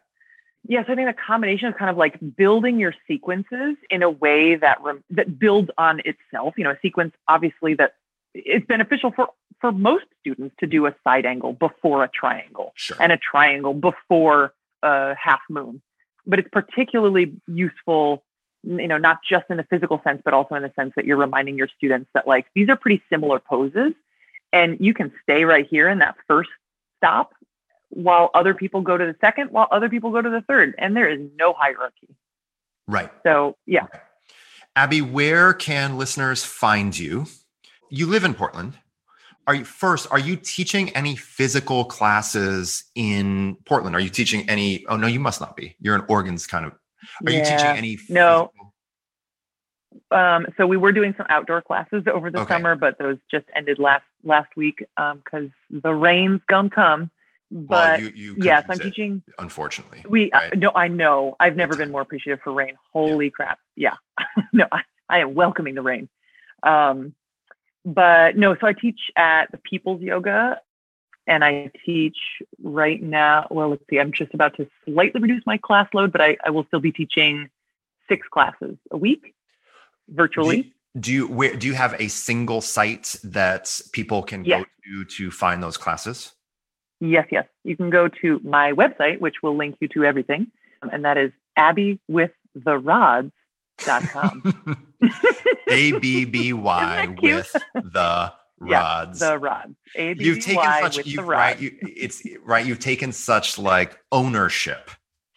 Yes, 0.68 0.84
I 0.88 0.94
think 0.94 1.09
the 1.09 1.22
combination 1.26 1.68
of 1.68 1.76
kind 1.76 1.90
of 1.90 1.97
like 1.97 2.18
building 2.36 2.78
your 2.78 2.94
sequences 3.09 3.76
in 3.88 4.02
a 4.02 4.10
way 4.10 4.56
that 4.56 4.78
that 5.10 5.38
builds 5.38 5.70
on 5.78 6.01
itself. 6.05 6.55
You 6.56 6.64
know, 6.64 6.70
a 6.70 6.78
sequence 6.82 7.14
obviously 7.28 7.74
that 7.74 7.94
it's 8.34 8.66
beneficial 8.66 9.10
for 9.10 9.30
for 9.60 9.72
most 9.72 10.05
students 10.20 10.55
to 10.60 10.66
do 10.66 10.86
a 10.86 10.94
side 11.05 11.26
angle 11.26 11.52
before 11.52 12.05
a 12.05 12.09
triangle 12.09 12.72
Sure. 12.74 12.97
and 13.01 13.12
a 13.12 13.18
triangle 13.18 13.74
before 13.74 14.55
a 14.82 15.14
half 15.14 15.40
moon. 15.48 15.82
But 16.26 16.38
it's 16.38 16.48
particularly 16.51 17.34
useful, 17.47 18.22
you 18.62 18.89
know, 18.89 18.99
not 18.99 19.20
just 19.28 19.47
in 19.51 19.57
the 19.57 19.65
physical 19.65 20.01
sense, 20.05 20.20
but 20.24 20.35
also 20.35 20.55
in 20.55 20.62
the 20.62 20.73
sense 20.77 20.93
that 20.97 21.05
you're 21.05 21.16
reminding 21.16 21.57
your 21.57 21.69
students 21.77 22.11
that 22.15 22.27
like 22.27 22.47
these 22.55 22.69
are 22.69 22.77
pretty 22.77 23.03
similar 23.11 23.39
poses, 23.39 23.93
and 24.53 24.77
you 24.81 24.95
can 24.95 25.12
stay 25.23 25.45
right 25.45 25.66
here 25.69 25.89
in 25.89 25.99
that 25.99 26.16
first 26.27 26.51
stop 26.99 27.32
while 27.89 28.31
other 28.35 28.55
people 28.55 28.82
go 28.82 28.97
to 28.97 29.05
the 29.05 29.16
second, 29.20 29.51
while 29.51 29.66
other 29.70 29.89
people 29.89 30.11
go 30.11 30.23
to 30.23 30.31
the 30.31 30.43
third, 30.43 30.74
and 30.78 30.97
there 30.97 31.09
is 31.09 31.20
no 31.37 31.53
hierarchy. 31.53 32.09
right. 32.87 33.11
So 33.24 33.57
yeah, 33.66 33.87
Abby, 34.77 35.01
where 35.01 35.53
can 35.55 35.99
listeners 35.99 36.45
find 36.45 36.97
you? 36.97 37.27
You 37.91 38.07
live 38.07 38.24
in 38.24 38.35
Portland. 38.35 38.78
Are 39.47 39.55
you 39.55 39.65
first, 39.65 40.07
are 40.12 40.19
you 40.19 40.37
teaching 40.37 40.91
any 40.91 41.16
physical 41.16 41.85
classes 41.85 42.85
in 42.95 43.57
Portland? 43.65 43.97
Are 43.97 44.01
you 44.01 44.11
teaching 44.11 44.49
any? 44.49 44.87
Oh 44.87 44.97
no, 44.97 45.09
you 45.09 45.19
must 45.19 45.41
not 45.41 45.57
be. 45.57 45.74
You're 45.81 45.97
in 45.97 46.05
Oregon's 46.09 46.47
kind 46.47 46.66
of. 46.66 46.73
Are 47.27 47.32
you 47.32 47.39
teaching 47.40 47.59
Yeah. 47.59 47.74
any 47.77 47.98
No. 48.09 48.51
physical- 48.52 48.74
Um, 50.12 50.47
so 50.56 50.66
we 50.66 50.77
were 50.77 50.93
doing 50.93 51.14
some 51.16 51.27
outdoor 51.28 51.62
classes 51.62 52.05
over 52.06 52.31
the 52.31 52.40
Okay. 52.40 52.55
summer, 52.55 52.77
but 52.77 52.97
those 52.98 53.18
just 53.31 53.47
ended 53.55 53.78
last 53.78 54.05
last 54.22 54.55
week 54.56 54.85
because 54.97 55.48
the 55.70 55.93
rain's 55.94 56.40
gonna 56.48 56.70
come. 56.70 57.10
Well, 57.51 57.97
But 57.97 58.01
you, 58.01 58.09
you 58.14 58.35
yes, 58.39 58.64
I'm 58.68 58.81
it, 58.81 58.85
teaching. 58.85 59.22
unfortunately. 59.40 60.05
We 60.09 60.31
right? 60.32 60.52
uh, 60.52 60.56
no, 60.56 60.70
I 60.74 60.86
know. 60.89 61.35
I've 61.40 61.56
never 61.56 61.77
been 61.77 61.90
more 61.90 62.02
appreciative 62.02 62.40
for 62.43 62.52
rain. 62.52 62.77
Holy 62.93 63.31
crap! 63.31 63.59
Yeah, 63.74 63.97
no, 64.52 64.66
I, 64.70 64.82
I 65.09 65.18
am 65.20 65.35
welcoming 65.35 65.74
the 65.74 65.82
rain. 65.82 66.09
Um, 66.62 67.14
but 67.85 68.36
no, 68.36 68.55
so 68.60 68.66
I 68.68 68.72
teach 68.74 69.01
at 69.16 69.51
the 69.51 69.59
People's 69.59 70.01
Yoga, 70.02 70.60
and 71.31 71.43
I 71.44 71.70
teach 71.86 72.19
right 72.62 73.01
now. 73.02 73.47
Well, 73.51 73.70
let's 73.70 73.85
see. 73.89 73.98
I'm 74.01 74.12
just 74.12 74.35
about 74.35 74.55
to 74.57 74.66
slightly 74.85 75.20
reduce 75.20 75.43
my 75.47 75.57
class 75.57 75.89
load, 75.94 76.11
but 76.12 76.20
I, 76.20 76.36
I 76.44 76.51
will 76.51 76.65
still 76.65 76.81
be 76.81 76.90
teaching 76.93 77.48
six 78.09 78.27
classes 78.28 78.77
a 78.90 78.97
week 78.98 79.32
virtually. 80.09 80.74
Do 80.98 81.12
you 81.12 81.28
where 81.28 81.55
do 81.57 81.69
you 81.69 81.74
have 81.74 81.94
a 82.01 82.09
single 82.09 82.61
site 82.61 83.15
that 83.23 83.81
people 83.93 84.23
can 84.24 84.44
Yes. 84.44 84.65
go 84.65 84.66
to 85.05 85.05
to 85.05 85.31
find 85.31 85.62
those 85.62 85.77
classes? 85.77 86.32
Yes, 87.01 87.28
yes. 87.31 87.47
You 87.65 87.77
can 87.77 87.90
go 87.90 88.09
to 88.09 88.40
my 88.43 88.73
website, 88.73 89.20
which 89.20 89.36
will 89.43 89.57
link 89.57 89.77
you 89.81 89.86
to 89.94 90.05
everything. 90.05 90.48
And 90.93 91.05
that 91.05 91.16
is 91.16 91.31
abbywiththerods.com. 91.59 93.32
A 95.70 95.93
B 95.98 96.24
B 96.24 96.52
Y 96.52 97.02
Isn't 97.02 97.15
that 97.15 97.20
cute? 97.20 97.36
with 97.36 97.52
the 97.93 98.32
Yeah, 98.66 98.81
rods. 98.81 99.19
the 99.20 99.39
rods. 99.39 99.74
A 99.97 100.15
B 100.15 100.24
you've 100.24 100.41
taken 100.41 100.70
such 100.82 101.07
you've 101.07 101.27
right 101.27 101.59
you 101.59 101.73
it's 101.82 102.23
right 102.45 102.65
you've 102.66 102.78
taken 102.78 103.11
such 103.12 103.59
like 103.59 103.99
ownership 104.12 104.91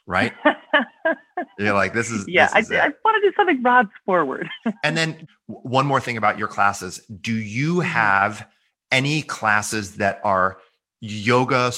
right 0.06 0.34
you're 1.58 1.74
like 1.74 1.94
this 1.94 2.12
is 2.12 2.26
yeah, 2.28 2.48
this 2.48 2.56
I, 2.56 2.60
is 2.60 2.72
it. 2.72 2.80
I 2.82 2.88
want 3.06 3.24
to 3.24 3.30
do 3.30 3.34
something 3.38 3.64
rods 3.64 3.90
forward. 4.06 4.50
and 4.84 4.98
then 4.98 5.28
one 5.48 5.86
more 5.86 6.02
thing 6.02 6.18
about 6.18 6.38
your 6.38 6.48
classes 6.50 7.00
do 7.22 7.34
you 7.34 7.76
Mm-hmm. 7.76 7.88
have 7.88 8.48
any 8.92 9.22
classes 9.22 9.96
that 9.98 10.20
are 10.24 10.58
yoga 11.02 11.72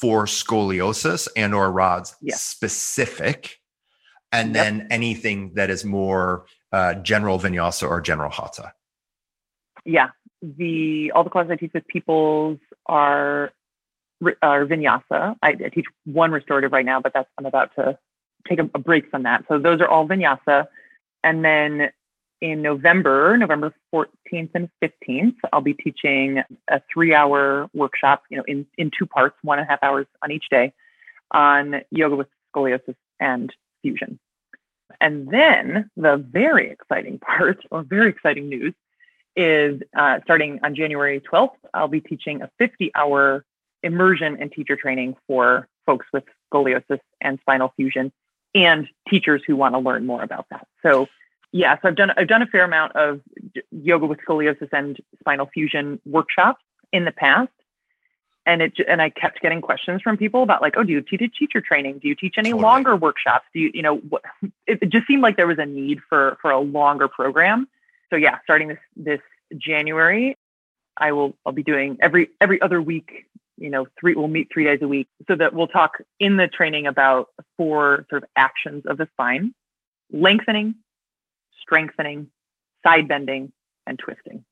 for 0.00 0.26
scoliosis 0.26 1.26
and 1.36 1.54
or 1.54 1.70
rods 1.72 2.14
Yes. 2.22 2.42
specific 2.42 3.58
and 4.32 4.54
Yep. 4.54 4.64
then 4.64 4.86
anything 4.90 5.52
that 5.54 5.68
is 5.70 5.84
more 5.84 6.46
uh, 6.72 6.94
general 6.94 7.38
vinyasa 7.40 7.88
or 7.88 8.00
general 8.00 8.30
hatha 8.30 8.72
yeah, 9.84 10.08
the 10.56 11.12
all 11.14 11.24
the 11.24 11.30
classes 11.30 11.50
I 11.50 11.56
teach 11.56 11.72
with 11.74 11.86
peoples 11.86 12.58
are 12.86 13.52
are 14.42 14.64
vinyasa. 14.66 15.36
I, 15.42 15.48
I 15.48 15.68
teach 15.74 15.86
one 16.04 16.30
restorative 16.30 16.72
right 16.72 16.84
now, 16.84 17.00
but 17.00 17.12
that's 17.12 17.28
I'm 17.38 17.46
about 17.46 17.74
to 17.76 17.98
take 18.48 18.58
a, 18.58 18.70
a 18.74 18.78
break 18.78 19.10
from 19.10 19.24
that. 19.24 19.44
So 19.48 19.58
those 19.58 19.80
are 19.80 19.88
all 19.88 20.06
vinyasa, 20.06 20.66
and 21.24 21.44
then 21.44 21.90
in 22.40 22.62
November, 22.62 23.36
November 23.36 23.74
14th 23.94 24.50
and 24.54 24.68
15th, 24.82 25.36
I'll 25.52 25.62
be 25.62 25.72
teaching 25.74 26.42
a 26.68 26.82
three-hour 26.92 27.70
workshop. 27.74 28.22
You 28.30 28.38
know, 28.38 28.44
in 28.46 28.66
in 28.78 28.90
two 28.96 29.06
parts, 29.06 29.36
one 29.42 29.58
and 29.58 29.66
a 29.66 29.70
half 29.70 29.82
hours 29.82 30.06
on 30.22 30.30
each 30.30 30.48
day, 30.50 30.72
on 31.32 31.82
yoga 31.90 32.16
with 32.16 32.28
scoliosis 32.54 32.96
and 33.20 33.52
fusion. 33.82 34.18
And 35.00 35.28
then 35.28 35.90
the 35.96 36.16
very 36.16 36.70
exciting 36.70 37.18
part, 37.26 37.64
or 37.70 37.82
very 37.82 38.10
exciting 38.10 38.48
news, 38.48 38.74
is 39.36 39.80
uh, 39.96 40.18
starting 40.24 40.60
on 40.62 40.74
January 40.74 41.20
12th, 41.20 41.50
I'll 41.74 41.88
be 41.88 42.00
teaching 42.00 42.42
a 42.42 42.50
50 42.58 42.90
hour 42.94 43.44
immersion 43.82 44.38
and 44.40 44.50
teacher 44.50 44.76
training 44.76 45.16
for 45.26 45.68
folks 45.84 46.06
with 46.12 46.24
scoliosis 46.52 47.00
and 47.20 47.38
spinal 47.40 47.72
fusion 47.76 48.12
and 48.54 48.88
teachers 49.08 49.42
who 49.46 49.54
want 49.54 49.74
to 49.74 49.78
learn 49.78 50.06
more 50.06 50.22
about 50.22 50.46
that. 50.50 50.66
So, 50.82 51.06
yeah, 51.52 51.76
so 51.80 51.88
I've 51.88 51.96
done 51.96 52.10
I've 52.16 52.28
done 52.28 52.42
a 52.42 52.46
fair 52.46 52.64
amount 52.64 52.96
of 52.96 53.20
yoga 53.70 54.06
with 54.06 54.18
scoliosis 54.26 54.68
and 54.72 54.98
spinal 55.20 55.46
fusion 55.52 56.00
workshops 56.04 56.62
in 56.92 57.04
the 57.04 57.12
past. 57.12 57.50
And 58.46 58.62
it 58.62 58.74
and 58.88 59.02
I 59.02 59.10
kept 59.10 59.40
getting 59.40 59.60
questions 59.60 60.02
from 60.02 60.16
people 60.16 60.42
about 60.42 60.62
like, 60.62 60.74
oh, 60.76 60.84
do 60.84 60.92
you 60.92 61.02
teach 61.02 61.36
teacher 61.38 61.60
training? 61.60 61.98
Do 62.00 62.08
you 62.08 62.14
teach 62.14 62.36
any 62.38 62.50
Totally. 62.50 62.62
longer 62.62 62.96
workshops? 62.96 63.44
Do 63.52 63.60
you, 63.60 63.70
you 63.74 63.82
know, 63.82 63.96
what, 63.96 64.22
it, 64.66 64.78
it 64.82 64.88
just 64.88 65.06
seemed 65.06 65.22
like 65.22 65.36
there 65.36 65.46
was 65.46 65.58
a 65.58 65.66
need 65.66 66.00
for 66.08 66.38
for 66.40 66.50
a 66.50 66.60
longer 66.60 67.08
program 67.08 67.68
so 68.16 68.20
yeah, 68.20 68.38
starting 68.44 68.68
this 68.68 68.78
this 68.96 69.20
January, 69.58 70.36
I 70.96 71.12
will 71.12 71.36
I'll 71.44 71.52
be 71.52 71.62
doing 71.62 71.98
every 72.00 72.30
every 72.40 72.60
other 72.62 72.80
week. 72.80 73.26
You 73.58 73.70
know, 73.70 73.86
three 74.00 74.14
we'll 74.14 74.28
meet 74.28 74.48
three 74.52 74.64
days 74.64 74.80
a 74.82 74.88
week, 74.88 75.08
so 75.28 75.36
that 75.36 75.52
we'll 75.52 75.68
talk 75.68 75.98
in 76.18 76.36
the 76.36 76.48
training 76.48 76.86
about 76.86 77.28
four 77.56 78.06
sort 78.08 78.22
of 78.22 78.28
actions 78.34 78.84
of 78.86 78.96
the 78.96 79.06
spine: 79.12 79.54
lengthening, 80.10 80.76
strengthening, 81.60 82.28
side 82.82 83.06
bending, 83.06 83.52
and 83.86 83.98
twisting. 83.98 84.44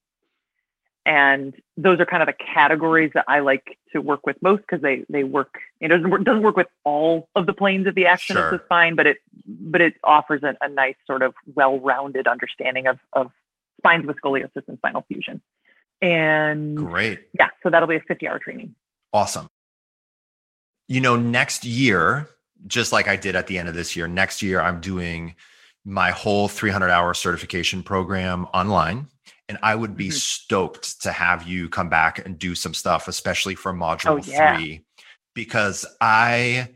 And 1.07 1.55
those 1.77 2.01
are 2.01 2.07
kind 2.07 2.23
of 2.23 2.29
the 2.29 2.45
categories 2.55 3.11
that 3.15 3.27
I 3.29 3.41
like 3.41 3.79
to 3.93 4.01
work 4.01 4.27
with 4.27 4.37
most 4.43 4.63
because 4.63 4.83
they 4.83 5.05
they 5.09 5.25
work. 5.25 5.55
It 5.81 5.89
doesn't 5.89 6.11
work 6.11 6.25
doesn't 6.25 6.43
work 6.43 6.57
with 6.57 6.69
all 6.83 7.29
of 7.35 7.47
the 7.47 7.53
planes 7.53 7.87
of 7.87 7.95
the 7.95 8.07
action 8.07 8.37
of 8.37 8.51
the 8.51 8.61
spine, 8.65 8.95
but 8.95 9.07
it 9.07 9.19
but 9.47 9.81
it 9.81 9.95
offers 10.03 10.43
a, 10.43 10.55
a 10.63 10.69
nice 10.69 10.97
sort 11.07 11.23
of 11.23 11.35
well-rounded 11.55 12.27
understanding 12.27 12.87
of 12.87 12.99
of 13.13 13.31
spines 13.85 14.07
with 14.07 14.17
scoliosis 14.25 14.63
and 14.67 14.79
spinal 14.79 15.05
fusion. 15.09 15.43
And 16.01 16.77
great 16.77 17.21
yeah, 17.39 17.49
so 17.63 17.71
that'll 17.71 17.89
be 17.89 17.97
a 17.97 18.01
50-hour 18.01 18.39
training. 18.41 18.75
Awesome. 19.13 19.49
You 20.89 21.01
know, 21.01 21.17
next 21.17 21.65
year, 21.65 22.29
just 22.67 22.93
like 22.93 23.09
I 23.09 23.17
did 23.17 23.37
at 23.37 23.47
the 23.47 23.59
end 23.59 23.69
of 23.69 23.75
this 23.75 23.95
year, 23.97 24.09
next 24.09 24.43
year 24.43 24.61
I'm 24.61 24.81
doing 24.81 25.35
my 25.85 26.11
whole 26.11 26.49
300 26.49 26.91
hour 26.91 27.15
certification 27.15 27.83
program 27.83 28.47
online. 28.55 29.09
And 29.49 29.59
I 29.63 29.75
would 29.75 29.95
be 29.97 30.09
Mhm. 30.09 30.13
stoked 30.15 31.03
to 31.03 31.13
have 31.13 31.47
you 31.47 31.69
come 31.69 31.91
back 31.91 32.19
and 32.25 32.39
do 32.39 32.55
some 32.55 32.73
stuff, 32.73 33.09
especially 33.09 33.55
for 33.55 33.73
module 33.75 34.13
Oh, 34.13 34.17
yeah. 34.17 34.57
three, 34.57 34.85
because 35.35 35.85
I 36.01 36.69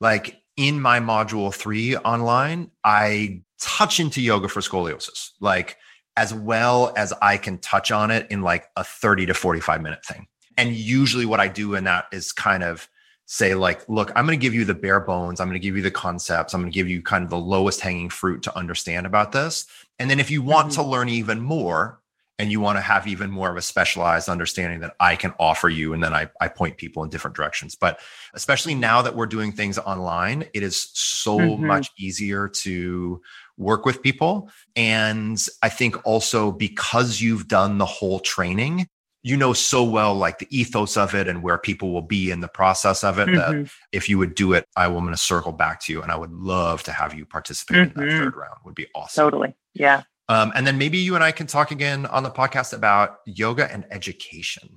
like 0.00 0.42
in 0.56 0.80
my 0.80 0.98
module 0.98 1.54
three 1.54 1.96
online, 1.96 2.72
I 2.82 3.42
touch 3.60 4.00
into 4.00 4.20
yoga 4.20 4.48
for 4.48 4.60
scoliosis, 4.60 5.30
like 5.40 5.76
as 6.16 6.32
well 6.32 6.92
as 6.96 7.12
I 7.20 7.36
can 7.36 7.58
touch 7.58 7.90
on 7.90 8.10
it 8.10 8.26
in 8.30 8.42
like 8.42 8.68
a 8.76 8.84
30 8.84 9.26
to 9.26 9.34
45 9.34 9.82
minute 9.82 10.04
thing. 10.04 10.26
And 10.56 10.74
usually 10.74 11.26
what 11.26 11.40
I 11.40 11.48
do 11.48 11.74
in 11.74 11.84
that 11.84 12.06
is 12.12 12.32
kind 12.32 12.62
of 12.62 12.88
say 13.26 13.54
like, 13.54 13.86
look, 13.88 14.10
I'm 14.16 14.24
going 14.24 14.38
to 14.38 14.42
give 14.42 14.54
you 14.54 14.64
the 14.64 14.74
bare 14.74 15.00
bones. 15.00 15.40
I'm 15.40 15.48
going 15.48 15.60
to 15.60 15.66
give 15.66 15.76
you 15.76 15.82
the 15.82 15.90
concepts. 15.90 16.54
I'm 16.54 16.60
going 16.62 16.70
to 16.72 16.74
give 16.74 16.88
you 16.88 17.02
kind 17.02 17.24
of 17.24 17.30
the 17.30 17.36
lowest 17.38 17.80
hanging 17.80 18.08
fruit 18.08 18.42
to 18.44 18.56
understand 18.56 19.04
about 19.06 19.32
this. 19.32 19.66
And 19.98 20.08
then 20.08 20.20
if 20.20 20.30
you 20.30 20.42
want 20.42 20.70
Mhm. 20.70 20.74
to 20.76 20.82
learn 20.84 21.08
even 21.08 21.40
more 21.40 22.00
and 22.38 22.52
you 22.52 22.60
want 22.60 22.76
to 22.76 22.82
have 22.82 23.06
even 23.06 23.30
more 23.30 23.50
of 23.50 23.56
a 23.56 23.62
specialized 23.62 24.28
understanding 24.28 24.80
that 24.80 24.94
I 25.00 25.16
can 25.16 25.32
offer 25.40 25.68
you, 25.68 25.92
and 25.92 26.04
then 26.04 26.12
I, 26.14 26.28
I 26.40 26.48
point 26.48 26.76
people 26.76 27.02
in 27.02 27.08
different 27.10 27.34
directions. 27.36 27.74
But 27.74 27.98
especially 28.34 28.74
now 28.74 29.02
that 29.02 29.16
we're 29.16 29.26
doing 29.26 29.52
things 29.52 29.78
online, 29.78 30.44
it 30.54 30.62
is 30.62 30.90
so 30.92 31.38
Mhm. 31.38 31.58
much 31.60 31.90
easier 31.98 32.46
to 32.48 33.22
work 33.58 33.84
with 33.86 34.02
people. 34.02 34.50
And 34.74 35.38
I 35.62 35.68
think 35.68 35.96
also 36.06 36.52
because 36.52 37.20
you've 37.20 37.48
done 37.48 37.78
the 37.78 37.86
whole 37.86 38.20
training, 38.20 38.86
you 39.22 39.36
know 39.36 39.52
so 39.52 39.82
well 39.82 40.14
like 40.14 40.38
the 40.38 40.46
ethos 40.56 40.96
of 40.96 41.14
it 41.14 41.26
and 41.26 41.42
where 41.42 41.58
people 41.58 41.92
will 41.92 42.02
be 42.02 42.30
in 42.30 42.40
the 42.40 42.48
process 42.48 43.02
of 43.02 43.18
it 43.18 43.26
that 43.26 43.50
Mhm. 43.54 43.70
if 43.90 44.08
you 44.08 44.18
would 44.18 44.34
do 44.36 44.52
it, 44.52 44.64
I 44.76 44.86
will 44.88 45.00
going 45.00 45.12
to 45.12 45.16
circle 45.18 45.50
back 45.52 45.80
to 45.84 45.92
you 45.92 46.00
and 46.02 46.12
I 46.12 46.16
would 46.16 46.30
love 46.32 46.82
to 46.84 46.92
have 46.92 47.12
you 47.14 47.24
participate 47.26 47.76
in 47.78 47.88
that 47.88 47.96
Mhm. 47.96 48.18
third 48.18 48.36
round. 48.36 48.54
Would 48.64 48.74
be 48.76 48.86
awesome. 48.94 49.24
Totally. 49.24 49.56
Yeah. 49.74 50.02
Um, 50.28 50.52
and 50.54 50.66
then 50.66 50.78
maybe 50.78 50.98
you 50.98 51.14
and 51.16 51.24
I 51.24 51.32
can 51.32 51.46
talk 51.48 51.70
again 51.70 52.06
on 52.06 52.22
the 52.22 52.30
podcast 52.30 52.72
about 52.72 53.18
yoga 53.26 53.70
and 53.72 53.84
education. 53.90 54.76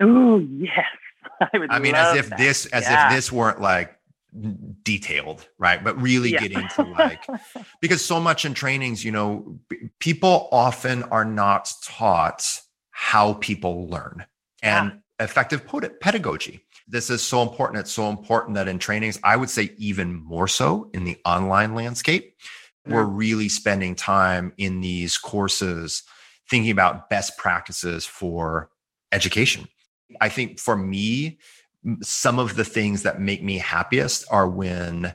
oh 0.00 0.38
yes. 0.38 0.86
I 1.52 1.58
would 1.58 1.70
I 1.70 1.78
mean, 1.78 1.94
as 1.94 2.16
if 2.16 2.30
that. 2.30 2.38
this, 2.38 2.66
as 2.66 2.84
Yeah. 2.84 3.08
if 3.08 3.14
this 3.14 3.30
weren't 3.30 3.60
like 3.60 3.94
detailed, 4.82 5.48
right? 5.58 5.82
But 5.82 6.00
really 6.00 6.32
Yeah. 6.32 6.40
getting 6.40 6.68
to 6.76 6.82
like 6.82 7.24
because 7.80 8.04
so 8.04 8.20
much 8.20 8.44
in 8.44 8.54
trainings, 8.54 9.04
you 9.04 9.12
know, 9.12 9.58
people 9.98 10.48
often 10.52 11.02
are 11.04 11.24
not 11.24 11.72
taught 11.82 12.60
how 12.90 13.34
people 13.34 13.88
learn 13.88 14.26
and 14.62 14.92
yeah. 15.18 15.24
effective 15.24 15.66
pedagogy. 16.00 16.60
This 16.86 17.08
is 17.08 17.22
so 17.22 17.42
important. 17.42 17.78
It's 17.80 17.92
so 17.92 18.08
important 18.08 18.56
that 18.56 18.68
in 18.68 18.78
trainings, 18.78 19.18
I 19.22 19.36
would 19.36 19.50
say 19.50 19.74
even 19.78 20.14
more 20.14 20.48
so 20.48 20.90
in 20.92 21.04
the 21.04 21.16
online 21.24 21.74
landscape, 21.74 22.34
yeah. 22.86 22.94
we're 22.94 23.04
mm. 23.04 23.16
really 23.16 23.48
spending 23.48 23.94
time 23.94 24.52
in 24.58 24.80
these 24.80 25.16
courses 25.16 26.02
thinking 26.48 26.72
about 26.72 27.08
best 27.08 27.38
practices 27.38 28.04
for 28.04 28.70
education. 29.12 29.68
I 30.20 30.28
think 30.28 30.58
for 30.58 30.76
me, 30.76 31.38
some 32.02 32.38
of 32.38 32.56
the 32.56 32.64
things 32.64 33.02
that 33.02 33.20
make 33.20 33.42
me 33.42 33.58
happiest 33.58 34.26
are 34.30 34.48
when 34.48 35.14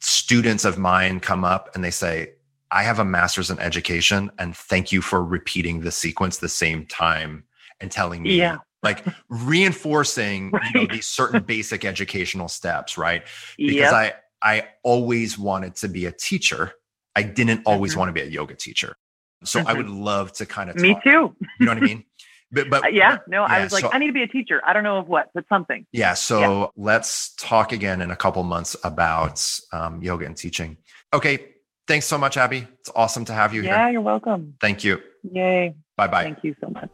students 0.00 0.64
of 0.64 0.78
mine 0.78 1.20
come 1.20 1.44
up 1.44 1.70
and 1.74 1.84
they 1.84 1.90
say, 1.90 2.32
I 2.70 2.82
have 2.82 2.98
a 2.98 3.04
master's 3.04 3.50
in 3.50 3.58
education 3.58 4.30
and 4.38 4.56
thank 4.56 4.92
you 4.92 5.00
for 5.00 5.22
repeating 5.22 5.80
the 5.80 5.92
sequence 5.92 6.38
the 6.38 6.48
same 6.48 6.86
time 6.86 7.44
and 7.80 7.90
telling 7.90 8.22
me 8.22 8.36
yeah. 8.36 8.58
like 8.82 9.04
reinforcing 9.28 10.50
right. 10.50 10.62
you 10.74 10.80
know 10.80 10.86
these 10.92 11.06
certain 11.06 11.42
basic 11.42 11.84
educational 11.84 12.48
steps, 12.48 12.98
right? 12.98 13.22
Because 13.56 13.76
yep. 13.76 13.92
I 13.92 14.14
I 14.42 14.68
always 14.82 15.38
wanted 15.38 15.76
to 15.76 15.88
be 15.88 16.06
a 16.06 16.12
teacher. 16.12 16.72
I 17.14 17.22
didn't 17.22 17.62
always 17.66 17.92
mm-hmm. 17.92 18.00
want 18.00 18.08
to 18.10 18.12
be 18.12 18.20
a 18.20 18.30
yoga 18.30 18.54
teacher. 18.54 18.96
So 19.44 19.60
mm-hmm. 19.60 19.68
I 19.68 19.74
would 19.74 19.88
love 19.88 20.32
to 20.34 20.46
kind 20.46 20.70
of 20.70 20.76
Me 20.76 20.94
talk, 20.94 21.04
too. 21.04 21.10
you 21.10 21.66
know 21.66 21.74
what 21.74 21.78
I 21.78 21.80
mean? 21.80 22.04
But, 22.52 22.70
but 22.70 22.84
uh, 22.84 22.88
yeah, 22.88 23.18
no, 23.26 23.42
yeah, 23.42 23.52
I 23.52 23.62
was 23.64 23.72
like, 23.72 23.82
so, 23.82 23.90
I 23.92 23.98
need 23.98 24.06
to 24.06 24.12
be 24.12 24.22
a 24.22 24.28
teacher. 24.28 24.62
I 24.64 24.72
don't 24.72 24.84
know 24.84 24.98
of 24.98 25.08
what, 25.08 25.30
but 25.34 25.44
something. 25.48 25.84
Yeah. 25.92 26.14
So 26.14 26.40
yeah. 26.40 26.66
let's 26.76 27.34
talk 27.34 27.72
again 27.72 28.00
in 28.00 28.10
a 28.10 28.16
couple 28.16 28.42
months 28.44 28.76
about 28.84 29.44
um, 29.72 30.02
yoga 30.02 30.26
and 30.26 30.36
teaching. 30.36 30.76
Okay. 31.12 31.54
Thanks 31.88 32.06
so 32.06 32.18
much, 32.18 32.36
Abby. 32.36 32.66
It's 32.80 32.90
awesome 32.96 33.24
to 33.26 33.32
have 33.32 33.54
you 33.54 33.62
yeah, 33.62 33.68
here. 33.68 33.78
Yeah, 33.78 33.90
you're 33.90 34.00
welcome. 34.00 34.54
Thank 34.60 34.84
you. 34.84 35.00
Yay. 35.30 35.74
Bye 35.96 36.08
bye. 36.08 36.24
Thank 36.24 36.42
you 36.42 36.54
so 36.60 36.68
much. 36.70 36.90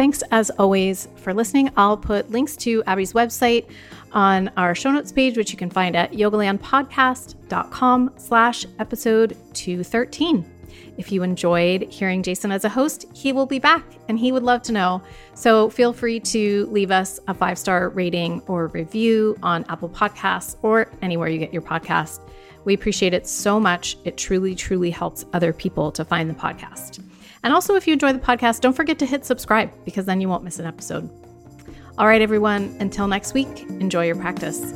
Thanks 0.00 0.22
as 0.30 0.48
always 0.58 1.08
for 1.16 1.34
listening. 1.34 1.70
I'll 1.76 1.98
put 1.98 2.30
links 2.30 2.56
to 2.58 2.82
Abby's 2.86 3.12
website 3.12 3.66
on 4.12 4.50
our 4.56 4.74
show 4.74 4.90
notes 4.90 5.12
page, 5.12 5.36
which 5.36 5.52
you 5.52 5.58
can 5.58 5.70
find 5.70 5.96
at 5.96 6.12
yogalandpodcast.com 6.12 8.12
slash 8.16 8.66
episode 8.78 9.36
213. 9.54 10.60
If 10.96 11.10
you 11.10 11.22
enjoyed 11.22 11.90
hearing 11.90 12.22
Jason 12.22 12.52
as 12.52 12.64
a 12.64 12.68
host, 12.68 13.06
he 13.14 13.32
will 13.32 13.46
be 13.46 13.58
back 13.58 13.84
and 14.08 14.18
he 14.18 14.32
would 14.32 14.42
love 14.42 14.62
to 14.62 14.72
know. 14.72 15.02
So 15.34 15.70
feel 15.70 15.92
free 15.92 16.20
to 16.20 16.66
leave 16.66 16.90
us 16.90 17.18
a 17.26 17.34
five 17.34 17.58
star 17.58 17.88
rating 17.88 18.42
or 18.46 18.68
review 18.68 19.36
on 19.42 19.64
Apple 19.68 19.88
Podcasts 19.88 20.56
or 20.62 20.90
anywhere 21.02 21.28
you 21.28 21.38
get 21.38 21.52
your 21.52 21.62
podcast. 21.62 22.20
We 22.64 22.74
appreciate 22.74 23.14
it 23.14 23.26
so 23.26 23.58
much. 23.58 23.96
It 24.04 24.16
truly, 24.16 24.54
truly 24.54 24.90
helps 24.90 25.24
other 25.32 25.52
people 25.52 25.90
to 25.92 26.04
find 26.04 26.28
the 26.28 26.34
podcast. 26.34 27.02
And 27.42 27.54
also, 27.54 27.74
if 27.74 27.86
you 27.86 27.94
enjoy 27.94 28.12
the 28.12 28.18
podcast, 28.18 28.60
don't 28.60 28.76
forget 28.76 28.98
to 28.98 29.06
hit 29.06 29.24
subscribe 29.24 29.72
because 29.84 30.04
then 30.04 30.20
you 30.20 30.28
won't 30.28 30.44
miss 30.44 30.58
an 30.58 30.66
episode. 30.66 31.08
All 32.00 32.06
right, 32.06 32.22
everyone, 32.22 32.74
until 32.80 33.08
next 33.08 33.34
week, 33.34 33.60
enjoy 33.78 34.06
your 34.06 34.16
practice. 34.16 34.72